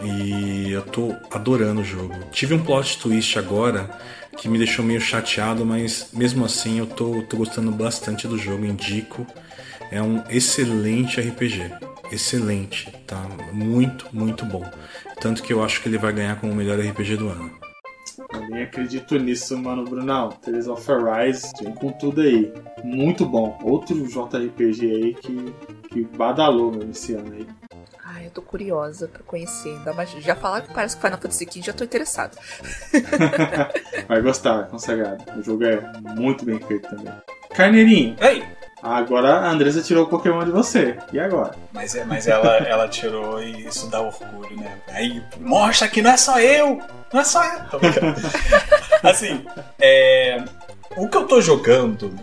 E 0.03 0.72
eu 0.72 0.82
tô 0.82 1.15
adorando 1.32 1.82
o 1.82 1.84
jogo. 1.84 2.14
Tive 2.32 2.53
um 2.53 2.64
plot 2.64 2.98
twist 2.99 3.38
agora 3.38 3.90
que 4.38 4.49
me 4.49 4.57
deixou 4.57 4.84
meio 4.84 5.02
chateado, 5.02 5.66
mas 5.66 6.10
mesmo 6.14 6.45
assim 6.45 6.80
eu 6.80 6.88
tô, 6.88 7.22
tô 7.24 7.38
gostando 7.38 7.72
bastante 7.72 8.28
do 8.28 8.38
jogo, 8.38 8.66
indico. 8.66 9.26
É 9.91 10.02
um 10.02 10.24
excelente 10.30 11.22
RPG. 11.22 11.72
Excelente, 12.12 12.91
tá? 13.07 13.22
Muito, 13.52 14.07
muito 14.14 14.45
bom. 14.45 14.64
Tanto 15.20 15.41
que 15.41 15.53
eu 15.53 15.64
acho 15.64 15.82
que 15.82 15.90
ele 15.90 15.98
vai 15.98 16.14
ganhar 16.14 16.40
como 16.40 16.52
o 16.52 16.56
melhor 16.56 16.80
RPG 16.80 17.18
do 17.18 17.30
ano. 17.30 17.52
Eu 18.34 18.49
nem 18.49 18.64
acredito 18.64 19.18
nisso, 19.18 19.57
mano, 19.57 19.84
Brunão. 19.84 20.30
Tales 20.30 20.68
of 20.68 20.90
Arise, 20.91 21.52
vem 21.62 21.74
com 21.74 21.91
tudo 21.91 22.22
aí. 22.22 22.52
Muito 22.84 23.26
bom. 23.26 23.57
Outro 23.64 23.95
JRPG 24.07 24.86
aí 24.86 25.14
que, 25.16 25.53
que 25.90 26.03
badalou 26.18 26.72
mesmo 26.72 26.91
esse 26.91 27.14
ano 27.14 27.34
aí 27.34 27.48
eu 28.24 28.32
tô 28.32 28.42
curiosa 28.42 29.08
pra 29.08 29.24
conhecer. 29.24 29.70
Ainda 29.70 29.94
mais, 29.94 30.10
já 30.12 30.36
falaram 30.36 30.66
que 30.66 30.74
parece 30.74 30.96
que 30.96 31.02
Final 31.02 31.20
Fantasy 31.20 31.48
XV, 31.52 31.62
já 31.62 31.74
tô 31.74 31.84
interessado. 31.84 32.38
Vai 34.08 34.22
gostar, 34.22 34.68
consagrado. 34.68 35.24
O 35.38 35.44
jogo 35.44 35.66
é 35.66 35.82
muito 36.16 36.46
bem 36.46 36.60
feito 36.60 36.90
também. 36.90 37.14
Carneirinho. 37.54 38.16
Ei! 38.22 38.44
Agora 38.84 39.40
a 39.40 39.50
Andressa 39.50 39.82
tirou 39.82 40.04
o 40.04 40.08
Pokémon 40.08 40.44
de 40.44 40.52
você. 40.52 40.96
E 41.12 41.20
agora? 41.20 41.56
Mas, 41.74 41.96
é, 41.96 42.06
mas 42.06 42.28
ela, 42.28 42.58
ela 42.58 42.88
tirou 42.88 43.42
e 43.42 43.66
isso 43.66 43.90
dá 43.90 44.00
orgulho, 44.00 44.56
né? 44.58 44.78
Aí 44.90 45.24
mostra 45.40 45.88
que 45.88 46.04
não 46.04 46.12
é 46.12 46.18
só 46.18 46.40
eu! 46.40 46.80
Não 47.12 47.22
é 47.22 47.24
só 47.24 47.44
eu! 47.44 47.62
assim, 49.02 49.44
é, 49.80 50.44
o 50.96 51.08
que 51.08 51.18
eu 51.18 51.26
tô 51.26 51.42
jogando 51.42 52.14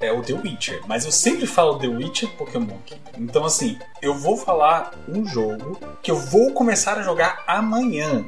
é 0.00 0.12
o 0.12 0.22
The 0.22 0.34
Witcher, 0.34 0.80
mas 0.86 1.04
eu 1.04 1.12
sempre 1.12 1.46
falo 1.46 1.78
The 1.78 1.88
Witcher 1.88 2.28
Pokémon 2.30 2.74
aqui. 2.84 2.96
Então, 3.18 3.44
assim, 3.44 3.78
eu 4.02 4.14
vou 4.14 4.36
falar 4.36 4.92
um 5.08 5.26
jogo 5.26 5.78
que 6.02 6.10
eu 6.10 6.16
vou 6.16 6.52
começar 6.52 6.98
a 6.98 7.02
jogar 7.02 7.42
amanhã. 7.46 8.24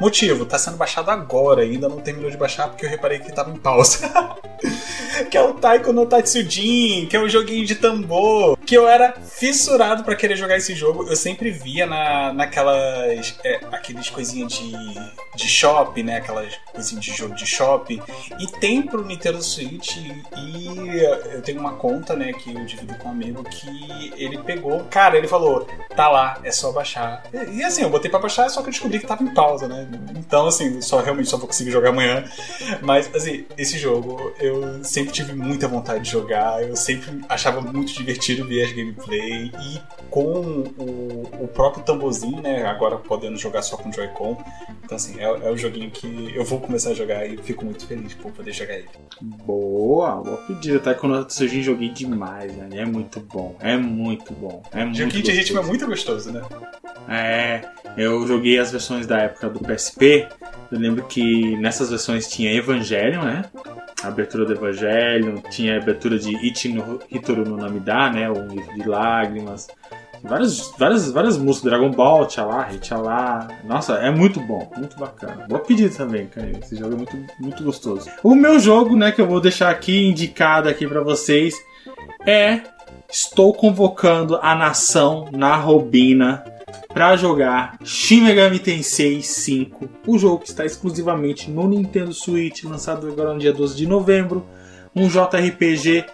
Motivo, 0.00 0.46
tá 0.46 0.58
sendo 0.58 0.76
baixado 0.76 1.10
agora, 1.10 1.62
ainda 1.62 1.88
não 1.88 2.00
terminou 2.00 2.30
de 2.30 2.36
baixar 2.36 2.68
porque 2.68 2.86
eu 2.86 2.90
reparei 2.90 3.18
que 3.18 3.32
tava 3.32 3.50
em 3.50 3.56
pausa. 3.56 4.10
que 5.30 5.36
é 5.36 5.42
o 5.42 5.54
Taiko 5.54 5.92
no 5.92 6.06
Tatsujin, 6.06 7.06
que 7.06 7.16
é 7.16 7.20
um 7.20 7.28
joguinho 7.28 7.66
de 7.66 7.74
tambor, 7.74 8.56
que 8.58 8.74
eu 8.76 8.88
era 8.88 9.12
fissurado 9.12 10.04
para 10.04 10.16
querer 10.16 10.36
jogar 10.36 10.56
esse 10.56 10.74
jogo. 10.74 11.06
Eu 11.08 11.16
sempre 11.16 11.50
via 11.50 11.86
na, 11.86 12.32
naquelas 12.32 13.38
é, 13.44 13.60
aqueles 13.72 14.08
coisinhas 14.08 14.52
de, 14.52 14.72
de 15.36 15.48
shopping, 15.48 16.04
né, 16.04 16.16
aquelas 16.16 16.54
coisinhas 16.72 17.04
de 17.04 17.12
jogo 17.12 17.34
de 17.34 17.46
shopping, 17.46 18.00
e 18.38 18.46
tem 18.58 18.82
pro 18.82 19.04
Nintendo 19.04 19.42
Switch 19.42 19.96
e 19.96 21.06
eu 21.10 21.42
tenho 21.42 21.60
uma 21.60 21.74
conta, 21.74 22.14
né, 22.14 22.32
que 22.32 22.54
eu 22.54 22.64
divido 22.64 22.94
com 22.96 23.08
um 23.08 23.12
amigo 23.12 23.42
que 23.44 24.12
ele 24.16 24.38
pegou, 24.38 24.84
cara, 24.90 25.16
ele 25.16 25.28
falou, 25.28 25.66
tá 25.94 26.08
lá, 26.08 26.38
é 26.42 26.50
só 26.50 26.72
baixar. 26.72 27.22
E, 27.32 27.58
e 27.58 27.64
assim, 27.64 27.82
eu 27.82 27.90
botei 27.90 28.10
para 28.10 28.20
baixar, 28.20 28.48
só 28.48 28.62
que 28.62 28.68
eu 28.68 28.72
descobri 28.72 28.98
que 28.98 29.06
tava 29.06 29.22
em 29.22 29.34
pausa, 29.34 29.68
né? 29.68 29.88
Então, 30.16 30.46
assim, 30.46 30.80
só 30.80 31.00
realmente 31.00 31.28
só 31.28 31.36
vou 31.36 31.46
conseguir 31.46 31.70
jogar 31.70 31.90
amanhã. 31.90 32.24
Mas 32.82 33.10
assim, 33.14 33.46
esse 33.56 33.78
jogo 33.78 34.32
eu 34.38 34.82
sempre 34.84 35.12
tive 35.12 35.32
muita 35.32 35.68
vontade 35.68 36.04
de 36.04 36.10
jogar, 36.10 36.62
eu 36.62 36.76
sempre 36.76 37.20
achava 37.28 37.60
muito 37.60 37.92
divertido 37.92 38.46
ver 38.46 38.64
as 38.64 38.72
gameplay 38.72 39.52
e 39.60 39.80
com 40.10 40.64
o, 40.78 41.44
o 41.44 41.48
próprio 41.48 41.84
tamborzinho, 41.84 42.42
né, 42.42 42.66
agora 42.66 42.96
podendo 42.96 43.38
jogar 43.38 43.62
só 43.62 43.76
com 43.76 43.92
Joy-Con. 43.92 44.36
Então, 44.84 44.96
assim, 44.96 45.20
é, 45.20 45.24
é 45.24 45.50
o 45.50 45.56
joguinho 45.56 45.90
que 45.90 46.32
eu 46.34 46.44
vou 46.44 46.60
começar 46.60 46.90
a 46.90 46.94
jogar 46.94 47.24
e 47.24 47.36
fico 47.36 47.64
muito 47.64 47.86
feliz 47.86 48.12
por 48.14 48.32
poder 48.32 48.52
jogar 48.52 48.74
ele. 48.74 48.88
Boa, 49.20 50.16
boa 50.16 50.36
pedida, 50.38 50.80
tá? 50.80 50.94
Quando 51.00 51.14
eu 51.16 51.62
joguei 51.62 51.88
demais, 51.88 52.54
né? 52.54 52.68
É 52.72 52.84
muito 52.84 53.20
bom, 53.20 53.56
é 53.58 53.74
muito 53.74 54.34
bom. 54.34 54.62
É 54.70 54.84
muito 54.84 54.98
Joguinho 54.98 55.22
de 55.22 55.30
ritmo 55.32 55.58
é 55.58 55.62
muito 55.62 55.86
gostoso, 55.86 56.30
né? 56.30 56.42
É, 57.08 57.62
eu 57.96 58.26
joguei 58.26 58.58
as 58.58 58.70
versões 58.70 59.06
da 59.06 59.18
época 59.18 59.48
do 59.48 59.60
PSP. 59.60 60.28
Eu 60.70 60.78
lembro 60.78 61.06
que 61.06 61.56
nessas 61.56 61.88
versões 61.88 62.28
tinha 62.28 62.52
Evangelion, 62.52 63.22
né? 63.22 63.46
A 64.02 64.08
abertura 64.08 64.44
do 64.44 64.52
Evangelion, 64.52 65.40
tinha 65.50 65.76
a 65.76 65.78
abertura 65.78 66.18
de 66.18 66.36
Ichi 66.46 66.68
no 66.68 67.00
Hitoru 67.10 67.48
no 67.48 67.56
Namida, 67.56 68.10
né? 68.10 68.30
O 68.30 68.46
livro 68.46 68.74
de 68.74 68.86
lágrimas. 68.86 69.68
Várias, 70.22 70.72
várias, 70.78 71.10
várias 71.10 71.38
músicas, 71.38 71.70
Dragon 71.70 71.90
Ball, 71.90 72.26
Tchalá, 72.26 72.64
Rei 72.64 72.78
Tchalá. 72.78 73.48
Nossa, 73.64 73.94
é 73.94 74.10
muito 74.10 74.40
bom, 74.40 74.70
muito 74.76 74.98
bacana. 74.98 75.46
Boa 75.48 75.60
pedida 75.60 75.94
também, 75.94 76.26
cara. 76.26 76.50
Esse 76.50 76.76
jogo 76.76 76.94
é 76.94 76.96
muito, 76.96 77.16
muito 77.38 77.64
gostoso. 77.64 78.08
O 78.22 78.34
meu 78.34 78.58
jogo, 78.58 78.96
né, 78.96 79.12
que 79.12 79.20
eu 79.20 79.26
vou 79.26 79.40
deixar 79.40 79.70
aqui 79.70 80.06
indicado 80.06 80.68
aqui 80.68 80.86
para 80.86 81.02
vocês 81.02 81.54
é 82.26 82.62
Estou 83.12 83.52
convocando 83.52 84.38
a 84.40 84.54
nação 84.54 85.28
na 85.32 85.56
Robina 85.56 86.44
para 86.94 87.16
jogar 87.16 87.76
Shin 87.82 88.20
Megami 88.20 88.60
Tensei 88.60 89.20
5, 89.20 89.88
o 90.06 90.16
jogo 90.16 90.38
que 90.38 90.48
está 90.48 90.64
exclusivamente 90.64 91.50
no 91.50 91.66
Nintendo 91.66 92.14
Switch, 92.14 92.62
lançado 92.62 93.08
agora 93.08 93.32
no 93.32 93.40
dia 93.40 93.52
12 93.52 93.76
de 93.76 93.84
novembro, 93.84 94.46
um 94.94 95.08
JRPG 95.08 96.04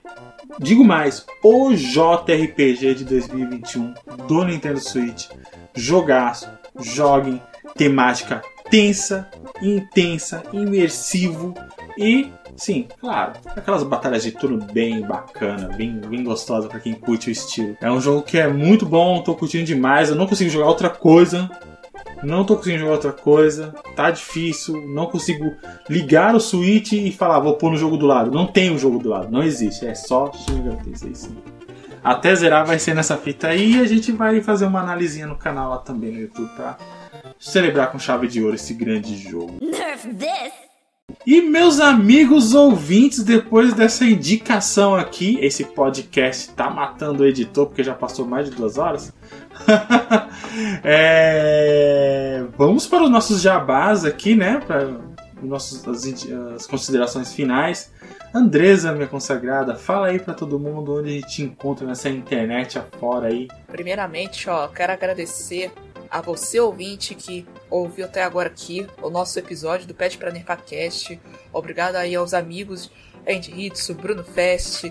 Digo 0.59 0.85
mais, 0.85 1.27
o 1.43 1.73
JRPG 1.73 2.95
de 2.95 3.05
2021 3.05 3.95
do 4.27 4.45
Nintendo 4.45 4.81
Switch. 4.81 5.29
Jogaço, 5.75 6.49
joguem, 6.79 7.41
temática 7.77 8.43
tensa, 8.71 9.29
intensa, 9.63 10.43
imersivo 10.53 11.55
e, 11.97 12.31
sim, 12.57 12.87
claro, 13.01 13.33
aquelas 13.55 13.83
batalhas 13.83 14.23
de 14.23 14.33
turno 14.33 14.59
bem 14.73 15.03
bacana, 15.03 15.69
bem, 15.77 15.93
bem 15.93 16.25
gostosa 16.25 16.69
para 16.69 16.81
quem 16.81 16.95
curte 16.95 17.29
o 17.29 17.33
estilo. 17.33 17.77
É 17.81 17.91
um 17.91 18.01
jogo 18.01 18.23
que 18.23 18.39
é 18.39 18.49
muito 18.49 18.85
bom, 18.85 19.23
tô 19.23 19.35
curtindo 19.35 19.65
demais, 19.65 20.11
eu 20.11 20.17
não 20.17 20.27
consigo 20.27 20.51
jogar 20.51 20.67
outra 20.67 20.91
coisa 20.91 21.51
não 22.23 22.45
tô 22.45 22.57
conseguindo 22.57 22.81
jogar 22.81 22.93
outra 22.93 23.13
coisa, 23.13 23.75
tá 23.95 24.11
difícil, 24.11 24.87
não 24.89 25.07
consigo 25.07 25.55
ligar 25.89 26.35
o 26.35 26.41
Switch 26.41 26.93
e 26.93 27.13
falar, 27.13 27.41
vou 27.41 27.57
pôr 27.57 27.71
no 27.71 27.77
jogo 27.77 27.97
do 27.97 28.07
lado. 28.07 28.31
Não 28.31 28.47
tem 28.47 28.71
o 28.71 28.75
um 28.75 28.79
jogo 28.79 28.99
do 28.99 29.09
lado, 29.09 29.31
não 29.31 29.43
existe, 29.43 29.87
é 29.87 29.95
só 29.95 30.33
Shin 30.33 30.63
Megami 30.63 30.85
Tensei 30.85 31.15
5. 31.15 31.35
Até 32.03 32.35
zerar 32.35 32.65
vai 32.65 32.79
ser 32.79 32.95
nessa 32.95 33.17
fita 33.17 33.49
aí 33.49 33.75
e 33.75 33.81
a 33.81 33.85
gente 33.85 34.13
vai 34.13 34.41
fazer 34.41 34.67
uma 34.67 34.81
analisinha 34.81 35.27
no 35.27 35.37
canal 35.37 35.71
lá 35.71 35.79
também 35.79 36.13
no 36.13 36.21
YouTube 36.21 36.49
pra 36.55 36.79
celebrar 37.39 37.91
com 37.91 37.99
chave 37.99 38.29
de 38.29 38.43
ouro 38.43 38.55
esse 38.55 38.75
grande 38.75 39.17
jogo. 39.17 39.59
Nerf 39.61 40.09
this! 40.15 40.67
E 41.27 41.41
meus 41.41 41.81
amigos 41.81 42.55
ouvintes, 42.55 43.25
depois 43.25 43.75
dessa 43.75 44.05
indicação 44.05 44.95
aqui, 44.95 45.39
esse 45.41 45.65
podcast 45.65 46.51
tá 46.51 46.71
matando 46.71 47.23
o 47.23 47.27
editor 47.27 47.67
porque 47.67 47.83
já 47.83 47.95
passou 47.95 48.25
mais 48.25 48.49
de 48.49 48.57
duas 48.57 48.79
horas. 48.79 49.13
é... 50.85 52.45
Vamos 52.57 52.87
para 52.87 53.05
os 53.05 53.11
nossos 53.11 53.41
jabás 53.41 54.05
aqui, 54.05 54.35
né? 54.35 54.61
Para 54.67 54.91
nossas, 55.43 55.87
as, 55.87 56.05
as 56.55 56.67
considerações 56.67 57.33
finais. 57.33 57.93
Andresa, 58.35 58.93
minha 58.93 59.07
consagrada, 59.07 59.75
fala 59.75 60.09
aí 60.09 60.19
para 60.19 60.35
todo 60.35 60.59
mundo 60.59 60.99
onde 60.99 61.09
a 61.09 61.13
gente 61.13 61.29
te 61.29 61.43
encontra 61.43 61.87
nessa 61.87 62.09
internet 62.09 62.79
afora 62.79 63.29
aí. 63.29 63.49
Primeiramente, 63.67 64.49
ó, 64.51 64.69
quero 64.69 64.93
agradecer 64.93 65.73
a 66.11 66.21
você 66.21 66.61
ouvinte 66.61 67.15
que 67.15 67.47
ouviu 67.71 68.05
até 68.05 68.23
agora 68.23 68.49
aqui 68.49 68.87
o 69.03 69.11
nosso 69.11 69.39
episódio 69.39 69.87
do 69.87 69.95
Pet 69.95 70.19
pra 70.19 70.31
Nerfacast. 70.31 71.19
Obrigado 71.53 71.97
aí 71.97 72.15
aos 72.15 72.35
amigos 72.35 72.91
Andy 73.27 73.53
Hitsu, 73.53 73.95
Bruno 73.95 74.23
Fest 74.23 74.85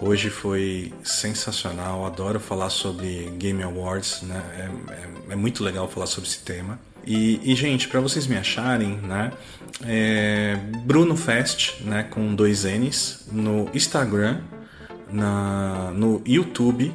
Hoje 0.00 0.28
foi 0.28 0.92
sensacional. 1.04 2.04
Adoro 2.04 2.40
falar 2.40 2.70
sobre 2.70 3.30
Game 3.38 3.62
Awards, 3.62 4.22
né? 4.22 4.42
É, 4.56 4.94
é, 4.94 5.32
é 5.34 5.36
muito 5.36 5.62
legal 5.62 5.88
falar 5.88 6.06
sobre 6.06 6.28
esse 6.28 6.40
tema. 6.40 6.80
E, 7.06 7.40
e 7.44 7.54
gente, 7.54 7.86
para 7.86 8.00
vocês 8.00 8.26
me 8.26 8.36
acharem, 8.36 8.96
né? 8.96 9.32
É 9.86 10.58
Bruno 10.84 11.16
Fest, 11.16 11.82
né? 11.82 12.02
Com 12.02 12.34
dois 12.34 12.64
N's 12.64 13.28
no 13.30 13.70
Instagram, 13.72 14.40
na, 15.08 15.92
no 15.94 16.20
YouTube 16.26 16.92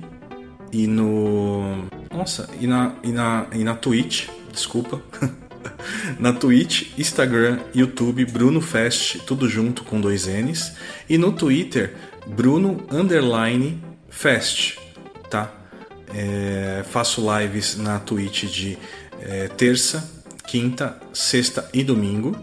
e 0.69 0.85
no 0.85 1.85
nossa 2.11 2.49
e 2.59 2.67
na 2.67 2.95
e 3.01 3.11
na, 3.13 3.47
e 3.53 3.63
na 3.63 3.73
Twitch 3.73 4.27
desculpa. 4.53 5.01
na 6.19 6.31
Twitch, 6.31 6.97
Instagram, 6.97 7.59
YouTube, 7.73 8.25
Bruno 8.25 8.61
Fest, 8.61 9.19
tudo 9.25 9.49
junto 9.49 9.83
com 9.83 9.99
dois 9.99 10.27
N's. 10.27 10.73
E 11.09 11.17
no 11.17 11.31
Twitter, 11.31 11.95
Bruno 12.27 12.85
Underline 12.89 13.83
Fest, 14.09 14.77
tá? 15.29 15.51
É, 16.13 16.83
faço 16.89 17.23
lives 17.39 17.75
na 17.77 17.99
Twitch 17.99 18.45
de 18.45 18.77
é, 19.19 19.47
terça, 19.47 20.09
quinta, 20.45 20.97
sexta 21.11 21.67
e 21.73 21.83
domingo, 21.83 22.37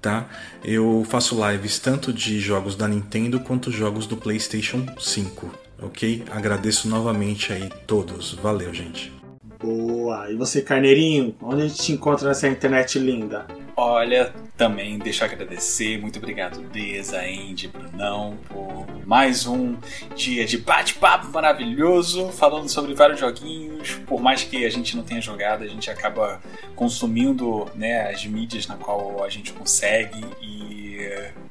tá? 0.00 0.28
Eu 0.62 1.06
faço 1.08 1.36
lives 1.48 1.78
tanto 1.78 2.12
de 2.12 2.38
jogos 2.38 2.76
da 2.76 2.86
Nintendo 2.86 3.40
quanto 3.40 3.70
jogos 3.70 4.06
do 4.06 4.16
PlayStation 4.16 4.86
5, 4.98 5.50
ok? 5.80 6.24
Agradeço 6.30 6.88
novamente 6.88 7.52
aí 7.52 7.70
todos. 7.86 8.34
Valeu, 8.34 8.72
gente. 8.74 9.19
Boa! 9.62 10.30
E 10.30 10.36
você, 10.36 10.62
Carneirinho? 10.62 11.36
Onde 11.42 11.62
a 11.62 11.68
gente 11.68 11.82
te 11.82 11.92
encontra 11.92 12.28
nessa 12.28 12.48
internet 12.48 12.98
linda? 12.98 13.46
Olha, 13.76 14.32
também 14.56 14.98
deixa 14.98 15.24
eu 15.24 15.30
agradecer. 15.30 16.00
Muito 16.00 16.18
obrigado, 16.18 16.60
Deza, 16.70 17.20
Andy, 17.20 17.68
Brunão, 17.68 18.38
por 18.48 18.86
mais 19.06 19.46
um 19.46 19.76
dia 20.16 20.46
de 20.46 20.56
bate-papo 20.56 21.28
maravilhoso, 21.28 22.28
falando 22.28 22.68
sobre 22.68 22.94
vários 22.94 23.20
joguinhos. 23.20 23.96
Por 24.06 24.20
mais 24.20 24.42
que 24.42 24.64
a 24.64 24.70
gente 24.70 24.96
não 24.96 25.02
tenha 25.02 25.20
jogado, 25.20 25.62
a 25.62 25.66
gente 25.66 25.90
acaba 25.90 26.40
consumindo 26.74 27.70
né, 27.74 28.10
as 28.10 28.24
mídias 28.24 28.66
na 28.66 28.76
qual 28.76 29.22
a 29.22 29.28
gente 29.28 29.52
consegue 29.52 30.24
e 30.40 30.79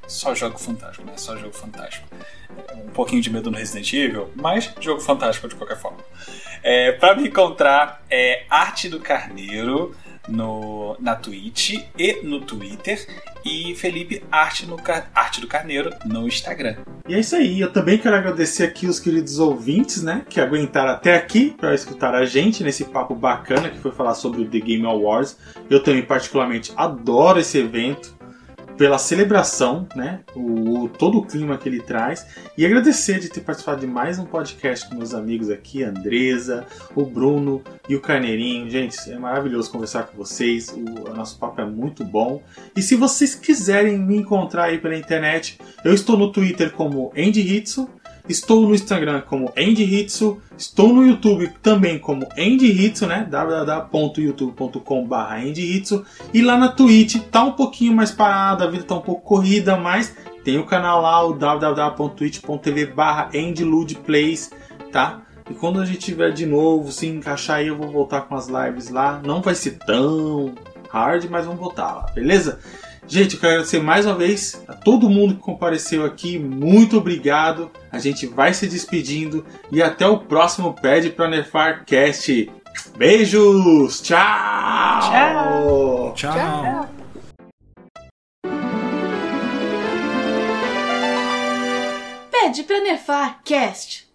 só 0.08 0.34
jogo 0.34 0.58
fantástico, 0.58 1.06
né? 1.06 1.14
Só 1.18 1.38
jogo 1.38 1.54
fantástico. 1.54 2.08
Um 2.76 2.90
pouquinho 2.90 3.22
de 3.22 3.30
medo 3.30 3.52
no 3.52 3.58
Resident 3.58 3.94
Evil, 3.94 4.32
mas 4.36 4.74
jogo 4.80 5.00
fantástico 5.00 5.48
de 5.48 5.56
qualquer 5.56 5.78
forma. 5.78 6.00
É, 6.64 6.92
para 6.94 7.16
me 7.16 7.28
encontrar 7.28 8.04
é 8.10 8.44
Arte 8.50 8.90
do 8.90 9.00
Carneiro 9.00 9.96
no, 10.30 10.96
na 11.00 11.16
Twitch 11.16 11.82
e 11.98 12.22
no 12.24 12.42
Twitter 12.42 13.06
e 13.44 13.74
Felipe 13.76 14.24
Arte, 14.32 14.66
no, 14.66 14.78
Arte 15.14 15.42
do 15.42 15.48
Carneiro 15.48 15.92
no 16.06 16.28
Instagram. 16.28 16.78
E 17.08 17.16
é 17.16 17.20
isso 17.20 17.36
aí, 17.36 17.60
eu 17.60 17.72
também 17.72 17.98
quero 17.98 18.16
agradecer 18.16 18.64
aqui 18.64 18.86
os 18.86 19.00
queridos 19.00 19.40
ouvintes, 19.40 20.04
né, 20.04 20.26
que 20.30 20.40
aguentaram 20.40 20.92
até 20.92 21.16
aqui 21.16 21.56
para 21.58 21.74
escutar 21.74 22.14
a 22.14 22.26
gente 22.26 22.64
nesse 22.64 22.86
papo 22.86 23.16
bacana 23.16 23.70
que 23.70 23.80
foi 23.80 23.92
falar 23.92 24.14
sobre 24.14 24.42
o 24.42 24.46
The 24.46 24.60
Game 24.60 24.86
Awards. 24.86 25.38
Eu 25.70 25.82
também 25.82 26.04
particularmente 26.04 26.72
adoro 26.76 27.40
esse 27.40 27.58
evento 27.58 28.19
pela 28.80 28.98
celebração, 28.98 29.86
né? 29.94 30.22
O, 30.34 30.88
todo 30.88 31.18
o 31.18 31.26
clima 31.26 31.58
que 31.58 31.68
ele 31.68 31.82
traz. 31.82 32.26
E 32.58 32.66
agradecer 32.66 33.20
de 33.20 33.28
ter 33.28 33.42
participado 33.42 33.82
de 33.82 33.86
mais 33.86 34.18
um 34.18 34.24
podcast 34.24 34.88
com 34.88 34.96
meus 34.96 35.14
amigos 35.14 35.50
aqui, 35.50 35.84
Andresa, 35.84 36.66
o 36.96 37.06
Bruno 37.06 37.62
e 37.90 37.96
o 37.98 38.00
Carneirinho. 38.00 38.70
Gente, 38.70 38.98
é 39.12 39.20
maravilhoso 39.20 39.70
conversar 39.70 40.04
com 40.04 40.16
vocês. 40.16 40.70
O, 40.70 41.10
o 41.10 41.14
nosso 41.14 41.38
papo 41.38 41.60
é 41.60 41.66
muito 41.66 42.06
bom. 42.06 42.42
E 42.74 42.82
se 42.82 42.96
vocês 42.96 43.36
quiserem 43.36 44.00
me 44.00 44.16
encontrar 44.16 44.64
aí 44.64 44.78
pela 44.78 44.96
internet, 44.96 45.60
eu 45.84 45.94
estou 45.94 46.18
no 46.18 46.32
Twitter 46.32 46.72
como 46.72 47.12
Andy 47.18 47.42
Hitsu 47.42 47.90
Estou 48.30 48.62
no 48.62 48.76
Instagram 48.76 49.22
como 49.22 49.52
Endhitsu, 49.58 50.40
estou 50.56 50.94
no 50.94 51.04
YouTube 51.06 51.52
também 51.64 51.98
como 51.98 52.28
Endhitsu, 52.38 53.08
né? 53.08 53.28
www.youtube.com.br 53.30 55.34
Endhitsu 55.44 56.06
e 56.34 56.42
lá 56.42 56.56
na 56.56 56.70
Twitch 56.70 57.16
tá 57.32 57.44
um 57.44 57.54
pouquinho 57.54 57.94
mais 57.94 58.12
parada, 58.12 58.66
a 58.66 58.70
vida 58.70 58.84
tá 58.84 58.94
um 58.96 59.02
pouco 59.02 59.24
corrida, 59.24 59.76
mas 59.76 60.16
tem 60.44 60.60
o 60.60 60.66
canal 60.66 61.02
lá, 61.02 61.26
o 61.26 61.34
www.twitch.tv 61.34 62.94
endludplays, 63.34 64.52
tá? 64.92 65.24
E 65.50 65.56
quando 65.56 65.82
a 65.82 65.86
gente 65.86 66.00
tiver 66.00 66.32
de 66.32 66.46
novo, 66.46 66.92
se 66.92 67.08
encaixar 67.08 67.58
aí, 67.58 67.68
eu 67.68 67.76
vou 67.76 67.90
voltar 67.90 68.22
com 68.22 68.36
as 68.36 68.48
lives 68.48 68.90
lá. 68.90 69.20
Não 69.26 69.42
vai 69.42 69.56
ser 69.56 69.80
tão 69.80 70.54
hard, 70.90 71.26
mas 71.30 71.46
vamos 71.46 71.60
voltar 71.60 71.94
lá, 71.94 72.06
beleza? 72.14 72.60
Gente, 73.10 73.34
eu 73.34 73.40
quero 73.40 73.54
agradecer 73.54 73.82
mais 73.82 74.06
uma 74.06 74.14
vez 74.14 74.64
a 74.68 74.76
todo 74.76 75.10
mundo 75.10 75.34
que 75.34 75.42
compareceu 75.42 76.06
aqui. 76.06 76.38
Muito 76.38 77.00
obrigado. 77.00 77.72
A 77.92 77.98
gente 77.98 78.28
vai 78.28 78.54
se 78.54 78.68
despedindo 78.68 79.44
e 79.72 79.82
até 79.82 80.06
o 80.06 80.20
próximo 80.20 80.76
Pede 80.80 81.10
pra 81.10 81.28
Nefar 81.28 81.86
Cast. 81.86 82.52
Beijos! 82.96 84.00
Tchau! 84.02 85.02
Tchau! 85.02 86.14
Tchau! 86.16 86.90
Pede 92.30 92.62
pra 92.62 92.80
Nefar 92.80 93.42
Cast. 93.44 94.08